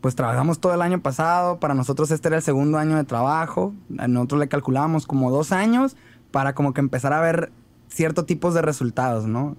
pues 0.01 0.17
trabajamos 0.17 0.59
todo 0.59 0.75
el 0.75 0.83
año 0.83 1.01
pasado, 1.01 1.61
para 1.61 1.75
nosotros 1.75 2.11
este 2.11 2.29
era 2.29 2.37
el 2.37 2.43
segundo 2.43 2.79
año 2.79 2.97
de 2.97 3.05
trabajo, 3.05 3.73
nosotros 3.89 4.41
le 4.41 4.49
calculábamos 4.49 5.07
como 5.07 5.31
dos 5.31 5.53
años 5.53 5.97
para 6.33 6.55
como 6.55 6.75
que 6.75 6.81
empezar 6.81 7.13
a 7.13 7.21
ver 7.21 7.53
ciertos 7.87 8.27
tipos 8.27 8.53
de 8.55 8.63
resultados, 8.63 9.27
¿no? 9.27 9.57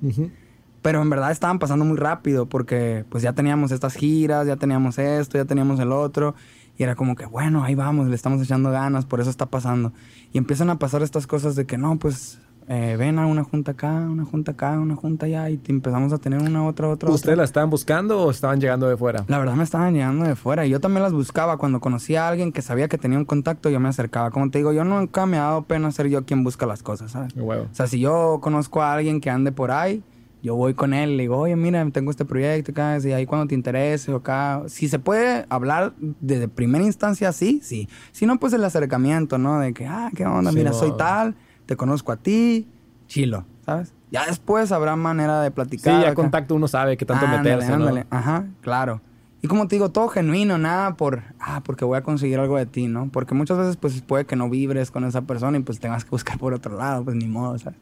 Pero 0.81 1.01
en 1.01 1.09
verdad 1.09 1.31
estaban 1.31 1.59
pasando 1.59 1.85
muy 1.85 1.95
rápido 1.95 2.47
porque 2.47 3.05
pues 3.09 3.23
ya 3.23 3.31
teníamos 3.31 3.71
estas 3.71 3.93
giras, 3.95 4.45
ya 4.45 4.57
teníamos 4.57 4.99
esto, 4.99 5.37
ya 5.37 5.45
teníamos 5.45 5.79
el 5.79 5.93
otro. 5.93 6.35
Y 6.77 6.83
era 6.83 6.95
como 6.95 7.15
que, 7.15 7.25
bueno, 7.25 7.63
ahí 7.63 7.75
vamos, 7.75 8.07
le 8.07 8.15
estamos 8.15 8.41
echando 8.41 8.71
ganas, 8.71 9.05
por 9.05 9.21
eso 9.21 9.29
está 9.29 9.45
pasando. 9.45 9.93
Y 10.31 10.37
empiezan 10.37 10.69
a 10.69 10.79
pasar 10.79 11.03
estas 11.03 11.27
cosas 11.27 11.55
de 11.55 11.65
que 11.65 11.77
no, 11.77 11.99
pues 11.99 12.39
eh, 12.67 12.95
ven 12.97 13.19
a 13.19 13.27
una 13.27 13.43
junta 13.43 13.71
acá, 13.71 13.91
una 13.91 14.23
junta 14.23 14.53
acá, 14.53 14.79
una 14.79 14.95
junta 14.95 15.25
allá 15.25 15.49
y 15.49 15.57
te 15.57 15.71
empezamos 15.71 16.13
a 16.13 16.17
tener 16.17 16.41
una, 16.41 16.65
otra, 16.65 16.87
otra. 16.89 17.09
¿Ustedes 17.09 17.37
la 17.37 17.43
estaban 17.43 17.69
buscando 17.69 18.21
o 18.21 18.31
estaban 18.31 18.59
llegando 18.61 18.87
de 18.87 18.95
fuera? 18.95 19.25
La 19.27 19.37
verdad 19.37 19.55
me 19.55 19.63
estaban 19.63 19.93
llegando 19.93 20.25
de 20.25 20.35
fuera 20.35 20.65
y 20.65 20.69
yo 20.69 20.79
también 20.79 21.03
las 21.03 21.11
buscaba. 21.11 21.57
Cuando 21.57 21.81
conocía 21.81 22.25
a 22.25 22.29
alguien 22.29 22.51
que 22.51 22.61
sabía 22.61 22.87
que 22.87 22.97
tenía 22.97 23.17
un 23.17 23.25
contacto, 23.25 23.69
yo 23.69 23.79
me 23.79 23.89
acercaba. 23.89 24.31
Como 24.31 24.49
te 24.49 24.59
digo, 24.59 24.71
yo 24.71 24.85
nunca 24.85 25.25
me 25.25 25.37
ha 25.37 25.41
dado 25.41 25.63
pena 25.63 25.91
ser 25.91 26.07
yo 26.07 26.25
quien 26.25 26.43
busca 26.43 26.65
las 26.65 26.83
cosas, 26.83 27.11
¿sabes? 27.11 27.33
Huevo. 27.35 27.67
O 27.71 27.75
sea, 27.75 27.87
si 27.87 27.99
yo 27.99 28.39
conozco 28.41 28.81
a 28.81 28.93
alguien 28.93 29.19
que 29.19 29.29
ande 29.29 29.51
por 29.51 29.71
ahí, 29.71 30.01
yo 30.43 30.55
voy 30.55 30.73
con 30.75 30.93
él, 30.93 31.15
le 31.17 31.23
digo, 31.23 31.37
oye, 31.37 31.55
mira, 31.55 31.89
tengo 31.89 32.11
este 32.11 32.25
proyecto 32.25 32.71
acá, 32.71 32.97
y 33.01 33.11
ahí 33.13 33.25
cuando 33.25 33.47
te 33.47 33.55
interese, 33.55 34.11
o 34.11 34.17
acá. 34.17 34.61
Si 34.67 34.87
se 34.89 34.99
puede 34.99 35.45
hablar 35.49 35.93
desde 35.97 36.47
primera 36.49 36.83
instancia, 36.83 37.31
sí, 37.31 37.61
sí. 37.63 37.87
Si 38.11 38.25
no, 38.25 38.37
pues 38.39 38.51
el 38.53 38.63
acercamiento, 38.65 39.37
¿no? 39.37 39.59
De 39.59 39.73
que, 39.73 39.87
ah, 39.87 40.11
¿qué 40.13 40.25
onda? 40.25 40.51
Sí, 40.51 40.57
mira, 40.57 40.71
no. 40.71 40.75
soy 40.77 40.91
tal, 40.97 41.35
te 41.65 41.75
conozco 41.77 42.11
a 42.11 42.17
ti, 42.17 42.67
chilo, 43.07 43.45
¿sabes? 43.65 43.93
Ya 44.11 44.25
después 44.27 44.71
habrá 44.73 44.95
manera 44.97 45.41
de 45.41 45.47
Sí, 45.47 45.53
platicar. 45.55 45.93
ya 46.01 46.07
acá. 46.09 46.15
contacto 46.15 46.53
uno 46.55 46.67
sabe 46.67 46.97
qué 46.97 47.05
tanto 47.05 47.25
Ándale, 47.25 47.43
meterse, 47.43 47.69
¿no? 47.69 47.75
ándale. 47.75 48.05
Ajá, 48.11 48.45
claro. 48.61 49.01
Y 49.41 49.47
como 49.47 49.67
te 49.67 49.75
digo, 49.77 49.89
todo 49.91 50.07
genuino, 50.09 50.57
nada 50.57 50.95
por, 50.95 51.23
ah, 51.39 51.61
porque 51.65 51.83
voy 51.83 51.97
a 51.97 52.01
conseguir 52.03 52.37
algo 52.39 52.57
de 52.57 52.65
ti, 52.65 52.87
¿no? 52.87 53.09
Porque 53.09 53.33
muchas 53.33 53.57
veces, 53.57 53.75
pues, 53.77 54.01
puede 54.01 54.25
que 54.25 54.35
no 54.35 54.49
vibres 54.49 54.91
con 54.91 55.03
esa 55.03 55.21
persona 55.23 55.57
y 55.57 55.61
pues 55.63 55.79
tengas 55.79 56.03
que 56.05 56.11
buscar 56.11 56.37
por 56.37 56.53
otro 56.53 56.77
lado, 56.77 57.03
pues 57.05 57.15
ni 57.15 57.27
modo, 57.27 57.57
¿sabes? 57.57 57.77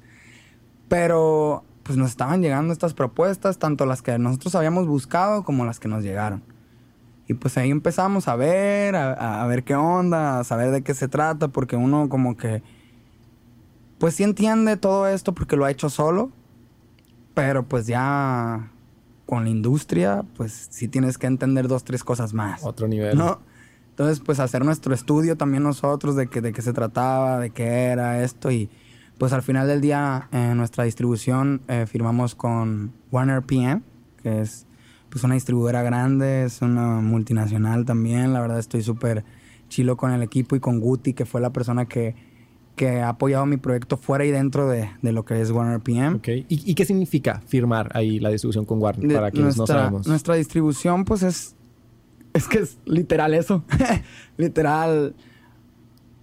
Pero, 0.88 1.64
pues 1.84 1.98
nos 1.98 2.10
estaban 2.10 2.42
llegando 2.42 2.74
estas 2.74 2.94
propuestas, 2.94 3.58
tanto 3.58 3.86
las 3.86 4.02
que 4.02 4.18
nosotros 4.18 4.56
habíamos 4.56 4.88
buscado 4.88 5.44
como 5.44 5.66
las 5.66 5.80
que 5.80 5.88
nos 5.88 6.04
llegaron. 6.04 6.44
Y 7.28 7.34
pues 7.34 7.58
ahí 7.58 7.72
empezamos 7.72 8.28
a 8.28 8.36
ver, 8.36 8.96
a, 8.96 9.44
a 9.44 9.48
ver 9.48 9.64
qué 9.64 9.76
onda, 9.76 10.40
a 10.40 10.44
saber 10.44 10.72
de 10.72 10.82
qué 10.82 10.94
se 10.94 11.08
trata, 11.08 11.48
porque 11.48 11.76
uno 11.76 12.10
como 12.10 12.36
que, 12.36 12.62
pues 14.00 14.16
sí 14.16 14.24
entiende 14.24 14.78
todo 14.78 15.08
esto 15.08 15.34
porque 15.34 15.56
lo 15.56 15.66
ha 15.66 15.72
hecho 15.72 15.90
solo, 15.90 16.32
pero 17.34 17.64
pues 17.64 17.88
ya 17.88 18.72
con 19.26 19.46
la 19.46 19.50
industria, 19.50 20.26
pues 20.36 20.68
sí 20.72 20.90
tienes 20.90 21.18
que 21.18 21.28
entender 21.28 21.70
dos, 21.70 21.86
tres 21.86 22.04
cosas 22.04 22.34
más. 22.34 22.66
Otro 22.66 22.90
nivel. 22.90 23.18
¿No? 23.18 23.40
Entonces, 23.92 24.20
pues 24.20 24.40
hacer 24.40 24.66
nuestro 24.66 24.94
estudio 24.94 25.38
también 25.38 25.64
nosotros 25.64 26.16
de, 26.16 26.28
que, 26.28 26.42
de 26.42 26.52
qué 26.52 26.62
se 26.62 26.74
trataba, 26.74 27.40
de 27.40 27.52
qué 27.52 27.86
era 27.86 28.24
esto. 28.24 28.52
Y 28.52 28.70
pues 29.22 29.34
al 29.34 29.44
final 29.44 29.68
del 29.68 29.82
día, 29.82 30.28
en 30.32 30.58
nuestra 30.58 30.84
distribución 30.84 31.62
eh, 31.68 31.86
firmamos 31.88 32.34
con 32.34 32.92
Warner 33.12 33.44
PM, 33.44 33.84
que 34.24 34.42
es 34.42 34.66
pues 35.12 35.24
una 35.24 35.36
distribuidora 35.36 35.84
grande, 35.84 36.44
es 36.46 36.60
una 36.64 37.02
multinacional 37.02 37.86
también. 37.86 38.34
La 38.34 38.42
verdad 38.42 38.58
estoy 38.58 38.82
súper 38.82 39.24
chilo 39.70 39.96
con 39.96 40.12
el 40.12 40.24
equipo 40.24 40.56
y 40.56 40.60
con 40.60 40.80
Guti, 40.80 41.14
que 41.14 41.26
fue 41.26 41.40
la 41.40 41.52
persona 41.52 41.86
que, 41.86 42.16
que 42.76 43.02
ha 43.02 43.10
apoyado 43.10 43.46
mi 43.46 43.58
proyecto 43.58 43.96
fuera 43.96 44.26
y 44.26 44.32
dentro 44.32 44.68
de, 44.68 44.90
de 45.04 45.12
lo 45.12 45.24
que 45.24 45.40
es 45.40 45.52
Warner 45.52 45.82
PM. 45.82 46.16
Ok. 46.16 46.28
¿Y, 46.30 46.46
y 46.50 46.74
qué 46.74 46.86
significa 46.86 47.44
firmar 47.46 47.92
ahí 47.94 48.20
la 48.20 48.30
distribución 48.30 48.66
con 48.66 48.82
Warner? 48.82 49.08
De- 49.08 49.14
para 49.14 49.30
quienes 49.30 49.56
nuestra, 49.56 49.76
no 49.76 49.82
sabemos. 49.84 50.08
Nuestra 50.08 50.34
distribución, 50.34 51.06
pues 51.06 51.22
es. 51.22 51.56
Es 52.34 52.48
que 52.48 52.58
es 52.58 52.80
literal 52.86 53.36
eso. 53.36 53.64
literal. 54.38 55.14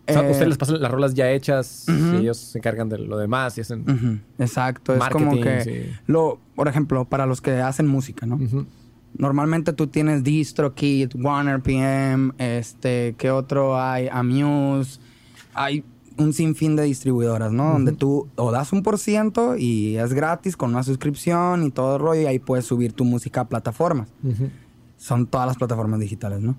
O 0.08 0.12
sea, 0.12 0.26
eh, 0.26 0.30
ustedes 0.30 0.48
les 0.48 0.58
pasan 0.58 0.80
las 0.80 0.90
rolas 0.90 1.14
ya 1.14 1.30
hechas 1.30 1.86
y 1.88 2.16
ellos 2.16 2.38
se 2.38 2.58
encargan 2.58 2.88
de 2.88 2.98
lo 2.98 3.18
demás 3.18 3.58
y 3.58 3.60
hacen... 3.60 4.22
exacto. 4.38 4.94
Es 4.94 5.08
como 5.10 5.40
que. 5.40 5.60
sí. 5.60 5.96
Lo, 6.06 6.40
por 6.54 6.68
ejemplo, 6.68 7.04
para 7.04 7.26
los 7.26 7.40
que 7.40 7.52
hacen 7.60 7.86
música, 7.86 8.26
¿no? 8.26 8.38
Normalmente 9.14 9.72
tú 9.72 9.86
tienes 9.86 10.22
DistroKid, 10.22 11.14
Warner 11.16 11.60
PM, 11.60 12.32
este, 12.38 13.14
¿qué 13.18 13.30
otro 13.30 13.80
hay? 13.80 14.08
Amuse. 14.08 15.00
Hay 15.54 15.84
un 16.18 16.32
sinfín 16.32 16.76
de 16.76 16.82
distribuidoras, 16.84 17.52
¿no? 17.52 17.72
Donde 17.72 17.92
tú 17.92 18.28
o 18.36 18.50
das 18.52 18.72
un 18.72 18.82
por 18.82 18.98
ciento 18.98 19.56
y 19.56 19.96
es 19.96 20.12
gratis 20.12 20.56
con 20.56 20.70
una 20.70 20.82
suscripción 20.82 21.64
y 21.64 21.70
todo 21.70 21.96
el 21.96 22.02
rollo 22.02 22.22
y 22.22 22.26
ahí 22.26 22.38
puedes 22.38 22.64
subir 22.64 22.92
tu 22.92 23.04
música 23.04 23.42
a 23.42 23.48
plataformas. 23.48 24.08
Son 24.96 25.26
todas 25.26 25.46
las 25.46 25.56
plataformas 25.56 26.00
digitales, 26.00 26.40
¿no? 26.40 26.56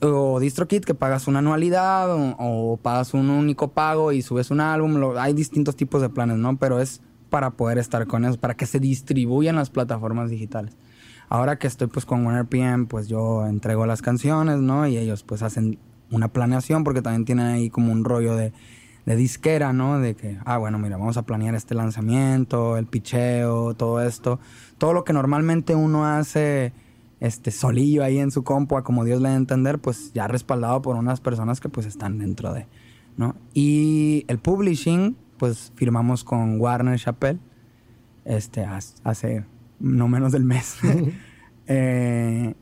O 0.00 0.38
DistroKit 0.40 0.84
que 0.84 0.94
pagas 0.94 1.26
una 1.26 1.38
anualidad 1.38 2.08
o, 2.10 2.78
pagas 2.82 3.14
un 3.14 3.30
único 3.30 3.68
pago 3.68 4.12
y 4.12 4.22
subes 4.22 4.50
un 4.50 4.60
álbum. 4.60 5.16
hay 5.18 5.32
distintos 5.32 5.76
tipos 5.76 6.02
de 6.02 6.08
planes, 6.08 6.38
¿no? 6.38 6.56
Pero 6.56 6.80
es 6.80 7.00
para 7.30 7.50
poder 7.50 7.78
estar 7.78 8.06
con 8.06 8.24
eso, 8.24 8.38
para 8.38 8.54
que 8.54 8.66
se 8.66 8.78
distribuyan 8.78 9.56
las 9.56 9.70
plataformas 9.70 10.30
digitales. 10.30 10.76
Ahora 11.28 11.58
que 11.58 11.66
estoy 11.66 11.88
pues 11.88 12.06
con 12.06 12.46
PM, 12.46 12.86
pues 12.86 13.08
yo 13.08 13.46
entrego 13.46 13.84
las 13.86 14.00
canciones, 14.00 14.58
¿no? 14.58 14.86
Y 14.86 14.96
ellos 14.96 15.24
pues 15.24 15.42
hacen 15.42 15.78
una 16.10 16.28
planeación 16.28 16.84
porque 16.84 17.02
también 17.02 17.24
tienen 17.24 17.46
ahí 17.46 17.68
como 17.68 17.90
un 17.90 18.04
rollo 18.04 18.36
de, 18.36 18.52
de 19.06 19.16
disquera, 19.16 19.72
¿no? 19.72 19.98
De 19.98 20.14
que, 20.14 20.38
ah, 20.44 20.58
bueno, 20.58 20.78
mira, 20.78 20.98
vamos 20.98 21.16
a 21.16 21.22
planear 21.22 21.54
este 21.54 21.74
lanzamiento, 21.74 22.76
el 22.76 22.86
picheo, 22.86 23.74
todo 23.74 24.00
esto. 24.00 24.38
Todo 24.78 24.92
lo 24.92 25.04
que 25.04 25.12
normalmente 25.12 25.74
uno 25.74 26.06
hace 26.06 26.72
este 27.20 27.50
solillo 27.50 28.04
ahí 28.04 28.18
en 28.18 28.30
su 28.30 28.44
compu, 28.44 28.76
a 28.76 28.84
como 28.84 29.04
Dios 29.04 29.20
le 29.20 29.28
dé 29.28 29.34
a 29.34 29.38
entender, 29.38 29.78
pues 29.78 30.12
ya 30.12 30.28
respaldado 30.28 30.82
por 30.82 30.96
unas 30.96 31.20
personas 31.20 31.60
que 31.60 31.68
pues 31.68 31.86
están 31.86 32.18
dentro 32.18 32.52
de, 32.52 32.66
¿no? 33.16 33.34
Y 33.54 34.24
el 34.28 34.38
publishing, 34.38 35.16
pues 35.38 35.72
firmamos 35.76 36.24
con 36.24 36.60
Warner 36.60 36.98
Chappell, 36.98 37.40
este, 38.24 38.66
hace 39.04 39.44
no 39.80 40.08
menos 40.08 40.32
del 40.32 40.44
mes. 40.44 40.76
Eh, 41.68 42.54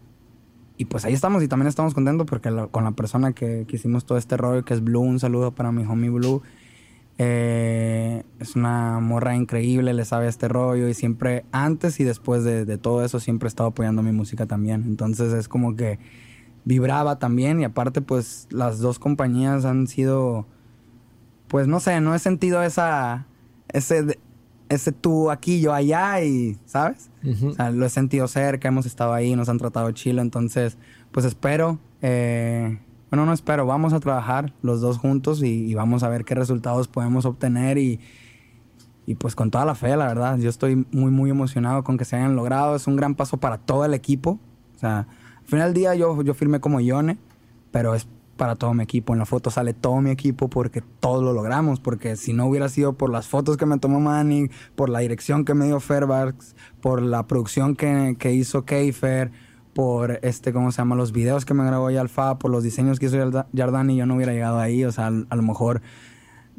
y 0.78 0.86
pues 0.86 1.04
ahí 1.04 1.12
estamos 1.12 1.42
y 1.42 1.48
también 1.48 1.68
estamos 1.68 1.92
contentos 1.92 2.26
porque 2.26 2.48
con 2.70 2.84
la 2.84 2.92
persona 2.92 3.34
que, 3.34 3.66
que, 3.68 3.76
hicimos 3.76 4.06
todo 4.06 4.16
este 4.16 4.38
rollo, 4.38 4.64
que 4.64 4.72
es 4.72 4.82
Blue, 4.82 5.02
un 5.02 5.20
saludo 5.20 5.54
para 5.54 5.70
mi 5.72 5.84
homie 5.84 6.08
Blue. 6.08 6.40
Eh, 7.16 8.24
es 8.40 8.56
una 8.56 8.98
morra 8.98 9.36
increíble, 9.36 9.94
le 9.94 10.04
sabe 10.04 10.26
este 10.26 10.48
rollo 10.48 10.88
y 10.88 10.94
siempre, 10.94 11.44
antes 11.52 12.00
y 12.00 12.04
después 12.04 12.42
de, 12.44 12.78
todo 12.78 13.04
eso, 13.04 13.20
siempre 13.20 13.46
he 13.46 13.48
estado 13.48 13.70
apoyando 13.70 14.02
mi 14.02 14.12
música 14.12 14.46
también. 14.46 14.84
Entonces 14.86 15.32
es 15.32 15.48
como 15.48 15.76
que 15.76 15.98
vibraba 16.64 17.18
también 17.18 17.60
y 17.60 17.64
aparte 17.64 18.00
pues 18.00 18.48
las 18.50 18.78
dos 18.78 18.98
compañías 18.98 19.64
han 19.64 19.86
sido, 19.86 20.46
pues 21.48 21.68
no 21.68 21.78
sé, 21.78 22.00
no 22.00 22.14
he 22.14 22.18
sentido 22.18 22.62
esa, 22.62 23.26
ese, 23.68 24.18
ese 24.68 24.92
tú 24.92 25.30
aquí, 25.30 25.60
yo 25.60 25.72
allá 25.72 26.22
y, 26.24 26.58
¿sabes? 26.64 27.10
o 27.46 27.52
sea, 27.52 27.70
lo 27.70 27.86
he 27.86 27.90
sentido 27.90 28.28
cerca, 28.28 28.68
hemos 28.68 28.86
estado 28.86 29.12
ahí, 29.12 29.36
nos 29.36 29.48
han 29.48 29.58
tratado 29.58 29.90
chilo, 29.92 30.20
entonces 30.20 30.78
pues 31.12 31.24
espero. 31.26 31.78
Eh, 32.02 32.78
bueno, 33.14 33.26
no 33.26 33.32
espero, 33.32 33.64
vamos 33.64 33.92
a 33.92 34.00
trabajar 34.00 34.52
los 34.60 34.80
dos 34.80 34.98
juntos 34.98 35.40
y, 35.40 35.72
vamos 35.72 36.02
a 36.02 36.08
ver 36.08 36.24
qué 36.24 36.34
resultados 36.34 36.88
podemos 36.88 37.24
obtener 37.24 37.78
y, 37.78 38.00
y, 39.06 39.14
pues 39.14 39.36
con 39.36 39.52
toda 39.52 39.64
la 39.64 39.76
fe, 39.76 39.96
la 39.96 40.08
verdad. 40.08 40.36
Yo 40.38 40.50
estoy 40.50 40.84
muy, 40.90 41.12
muy 41.12 41.30
emocionado 41.30 41.84
con 41.84 41.96
que 41.96 42.04
se 42.04 42.16
hayan 42.16 42.34
logrado. 42.34 42.74
Es 42.74 42.88
un 42.88 42.96
gran 42.96 43.14
paso 43.14 43.36
para 43.36 43.58
todo 43.58 43.84
el 43.84 43.94
equipo. 43.94 44.40
O 44.74 44.78
sea, 44.80 45.06
al 45.38 45.46
final 45.46 45.72
del 45.72 45.74
día 45.74 45.94
yo, 45.94 46.22
yo 46.22 46.34
firmé 46.34 46.58
como 46.58 46.80
Ione, 46.80 47.16
pero 47.70 47.94
es 47.94 48.08
para 48.36 48.56
todo 48.56 48.74
mi 48.74 48.82
equipo. 48.82 49.12
En 49.12 49.20
la 49.20 49.26
foto 49.26 49.48
sale 49.48 49.74
todo 49.74 50.00
mi 50.00 50.10
equipo 50.10 50.50
porque 50.50 50.82
todos 50.98 51.22
lo 51.22 51.32
logramos. 51.32 51.78
Porque 51.78 52.16
si 52.16 52.32
no 52.32 52.46
hubiera 52.46 52.68
sido 52.68 52.94
por 52.94 53.10
las 53.10 53.28
fotos 53.28 53.56
que 53.56 53.64
me 53.64 53.78
tomó 53.78 54.00
Manny, 54.00 54.50
por 54.74 54.88
la 54.88 54.98
dirección 54.98 55.44
que 55.44 55.54
me 55.54 55.66
dio 55.66 55.78
Fairbanks, 55.78 56.56
por 56.80 57.00
la 57.00 57.28
producción 57.28 57.76
que, 57.76 58.16
que 58.18 58.32
hizo 58.32 58.64
Keifer, 58.64 59.30
por 59.74 60.20
este, 60.22 60.52
¿cómo 60.52 60.72
se 60.72 60.78
llama? 60.78 60.94
Los 60.94 61.12
videos 61.12 61.44
que 61.44 61.52
me 61.52 61.64
grabó 61.64 61.88
Alfa, 61.88 62.38
por 62.38 62.50
los 62.50 62.62
diseños 62.62 62.98
que 62.98 63.06
hizo 63.06 63.16
y 63.16 63.96
yo 63.96 64.06
no 64.06 64.14
hubiera 64.14 64.32
llegado 64.32 64.58
ahí, 64.58 64.84
o 64.84 64.92
sea, 64.92 65.08
a 65.08 65.36
lo 65.36 65.42
mejor 65.42 65.82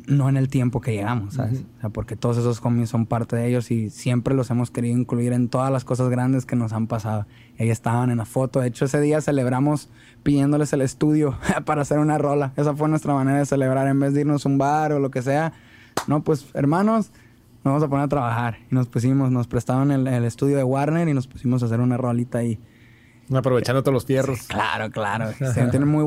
no 0.07 0.29
en 0.29 0.37
el 0.37 0.49
tiempo 0.49 0.81
que 0.81 0.93
llegamos, 0.93 1.35
¿sabes? 1.35 1.63
O 1.77 1.81
sea, 1.81 1.89
porque 1.89 2.15
todos 2.15 2.37
esos 2.37 2.59
cómics 2.59 2.89
son 2.89 3.05
parte 3.05 3.35
de 3.35 3.47
ellos 3.47 3.71
y 3.71 3.89
siempre 3.89 4.35
los 4.35 4.51
hemos 4.51 4.69
querido 4.69 4.97
incluir 4.97 5.33
en 5.33 5.47
todas 5.47 5.71
las 5.71 5.85
cosas 5.85 6.09
grandes 6.09 6.45
que 6.45 6.55
nos 6.55 6.73
han 6.73 6.87
pasado. 6.87 7.25
Ellos 7.57 7.73
estaban 7.73 8.11
en 8.11 8.17
la 8.17 8.25
foto. 8.25 8.59
De 8.59 8.67
hecho, 8.67 8.85
ese 8.85 8.99
día 8.99 9.21
celebramos 9.21 9.89
pidiéndoles 10.23 10.73
el 10.73 10.81
estudio 10.81 11.37
para 11.65 11.81
hacer 11.81 11.99
una 11.99 12.17
rola. 12.17 12.53
Esa 12.57 12.75
fue 12.75 12.89
nuestra 12.89 13.13
manera 13.13 13.39
de 13.39 13.45
celebrar. 13.45 13.87
En 13.87 13.99
vez 13.99 14.13
de 14.13 14.21
irnos 14.21 14.45
a 14.45 14.49
un 14.49 14.57
bar 14.57 14.91
o 14.91 14.99
lo 14.99 15.11
que 15.11 15.21
sea, 15.21 15.53
no, 16.07 16.23
pues 16.23 16.45
hermanos, 16.53 17.11
nos 17.63 17.71
vamos 17.71 17.83
a 17.83 17.87
poner 17.87 18.05
a 18.05 18.09
trabajar. 18.09 18.57
Y 18.69 18.75
nos 18.75 18.87
pusimos, 18.87 19.31
nos 19.31 19.47
prestaron 19.47 19.91
el, 19.91 20.07
el 20.07 20.25
estudio 20.25 20.57
de 20.57 20.63
Warner 20.63 21.07
y 21.07 21.13
nos 21.13 21.27
pusimos 21.27 21.63
a 21.63 21.67
hacer 21.67 21.79
una 21.79 21.97
rolita 21.97 22.39
ahí. 22.39 22.59
Aprovechando 23.33 23.81
todos 23.81 23.93
los 23.93 24.05
fierros. 24.05 24.43
claro, 24.43 24.91
claro. 24.91 25.31
tienen 25.71 25.87
muy 25.87 26.03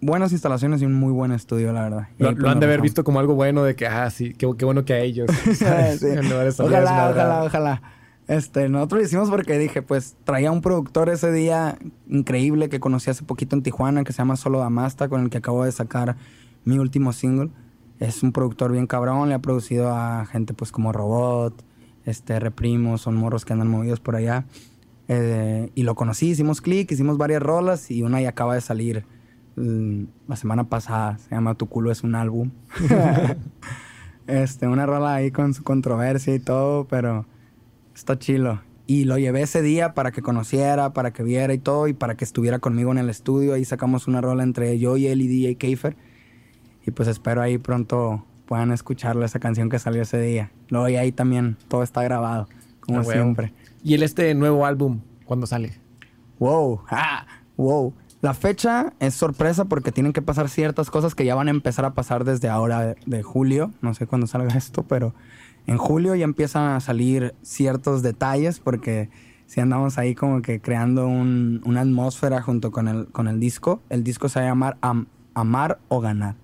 buenas 0.00 0.32
instalaciones 0.32 0.82
y 0.82 0.86
un 0.86 0.94
muy 0.94 1.12
buen 1.12 1.32
estudio, 1.32 1.72
la 1.72 1.82
verdad. 1.82 2.08
Lo, 2.18 2.48
han 2.48 2.60
de 2.60 2.66
haber 2.66 2.80
visto 2.80 3.04
como 3.04 3.20
algo 3.20 3.34
bueno 3.34 3.62
de 3.62 3.76
que, 3.76 3.86
ah, 3.86 4.10
sí, 4.10 4.34
qué, 4.34 4.46
bueno 4.46 4.84
que 4.84 4.94
a 4.94 5.00
ellos. 5.00 5.28
ojalá, 6.58 7.10
ojalá, 7.10 7.44
ojalá. 7.44 7.82
Este, 8.28 8.68
nosotros 8.68 9.00
lo 9.00 9.06
hicimos 9.06 9.28
porque 9.28 9.58
dije, 9.58 9.82
pues 9.82 10.16
traía 10.24 10.52
un 10.52 10.60
productor 10.60 11.08
ese 11.08 11.32
día 11.32 11.76
increíble 12.08 12.68
que 12.68 12.78
conocí 12.78 13.10
hace 13.10 13.24
poquito 13.24 13.56
en 13.56 13.62
Tijuana 13.62 14.04
que 14.04 14.12
se 14.12 14.18
llama 14.18 14.36
Solo 14.36 14.60
Damasta, 14.60 15.08
con 15.08 15.22
el 15.22 15.30
que 15.30 15.38
acabo 15.38 15.64
de 15.64 15.72
sacar 15.72 16.16
mi 16.64 16.78
último 16.78 17.12
single. 17.12 17.50
Es 17.98 18.22
un 18.22 18.32
productor 18.32 18.72
bien 18.72 18.86
cabrón, 18.86 19.28
le 19.28 19.34
ha 19.34 19.40
producido 19.40 19.92
a 19.92 20.24
gente 20.26 20.54
pues 20.54 20.70
como 20.70 20.92
Robot, 20.92 21.64
este, 22.04 22.38
Reprimo, 22.38 22.98
son 22.98 23.16
morros 23.16 23.44
que 23.44 23.52
andan 23.52 23.68
movidos 23.68 23.98
por 24.00 24.14
allá. 24.14 24.44
Eh, 25.12 25.72
y 25.74 25.82
lo 25.82 25.96
conocí, 25.96 26.28
hicimos 26.28 26.60
clic, 26.60 26.88
hicimos 26.92 27.18
varias 27.18 27.42
rolas 27.42 27.90
y 27.90 28.02
una 28.02 28.20
ya 28.20 28.28
acaba 28.28 28.54
de 28.54 28.60
salir 28.60 29.04
mm, 29.56 30.04
la 30.28 30.36
semana 30.36 30.68
pasada. 30.68 31.18
Se 31.18 31.34
llama 31.34 31.56
Tu 31.56 31.66
culo 31.66 31.90
es 31.90 32.04
un 32.04 32.14
álbum. 32.14 32.52
este, 34.28 34.68
una 34.68 34.86
rola 34.86 35.16
ahí 35.16 35.32
con 35.32 35.52
su 35.52 35.64
controversia 35.64 36.32
y 36.32 36.38
todo, 36.38 36.86
pero 36.86 37.26
está 37.92 38.20
chilo. 38.20 38.60
Y 38.86 39.02
lo 39.02 39.18
llevé 39.18 39.42
ese 39.42 39.62
día 39.62 39.94
para 39.94 40.12
que 40.12 40.22
conociera, 40.22 40.92
para 40.92 41.12
que 41.12 41.24
viera 41.24 41.52
y 41.54 41.58
todo, 41.58 41.88
y 41.88 41.92
para 41.92 42.16
que 42.16 42.24
estuviera 42.24 42.60
conmigo 42.60 42.92
en 42.92 42.98
el 42.98 43.10
estudio. 43.10 43.54
Ahí 43.54 43.64
sacamos 43.64 44.06
una 44.06 44.20
rola 44.20 44.44
entre 44.44 44.78
yo 44.78 44.96
y 44.96 45.08
él 45.08 45.22
y 45.22 45.26
DJ 45.26 45.56
Keifer. 45.56 45.96
Y 46.86 46.92
pues 46.92 47.08
espero 47.08 47.42
ahí 47.42 47.58
pronto 47.58 48.24
puedan 48.46 48.70
escucharle 48.70 49.26
esa 49.26 49.40
canción 49.40 49.70
que 49.70 49.80
salió 49.80 50.02
ese 50.02 50.20
día. 50.20 50.52
Luego 50.68 50.88
y 50.88 50.94
ahí 50.94 51.10
también 51.10 51.56
todo 51.66 51.82
está 51.82 52.04
grabado, 52.04 52.48
como 52.80 53.02
siempre. 53.02 53.52
¿Y 53.82 53.94
el 53.94 54.02
este 54.02 54.34
nuevo 54.34 54.66
álbum, 54.66 55.00
cuándo 55.24 55.46
sale? 55.46 55.74
Wow, 56.38 56.82
ah, 56.90 57.26
wow. 57.56 57.94
La 58.20 58.34
fecha 58.34 58.92
es 59.00 59.14
sorpresa 59.14 59.64
porque 59.64 59.92
tienen 59.92 60.12
que 60.12 60.20
pasar 60.20 60.50
ciertas 60.50 60.90
cosas 60.90 61.14
que 61.14 61.24
ya 61.24 61.34
van 61.34 61.48
a 61.48 61.50
empezar 61.50 61.86
a 61.86 61.94
pasar 61.94 62.24
desde 62.24 62.50
ahora 62.50 62.94
de, 63.06 63.22
julio. 63.22 63.72
No 63.80 63.94
sé 63.94 64.06
cuándo 64.06 64.26
salga 64.26 64.54
esto, 64.56 64.82
pero 64.82 65.14
en 65.66 65.78
julio 65.78 66.14
ya 66.14 66.24
empiezan 66.24 66.74
a 66.74 66.80
salir 66.80 67.34
ciertos 67.42 68.02
detalles 68.02 68.60
porque 68.60 69.08
si 69.46 69.60
andamos 69.60 69.96
ahí 69.96 70.14
como 70.14 70.42
que 70.42 70.60
creando 70.60 71.06
una 71.06 71.80
atmósfera 71.80 72.42
junto 72.42 72.70
con 72.70 72.88
el, 72.88 73.06
con 73.06 73.26
el 73.26 73.40
disco. 73.40 73.80
El 73.88 74.04
disco 74.04 74.28
se 74.28 74.40
va 74.40 74.46
a 74.46 74.48
llamar 74.50 74.76
Amar 75.32 75.78
o 75.88 76.00
Ganar. 76.00 76.36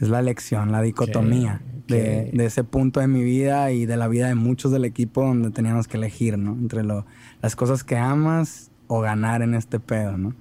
Es 0.00 0.08
la 0.08 0.20
elección, 0.20 0.72
la 0.72 0.80
dicotomía 0.80 1.60
de, 1.88 2.44
ese 2.44 2.64
punto 2.64 3.00
de 3.00 3.08
mi 3.08 3.24
vida 3.24 3.72
y 3.72 3.86
de 3.86 3.96
la 3.96 4.08
vida 4.08 4.28
de 4.28 4.34
muchos 4.34 4.70
del 4.70 4.84
equipo 4.84 5.22
donde 5.22 5.50
teníamos 5.50 5.88
que 5.88 5.96
elegir, 5.96 6.38
¿no? 6.38 6.52
Entre 6.52 6.84
lo, 6.84 7.06
las 7.42 7.56
cosas 7.56 7.84
que 7.84 7.96
amas 7.96 8.70
o 8.86 9.00
ganar 9.00 9.42
en 9.42 9.54
este 9.54 9.80
pedo, 9.80 10.16
¿no? 10.18 10.34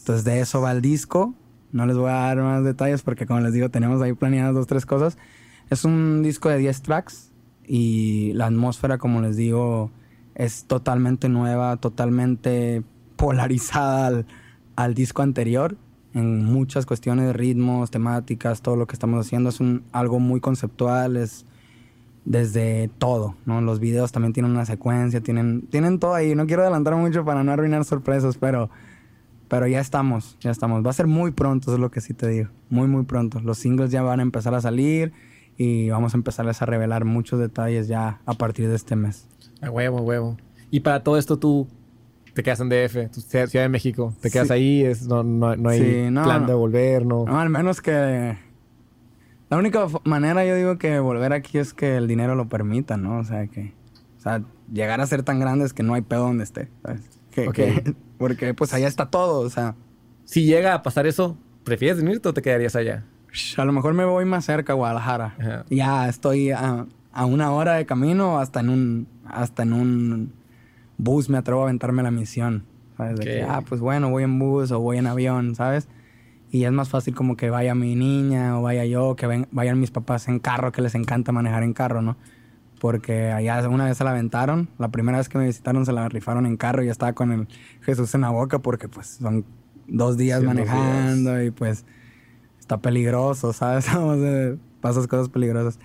Entonces 0.00 0.24
de 0.24 0.40
eso 0.40 0.60
va 0.60 0.72
el 0.72 0.80
disco. 0.80 1.34
No 1.72 1.86
les 1.86 1.96
voy 1.96 2.10
a 2.10 2.14
dar 2.14 2.38
más 2.38 2.64
detalles 2.64 3.02
porque 3.02 3.26
como 3.26 3.40
les 3.40 3.52
digo, 3.52 3.68
tenemos 3.68 4.02
ahí 4.02 4.12
planeadas 4.12 4.54
dos, 4.54 4.66
tres 4.66 4.86
cosas. 4.86 5.18
Es 5.68 5.84
un 5.84 6.22
disco 6.22 6.48
de 6.48 6.58
10 6.58 6.82
tracks 6.82 7.30
y 7.64 8.32
la 8.32 8.46
atmósfera, 8.46 8.98
como 8.98 9.20
les 9.20 9.36
digo, 9.36 9.92
es 10.34 10.64
totalmente 10.64 11.28
nueva, 11.28 11.76
totalmente 11.76 12.82
polarizada 13.16 14.06
al, 14.06 14.26
al 14.76 14.94
disco 14.94 15.22
anterior 15.22 15.76
en 16.14 16.44
muchas 16.44 16.86
cuestiones 16.86 17.26
de 17.26 17.32
ritmos, 17.32 17.90
temáticas, 17.90 18.62
todo 18.62 18.76
lo 18.76 18.86
que 18.86 18.94
estamos 18.94 19.26
haciendo 19.26 19.50
es 19.50 19.60
un, 19.60 19.84
algo 19.92 20.18
muy 20.18 20.40
conceptual, 20.40 21.16
es 21.16 21.46
desde 22.24 22.90
todo, 22.98 23.34
¿no? 23.46 23.60
Los 23.60 23.80
videos 23.80 24.12
también 24.12 24.32
tienen 24.32 24.52
una 24.52 24.66
secuencia, 24.66 25.20
tienen, 25.20 25.62
tienen 25.70 25.98
todo 25.98 26.14
ahí. 26.14 26.34
No 26.34 26.46
quiero 26.46 26.62
adelantar 26.62 26.94
mucho 26.96 27.24
para 27.24 27.42
no 27.44 27.52
arruinar 27.52 27.84
sorpresas, 27.84 28.36
pero, 28.36 28.70
pero 29.48 29.66
ya 29.66 29.80
estamos, 29.80 30.36
ya 30.40 30.50
estamos. 30.50 30.84
Va 30.84 30.90
a 30.90 30.94
ser 30.94 31.06
muy 31.06 31.30
pronto, 31.30 31.72
es 31.72 31.80
lo 31.80 31.90
que 31.90 32.00
sí 32.00 32.14
te 32.14 32.28
digo. 32.28 32.50
Muy, 32.68 32.88
muy 32.88 33.04
pronto. 33.04 33.40
Los 33.40 33.58
singles 33.58 33.90
ya 33.90 34.02
van 34.02 34.20
a 34.20 34.22
empezar 34.22 34.54
a 34.54 34.60
salir 34.60 35.12
y 35.56 35.90
vamos 35.90 36.14
a 36.14 36.16
empezarles 36.16 36.60
a 36.62 36.66
revelar 36.66 37.04
muchos 37.04 37.40
detalles 37.40 37.88
ya 37.88 38.20
a 38.26 38.34
partir 38.34 38.68
de 38.68 38.76
este 38.76 38.96
mes. 38.96 39.26
A 39.62 39.70
huevo, 39.70 39.98
a 39.98 40.02
huevo. 40.02 40.36
Y 40.70 40.80
para 40.80 41.02
todo 41.02 41.16
esto, 41.16 41.38
¿tú 41.38 41.68
te 42.34 42.42
quedas 42.42 42.60
en 42.60 42.68
DF, 42.68 43.12
Ciudad 43.12 43.48
de 43.48 43.68
México, 43.68 44.14
te 44.20 44.30
quedas 44.30 44.50
ahí, 44.50 44.84
es, 44.84 45.06
no, 45.06 45.22
no, 45.22 45.56
no 45.56 45.68
hay 45.68 46.10
plan 46.10 46.46
de 46.46 46.54
volver, 46.54 47.06
no. 47.06 47.24
No, 47.24 47.40
al 47.40 47.50
menos 47.50 47.80
que. 47.80 48.38
La 49.48 49.56
única 49.56 49.86
manera, 50.04 50.44
yo 50.44 50.54
digo, 50.54 50.78
que 50.78 51.00
volver 51.00 51.32
aquí 51.32 51.58
es 51.58 51.74
que 51.74 51.96
el 51.96 52.06
dinero 52.06 52.36
lo 52.36 52.48
permita, 52.48 52.96
¿no? 52.96 53.18
O 53.18 53.24
sea, 53.24 53.46
que. 53.48 53.74
O 54.18 54.20
sea, 54.20 54.42
llegar 54.72 55.00
a 55.00 55.06
ser 55.06 55.22
tan 55.22 55.40
grandes 55.40 55.72
que 55.72 55.82
no 55.82 55.94
hay 55.94 56.02
pedo 56.02 56.22
donde 56.22 56.44
esté, 56.44 56.68
¿sabes? 56.82 57.02
Que, 57.30 57.94
porque, 58.18 58.54
pues, 58.54 58.72
allá 58.74 58.86
está 58.86 59.10
todo, 59.10 59.40
o 59.40 59.50
sea. 59.50 59.74
Si 60.24 60.44
llega 60.44 60.74
a 60.74 60.82
pasar 60.82 61.06
eso, 61.06 61.36
¿prefieres 61.64 61.96
venirte 61.96 62.28
o 62.28 62.34
te 62.34 62.42
quedarías 62.42 62.76
allá? 62.76 63.04
A 63.56 63.64
lo 63.64 63.72
mejor 63.72 63.94
me 63.94 64.04
voy 64.04 64.24
más 64.24 64.44
cerca 64.44 64.72
a 64.72 64.76
Guadalajara. 64.76 65.64
Ya 65.68 66.08
estoy 66.08 66.50
a, 66.50 66.86
a 67.12 67.24
una 67.24 67.52
hora 67.52 67.74
de 67.74 67.86
camino 67.86 68.38
hasta 68.38 68.60
en 68.60 68.68
un. 68.68 69.08
Hasta 69.24 69.62
en 69.62 69.72
un 69.72 70.39
bus 71.02 71.28
me 71.28 71.38
atrevo 71.38 71.60
a 71.60 71.64
aventarme 71.64 72.02
la 72.02 72.10
misión. 72.10 72.64
¿sabes? 72.96 73.18
De 73.18 73.24
que, 73.24 73.42
ah, 73.42 73.62
pues 73.66 73.80
bueno, 73.80 74.10
voy 74.10 74.24
en 74.24 74.38
bus 74.38 74.70
o 74.72 74.80
voy 74.80 74.98
en 74.98 75.06
avión, 75.06 75.54
¿sabes? 75.54 75.88
Y 76.50 76.64
es 76.64 76.72
más 76.72 76.88
fácil 76.88 77.14
como 77.14 77.36
que 77.36 77.48
vaya 77.48 77.74
mi 77.74 77.94
niña 77.94 78.58
o 78.58 78.62
vaya 78.62 78.84
yo, 78.84 79.14
que 79.16 79.46
vayan 79.50 79.80
mis 79.80 79.90
papás 79.90 80.28
en 80.28 80.38
carro, 80.38 80.72
que 80.72 80.82
les 80.82 80.94
encanta 80.94 81.32
manejar 81.32 81.62
en 81.62 81.72
carro, 81.72 82.02
¿no? 82.02 82.16
Porque 82.80 83.30
allá 83.30 83.68
una 83.68 83.84
vez 83.84 83.98
se 83.98 84.04
la 84.04 84.10
aventaron, 84.10 84.68
la 84.78 84.88
primera 84.88 85.18
vez 85.18 85.28
que 85.28 85.38
me 85.38 85.46
visitaron 85.46 85.86
se 85.86 85.92
la 85.92 86.08
rifaron 86.08 86.46
en 86.46 86.56
carro 86.56 86.82
y 86.82 86.86
ya 86.86 86.92
estaba 86.92 87.12
con 87.12 87.30
el 87.30 87.48
Jesús 87.82 88.14
en 88.14 88.22
la 88.22 88.30
boca 88.30 88.58
porque 88.58 88.88
pues 88.88 89.18
son 89.20 89.44
dos 89.86 90.16
días 90.16 90.42
manejando 90.42 91.42
y 91.42 91.50
pues 91.50 91.84
está 92.58 92.78
peligroso, 92.78 93.52
¿sabes? 93.52 93.86
Pasas 94.80 95.06
cosas 95.06 95.28
peligrosas. 95.28 95.78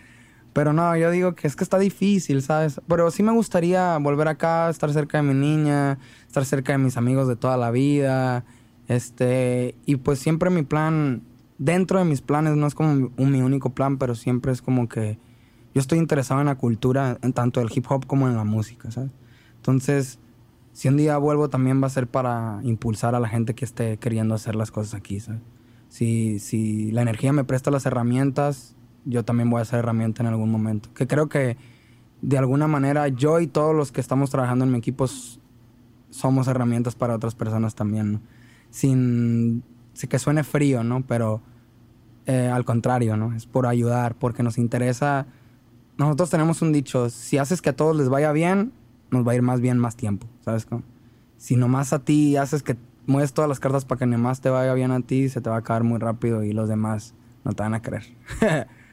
Pero 0.56 0.72
no, 0.72 0.96
yo 0.96 1.12
digo 1.12 1.36
que 1.36 1.48
es 1.48 1.58
que 1.58 1.66
está 1.66 1.78
difícil, 1.78 2.42
¿sabes? 2.42 2.80
Pero 2.88 3.12
sí 3.12 3.24
me 3.24 3.34
gustaría 3.34 3.98
volver 3.98 4.30
acá, 4.30 4.70
estar 4.70 4.90
cerca 4.94 5.18
de 5.18 5.24
mi 5.24 5.34
niña, 5.34 6.00
estar 6.28 6.46
cerca 6.46 6.72
de 6.72 6.78
mis 6.78 6.96
amigos 6.96 7.28
de 7.28 7.36
toda 7.36 7.58
la 7.58 7.72
vida. 7.72 8.46
Este, 8.88 9.76
y 9.86 9.98
pues 9.98 10.20
siempre 10.20 10.50
mi 10.50 10.64
plan, 10.64 11.24
dentro 11.58 12.00
de 12.00 12.06
mis 12.06 12.22
planes, 12.22 12.56
no 12.56 12.68
es 12.68 12.74
como 12.74 13.12
mi 13.18 13.42
único 13.42 13.72
plan, 13.72 13.98
pero 13.98 14.16
siempre 14.16 14.54
es 14.54 14.62
como 14.62 14.88
que 14.88 15.20
yo 15.74 15.82
estoy 15.82 16.00
interesado 16.00 16.40
en 16.40 16.46
la 16.46 16.56
cultura, 16.56 17.18
en 17.22 17.34
tanto 17.34 17.60
el 17.60 17.68
hip 17.76 17.86
hop 17.90 18.08
como 18.08 18.30
en 18.30 18.38
la 18.38 18.46
música, 18.46 18.90
¿sabes? 18.92 19.12
Entonces, 19.58 20.20
si 20.72 20.88
un 20.88 20.96
día 20.96 21.18
vuelvo 21.18 21.50
también 21.50 21.84
va 21.84 21.88
a 21.88 21.90
ser 21.90 22.08
para 22.08 22.62
impulsar 22.64 23.14
a 23.14 23.20
la 23.20 23.28
gente 23.28 23.56
que 23.56 23.66
esté 23.66 23.98
queriendo 23.98 24.34
hacer 24.34 24.56
las 24.56 24.72
cosas 24.72 24.94
aquí, 24.94 25.20
¿sabes? 25.20 25.42
Si, 25.90 26.40
si 26.40 26.94
la 26.94 27.02
energía 27.02 27.34
me 27.34 27.44
presta 27.44 27.72
las 27.72 27.86
herramientas, 27.86 28.75
yo 29.06 29.24
también 29.24 29.50
voy 29.50 29.62
a 29.62 29.66
ser 29.66 29.80
herramienta 29.80 30.24
en 30.24 30.28
algún 30.28 30.52
momento. 30.52 30.90
Que 30.94 31.08
creo 31.08 31.30
que 31.30 31.58
de 32.22 32.38
alguna 32.38 32.68
manera 32.68 33.08
yo 33.08 33.40
y 33.40 33.48
todos 33.48 33.76
los 33.76 33.92
que 33.92 34.02
estamos 34.02 34.30
trabajando 34.30 34.66
en 34.66 34.72
mi 34.72 34.80
equipo 34.80 35.06
somos 36.10 36.48
herramientas 36.48 36.96
para 36.96 37.16
otras 37.16 37.36
personas 37.36 37.76
también, 37.76 38.14
¿no? 38.14 38.22
Sin 38.70 39.64
que 40.10 40.20
suene 40.20 40.44
frío, 40.44 40.84
¿no? 40.84 41.06
Pero 41.08 41.42
eh, 42.26 42.50
al 42.52 42.66
contrario, 42.66 43.16
¿no? 43.16 43.34
Es 43.34 43.46
por 43.46 43.68
ayudar, 43.68 44.16
porque 44.16 44.44
nos 44.44 44.58
interesa. 44.58 45.28
Nosotros 45.98 46.30
tenemos 46.30 46.62
un 46.62 46.74
dicho: 46.74 47.10
si 47.10 47.38
haces 47.38 47.62
que 47.62 47.70
a 47.70 47.76
todos 47.76 47.96
les 47.96 48.10
vaya 48.10 48.32
bien, 48.32 48.74
nos 49.12 49.26
va 49.26 49.32
a 49.32 49.36
ir 49.36 49.42
más 49.42 49.62
bien 49.62 49.78
más 49.78 49.96
tiempo, 49.96 50.28
¿sabes? 50.42 50.66
Cómo? 50.66 50.84
Si 51.38 51.56
nomás 51.56 51.94
a 51.94 52.00
ti 52.00 52.38
haces 52.38 52.64
que 52.64 52.78
mueves 53.08 53.34
todas 53.34 53.48
las 53.48 53.60
cartas 53.60 53.86
para 53.86 54.00
que 54.00 54.06
nomás 54.06 54.42
te 54.42 54.50
vaya 54.50 54.74
bien 54.74 54.92
a 54.92 55.02
ti, 55.02 55.30
se 55.30 55.42
te 55.42 55.50
va 55.50 55.58
a 55.58 55.60
acabar 55.60 55.84
muy 55.84 56.00
rápido 56.00 56.44
y 56.44 56.54
los 56.54 56.68
demás 56.68 57.14
no 57.44 57.54
te 57.54 57.64
van 57.64 57.74
a 57.74 57.82
creer. 57.82 58.04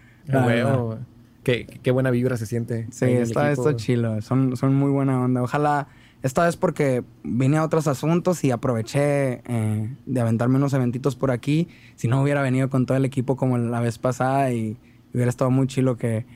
Qué, 1.43 1.67
qué, 1.83 1.91
buena 1.91 2.11
vibra 2.11 2.37
se 2.37 2.47
siente. 2.47 2.87
Sí, 2.91 3.07
está, 3.07 3.51
está 3.51 3.75
chilo. 3.75 4.23
Son, 4.23 4.57
son 4.57 4.75
muy 4.75 4.91
buena 4.91 5.21
onda. 5.21 5.43
Ojalá, 5.43 5.89
esta 6.23 6.45
vez 6.45 6.57
porque 6.57 7.03
vine 7.25 7.57
a 7.57 7.65
otros 7.65 7.89
asuntos 7.89 8.45
y 8.45 8.53
aproveché 8.53 9.43
eh, 9.45 9.97
de 10.07 10.21
aventarme 10.21 10.57
unos 10.57 10.73
eventitos 10.73 11.17
por 11.17 11.33
aquí. 11.33 11.69
Si 11.97 12.07
no 12.07 12.23
hubiera 12.23 12.43
venido 12.43 12.71
con 12.71 12.87
todo 12.87 12.97
el 12.97 13.05
equipo 13.05 13.37
como 13.37 13.59
la 13.59 13.81
vez 13.81 13.99
pasada 13.99 14.53
y 14.53 14.77
hubiera 15.13 15.29
estado 15.29 15.51
muy 15.51 15.67
chilo 15.67 15.97
que, 15.97 16.27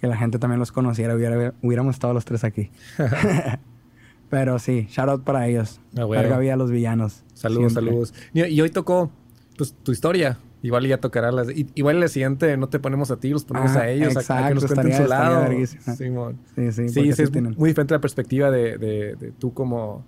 que 0.00 0.08
la 0.08 0.16
gente 0.16 0.40
también 0.40 0.58
los 0.58 0.72
conociera, 0.72 1.14
hubiera, 1.14 1.54
hubiéramos 1.62 1.94
estado 1.94 2.14
los 2.14 2.24
tres 2.24 2.42
aquí. 2.42 2.70
Pero 4.28 4.58
sí, 4.58 4.86
shout 4.90 5.08
out 5.08 5.22
para 5.22 5.46
ellos. 5.46 5.80
Carga 5.94 6.38
vida 6.38 6.54
a 6.54 6.56
los 6.56 6.70
villanos. 6.70 7.22
Saludos, 7.34 7.74
saludos. 7.74 8.14
Y, 8.34 8.60
hoy 8.60 8.70
tocó 8.70 9.10
pues, 9.56 9.72
tu 9.82 9.92
historia. 9.92 10.38
Igual 10.62 10.86
ya 10.86 10.98
tocará 10.98 11.30
las... 11.30 11.48
Igual 11.74 12.02
el 12.02 12.08
siguiente 12.08 12.56
no 12.56 12.68
te 12.68 12.80
ponemos 12.80 13.10
a 13.10 13.18
ti, 13.18 13.30
los 13.30 13.44
ponemos 13.44 13.76
a 13.76 13.88
ellos, 13.88 14.16
a, 14.30 14.48
que 14.48 14.54
nos 14.54 14.66
cuenten 14.66 14.96
su 14.96 15.06
lado. 15.06 15.46
Sí, 15.52 15.66
sí, 15.66 16.88
sí, 16.88 17.22
es 17.22 17.32
muy 17.56 17.70
diferente 17.70 17.94
la 17.94 18.00
perspectiva 18.00 18.50
de, 18.50 18.76
de, 18.76 19.32
tú 19.38 19.54
como 19.54 20.04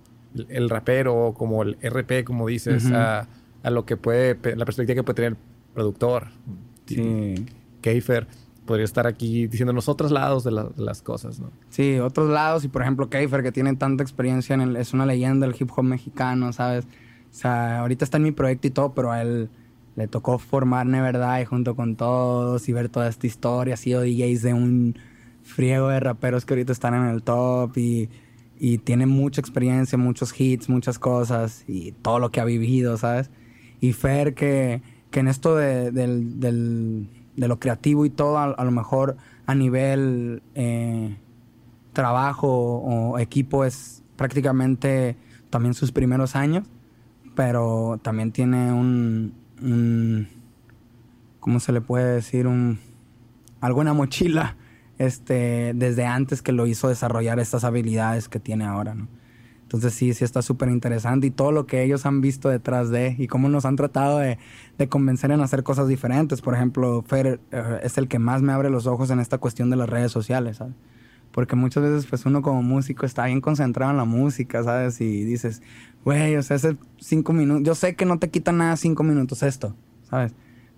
el, 0.49 0.69
rapero, 0.69 1.33
como 1.37 1.63
el 1.63 1.77
RP, 1.81 2.25
como 2.25 2.47
dices, 2.47 2.91
a, 2.91 3.27
a, 3.63 3.69
lo 3.69 3.85
que 3.85 3.95
puede... 3.95 4.37
La 4.55 4.65
perspectiva 4.65 4.95
que 4.95 5.03
puede 5.03 5.15
tener 5.15 5.31
el 5.31 5.37
productor. 5.73 6.27
Sí. 6.85 7.45
Keifer 7.79 8.27
podría 8.65 8.85
estar 8.85 9.07
aquí 9.07 9.47
diciéndonos 9.47 9.87
otros 9.87 10.11
lados 10.11 10.43
de, 10.43 10.51
las 10.51 11.01
cosas, 11.01 11.39
¿no? 11.39 11.49
Sí, 11.69 11.97
otros 11.99 12.29
lados. 12.29 12.65
Y 12.65 12.67
por 12.67 12.81
ejemplo, 12.81 13.09
Keifer, 13.09 13.41
que 13.41 13.53
tiene 13.53 13.73
tanta 13.77 14.03
experiencia 14.03 14.53
en 14.53 14.61
el... 14.61 14.75
Es 14.75 14.93
una 14.93 15.05
leyenda 15.05 15.47
del 15.47 15.55
hip 15.57 15.69
hop 15.73 15.83
mexicano, 15.83 16.51
¿sabes? 16.51 16.85
O 16.85 17.33
sea, 17.33 17.79
ahorita 17.79 18.03
está 18.03 18.17
en 18.17 18.23
mi 18.23 18.31
proyecto 18.33 18.67
y 18.67 18.71
todo, 18.71 18.93
pero 18.93 19.13
a 19.13 19.21
él 19.21 19.49
le 20.01 20.07
tocó 20.07 20.39
formar 20.39 20.87
verdad 20.87 21.41
y 21.41 21.45
junto 21.45 21.75
con 21.75 21.95
todos 21.95 22.67
y 22.67 22.73
ver 22.73 22.89
toda 22.89 23.07
esta 23.07 23.27
historia. 23.27 23.75
Ha 23.75 23.77
sido 23.77 24.01
DJs 24.01 24.41
de 24.41 24.53
un 24.53 24.97
friego 25.43 25.89
de 25.89 25.99
raperos 25.99 26.43
que 26.43 26.53
ahorita 26.53 26.71
están 26.71 26.95
en 26.95 27.05
el 27.05 27.21
top 27.21 27.77
y, 27.77 28.09
y 28.59 28.79
tiene 28.79 29.05
mucha 29.05 29.41
experiencia, 29.41 29.99
muchos 29.99 30.39
hits, 30.39 30.69
muchas 30.69 30.97
cosas 30.97 31.63
y 31.67 31.91
todo 31.91 32.17
lo 32.17 32.31
que 32.31 32.41
ha 32.41 32.45
vivido, 32.45 32.97
¿sabes? 32.97 33.29
Y 33.79 33.93
Fer, 33.93 34.33
que, 34.33 34.81
que 35.11 35.19
en 35.19 35.27
esto 35.27 35.55
de, 35.55 35.91
de, 35.91 37.47
lo 37.47 37.59
creativo 37.59 38.03
y 38.05 38.09
todo, 38.09 38.39
a, 38.39 38.63
lo 38.63 38.71
mejor 38.71 39.17
a 39.45 39.53
nivel 39.53 40.41
eh, 40.55 41.15
trabajo 41.93 42.47
o 42.47 43.19
equipo 43.19 43.65
es 43.65 44.01
prácticamente 44.15 45.15
también 45.51 45.75
sus 45.75 45.91
primeros 45.91 46.35
años, 46.35 46.67
pero 47.35 47.99
también 48.01 48.31
tiene 48.31 48.71
un, 48.71 49.40
un, 49.61 50.27
¿cómo 51.39 51.59
se 51.59 51.71
le 51.71 51.81
puede 51.81 52.15
decir? 52.15 52.47
Un, 52.47 52.79
la 53.61 53.93
mochila, 53.93 54.57
este, 54.97 55.73
desde 55.75 56.05
antes 56.05 56.41
que 56.41 56.51
lo 56.51 56.67
hizo 56.67 56.87
desarrollar 56.87 57.39
estas 57.39 57.63
habilidades 57.63 58.29
que 58.29 58.39
tiene 58.39 58.65
ahora, 58.65 58.95
¿no? 58.95 59.07
Entonces 59.71 59.93
sí, 59.93 60.13
sí 60.13 60.25
está 60.25 60.41
súper 60.41 60.67
interesante 60.67 61.27
y 61.27 61.31
todo 61.31 61.53
lo 61.53 61.65
que 61.65 61.81
ellos 61.81 62.05
han 62.05 62.19
visto 62.19 62.49
detrás 62.49 62.89
de 62.89 63.15
y 63.17 63.27
cómo 63.27 63.47
nos 63.47 63.63
han 63.63 63.77
tratado 63.77 64.19
de, 64.19 64.37
de 64.77 64.89
convencer 64.89 65.31
en 65.31 65.39
hacer 65.39 65.63
cosas 65.63 65.87
diferentes. 65.87 66.41
Por 66.41 66.55
ejemplo, 66.55 67.01
Fer 67.07 67.39
eh, 67.51 67.79
es 67.81 67.97
el 67.97 68.09
que 68.09 68.19
más 68.19 68.41
me 68.41 68.51
abre 68.51 68.69
los 68.69 68.85
ojos 68.85 69.11
en 69.11 69.21
esta 69.21 69.37
cuestión 69.37 69.69
de 69.69 69.77
las 69.77 69.87
redes 69.87 70.11
sociales, 70.11 70.57
¿sabes? 70.57 70.75
Porque 71.31 71.55
muchas 71.55 71.83
veces 71.83 72.05
pues 72.05 72.25
uno 72.25 72.41
como 72.41 72.61
músico 72.61 73.05
está 73.05 73.27
bien 73.27 73.39
concentrado 73.39 73.91
en 73.91 73.97
la 73.97 74.03
música, 74.03 74.61
¿sabes? 74.61 74.99
Y 74.99 75.23
dices, 75.23 75.61
güey, 76.03 76.35
o 76.35 76.43
sea, 76.43 76.57
ese 76.57 76.77
cinco 76.99 77.33
minutos, 77.33 77.63
yo 77.63 77.75
sé 77.75 77.95
que 77.95 78.05
no 78.05 78.19
te 78.19 78.29
quita 78.29 78.51
nada 78.51 78.75
cinco 78.77 79.03
minutos 79.03 79.43
esto, 79.43 79.75
¿sabes? 80.09 80.33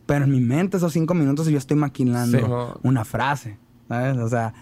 Pero 0.05 0.25
en 0.25 0.31
mi 0.31 0.41
mente 0.41 0.77
esos 0.77 0.93
cinco 0.93 1.13
minutos 1.13 1.47
yo 1.47 1.57
estoy 1.57 1.77
maquinando 1.77 2.79
una 2.83 3.05
frase, 3.05 3.57
¿sabes? 3.87 4.17
O 4.17 4.27
sea, 4.27 4.53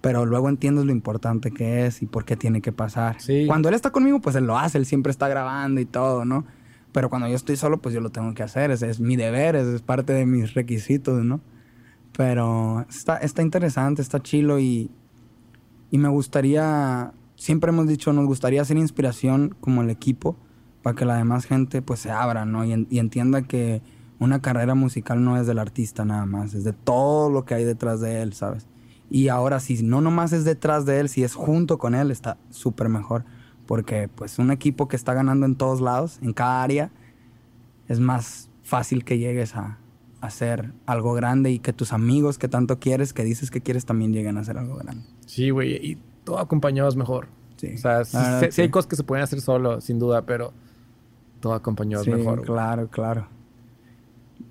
pero 0.00 0.26
luego 0.26 0.48
entiendes 0.48 0.84
lo 0.84 0.92
importante 0.92 1.50
que 1.50 1.86
es 1.86 2.02
y 2.02 2.06
por 2.06 2.24
qué 2.24 2.36
tiene 2.36 2.60
que 2.60 2.72
pasar. 2.72 3.16
Cuando 3.46 3.68
él 3.68 3.74
está 3.74 3.90
conmigo, 3.90 4.20
pues 4.20 4.36
él 4.36 4.44
lo 4.44 4.58
hace, 4.58 4.78
él 4.78 4.86
siempre 4.86 5.10
está 5.10 5.28
grabando 5.28 5.80
y 5.80 5.86
todo, 5.86 6.24
¿no? 6.24 6.44
Pero 6.92 7.08
cuando 7.08 7.28
yo 7.28 7.36
estoy 7.36 7.56
solo, 7.56 7.78
pues 7.78 7.94
yo 7.94 8.00
lo 8.00 8.10
tengo 8.10 8.34
que 8.34 8.42
hacer, 8.42 8.70
es, 8.70 8.82
es 8.82 9.00
mi 9.00 9.16
deber, 9.16 9.56
es, 9.56 9.66
es, 9.66 9.82
parte 9.82 10.12
de 10.12 10.26
mis 10.26 10.54
requisitos, 10.54 11.24
¿no? 11.24 11.40
Pero 12.16 12.84
está, 12.88 13.16
está 13.18 13.42
interesante, 13.42 14.02
está 14.02 14.20
chilo 14.20 14.58
y, 14.58 14.90
y 15.90 15.98
me 15.98 16.08
gustaría 16.08 17.12
siempre 17.40 17.70
hemos 17.70 17.88
dicho, 17.88 18.12
nos 18.12 18.26
gustaría 18.26 18.62
ser 18.66 18.76
inspiración 18.76 19.56
como 19.60 19.80
el 19.80 19.88
equipo 19.88 20.36
para 20.82 20.94
que 20.94 21.06
la 21.06 21.16
demás 21.16 21.46
gente 21.46 21.80
pues 21.80 22.00
se 22.00 22.10
abra, 22.10 22.44
¿no? 22.44 22.66
Y, 22.66 22.98
entienda 22.98 23.42
que 23.42 23.80
una 24.18 24.42
carrera 24.42 24.74
musical 24.74 25.24
no 25.24 25.40
es 25.40 25.46
del 25.46 25.58
artista 25.58 26.04
nada 26.04 26.26
más, 26.26 26.52
es 26.52 26.64
de 26.64 26.74
todo 26.74 27.30
lo 27.30 27.46
que 27.46 27.54
hay 27.54 27.64
detrás 27.64 28.02
de 28.02 28.20
él, 28.20 28.34
¿sabes? 28.34 28.66
Y 29.08 29.28
ahora 29.28 29.58
si 29.58 29.82
no 29.82 30.02
nomás 30.02 30.34
es 30.34 30.44
detrás 30.44 30.84
de 30.84 31.00
él, 31.00 31.08
si 31.08 31.24
es 31.24 31.34
junto 31.34 31.78
con 31.78 31.94
él, 31.94 32.10
está 32.10 32.36
súper 32.50 32.90
mejor. 32.90 33.24
Porque 33.66 34.08
pues 34.08 34.38
un 34.38 34.50
equipo 34.50 34.86
que 34.86 34.96
está 34.96 35.14
ganando 35.14 35.46
en 35.46 35.56
todos 35.56 35.80
lados, 35.80 36.18
en 36.22 36.34
cada 36.34 36.62
área, 36.62 36.90
es 37.88 38.00
más 38.00 38.50
fácil 38.62 39.02
que 39.02 39.18
llegues 39.18 39.56
a, 39.56 39.78
hacer 40.20 40.74
algo 40.84 41.14
grande 41.14 41.50
y 41.50 41.60
que 41.60 41.72
tus 41.72 41.94
amigos 41.94 42.36
que 42.36 42.46
tanto 42.46 42.78
quieres, 42.78 43.14
que 43.14 43.24
dices 43.24 43.50
que 43.50 43.62
quieres, 43.62 43.86
también 43.86 44.12
lleguen 44.12 44.36
a 44.36 44.40
hacer 44.40 44.58
algo 44.58 44.76
grande. 44.76 45.02
Sí, 45.24 45.48
güey. 45.48 45.76
Y 45.76 45.98
todo 46.24 46.38
acompañado 46.38 46.88
es 46.88 46.96
mejor. 46.96 47.28
Sí. 47.56 47.74
O 47.74 47.78
sea, 47.78 48.04
sí, 48.04 48.62
hay 48.62 48.70
cosas 48.70 48.88
que 48.88 48.96
se 48.96 49.04
pueden 49.04 49.22
hacer 49.22 49.40
solo, 49.40 49.80
sin 49.80 49.98
duda, 49.98 50.22
pero 50.22 50.52
todo 51.40 51.54
acompañado 51.54 52.02
es 52.02 52.08
mejor. 52.08 52.42
Claro, 52.42 52.88
claro. 52.88 53.28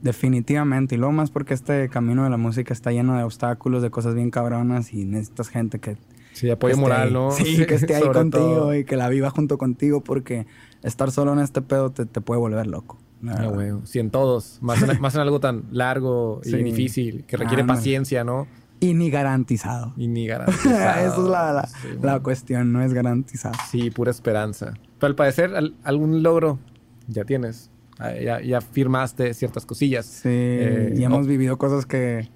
Definitivamente. 0.02 0.96
Y 0.96 0.98
luego 0.98 1.12
más 1.12 1.32
porque 1.32 1.54
este 1.54 1.90
camino 1.90 2.24
de 2.24 2.30
la 2.30 2.38
música 2.38 2.74
está 2.74 2.92
lleno 2.92 3.18
de 3.18 3.24
obstáculos, 3.24 3.82
de 3.82 3.90
cosas 3.90 4.16
bien 4.16 4.32
cabronas 4.32 4.94
y 4.94 5.06
necesitas 5.06 5.50
gente 5.50 5.80
que... 5.80 5.98
Sí, 6.34 6.50
apoyo 6.50 6.78
moral, 6.78 7.12
¿no? 7.12 7.32
Sí, 7.32 7.66
que 7.68 7.76
esté 7.76 7.96
ahí 7.96 8.08
contigo 8.08 8.74
y 8.74 8.86
que 8.86 8.96
la 8.96 9.10
viva 9.10 9.30
junto 9.30 9.58
contigo 9.58 10.02
porque 10.02 10.46
estar 10.84 11.12
solo 11.12 11.34
en 11.34 11.40
este 11.40 11.62
pedo 11.62 11.92
te, 11.92 12.06
puede 12.22 12.40
volver 12.40 12.68
loco. 12.68 12.98
Ah, 13.28 13.48
güey. 13.48 13.74
Sí, 13.84 14.00
en 14.00 14.12
todos. 14.12 14.60
Más 14.62 14.82
en, 14.82 15.02
más 15.02 15.16
en 15.16 15.22
algo 15.22 15.40
tan 15.40 15.66
largo 15.72 16.40
y 16.46 16.52
difícil, 16.64 17.26
que 17.26 17.36
requiere 17.36 17.66
paciencia, 17.66 18.24
¿no? 18.24 18.48
Y 18.80 18.94
ni 18.94 19.10
garantizado. 19.10 19.94
Y 19.98 20.08
ni 20.08 20.28
garantizado. 20.28 20.76
Esa 20.76 21.08
es 21.08 21.18
la, 21.18 21.70
la, 22.02 22.20
cuestión, 22.22 22.72
no 22.72 22.82
es 22.82 22.94
garantizado. 22.94 23.56
Sí, 23.70 23.92
pura 23.92 24.12
esperanza. 24.12 24.74
Pero 25.00 25.10
al 25.10 25.16
parecer, 25.16 25.52
algún 25.84 26.24
logro 26.24 26.60
ya 27.08 27.26
tienes. 27.26 27.72
Ah, 27.98 28.14
ya, 28.14 28.42
ya, 28.42 28.62
firmaste 28.62 29.34
ciertas 29.34 29.66
cosillas. 29.66 30.06
Sí, 30.06 30.30
eh, 30.32 30.94
y 30.96 31.04
hemos 31.04 31.28
vivido 31.28 31.58
cosas 31.58 31.86
que 31.86 32.30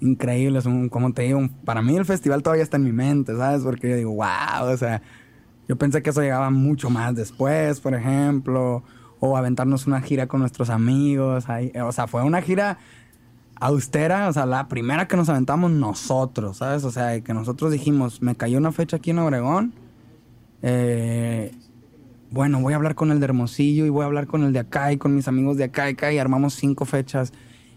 increíbles. 0.00 0.64
como 0.90 1.12
te 1.12 1.22
digo, 1.22 1.48
para 1.64 1.82
mí 1.82 1.96
el 1.96 2.04
festival 2.04 2.42
todavía 2.42 2.62
está 2.62 2.76
en 2.76 2.84
mi 2.84 2.92
mente, 2.92 3.36
¿sabes? 3.36 3.62
Porque 3.62 3.90
yo 3.90 3.96
digo, 3.96 4.12
wow, 4.12 4.72
o 4.72 4.76
sea, 4.76 5.02
Yo 5.68 5.76
pensé 5.76 6.02
que 6.02 6.10
eso 6.10 6.20
llegaba 6.20 6.50
mucho 6.50 6.90
más 6.90 7.14
después, 7.14 7.80
por 7.80 7.94
ejemplo, 7.94 8.82
o 9.20 9.36
aventarnos 9.36 9.86
una 9.86 10.00
gira 10.00 10.26
con 10.26 10.40
nuestros 10.40 10.70
amigos. 10.70 11.48
Ahí. 11.48 11.72
O 11.82 11.92
sea, 11.92 12.06
fue 12.06 12.22
una 12.22 12.42
gira 12.42 12.78
austera, 13.60 14.28
o 14.28 14.32
sea, 14.32 14.46
la 14.46 14.68
primera 14.68 15.06
que 15.06 15.16
nos 15.16 15.28
aventamos 15.28 15.70
nosotros, 15.70 16.56
¿sabes? 16.56 16.82
O 16.84 16.90
sea, 16.90 17.20
que 17.20 17.34
nosotros 17.34 17.70
dijimos, 17.70 18.22
me 18.22 18.34
cayó 18.34 18.58
una 18.58 18.72
fecha 18.72 18.96
aquí 18.96 19.10
en 19.10 19.18
Obregón. 19.18 19.74
Eh, 20.62 21.54
bueno, 22.30 22.60
voy 22.60 22.72
a 22.72 22.76
hablar 22.76 22.94
con 22.94 23.10
el 23.12 23.20
de 23.20 23.26
Hermosillo 23.26 23.86
y 23.86 23.90
voy 23.90 24.02
a 24.02 24.06
hablar 24.06 24.26
con 24.26 24.42
el 24.44 24.52
de 24.52 24.60
acá 24.60 24.92
y 24.92 24.96
con 24.96 25.14
mis 25.14 25.28
amigos 25.28 25.56
de 25.56 25.64
acá 25.64 25.88
y 25.88 25.92
acá 25.92 26.12
y 26.12 26.18
armamos 26.18 26.54
cinco 26.54 26.84
fechas 26.84 27.32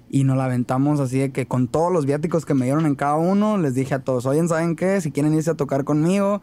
y 0.10 0.23
nos 0.23 0.38
la 0.38 0.45
aventamos 0.45 0.99
así 0.99 1.18
de 1.18 1.31
que 1.31 1.47
con 1.47 1.68
todos 1.68 1.91
los 1.91 2.05
viáticos 2.05 2.45
que 2.45 2.53
me 2.53 2.65
dieron 2.65 2.85
en 2.85 2.93
cada 2.93 3.15
uno, 3.15 3.57
les 3.57 3.73
dije 3.73 3.95
a 3.95 4.03
todos, 4.03 4.26
oye, 4.27 4.47
¿saben 4.47 4.76
qué? 4.76 5.01
Si 5.01 5.11
quieren 5.11 5.34
irse 5.34 5.49
a 5.49 5.55
tocar 5.55 5.85
conmigo, 5.85 6.41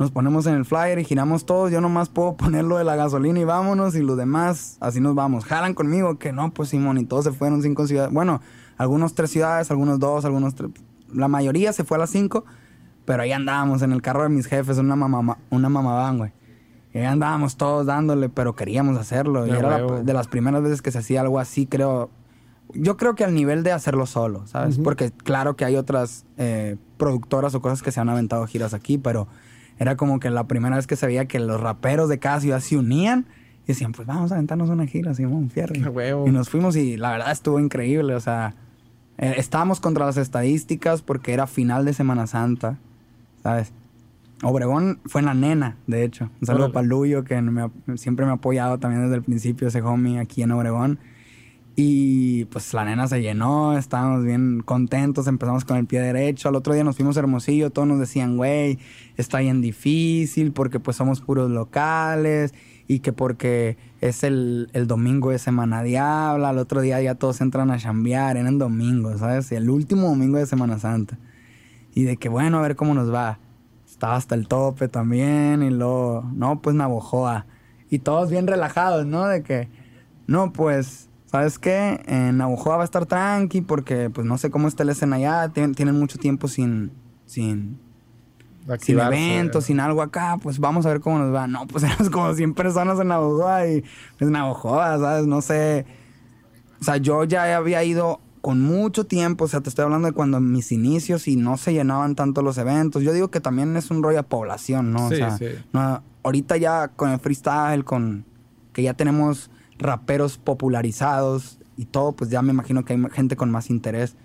nos 0.00 0.10
ponemos 0.10 0.46
en 0.46 0.54
el 0.56 0.64
flyer 0.64 0.98
y 0.98 1.04
giramos 1.04 1.46
todos, 1.46 1.70
yo 1.70 1.80
nomás 1.80 2.08
puedo 2.08 2.36
ponerlo 2.36 2.76
de 2.76 2.84
la 2.84 2.96
gasolina 2.96 3.38
y 3.38 3.44
vámonos 3.44 3.94
y 3.94 4.00
los 4.00 4.16
demás, 4.16 4.76
así 4.80 5.00
nos 5.00 5.14
vamos. 5.14 5.44
Jalan 5.44 5.74
conmigo, 5.74 6.18
que 6.18 6.32
no, 6.32 6.52
pues 6.52 6.70
Simón, 6.70 6.98
y 6.98 7.04
todos 7.04 7.24
se 7.24 7.32
fueron 7.32 7.62
cinco 7.62 7.86
ciudades. 7.86 8.12
Bueno, 8.12 8.40
algunos 8.76 9.14
tres 9.14 9.30
ciudades, 9.30 9.70
algunos 9.70 9.98
dos, 9.98 10.24
algunos 10.24 10.54
tres. 10.54 10.70
La 11.12 11.28
mayoría 11.28 11.72
se 11.72 11.84
fue 11.84 11.96
a 11.96 12.00
las 12.00 12.10
cinco, 12.10 12.44
pero 13.04 13.22
ahí 13.22 13.32
andábamos 13.32 13.82
en 13.82 13.92
el 13.92 14.02
carro 14.02 14.22
de 14.24 14.28
mis 14.28 14.46
jefes, 14.46 14.78
una 14.78 14.96
mamá, 14.96 15.38
una 15.50 15.68
mamabán, 15.68 16.18
güey. 16.18 16.32
Y 16.92 16.98
ahí 16.98 17.06
andábamos 17.06 17.56
todos 17.56 17.86
dándole, 17.86 18.28
pero 18.28 18.54
queríamos 18.54 18.96
hacerlo. 18.98 19.46
y 19.46 19.50
era 19.50 19.80
de 19.80 20.12
las 20.12 20.28
primeras 20.28 20.62
veces 20.62 20.80
que 20.80 20.92
se 20.92 20.98
hacía 20.98 21.20
algo 21.20 21.40
así, 21.40 21.66
creo. 21.66 22.10
Yo 22.72 22.96
creo 22.96 23.14
que 23.14 23.24
al 23.24 23.34
nivel 23.34 23.62
de 23.62 23.72
hacerlo 23.72 24.06
solo, 24.06 24.46
¿sabes? 24.46 24.78
Porque 24.78 25.10
claro 25.10 25.54
que 25.54 25.64
hay 25.64 25.76
otras 25.76 26.24
eh, 26.38 26.76
productoras 26.96 27.54
o 27.54 27.60
cosas 27.60 27.82
que 27.82 27.92
se 27.92 28.00
han 28.00 28.08
aventado 28.08 28.46
giras 28.46 28.74
aquí, 28.74 28.96
pero 28.96 29.28
era 29.78 29.96
como 29.96 30.20
que 30.20 30.30
la 30.30 30.46
primera 30.46 30.76
vez 30.76 30.86
que 30.86 30.96
se 30.96 31.06
veía 31.06 31.26
que 31.26 31.40
los 31.40 31.60
raperos 31.60 32.08
de 32.08 32.18
cada 32.18 32.40
ciudad 32.40 32.60
se 32.60 32.76
unían 32.76 33.26
y 33.64 33.68
decían, 33.68 33.92
pues 33.92 34.06
vamos 34.06 34.30
a 34.30 34.36
aventarnos 34.36 34.70
una 34.70 34.86
gira, 34.86 35.14
Simón 35.14 35.50
Fierro. 35.50 35.74
Y 36.26 36.30
nos 36.30 36.48
fuimos 36.48 36.76
y 36.76 36.96
la 36.96 37.10
verdad 37.12 37.32
estuvo 37.32 37.58
increíble, 37.58 38.14
o 38.14 38.20
sea, 38.20 38.54
eh, 39.18 39.34
estábamos 39.36 39.80
contra 39.80 40.06
las 40.06 40.16
estadísticas 40.16 41.02
porque 41.02 41.32
era 41.32 41.46
final 41.46 41.84
de 41.84 41.92
Semana 41.92 42.26
Santa, 42.26 42.78
¿sabes? 43.42 43.72
Obregón 44.42 44.98
fue 45.06 45.20
en 45.20 45.26
la 45.26 45.34
nena, 45.34 45.76
de 45.86 46.04
hecho. 46.04 46.28
Un 46.40 46.46
saludo 46.46 46.72
para 46.72 46.86
Luyo, 46.86 47.24
que 47.24 47.40
siempre 47.96 48.26
me 48.26 48.32
ha 48.32 48.34
apoyado 48.34 48.78
también 48.78 49.02
desde 49.02 49.16
el 49.16 49.22
principio, 49.22 49.68
ese 49.68 49.80
homie 49.80 50.18
aquí 50.18 50.42
en 50.42 50.50
Obregón. 50.50 50.98
Y 51.76 52.44
pues 52.46 52.72
la 52.72 52.84
nena 52.84 53.08
se 53.08 53.20
llenó, 53.20 53.76
estábamos 53.76 54.24
bien 54.24 54.60
contentos, 54.64 55.26
empezamos 55.26 55.64
con 55.64 55.76
el 55.76 55.86
pie 55.86 56.00
derecho. 56.00 56.48
Al 56.48 56.54
otro 56.54 56.72
día 56.72 56.84
nos 56.84 56.96
fuimos 56.96 57.16
a 57.16 57.20
Hermosillo, 57.20 57.70
todos 57.70 57.88
nos 57.88 57.98
decían, 57.98 58.36
güey, 58.36 58.78
está 59.16 59.40
bien 59.40 59.60
difícil 59.60 60.52
porque 60.52 60.78
pues 60.78 60.96
somos 60.96 61.20
puros 61.20 61.50
locales 61.50 62.54
y 62.86 63.00
que 63.00 63.12
porque 63.12 63.76
es 64.00 64.22
el, 64.22 64.68
domingo 64.86 65.30
de 65.30 65.38
Semana 65.40 65.82
Diabla, 65.82 66.50
al 66.50 66.58
otro 66.58 66.80
día 66.80 67.00
ya 67.02 67.16
todos 67.16 67.40
entran 67.40 67.72
a 67.72 67.78
chambear, 67.78 68.36
en 68.36 68.46
el 68.46 68.58
domingo, 68.58 69.16
¿sabes? 69.18 69.50
Y 69.50 69.56
el 69.56 69.68
último 69.68 70.08
domingo 70.08 70.38
de 70.38 70.46
Semana 70.46 70.78
Santa. 70.78 71.18
Y 71.92 72.04
de 72.04 72.18
que 72.18 72.28
bueno, 72.28 72.58
a 72.58 72.62
ver 72.62 72.76
cómo 72.76 72.94
nos 72.94 73.12
va. 73.12 73.40
Estaba 73.84 74.14
hasta 74.16 74.36
el 74.36 74.46
tope 74.46 74.88
también 74.88 75.62
y 75.62 75.70
luego, 75.70 76.30
no, 76.34 76.60
pues 76.60 76.76
Navojoa. 76.76 77.46
Y 77.90 78.00
todos 78.00 78.30
bien 78.30 78.46
relajados, 78.46 79.06
¿no? 79.06 79.26
De 79.26 79.42
que, 79.42 79.68
no, 80.26 80.52
pues 80.52 81.08
¿sabes 81.34 81.58
qué? 81.58 82.00
En 82.06 82.36
Navajoa 82.36 82.76
va 82.76 82.82
a 82.82 82.84
estar 82.84 83.06
tranqui 83.06 83.60
porque 83.60 84.08
pues 84.08 84.24
no 84.24 84.38
sé 84.38 84.52
cómo 84.52 84.68
está 84.68 84.84
el 84.84 84.90
escena 84.90 85.16
allá, 85.16 85.48
tienen, 85.48 85.98
mucho 85.98 86.16
tiempo 86.16 86.46
sin, 86.46 86.92
sin, 87.26 87.80
sin 88.78 89.00
eventos, 89.00 89.64
sin 89.64 89.80
algo 89.80 90.00
acá, 90.00 90.38
pues 90.40 90.60
vamos 90.60 90.86
a 90.86 90.90
ver 90.90 91.00
cómo 91.00 91.18
nos 91.18 91.34
va. 91.34 91.48
No, 91.48 91.66
pues 91.66 91.82
éramos 91.82 92.08
como 92.10 92.32
100 92.32 92.54
personas 92.54 93.00
en 93.00 93.08
Navajoa 93.08 93.66
y 93.66 93.82
es 94.20 94.30
Navajoa, 94.30 94.96
¿sabes? 95.00 95.26
No 95.26 95.42
sé. 95.42 95.86
O 96.80 96.84
sea, 96.84 96.98
yo 96.98 97.24
ya 97.24 97.56
había 97.56 97.82
ido 97.82 98.20
con 98.40 98.60
mucho 98.60 99.04
tiempo, 99.04 99.46
o 99.46 99.48
sea, 99.48 99.60
te 99.60 99.70
estoy 99.70 99.86
hablando 99.86 100.06
de 100.06 100.14
cuando 100.14 100.38
mis 100.38 100.70
inicios 100.70 101.26
y 101.26 101.34
no 101.34 101.56
se 101.56 101.72
llenaban 101.72 102.14
tanto 102.14 102.42
los 102.42 102.58
eventos. 102.58 103.02
Yo 103.02 103.12
digo 103.12 103.32
que 103.32 103.40
también 103.40 103.76
es 103.76 103.90
un 103.90 104.04
rollo 104.04 104.18
de 104.18 104.22
población, 104.22 104.92
¿no? 104.92 105.08
Sí, 105.08 105.14
o 105.14 105.16
sea, 105.16 105.36
sí. 105.36 105.46
ahorita 106.22 106.58
ya 106.58 106.92
con 106.94 107.10
el 107.10 107.18
freestyle, 107.18 107.84
con 107.84 108.24
que 108.72 108.84
ya 108.84 108.94
tenemos 108.94 109.50
raperos 109.78 110.38
popularizados 110.38 111.58
y 111.76 111.86
todo, 111.86 112.12
pues 112.12 112.30
ya 112.30 112.42
me 112.42 112.52
imagino 112.52 112.84
que 112.84 112.94
hay 112.94 113.02
gente 113.12 113.36
con 113.36 113.50
más 113.50 113.70
interés. 113.70 114.16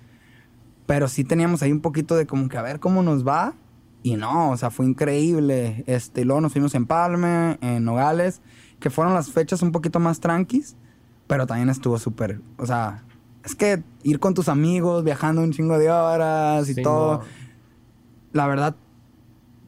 Pero 0.85 1.07
sí 1.07 1.23
teníamos 1.23 1.61
ahí 1.61 1.71
un 1.71 1.81
poquito 1.81 2.15
de 2.15 2.25
como 2.25 2.49
que 2.49 2.57
a 2.57 2.61
ver 2.61 2.79
cómo 2.79 3.03
nos 3.03 3.27
va. 3.27 3.53
Y 4.01 4.15
no, 4.15 4.51
o 4.51 4.57
sea, 4.57 4.69
fue 4.69 4.85
increíble. 4.85 5.83
Este, 5.87 6.23
luego 6.23 6.41
nos 6.41 6.53
fuimos 6.53 6.73
en 6.73 6.85
Palme, 6.85 7.57
en 7.61 7.83
Nogales, 7.83 8.41
que 8.79 8.89
fueron 8.89 9.13
las 9.13 9.31
fechas 9.31 9.61
un 9.61 9.71
poquito 9.71 9.99
más 9.99 10.19
tranquis, 10.19 10.75
pero 11.27 11.45
también 11.45 11.69
estuvo 11.69 11.99
súper, 11.99 12.41
o 12.57 12.65
sea, 12.65 13.03
es 13.43 13.55
que 13.55 13.83
ir 14.03 14.19
con 14.19 14.33
tus 14.33 14.49
amigos, 14.49 15.03
viajando 15.03 15.41
un 15.41 15.51
chingo 15.51 15.77
de 15.77 15.91
horas 15.91 16.69
y 16.69 16.81
todo, 16.81 17.21
la 18.31 18.47
verdad 18.47 18.75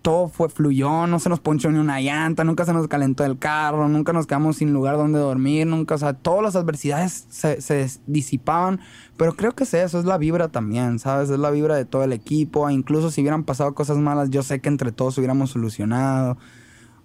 todo 0.01 0.27
fue 0.27 0.49
fluyó, 0.49 1.05
no 1.07 1.19
se 1.19 1.29
nos 1.29 1.39
ponchó 1.39 1.71
ni 1.71 1.79
una 1.79 1.99
llanta, 2.01 2.43
nunca 2.43 2.65
se 2.65 2.73
nos 2.73 2.87
calentó 2.87 3.23
el 3.23 3.37
carro, 3.37 3.87
nunca 3.87 4.13
nos 4.13 4.25
quedamos 4.25 4.57
sin 4.57 4.73
lugar 4.73 4.97
donde 4.97 5.19
dormir, 5.19 5.67
nunca, 5.67 5.95
o 5.95 5.97
sea, 5.97 6.13
todas 6.13 6.41
las 6.41 6.55
adversidades 6.55 7.27
se, 7.29 7.87
disipaban, 8.07 8.79
pero 9.17 9.35
creo 9.35 9.53
que 9.53 9.63
es 9.63 9.73
eso, 9.73 9.99
es 9.99 10.05
la 10.05 10.17
vibra 10.17 10.47
también, 10.47 10.99
¿sabes? 10.99 11.29
Es 11.29 11.39
la 11.39 11.51
vibra 11.51 11.75
de 11.75 11.85
todo 11.85 12.03
el 12.03 12.13
equipo, 12.13 12.69
incluso 12.69 13.11
si 13.11 13.21
hubieran 13.21 13.43
pasado 13.43 13.73
cosas 13.75 13.97
malas, 13.97 14.29
yo 14.31 14.41
sé 14.43 14.59
que 14.59 14.69
entre 14.69 14.91
todos 14.91 15.17
hubiéramos 15.17 15.51
solucionado. 15.51 16.37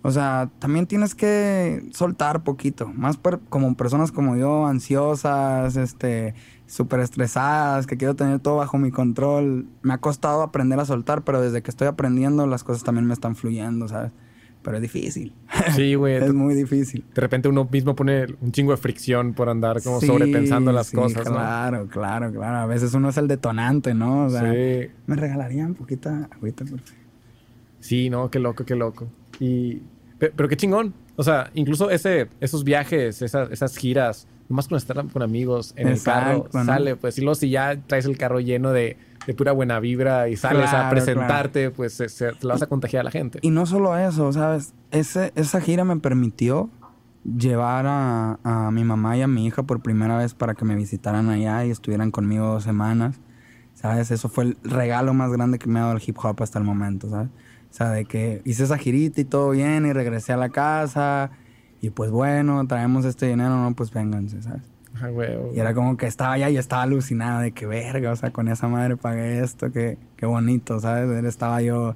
O 0.02 0.12
sea, 0.12 0.51
también 0.60 0.86
tienes 0.86 1.16
que 1.16 1.89
soltar 1.93 2.44
poquito, 2.44 2.86
más 2.94 3.18
como 3.48 3.77
personas 3.77 4.12
como 4.12 4.36
yo, 4.36 4.66
ansiosas, 4.66 5.77
este, 5.77 6.35
súper 6.66 7.01
estresadas, 7.01 7.86
que 7.86 7.97
quiero 7.97 8.14
tener 8.14 8.40
todo 8.40 8.56
bajo 8.56 8.78
mi 8.78 8.90
control. 8.90 9.66
Me 9.82 9.94
ha 9.94 9.98
costado 9.98 10.43
aprender 10.43 10.78
a 10.80 10.84
soltar, 10.84 11.22
pero 11.22 11.40
desde 11.40 11.62
que 11.62 11.70
estoy 11.70 11.88
aprendiendo 11.88 12.47
las 12.47 12.64
cosas 12.64 12.84
también 12.84 13.06
me 13.06 13.14
están 13.14 13.36
fluyendo, 13.36 13.88
¿sabes? 13.88 14.12
Pero 14.62 14.78
es 14.78 14.82
difícil. 14.82 15.32
Sí, 15.76 15.94
güey. 15.94 16.16
es 16.16 16.34
muy 16.34 16.55
difícil. 16.55 17.05
De 17.14 17.20
repente 17.20 17.48
uno 17.48 17.68
mismo 17.70 17.94
pone 17.94 18.26
un 18.40 18.51
chingo 18.51 18.72
de 18.72 18.78
fricción 18.78 19.32
por 19.32 19.48
andar 19.48 19.80
como 19.80 20.01
sobrepensando 20.01 20.72
las 20.72 20.88
sí, 20.88 20.97
cosas. 20.97 21.22
Claro, 21.22 21.86
claro, 21.86 22.32
claro. 22.32 22.56
A 22.56 22.66
veces 22.66 22.93
uno 22.94 23.10
es 23.10 23.16
el 23.16 23.28
detonante, 23.28 23.94
¿no? 23.94 24.24
O 24.26 24.30
sea, 24.30 24.40
sí. 24.52 24.88
me 25.06 25.14
regalarían 25.14 25.74
poquita 25.74 26.28
agüita, 26.32 26.64
por 26.64 26.80
Sí, 27.78 28.10
no, 28.10 28.28
qué 28.28 28.40
loco, 28.40 28.64
qué 28.64 28.74
loco. 28.74 29.06
Y, 29.38 29.82
pero, 30.18 30.32
pero, 30.34 30.48
qué 30.48 30.56
chingón. 30.56 30.94
O 31.14 31.22
sea, 31.22 31.51
incluso 31.55 31.88
ese, 31.88 32.26
esos 32.40 32.64
viajes, 32.64 33.22
esas, 33.22 33.52
esas 33.52 33.76
giras, 33.76 34.26
nomás 34.48 34.68
con 34.68 34.77
estar 34.78 35.05
con 35.09 35.23
amigos 35.23 35.73
en 35.77 35.89
Exacto, 35.89 36.31
el 36.31 36.35
carro, 36.43 36.48
¿no? 36.52 36.64
sale, 36.64 36.97
pues, 36.97 37.18
y 37.18 37.20
luego 37.23 37.35
si 37.35 37.51
ya 37.51 37.77
traes 37.86 38.05
el 38.06 38.16
carro 38.16 38.40
lleno 38.40 38.73
de, 38.73 38.97
de 39.27 39.35
pura 39.35 39.52
buena 39.52 39.81
vibra 39.81 40.28
y 40.28 40.36
sales 40.36 40.70
Claro, 40.70 40.86
a 40.86 40.90
presentarte, 40.90 41.70
pues 41.70 41.94
se, 41.94 42.09
se- 42.09 42.32
te 42.32 42.47
la 42.47 42.55
vas 42.55 42.62
a 42.62 42.66
contagiar 42.66 43.01
a 43.01 43.05
la 43.05 43.10
gente. 43.10 43.39
Y 43.43 43.51
no 43.51 43.66
solo 43.66 43.97
eso, 43.97 44.32
¿sabes? 44.32 44.73
Ese, 44.90 45.32
esa 45.35 45.60
gira 45.60 45.85
me 45.85 45.97
permitió 45.97 46.70
llevar 47.24 47.86
a, 47.89 48.39
a 48.44 48.70
mi 48.70 48.85
mamá 48.85 49.16
y 49.16 49.23
a 49.23 49.27
mi 49.27 49.47
hija 49.47 49.64
por 49.64 49.82
primera 49.82 50.16
vez 50.18 50.35
para 50.35 50.55
que 50.55 50.64
me 50.64 50.77
visitaran 50.77 51.28
allá 51.28 51.64
y 51.64 51.70
estuvieran 51.70 52.10
conmigo 52.10 52.47
dos 52.47 52.64
semanas. 52.64 53.20
¿Sabes? 53.74 54.10
Eso 54.10 54.28
fue 54.31 54.44
el 54.44 54.56
regalo 54.62 55.12
más 55.12 55.31
grande 55.31 55.59
que 55.59 55.68
me 55.68 55.78
ha 55.78 55.82
dado 55.82 55.97
el 55.97 56.02
hip 56.06 56.16
hop 56.23 56.43
hasta 56.43 56.59
el 56.59 56.64
momento, 56.64 57.10
¿sabes? 57.10 57.28
O 57.28 57.74
sea, 57.77 57.90
de 57.90 58.06
que 58.06 58.40
hice 58.44 58.64
esa 58.64 58.78
girita 58.78 59.20
y 59.20 59.24
todo 59.24 59.51
bien 59.51 59.85
y 59.85 59.93
regresé 59.93 60.32
a 60.32 60.39
la 60.39 60.48
casa 60.48 61.31
y 61.81 61.90
pues 61.90 62.11
bueno, 62.11 62.66
traemos 62.66 63.05
este 63.05 63.27
dinero, 63.27 63.51
no, 63.51 63.74
pues 63.74 63.93
vénganse, 63.93 64.43
¿sabes? 64.43 64.62
Ay, 65.01 65.12
güey, 65.12 65.55
Y 65.55 65.61
era 65.61 65.74
como 65.74 65.97
que 65.97 66.07
estaba 66.07 66.32
allá 66.32 66.48
y 66.48 66.57
estaba 66.57 66.82
alucinada 66.82 67.43
de 67.43 67.53
que 67.53 67.66
verga, 67.66 68.12
o 68.12 68.16
sea, 68.16 68.32
con 68.32 68.48
esa 68.48 68.69
madre 68.69 68.97
pagué 68.97 69.40
esto, 69.40 69.70
que, 69.70 69.98
qué 70.16 70.27
bonito, 70.27 70.81
¿sabes? 70.81 71.11
Él 71.11 71.27
Estaba 71.27 71.61
yo... 71.62 71.94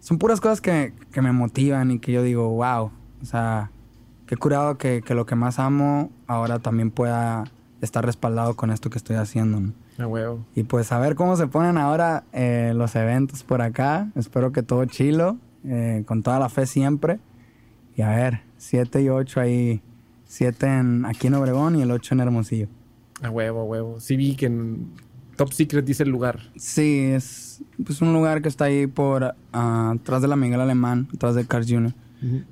Son 0.00 0.18
puras 0.18 0.40
cosas 0.40 0.60
que, 0.60 0.92
que 1.12 1.22
me 1.22 1.32
motivan 1.32 1.90
y 1.90 1.98
que 1.98 2.12
yo 2.12 2.22
digo, 2.22 2.48
wow, 2.48 2.90
o 3.22 3.24
sea, 3.24 3.70
qué 4.26 4.36
curado 4.36 4.78
que, 4.78 5.02
que 5.02 5.14
lo 5.14 5.26
que 5.26 5.34
más 5.34 5.58
amo 5.58 6.10
ahora 6.26 6.58
también 6.58 6.90
pueda 6.90 7.44
estar 7.80 8.04
respaldado 8.04 8.54
con 8.54 8.70
esto 8.70 8.90
que 8.90 8.98
estoy 8.98 9.16
haciendo, 9.16 9.60
¿no? 9.60 9.72
Ah, 9.98 10.04
güey. 10.04 10.24
Y 10.54 10.64
pues 10.64 10.92
a 10.92 10.98
ver 10.98 11.14
cómo 11.14 11.36
se 11.36 11.46
ponen 11.46 11.78
ahora 11.78 12.24
eh, 12.32 12.72
los 12.74 12.94
eventos 12.96 13.42
por 13.42 13.62
acá. 13.62 14.08
Espero 14.14 14.52
que 14.52 14.62
todo 14.62 14.84
chilo, 14.84 15.38
eh, 15.64 16.04
con 16.06 16.22
toda 16.22 16.38
la 16.38 16.48
fe 16.48 16.66
siempre. 16.66 17.18
Y 17.96 18.02
a 18.02 18.10
ver, 18.10 18.42
7 18.58 19.02
y 19.02 19.08
8 19.08 19.40
ahí, 19.40 19.80
7 20.26 20.66
en, 20.66 21.04
aquí 21.06 21.28
en 21.28 21.34
Obregón 21.34 21.76
y 21.76 21.82
el 21.82 21.90
8 21.90 22.14
en 22.14 22.20
Hermosillo. 22.20 22.68
A 23.22 23.30
huevo, 23.30 23.60
a 23.60 23.64
huevo. 23.64 24.00
Sí 24.00 24.16
vi 24.16 24.36
que 24.36 24.46
en 24.46 24.90
Top 25.36 25.52
Secret 25.52 25.84
dice 25.84 26.02
el 26.02 26.10
lugar. 26.10 26.40
Sí, 26.56 27.06
es 27.06 27.62
pues, 27.84 28.02
un 28.02 28.12
lugar 28.12 28.42
que 28.42 28.48
está 28.48 28.66
ahí 28.66 28.86
por 28.86 29.34
atrás 29.52 30.22
de 30.22 30.28
la 30.28 30.36
Miguel 30.36 30.60
Alemán, 30.60 31.08
atrás 31.14 31.34
de 31.34 31.46
Cars 31.46 31.66
Jr., 31.68 31.94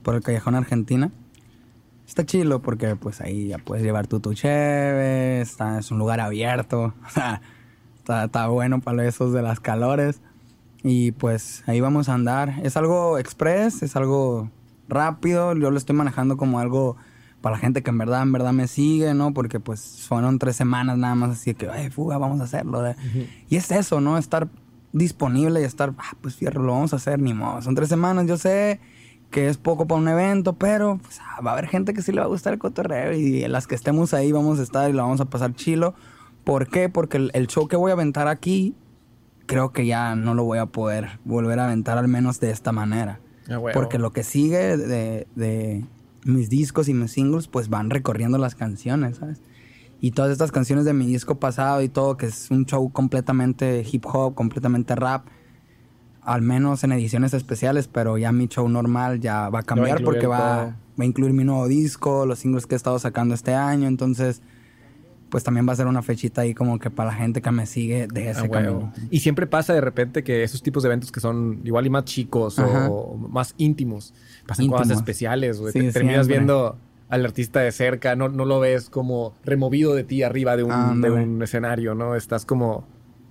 por 0.03 0.15
el 0.15 0.23
Callejón 0.23 0.55
Argentina. 0.55 1.11
Está 2.07 2.25
chilo 2.25 2.61
porque 2.61 2.97
pues 2.97 3.21
ahí 3.21 3.49
ya 3.49 3.59
puedes 3.59 3.83
llevar 3.83 4.07
tu 4.07 4.21
tu 4.21 4.35
cheve, 4.35 5.41
está, 5.41 5.79
es 5.79 5.91
un 5.91 5.99
lugar 5.99 6.21
abierto, 6.21 6.95
o 7.07 7.11
sea, 7.11 7.41
está, 7.97 8.25
está 8.25 8.47
bueno 8.49 8.81
para 8.81 9.07
esos 9.07 9.33
de 9.33 9.43
las 9.43 9.61
calores. 9.61 10.21
Y 10.83 11.13
pues 11.13 11.65
ahí 11.67 11.81
vamos 11.81 12.11
a 12.11 12.15
andar. 12.15 12.61
Es 12.63 12.77
algo 12.77 13.19
express, 13.19 13.83
es 13.83 13.97
algo 13.97 14.51
rápido. 14.89 15.55
Yo 15.57 15.71
lo 15.71 15.79
estoy 15.79 15.97
manejando 15.97 16.37
como 16.37 16.61
algo 16.61 16.97
para 17.41 17.57
la 17.57 17.61
gente 17.61 17.83
que 17.83 17.91
en 17.91 17.99
verdad, 17.99 18.23
en 18.23 18.33
verdad 18.33 18.53
me 18.53 18.69
sigue, 18.69 19.13
¿no? 19.15 19.35
Porque 19.35 19.61
pues 19.61 20.07
fueron 20.09 20.39
tres 20.39 20.57
semanas 20.57 20.97
nada 20.97 21.15
más 21.15 21.31
así 21.31 21.55
que, 21.55 21.69
ay, 21.69 21.91
fuga, 21.91 22.17
vamos 22.17 22.41
a 22.41 22.45
hacerlo. 22.45 22.83
Y 23.49 23.57
es 23.57 23.71
eso, 23.71 24.01
¿no? 24.01 24.17
Estar 24.17 24.49
disponible 24.93 25.61
y 25.61 25.65
estar, 25.65 25.93
ah, 25.99 26.17
pues 26.21 26.37
fierro, 26.37 26.63
lo 26.63 26.73
vamos 26.73 26.93
a 26.93 26.97
hacer, 26.97 27.19
ni 27.19 27.35
modo. 27.35 27.61
Son 27.61 27.75
tres 27.75 27.89
semanas, 27.89 28.27
yo 28.27 28.39
sé 28.39 28.81
que 29.31 29.49
es 29.49 29.59
poco 29.59 29.87
para 29.87 30.01
un 30.01 30.07
evento, 30.07 30.53
pero 30.55 30.99
pues, 31.03 31.21
ah, 31.21 31.41
va 31.41 31.51
a 31.51 31.53
haber 31.55 31.67
gente 31.67 31.93
que 31.93 32.03
sí 32.03 32.13
le 32.13 32.21
va 32.21 32.27
a 32.27 32.29
gustar 32.29 32.53
el 32.53 32.61
cotorreo 32.61 33.13
y 33.13 33.47
las 33.49 33.67
que 33.67 33.75
estemos 33.75 34.15
ahí 34.15 34.31
vamos 34.31 34.61
a 34.61 34.63
estar 34.63 34.89
y 34.89 34.93
lo 34.93 35.03
vamos 35.03 35.21
a 35.21 35.25
pasar 35.25 35.55
chilo. 35.55 35.95
¿Por 36.45 36.69
qué? 36.69 36.89
Porque 36.89 37.17
el, 37.33 37.47
show 37.49 37.67
que 37.67 37.77
voy 37.77 37.91
a 37.91 37.95
aventar 37.95 38.29
aquí, 38.29 38.77
creo 39.47 39.73
que 39.73 39.87
ya 39.87 40.15
no 40.15 40.35
lo 40.35 40.45
voy 40.45 40.59
a 40.59 40.67
poder 40.67 41.19
volver 41.25 41.59
a 41.59 41.65
aventar 41.65 41.99
al 41.99 42.07
menos 42.07 42.39
de 42.39 42.51
esta 42.51 42.71
manera. 42.71 43.19
Ah, 43.49 43.61
Porque 43.73 43.99
lo 43.99 44.13
que 44.13 44.23
sigue 44.23 44.77
de, 44.77 45.85
mis 46.25 46.49
discos 46.49 46.89
y 46.89 46.95
mis 46.95 47.13
singles, 47.13 47.49
pues 47.49 47.69
van 47.69 47.91
recorriendo 47.91 48.39
las 48.39 48.55
canciones, 48.55 49.19
¿sabes? 49.19 49.41
Y 50.01 50.13
todas 50.13 50.33
estas 50.33 50.53
canciones 50.53 50.85
de 50.85 50.93
mi 50.93 51.07
disco 51.07 51.37
pasado 51.37 51.83
y 51.83 51.89
todo, 51.89 52.17
que 52.17 52.27
es 52.27 52.51
un 52.51 52.67
show 52.67 52.91
completamente 52.91 53.85
hip 53.91 54.05
hop, 54.07 54.35
completamente 54.35 54.95
rap, 54.95 55.27
al 56.23 56.43
menos 56.43 56.85
en 56.85 56.93
ediciones 56.93 57.35
especiales, 57.35 57.89
pero 57.89 58.17
ya 58.19 58.33
mi 58.33 58.49
show 58.49 58.69
normal 58.69 59.21
ya 59.21 59.49
va 59.51 59.61
a 59.61 59.63
cambiar 59.63 60.03
porque 60.03 60.27
va, 60.27 60.39
va, 60.39 60.77
a 60.99 61.05
incluir 61.05 61.33
mi 61.33 61.45
nuevo 61.45 61.69
disco, 61.69 62.27
los 62.27 62.39
singles 62.39 62.67
que 62.67 62.75
he 62.75 62.77
estado 62.77 62.99
sacando 62.99 63.35
este 63.35 63.55
año, 63.55 63.89
entonces 63.89 64.43
pues 65.35 65.43
también 65.43 65.69
va 65.69 65.73
a 65.73 65.75
ser 65.77 65.89
una 65.89 66.01
fechita 66.01 66.43
ahí 66.43 66.55
como 66.55 66.79
que 66.79 66.91
para 66.91 67.11
la 67.11 67.17
gente 67.17 67.43
que 67.43 67.51
me 67.51 67.67
sigue 67.67 68.07
de 68.07 68.31
ese 68.31 68.49
camino. 68.49 68.93
Y 69.11 69.19
siempre 69.19 69.49
pasa 69.49 69.75
de 69.75 69.81
repente 69.81 70.23
que 70.23 70.45
esos 70.45 70.63
tipos 70.63 70.85
de 70.85 70.91
eventos 70.91 71.11
que 71.11 71.19
son 71.19 71.61
igual 71.65 71.87
y 71.87 71.91
más 71.91 72.05
chicos 72.05 72.57
o 72.61 73.17
más 73.17 73.53
íntimos, 73.59 74.15
pasan 74.47 74.69
cosas 74.69 74.91
especiales, 74.99 75.59
güey. 75.59 75.73
terminas 75.91 76.29
viendo 76.29 76.79
al 77.09 77.25
artista 77.25 77.59
de 77.59 77.73
cerca, 77.73 78.15
no, 78.15 78.29
no 78.29 78.45
lo 78.45 78.61
ves 78.61 78.89
como 78.89 79.35
removido 79.45 79.93
de 79.97 80.05
ti 80.05 80.23
arriba 80.23 80.57
de 80.57 80.63
un, 80.63 81.01
de 81.01 81.11
un 81.11 81.43
escenario, 81.43 81.97
¿no? 81.97 82.15
Estás 82.15 82.47
como 82.47 82.87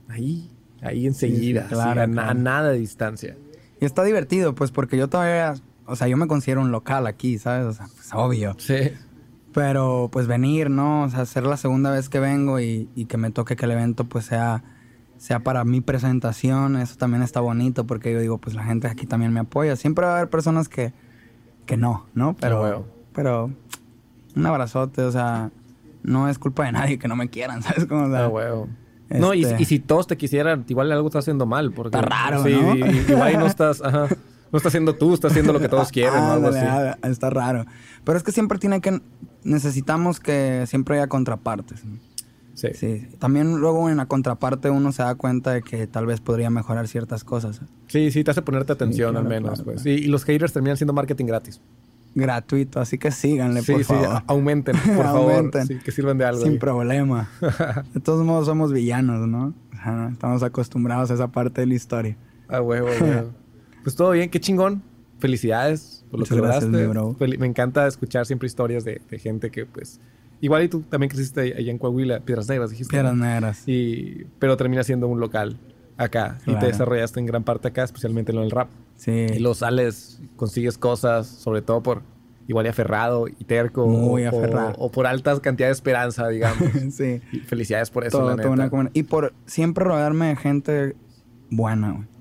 ahí, 0.10 0.52
ahí 0.82 1.08
enseguida, 1.08 1.68
claro, 1.70 2.02
a, 2.02 2.34
nada 2.34 2.72
de 2.72 2.80
distancia. 2.80 3.38
Y 3.80 3.86
está 3.86 4.04
divertido, 4.04 4.56
pues, 4.56 4.72
porque 4.72 4.98
yo 4.98 5.08
todavía, 5.08 5.54
o 5.86 5.96
sea, 5.96 6.10
yo 6.10 6.18
me 6.18 6.28
considero 6.28 6.60
un 6.60 6.74
local 6.74 7.08
aquí, 7.08 7.38
¿sabes? 7.38 7.66
O 7.66 7.72
sea, 7.72 7.88
pues 7.96 8.10
obvio. 8.12 8.58
Sí. 8.60 8.92
Pero 9.54 10.10
pues 10.12 10.28
venir, 10.28 10.70
¿no? 10.70 11.04
O 11.04 11.10
sea, 11.10 11.26
ser 11.26 11.46
la 11.46 11.58
segunda 11.58 11.92
vez 11.92 12.10
que 12.10 12.20
vengo 12.20 12.60
y, 12.60 12.88
que 13.08 13.18
me 13.18 13.32
toque 13.32 13.56
que 13.56 13.66
el 13.66 13.72
evento 13.72 14.06
pues 14.06 14.26
sea, 14.26 14.64
sea 15.18 15.40
para 15.40 15.64
mi 15.64 15.82
presentación, 15.82 16.78
eso 16.78 16.96
también 16.98 17.22
está 17.24 17.40
bonito 17.40 17.86
porque 17.86 18.12
yo 18.12 18.20
digo, 18.20 18.38
pues 18.40 18.56
la 18.56 18.64
gente 18.64 18.88
aquí 18.88 19.06
también 19.06 19.32
me 19.32 19.42
apoya. 19.42 19.76
Siempre 19.76 20.06
va 20.06 20.14
a 20.14 20.18
haber 20.18 20.30
personas 20.30 20.70
que, 20.70 20.94
que 21.66 21.78
no, 21.78 22.08
¿no? 22.14 22.36
Pero, 22.40 22.86
pero 23.14 23.52
un 24.36 24.46
abrazote, 24.46 25.04
o 25.04 25.12
sea, 25.12 25.52
no 26.04 26.30
es 26.30 26.38
culpa 26.40 26.66
de 26.66 26.72
nadie 26.74 27.00
que 27.00 27.08
no 27.08 27.16
me 27.16 27.30
quieran, 27.30 27.62
¿sabes? 27.64 27.86
cómo 27.86 28.14
ah, 28.16 28.30
No, 29.10 29.34
y, 29.34 29.44
este 29.44 29.66
si 29.66 29.80
todos 29.80 30.08
te 30.08 30.18
quisieran, 30.18 30.66
igual 30.68 30.92
algo 30.92 31.08
está 31.08 31.20
haciendo 31.20 31.46
mal. 31.46 31.72
Porque, 31.72 31.98
está 31.98 32.08
raro, 32.08 32.44
sí, 32.44 32.60
¿no? 32.60 32.76
igual 32.76 33.40
no 33.40 33.46
estás, 33.46 33.82
ajá, 33.82 34.08
no 34.52 34.58
estás 34.58 34.72
haciendo 34.72 34.96
tú, 34.96 35.14
estás 35.14 35.32
haciendo 35.32 35.54
lo 35.54 35.60
que 35.60 35.70
todos 35.70 35.92
quieren, 35.92 36.22
algo 36.24 36.50
así. 36.50 36.66
Está 37.04 37.30
raro. 37.30 37.66
Pero 38.04 38.18
es 38.18 38.24
que 38.24 38.32
siempre 38.32 38.60
tiene 38.60 38.82
que 38.82 39.02
necesitamos 39.44 40.20
que 40.20 40.66
siempre 40.68 40.98
haya 40.98 41.08
contrapartes. 41.08 41.84
Sí. 42.54 42.70
sí. 42.76 43.08
También 43.20 43.58
luego 43.58 43.90
en 43.90 43.98
la 43.98 44.06
contraparte 44.06 44.70
uno 44.70 44.92
se 44.92 45.04
da 45.04 45.16
cuenta 45.16 45.52
de 45.52 45.64
que 45.64 45.88
tal 45.88 46.06
vez 46.06 46.22
podría 46.22 46.50
mejorar 46.50 46.88
ciertas 46.88 47.24
cosas. 47.24 47.62
Sí, 47.88 48.12
sí, 48.12 48.24
te 48.24 48.32
hace 48.32 48.42
ponerte 48.42 48.74
atención 48.74 49.18
al 49.18 49.26
menos. 49.26 49.64
pues. 49.64 49.86
y 49.86 50.06
los 50.06 50.24
haters 50.24 50.54
terminan 50.54 50.78
siendo 50.78 50.94
marketing 50.94 51.26
gratis. 51.26 51.62
Gratuito, 52.16 52.80
así 52.80 53.00
que 53.00 53.10
síganle, 53.10 53.64
por 53.68 53.84
favor. 53.84 54.24
Aumenten, 54.28 54.76
por 54.96 55.06
favor. 55.06 55.52
Sí, 55.68 55.80
que 55.80 55.92
sirvan 55.92 56.18
de 56.20 56.26
algo. 56.26 56.44
Sin 56.44 56.60
problema. 56.60 57.30
de 57.94 58.00
todos 58.00 58.24
modos 58.24 58.46
somos 58.46 58.72
villanos, 58.72 59.28
¿no? 59.28 59.54
estamos 60.12 60.44
acostumbrados 60.44 61.12
a 61.12 61.16
esa 61.16 61.28
parte 61.30 61.62
de 61.62 61.68
la 61.68 61.74
historia. 61.74 62.18
Ah, 62.48 62.62
huevo, 62.62 62.88
huevo. 62.88 63.32
pues 63.84 63.96
todo 63.96 64.12
bien, 64.12 64.30
qué 64.30 64.40
chingón. 64.40 64.84
Felicidades 65.20 66.03
lo 66.20 66.26
que 66.26 66.36
gracias, 66.36 66.70
Me 67.40 67.48
encanta 67.48 67.88
escuchar 67.88 68.26
siempre 68.26 68.48
historias 68.48 68.84
de, 68.84 69.02
gente 69.20 69.52
que, 69.52 69.66
pues, 69.66 70.00
igual 70.42 70.64
y 70.64 70.68
tú 70.68 70.82
también 70.82 71.10
creciste 71.10 71.42
allá 71.58 71.72
en 71.72 71.78
Coahuila, 71.78 72.20
Piedras 72.22 72.50
Negras, 72.50 72.72
dijiste. 72.72 72.92
Piedras 72.92 73.16
Negras. 73.16 73.68
Y, 73.68 74.26
pero 74.40 74.58
termina 74.58 74.84
siendo 74.84 75.08
un 75.08 75.20
local 75.20 75.58
acá 75.98 76.40
y 76.46 76.56
te 76.56 76.68
desarrollaste 76.68 77.20
en 77.20 77.26
gran 77.26 77.44
parte 77.44 77.68
acá, 77.68 77.84
especialmente 77.84 78.32
en 78.32 78.40
el 78.40 78.52
rap. 78.52 78.70
Sí. 78.96 79.12
Y 79.12 79.40
lo 79.40 79.54
sales, 79.54 80.22
consigues 80.36 80.78
cosas, 80.78 81.28
sobre 81.28 81.62
todo 81.62 81.82
por 81.82 82.02
igual 82.48 82.66
y 82.66 82.70
aferrado 82.70 83.28
y 83.28 83.44
terco. 83.44 83.88
Muy 83.88 84.26
o, 84.26 84.30
aferrado. 84.30 84.74
O, 84.78 84.92
por 84.92 85.08
altas 85.08 85.40
cantidades 85.40 85.78
de 85.78 85.80
esperanza, 85.80 86.28
digamos. 86.28 86.70
sí. 86.92 87.22
felicidades 87.48 87.90
por 87.90 88.06
eso, 88.06 88.36
y 88.94 89.04
por 89.04 89.34
siempre 89.46 89.84
rodearme 89.84 90.28
de 90.28 90.36
gente 90.36 90.96
buena, 91.50 91.92
güey 91.92 92.13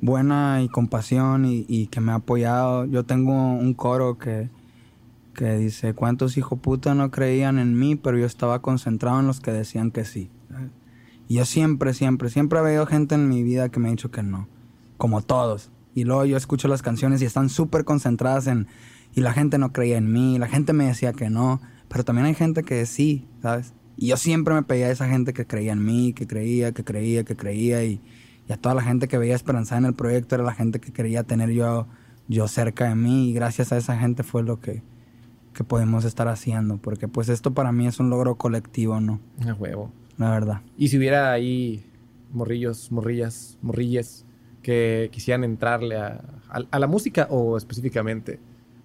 buena 0.00 0.62
y 0.62 0.68
compasión 0.68 1.44
y, 1.46 1.86
que 1.88 2.00
me 2.00 2.12
ha 2.12 2.16
apoyado. 2.16 2.84
Yo 2.86 3.04
tengo 3.04 3.32
un 3.32 3.74
coro 3.74 4.18
que, 4.18 4.50
que 5.34 5.56
dice, 5.56 5.94
¿cuántos 5.94 6.36
hijos 6.36 6.58
puta 6.60 6.94
no 6.94 7.10
creían 7.10 7.58
en 7.58 7.78
mí, 7.78 7.96
pero 7.96 8.18
yo 8.18 8.26
estaba 8.26 8.62
concentrado 8.62 9.20
en 9.20 9.26
los 9.26 9.40
que 9.40 9.52
decían 9.52 9.90
que 9.90 10.04
sí? 10.04 10.30
Y 11.28 11.36
yo 11.36 11.44
siempre, 11.44 11.92
siempre, 11.92 12.30
siempre 12.30 12.58
he 12.58 12.62
habido 12.62 12.86
gente 12.86 13.14
en 13.16 13.28
mi 13.28 13.42
vida 13.42 13.68
que 13.68 13.80
me 13.80 13.88
ha 13.88 13.90
dicho 13.90 14.10
que 14.10 14.22
no, 14.22 14.48
como 14.96 15.22
todos. 15.22 15.70
Y 15.94 16.04
luego 16.04 16.24
yo 16.24 16.36
escucho 16.36 16.68
las 16.68 16.82
canciones 16.82 17.22
y 17.22 17.24
están 17.24 17.48
súper 17.48 17.84
concentradas 17.84 18.46
en, 18.46 18.68
y 19.14 19.22
la 19.22 19.32
gente 19.32 19.58
no 19.58 19.72
creía 19.72 19.96
en 19.96 20.12
mí, 20.12 20.38
la 20.38 20.46
gente 20.46 20.72
me 20.72 20.86
decía 20.86 21.12
que 21.12 21.30
no, 21.30 21.60
pero 21.88 22.04
también 22.04 22.26
hay 22.26 22.34
gente 22.34 22.62
que 22.62 22.84
sí, 22.86 23.26
¿sabes? 23.42 23.72
Y 23.96 24.08
yo 24.08 24.16
siempre 24.18 24.54
me 24.54 24.62
pedía 24.62 24.86
a 24.86 24.90
esa 24.90 25.08
gente 25.08 25.32
que 25.32 25.46
creía 25.46 25.72
en 25.72 25.84
mí, 25.84 26.12
que 26.12 26.26
creía, 26.26 26.72
que 26.72 26.84
creía, 26.84 27.24
que 27.24 27.34
creía 27.34 27.82
y 27.82 28.00
y 28.48 28.52
a 28.52 28.56
toda 28.56 28.74
la 28.74 28.82
gente 28.82 29.08
que 29.08 29.18
veía 29.18 29.34
esperanza 29.34 29.76
en 29.76 29.84
el 29.84 29.94
proyecto 29.94 30.34
era 30.34 30.44
la 30.44 30.54
gente 30.54 30.80
que 30.80 30.92
quería 30.92 31.24
tener 31.24 31.50
yo, 31.50 31.86
yo 32.28 32.48
cerca 32.48 32.88
de 32.88 32.94
mí 32.94 33.30
y 33.30 33.32
gracias 33.32 33.72
a 33.72 33.76
esa 33.76 33.96
gente 33.98 34.22
fue 34.22 34.42
lo 34.42 34.60
que, 34.60 34.82
que 35.52 35.64
podemos 35.64 36.04
estar 36.04 36.28
haciendo, 36.28 36.76
porque 36.78 37.08
pues 37.08 37.28
esto 37.28 37.54
para 37.54 37.72
mí 37.72 37.86
es 37.86 37.98
un 37.98 38.10
logro 38.10 38.36
colectivo, 38.36 39.00
¿no? 39.00 39.20
A 39.46 39.54
huevo. 39.54 39.90
La 40.18 40.30
verdad. 40.30 40.60
Y 40.78 40.88
si 40.88 40.98
hubiera 40.98 41.32
ahí 41.32 41.84
morrillos, 42.32 42.90
morrillas, 42.92 43.58
morrilles 43.62 44.24
que 44.62 45.08
quisieran 45.12 45.44
entrarle 45.44 45.96
a, 45.96 46.20
la 46.78 46.86
música 46.86 47.26
o 47.30 47.56
específicamente 47.56 48.40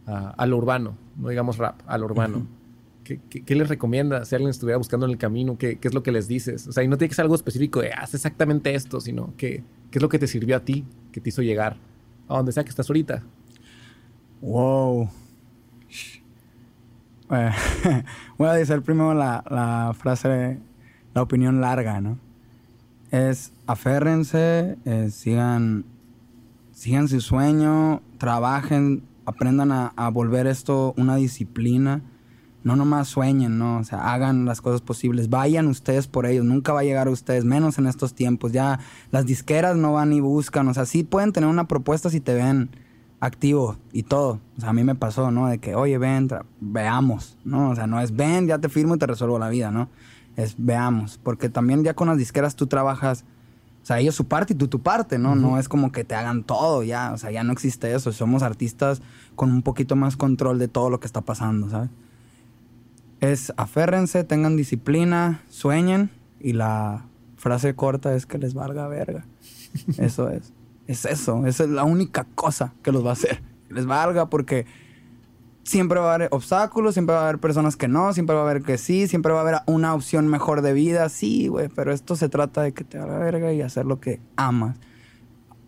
a, 0.06 0.46
lo 0.46 0.58
urbano, 0.58 0.98
no 1.18 1.30
digamos 1.30 1.58
rap, 1.58 1.82
a 1.88 1.98
lo 1.98 2.06
urbano. 2.06 2.48
¿Qué, 3.04 3.56
les 3.56 3.68
recomienda 3.68 4.24
si 4.26 4.36
alguien 4.36 4.52
estuviera 4.52 4.78
buscando 4.78 5.06
en 5.06 5.14
el 5.14 5.18
camino? 5.18 5.58
¿Qué, 5.58 5.80
es 5.82 5.94
lo 5.94 6.04
que 6.04 6.12
les 6.12 6.28
dices? 6.28 6.68
O 6.68 6.72
sea, 6.72 6.84
y 6.84 6.88
no 6.88 6.98
tiene 6.98 7.10
que 7.10 7.16
ser 7.16 7.24
algo 7.24 7.36
específico 7.36 7.82
de 7.82 7.92
haz 7.92 8.14
exactamente 8.14 8.76
esto, 8.76 9.02
sino 9.02 9.34
que, 9.38 9.64
¿qué 9.90 9.98
es 9.98 10.02
lo 10.02 10.10
que 10.10 10.20
te 10.20 10.28
sirvió 10.28 10.56
a 10.56 10.60
ti, 10.60 10.86
que 11.12 11.20
te 11.20 11.30
hizo 11.30 11.42
llegar 11.42 11.78
a 12.28 12.38
donde 12.38 12.52
sea 12.52 12.64
que 12.64 12.70
estás 12.70 12.90
ahorita? 12.90 13.24
Wow. 14.42 15.10
voy 18.38 18.50
a 18.50 18.54
decir 18.54 18.82
primero 18.82 19.14
la, 19.14 19.44
la, 19.50 19.94
frase, 19.98 20.60
la 21.14 21.22
opinión 21.22 21.62
larga, 21.62 22.02
¿no? 22.02 22.20
Es 23.10 23.54
aférrense, 23.68 24.78
eh, 24.86 25.10
sigan, 25.12 25.86
sigan 26.72 27.08
su 27.08 27.20
sueño, 27.20 28.02
trabajen, 28.18 29.04
aprendan 29.26 29.72
a, 29.72 29.88
a 29.96 30.10
volver 30.10 30.46
esto 30.46 30.94
una 30.98 31.16
disciplina 31.16 32.02
no 32.64 32.76
nomás 32.76 33.08
sueñen, 33.08 33.58
¿no? 33.58 33.80
O 33.80 33.84
sea, 33.84 34.14
hagan 34.14 34.46
las 34.46 34.62
cosas 34.62 34.82
posibles. 34.82 35.30
Vayan 35.30 35.68
ustedes 35.68 36.08
por 36.08 36.26
ellos. 36.26 36.46
Nunca 36.46 36.74
va 36.74 36.82
a 36.82 36.84
llegar 36.84 37.08
a 37.08 37.12
ustedes, 37.12 37.44
menos 37.44 37.78
en 37.80 37.88
estos 37.88 38.14
tiempos. 38.14 38.52
Ya 38.52 38.80
las 39.10 39.26
disqueras 39.26 39.76
no 39.76 39.94
van 39.94 40.14
y 40.14 40.20
buscan. 40.20 40.68
O 40.68 40.74
sea, 40.74 40.86
sí 40.86 41.04
pueden 41.04 41.32
tener 41.32 41.50
una 41.50 41.68
propuesta 41.68 42.10
si 42.10 42.20
te 42.20 42.36
ven 42.36 42.70
activo 43.20 43.78
y 43.92 44.04
todo. 44.04 44.40
O 44.58 44.62
sea, 44.62 44.70
a 44.70 44.74
mí 44.74 44.84
me 44.84 44.96
pasó, 44.96 45.32
¿no? 45.32 45.48
De 45.48 45.58
que, 45.58 45.76
oye, 45.76 45.98
ven, 45.98 46.30
veamos, 46.60 47.38
¿no? 47.44 47.72
O 47.72 47.76
sea, 47.76 47.88
no 47.88 48.00
es 48.00 48.16
ven, 48.16 48.48
ya 48.48 48.60
te 48.60 48.70
firmo 48.70 48.96
y 48.96 49.00
te 49.00 49.08
resuelvo 49.08 49.40
la 49.40 49.50
vida, 49.50 49.72
¿no? 49.72 49.90
Es 50.36 50.56
veamos. 50.58 51.20
Porque 51.24 51.50
también 51.50 51.84
ya 51.84 51.96
con 51.96 52.10
las 52.10 52.18
disqueras 52.18 52.56
tú 52.56 52.68
trabajas. 52.68 53.26
O 53.82 53.86
sea, 53.86 54.00
ellos 54.00 54.14
su 54.14 54.26
parte 54.26 54.54
y 54.54 54.56
tú 54.56 54.68
tu 54.68 54.82
parte, 54.82 55.18
¿no? 55.18 55.36
No 55.36 55.58
es 55.58 55.68
como 55.68 55.92
que 55.92 56.04
te 56.04 56.14
hagan 56.14 56.44
todo 56.44 56.84
ya. 56.84 57.12
O 57.14 57.18
sea, 57.18 57.32
ya 57.32 57.44
no 57.44 57.54
existe 57.54 57.92
eso. 57.96 58.12
Somos 58.12 58.44
artistas 58.44 59.02
con 59.36 59.52
un 59.52 59.64
poquito 59.64 59.96
más 59.96 60.16
control 60.16 60.60
de 60.60 60.68
todo 60.68 60.92
lo 60.92 61.00
que 61.00 61.08
está 61.08 61.22
pasando, 61.22 61.68
¿sabes? 61.68 61.90
Es 63.22 63.54
aférrense, 63.56 64.24
tengan 64.24 64.58
disciplina, 64.58 65.42
sueñen 65.48 66.10
y 66.40 66.54
la 66.54 67.06
frase 67.38 67.76
corta 67.76 68.14
es 68.16 68.26
que 68.26 68.38
les 68.38 68.54
valga 68.54 68.88
verga. 68.88 69.26
Eso 69.98 70.30
es. 70.30 70.54
Es 70.88 71.06
eso, 71.06 71.46
esa 71.46 71.64
es 71.64 71.70
la 71.70 71.86
única 71.86 72.26
cosa 72.36 72.74
que 72.84 72.92
los 72.92 73.06
va 73.06 73.12
a 73.12 73.14
hacer. 73.14 73.42
les 73.70 73.86
valga 73.86 74.30
porque 74.30 74.66
siempre 75.64 76.00
va 76.00 76.12
a 76.12 76.16
haber 76.16 76.28
obstáculos, 76.32 76.96
siempre 76.96 77.16
va 77.16 77.22
a 77.22 77.24
haber 77.30 77.40
personas 77.40 77.78
que 77.78 77.88
no, 77.88 78.12
siempre 78.12 78.36
va 78.36 78.42
a 78.42 78.50
haber 78.50 78.64
que 78.64 78.78
sí, 78.78 79.08
siempre 79.08 79.32
va 79.32 79.38
a 79.38 79.42
haber 79.44 79.56
una 79.68 79.94
opción 79.94 80.28
mejor 80.28 80.62
de 80.62 80.74
vida, 80.74 81.08
sí, 81.08 81.48
güey, 81.48 81.70
pero 81.70 81.94
esto 81.94 82.18
se 82.18 82.28
trata 82.28 82.64
de 82.64 82.74
que 82.74 82.84
te 82.84 82.98
valga 82.98 83.20
verga 83.20 83.54
y 83.54 83.62
hacer 83.62 83.86
lo 83.86 84.02
que 84.02 84.20
amas. 84.36 84.76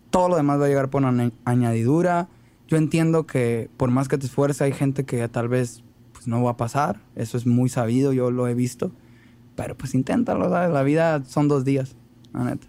Todo 0.09 0.27
lo 0.27 0.35
demás 0.35 0.59
va 0.59 0.65
a 0.65 0.67
llegar 0.67 0.89
por 0.89 1.05
una 1.05 1.31
añadidura 1.45 2.27
yo 2.73 2.77
entiendo 2.77 3.27
que 3.27 3.69
por 3.77 3.91
más 3.91 4.07
que 4.07 4.17
te 4.17 4.25
esfuerces, 4.25 4.61
hay 4.63 4.71
gente 4.71 5.03
que 5.03 5.27
tal 5.27 5.47
vez 5.47 5.83
pues, 6.23 6.27
no 6.27 6.43
va 6.43 6.51
a 6.51 6.57
pasar. 6.57 6.99
Eso 7.15 7.37
es 7.37 7.45
muy 7.45 7.69
sabido, 7.69 8.13
yo 8.13 8.31
lo 8.31 8.47
he 8.47 8.53
visto. 8.53 8.91
Pero 9.55 9.75
pues 9.77 9.93
inténtalo, 9.93 10.49
¿sabes? 10.49 10.71
La 10.71 10.83
vida 10.83 11.23
son 11.25 11.47
dos 11.47 11.63
días, 11.65 11.95
la 12.33 12.43
neta. 12.45 12.67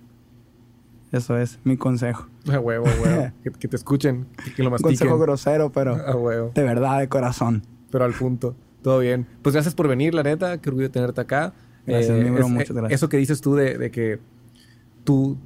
Eso 1.12 1.36
es 1.38 1.58
mi 1.64 1.76
consejo. 1.76 2.26
A 2.52 2.58
huevo, 2.58 2.86
a 2.86 3.02
huevo. 3.02 3.32
que, 3.44 3.50
que 3.52 3.68
te 3.68 3.76
escuchen, 3.76 4.26
que, 4.56 4.62
lo 4.62 4.70
mastiquen. 4.70 4.96
consejo 4.98 5.18
grosero, 5.18 5.70
pero 5.72 5.94
A 5.94 6.16
huevo. 6.16 6.50
de 6.54 6.62
verdad, 6.62 6.98
de 6.98 7.08
corazón. 7.08 7.62
Pero 7.90 8.04
al 8.04 8.12
punto. 8.12 8.54
Todo 8.82 8.98
bien. 8.98 9.26
Pues 9.42 9.54
gracias 9.54 9.74
por 9.74 9.88
venir, 9.88 10.12
la 10.14 10.22
neta. 10.24 10.58
Qué 10.60 10.68
orgullo 10.68 10.90
tenerte 10.90 11.20
acá. 11.20 11.54
Gracias, 11.86 12.18
bro, 12.18 12.38
es- 12.46 12.48
muchas 12.50 12.70
eh, 12.70 12.74
gracias. 12.74 12.92
Eso 13.00 13.08
que 13.08 13.16
dices 13.16 13.40
tú 13.40 13.54
de, 13.54 13.78
de 13.78 13.90
que 13.90 14.18
tú 15.04 15.38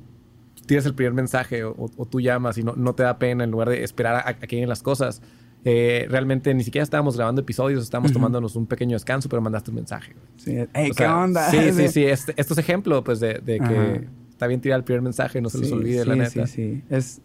tienes 0.67 0.87
el 0.87 0.95
primer 0.95 1.13
mensaje 1.13 1.65
o, 1.65 1.75
o 1.97 2.05
tú 2.07 2.21
llamas 2.21 2.59
y 2.59 2.63
no, 2.65 2.75
no 2.75 2.95
te 2.95 3.03
da 3.03 3.19
pena 3.19 3.45
en 3.45 3.51
lugar 3.51 3.69
de 3.69 3.85
esperar 3.85 4.17
a, 4.17 4.29
a 4.29 4.35
que 4.35 4.57
lleguen 4.57 4.69
las 4.69 4.83
cosas. 4.83 5.21
Eh, 5.65 6.07
realmente 6.09 6.55
ni 6.55 6.63
siquiera 6.63 6.83
estábamos 6.85 7.17
grabando 7.17 7.41
episodios, 7.41 7.83
estábamos 7.83 8.13
tomándonos 8.13 8.57
un 8.57 8.67
pequeño 8.67 8.95
descanso, 8.95 9.29
pero 9.29 9.43
mandaste 9.43 9.71
un 9.71 9.77
mensaje. 9.77 10.15
Sí. 10.37 10.57
Hey, 10.73 10.91
O 10.91 10.95
¿qué 10.95 11.05
sea, 11.05 11.19
onda? 11.19 11.51
Sí, 11.51 11.73
sí, 11.73 11.89
sí. 11.93 12.05
Este, 12.05 12.33
esto 12.37 12.55
es 12.55 12.59
ejemplo, 12.59 13.03
pues, 13.05 13.21
de, 13.21 13.35
de 13.35 13.59
que 13.59 13.65
Ajá. 13.65 14.01
está 14.31 14.47
bien 14.47 14.61
tirar 14.61 14.79
el 14.79 14.85
primer 14.85 15.03
mensaje, 15.03 15.41
no 15.41 15.51
se 15.51 15.59
les 15.59 15.69
Sí, 15.69 15.75
olvide, 15.75 16.03
sí, 16.03 16.09
la 16.09 16.17
neta. 16.17 16.47
Sí, 16.47 16.53
sí, 16.55 16.85
Es... 16.89 17.21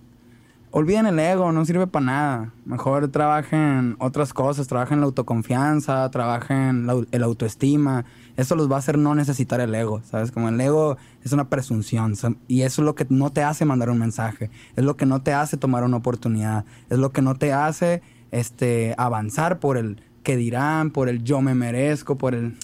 Olviden 0.76 1.06
el 1.06 1.20
ego, 1.20 1.52
no 1.52 1.64
sirve 1.66 1.86
para 1.86 2.04
nada. 2.06 2.54
Mejor 2.66 3.08
trabajen 3.10 3.96
otras 4.00 4.34
cosas, 4.34 4.68
trabajen 4.68 5.02
la 5.02 5.06
autoconfianza, 5.06 6.10
trabajen 6.10 6.88
la, 6.88 7.00
el 7.12 7.22
autoestima. 7.22 8.06
Eso 8.38 8.56
los 8.56 8.72
va 8.72 8.78
a 8.78 8.80
hacer 8.80 8.98
no 8.98 9.14
necesitar 9.14 9.62
el 9.62 9.76
ego, 9.76 10.02
¿sabes? 10.04 10.32
Como 10.32 10.50
el 10.50 10.60
ego 10.60 10.98
es 11.24 11.32
una 11.32 11.48
presunción 11.48 12.16
y 12.48 12.64
eso 12.64 12.82
es 12.82 12.86
lo 12.88 12.96
que 12.96 13.06
no 13.08 13.32
te 13.32 13.44
hace 13.44 13.66
mandar 13.66 13.92
un 13.92 14.00
mensaje, 14.00 14.50
es 14.76 14.84
lo 14.84 14.98
que 14.98 15.06
no 15.06 15.22
te 15.22 15.32
hace 15.34 15.58
tomar 15.58 15.84
una 15.84 15.98
oportunidad, 15.98 16.66
es 16.90 16.98
lo 16.98 17.12
que 17.12 17.22
no 17.22 17.36
te 17.36 17.54
hace 17.54 18.02
este, 18.34 18.96
avanzar 18.98 19.60
por 19.60 19.78
el 19.78 20.02
que 20.24 20.36
dirán, 20.36 20.90
por 20.90 21.08
el 21.08 21.24
yo 21.24 21.42
me 21.42 21.54
merezco, 21.54 22.18
por 22.18 22.34
el... 22.34 22.56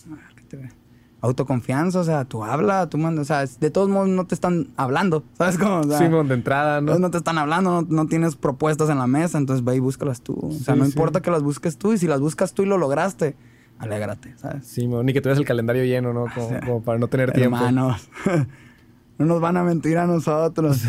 autoconfianza, 1.21 1.99
o 1.99 2.03
sea, 2.03 2.23
tú 2.25 2.43
habla, 2.43 2.87
tú 2.89 2.97
mandas, 2.97 3.23
o 3.23 3.25
sea, 3.25 3.45
de 3.45 3.69
todos 3.69 3.89
modos 3.89 4.07
no 4.07 4.25
te 4.25 4.33
están 4.35 4.67
hablando, 4.77 5.23
¿sabes 5.37 5.57
cómo? 5.57 5.81
O 5.81 5.83
sea, 5.83 5.97
Simón, 5.97 6.27
de 6.29 6.33
entrada, 6.35 6.79
¿no? 6.81 6.97
no 6.97 7.11
te 7.11 7.17
están 7.17 7.37
hablando, 7.37 7.81
no, 7.81 7.87
no 7.89 8.07
tienes 8.07 8.35
propuestas 8.35 8.89
en 8.89 8.97
la 8.97 9.07
mesa, 9.07 9.37
entonces 9.37 9.63
ve 9.63 9.75
y 9.75 9.79
búscalas 9.79 10.21
tú. 10.21 10.39
O 10.41 10.51
sea, 10.51 10.73
Sí, 10.75 10.79
no 10.79 10.85
sí. 10.85 10.91
importa 10.91 11.21
que 11.21 11.29
las 11.29 11.43
busques 11.43 11.77
tú, 11.77 11.93
y 11.93 11.97
si 11.97 12.07
las 12.07 12.21
buscas 12.21 12.53
tú 12.53 12.63
y 12.63 12.65
lo 12.67 12.77
lograste, 12.77 13.35
alégrate, 13.79 14.33
¿sabes? 14.37 14.65
Simón, 14.65 15.05
ni 15.05 15.13
que 15.13 15.21
tuvieras 15.21 15.39
el 15.39 15.45
calendario 15.45 15.83
lleno, 15.83 16.13
¿no? 16.13 16.25
Como, 16.33 16.49
sea, 16.49 16.61
como 16.61 16.81
para 16.81 16.97
no 16.99 17.07
tener 17.09 17.31
tiempo. 17.33 17.57
Hermanos, 17.57 18.09
no 19.17 19.25
nos 19.25 19.41
van 19.41 19.57
a 19.57 19.63
mentir 19.63 19.97
a 19.97 20.07
nosotros. 20.07 20.81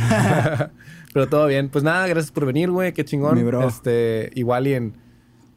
Pero 1.13 1.29
todo 1.29 1.47
bien. 1.47 1.69
Pues 1.69 1.83
nada, 1.85 2.07
gracias 2.07 2.31
por 2.33 2.47
venir, 2.47 2.71
güey. 2.71 2.93
Qué 2.93 3.05
chingón. 3.05 3.37
Mi 3.37 3.43
bro. 3.43 3.67
Este, 3.67 4.31
igual 4.35 4.67
y 4.67 4.75
en 4.75 4.95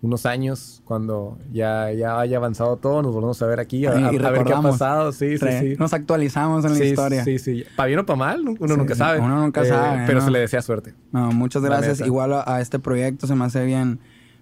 unos 0.02 0.26
años, 0.26 0.82
cuando 0.84 1.38
ya, 1.54 1.90
ya 1.94 2.20
haya 2.20 2.36
avanzado 2.38 2.76
todo, 2.76 3.02
nos 3.02 3.14
volvemos 3.14 3.42
a 3.42 3.46
ver 3.46 3.60
aquí 3.62 3.86
a, 3.86 3.96
Y- 4.12 4.16
y 4.16 4.18
a 4.26 4.30
ver 4.32 4.44
qué 4.44 4.54
ha 4.54 4.62
pasado. 4.62 5.12
Sí, 5.14 5.38
sí. 5.38 5.76
Nos 5.80 5.94
actualizamos 5.94 6.66
en 6.66 6.78
la 6.78 6.84
historia. 6.86 7.24
Sí, 7.24 7.40
sí. 7.40 7.64
Para 7.78 7.88
bien 7.88 8.00
o 8.00 8.06
para 8.06 8.18
mal, 8.18 8.42
uno 8.42 8.58
Sí, 8.68 8.76
nunca 8.78 8.96
sabe. 8.96 9.20
Eh, 9.20 9.22
uno 9.22 9.40
nunca 9.40 9.64
sabe, 9.64 10.04
Pero 10.06 10.20
¿no? 10.20 10.26
se 10.26 10.32
le 10.32 10.40
desea 10.40 10.62
suerte. 10.62 10.94
No, 11.12 11.32
muchas 11.32 11.62
gracias. 11.64 12.02
Igual 12.02 12.34
a, 12.34 12.44
a 12.46 12.60
este 12.60 12.80
proyecto 12.80 13.28
se 13.28 13.36
me 13.36 13.46
hace 13.46 13.64
bien, 13.64 14.00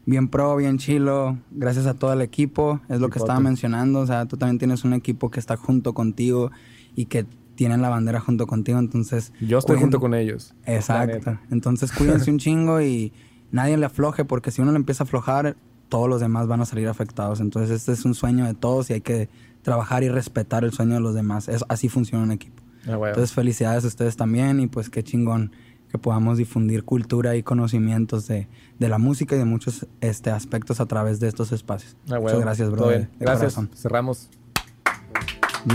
bien 0.08 0.30
pro, 0.30 0.56
bien 0.56 0.80
chilo. 0.80 1.38
Gracias 1.52 1.86
a 1.86 1.94
todo 1.94 2.12
el 2.14 2.22
equipo. 2.22 2.82
Es 2.90 3.00
lo 3.00 3.10
que 3.10 3.20
estaba 3.20 3.40
mencionando. 3.40 4.00
O 4.00 4.08
sea, 4.08 4.26
tú 4.26 4.38
también 4.38 4.58
tienes 4.58 4.84
un 4.84 4.94
equipo 4.94 5.30
que 5.30 5.40
está 5.40 5.58
junto 5.58 5.94
contigo 5.94 6.50
y 6.96 7.06
que 7.06 7.28
tienen 7.56 7.82
la 7.82 7.90
bandera 7.90 8.20
junto 8.20 8.48
contigo. 8.48 8.80
Entonces, 8.80 9.34
Yo 9.42 9.60
estoy 9.60 9.76
cuiden- 9.76 9.82
junto 9.82 10.00
con 10.00 10.14
ellos. 10.14 10.54
Exacto. 10.66 11.38
Entonces, 11.52 11.92
cuídense 11.98 12.32
un 12.32 12.40
chingo 12.40 12.82
y 12.82 13.14
nadie 13.52 13.78
le 13.78 13.86
afloje, 13.86 14.26
porque 14.26 14.52
si 14.52 14.62
uno 14.62 14.72
le 14.72 14.78
empieza 14.78 15.04
a 15.04 15.06
aflojar, 15.06 15.56
todos 15.90 16.08
los 16.08 16.22
demás 16.22 16.48
van 16.48 16.62
a 16.62 16.66
salir 16.66 16.88
afectados. 16.88 17.40
Entonces, 17.42 17.70
este 17.72 17.92
es 17.92 18.06
un 18.06 18.14
sueño 18.16 18.46
de 18.46 18.54
todos 18.54 18.90
y 18.90 18.94
hay 18.94 19.02
que 19.02 19.30
trabajar 19.62 20.04
y 20.04 20.10
respetar 20.10 20.64
el 20.64 20.72
sueño 20.72 20.94
de 20.96 21.02
los 21.02 21.14
demás. 21.14 21.48
Es, 21.50 21.64
así 21.68 21.90
funciona 21.90 22.24
un 22.24 22.32
equipo. 22.32 22.62
Ah, 22.88 22.96
güey. 22.96 23.10
Entonces, 23.12 23.34
felicidades 23.34 23.84
a 23.84 23.88
ustedes 23.88 24.16
también 24.16 24.60
y 24.60 24.68
pues 24.68 24.90
qué 24.90 25.04
chingón 25.04 25.52
que 25.92 25.98
podamos 25.98 26.38
difundir 26.38 26.86
cultura 26.86 27.36
y 27.36 27.44
conocimientos 27.44 28.26
de, 28.26 28.48
de 28.80 28.88
la 28.90 28.98
música 28.98 29.36
y 29.36 29.38
de 29.40 29.44
muchos 29.46 29.86
este, 30.00 30.32
aspectos 30.32 30.80
a 30.80 30.86
través 30.86 31.20
de 31.20 31.28
estos 31.28 31.52
espacios. 31.52 31.98
Ah, 32.06 32.12
güey. 32.18 32.22
Muchas 32.24 32.40
gracias, 32.40 32.70
bro. 32.70 32.78
Todo 32.78 32.90
de- 32.92 32.98
bien. 33.00 33.10
de 33.20 33.26
Gracias. 33.26 33.56
corazón. 33.56 33.70
Cerramos. 33.76 34.30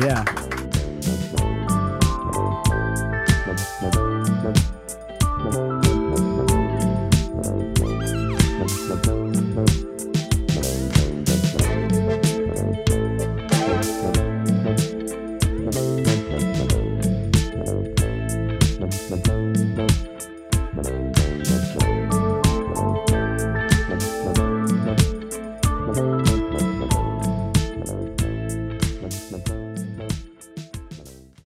Yeah. 0.00 0.24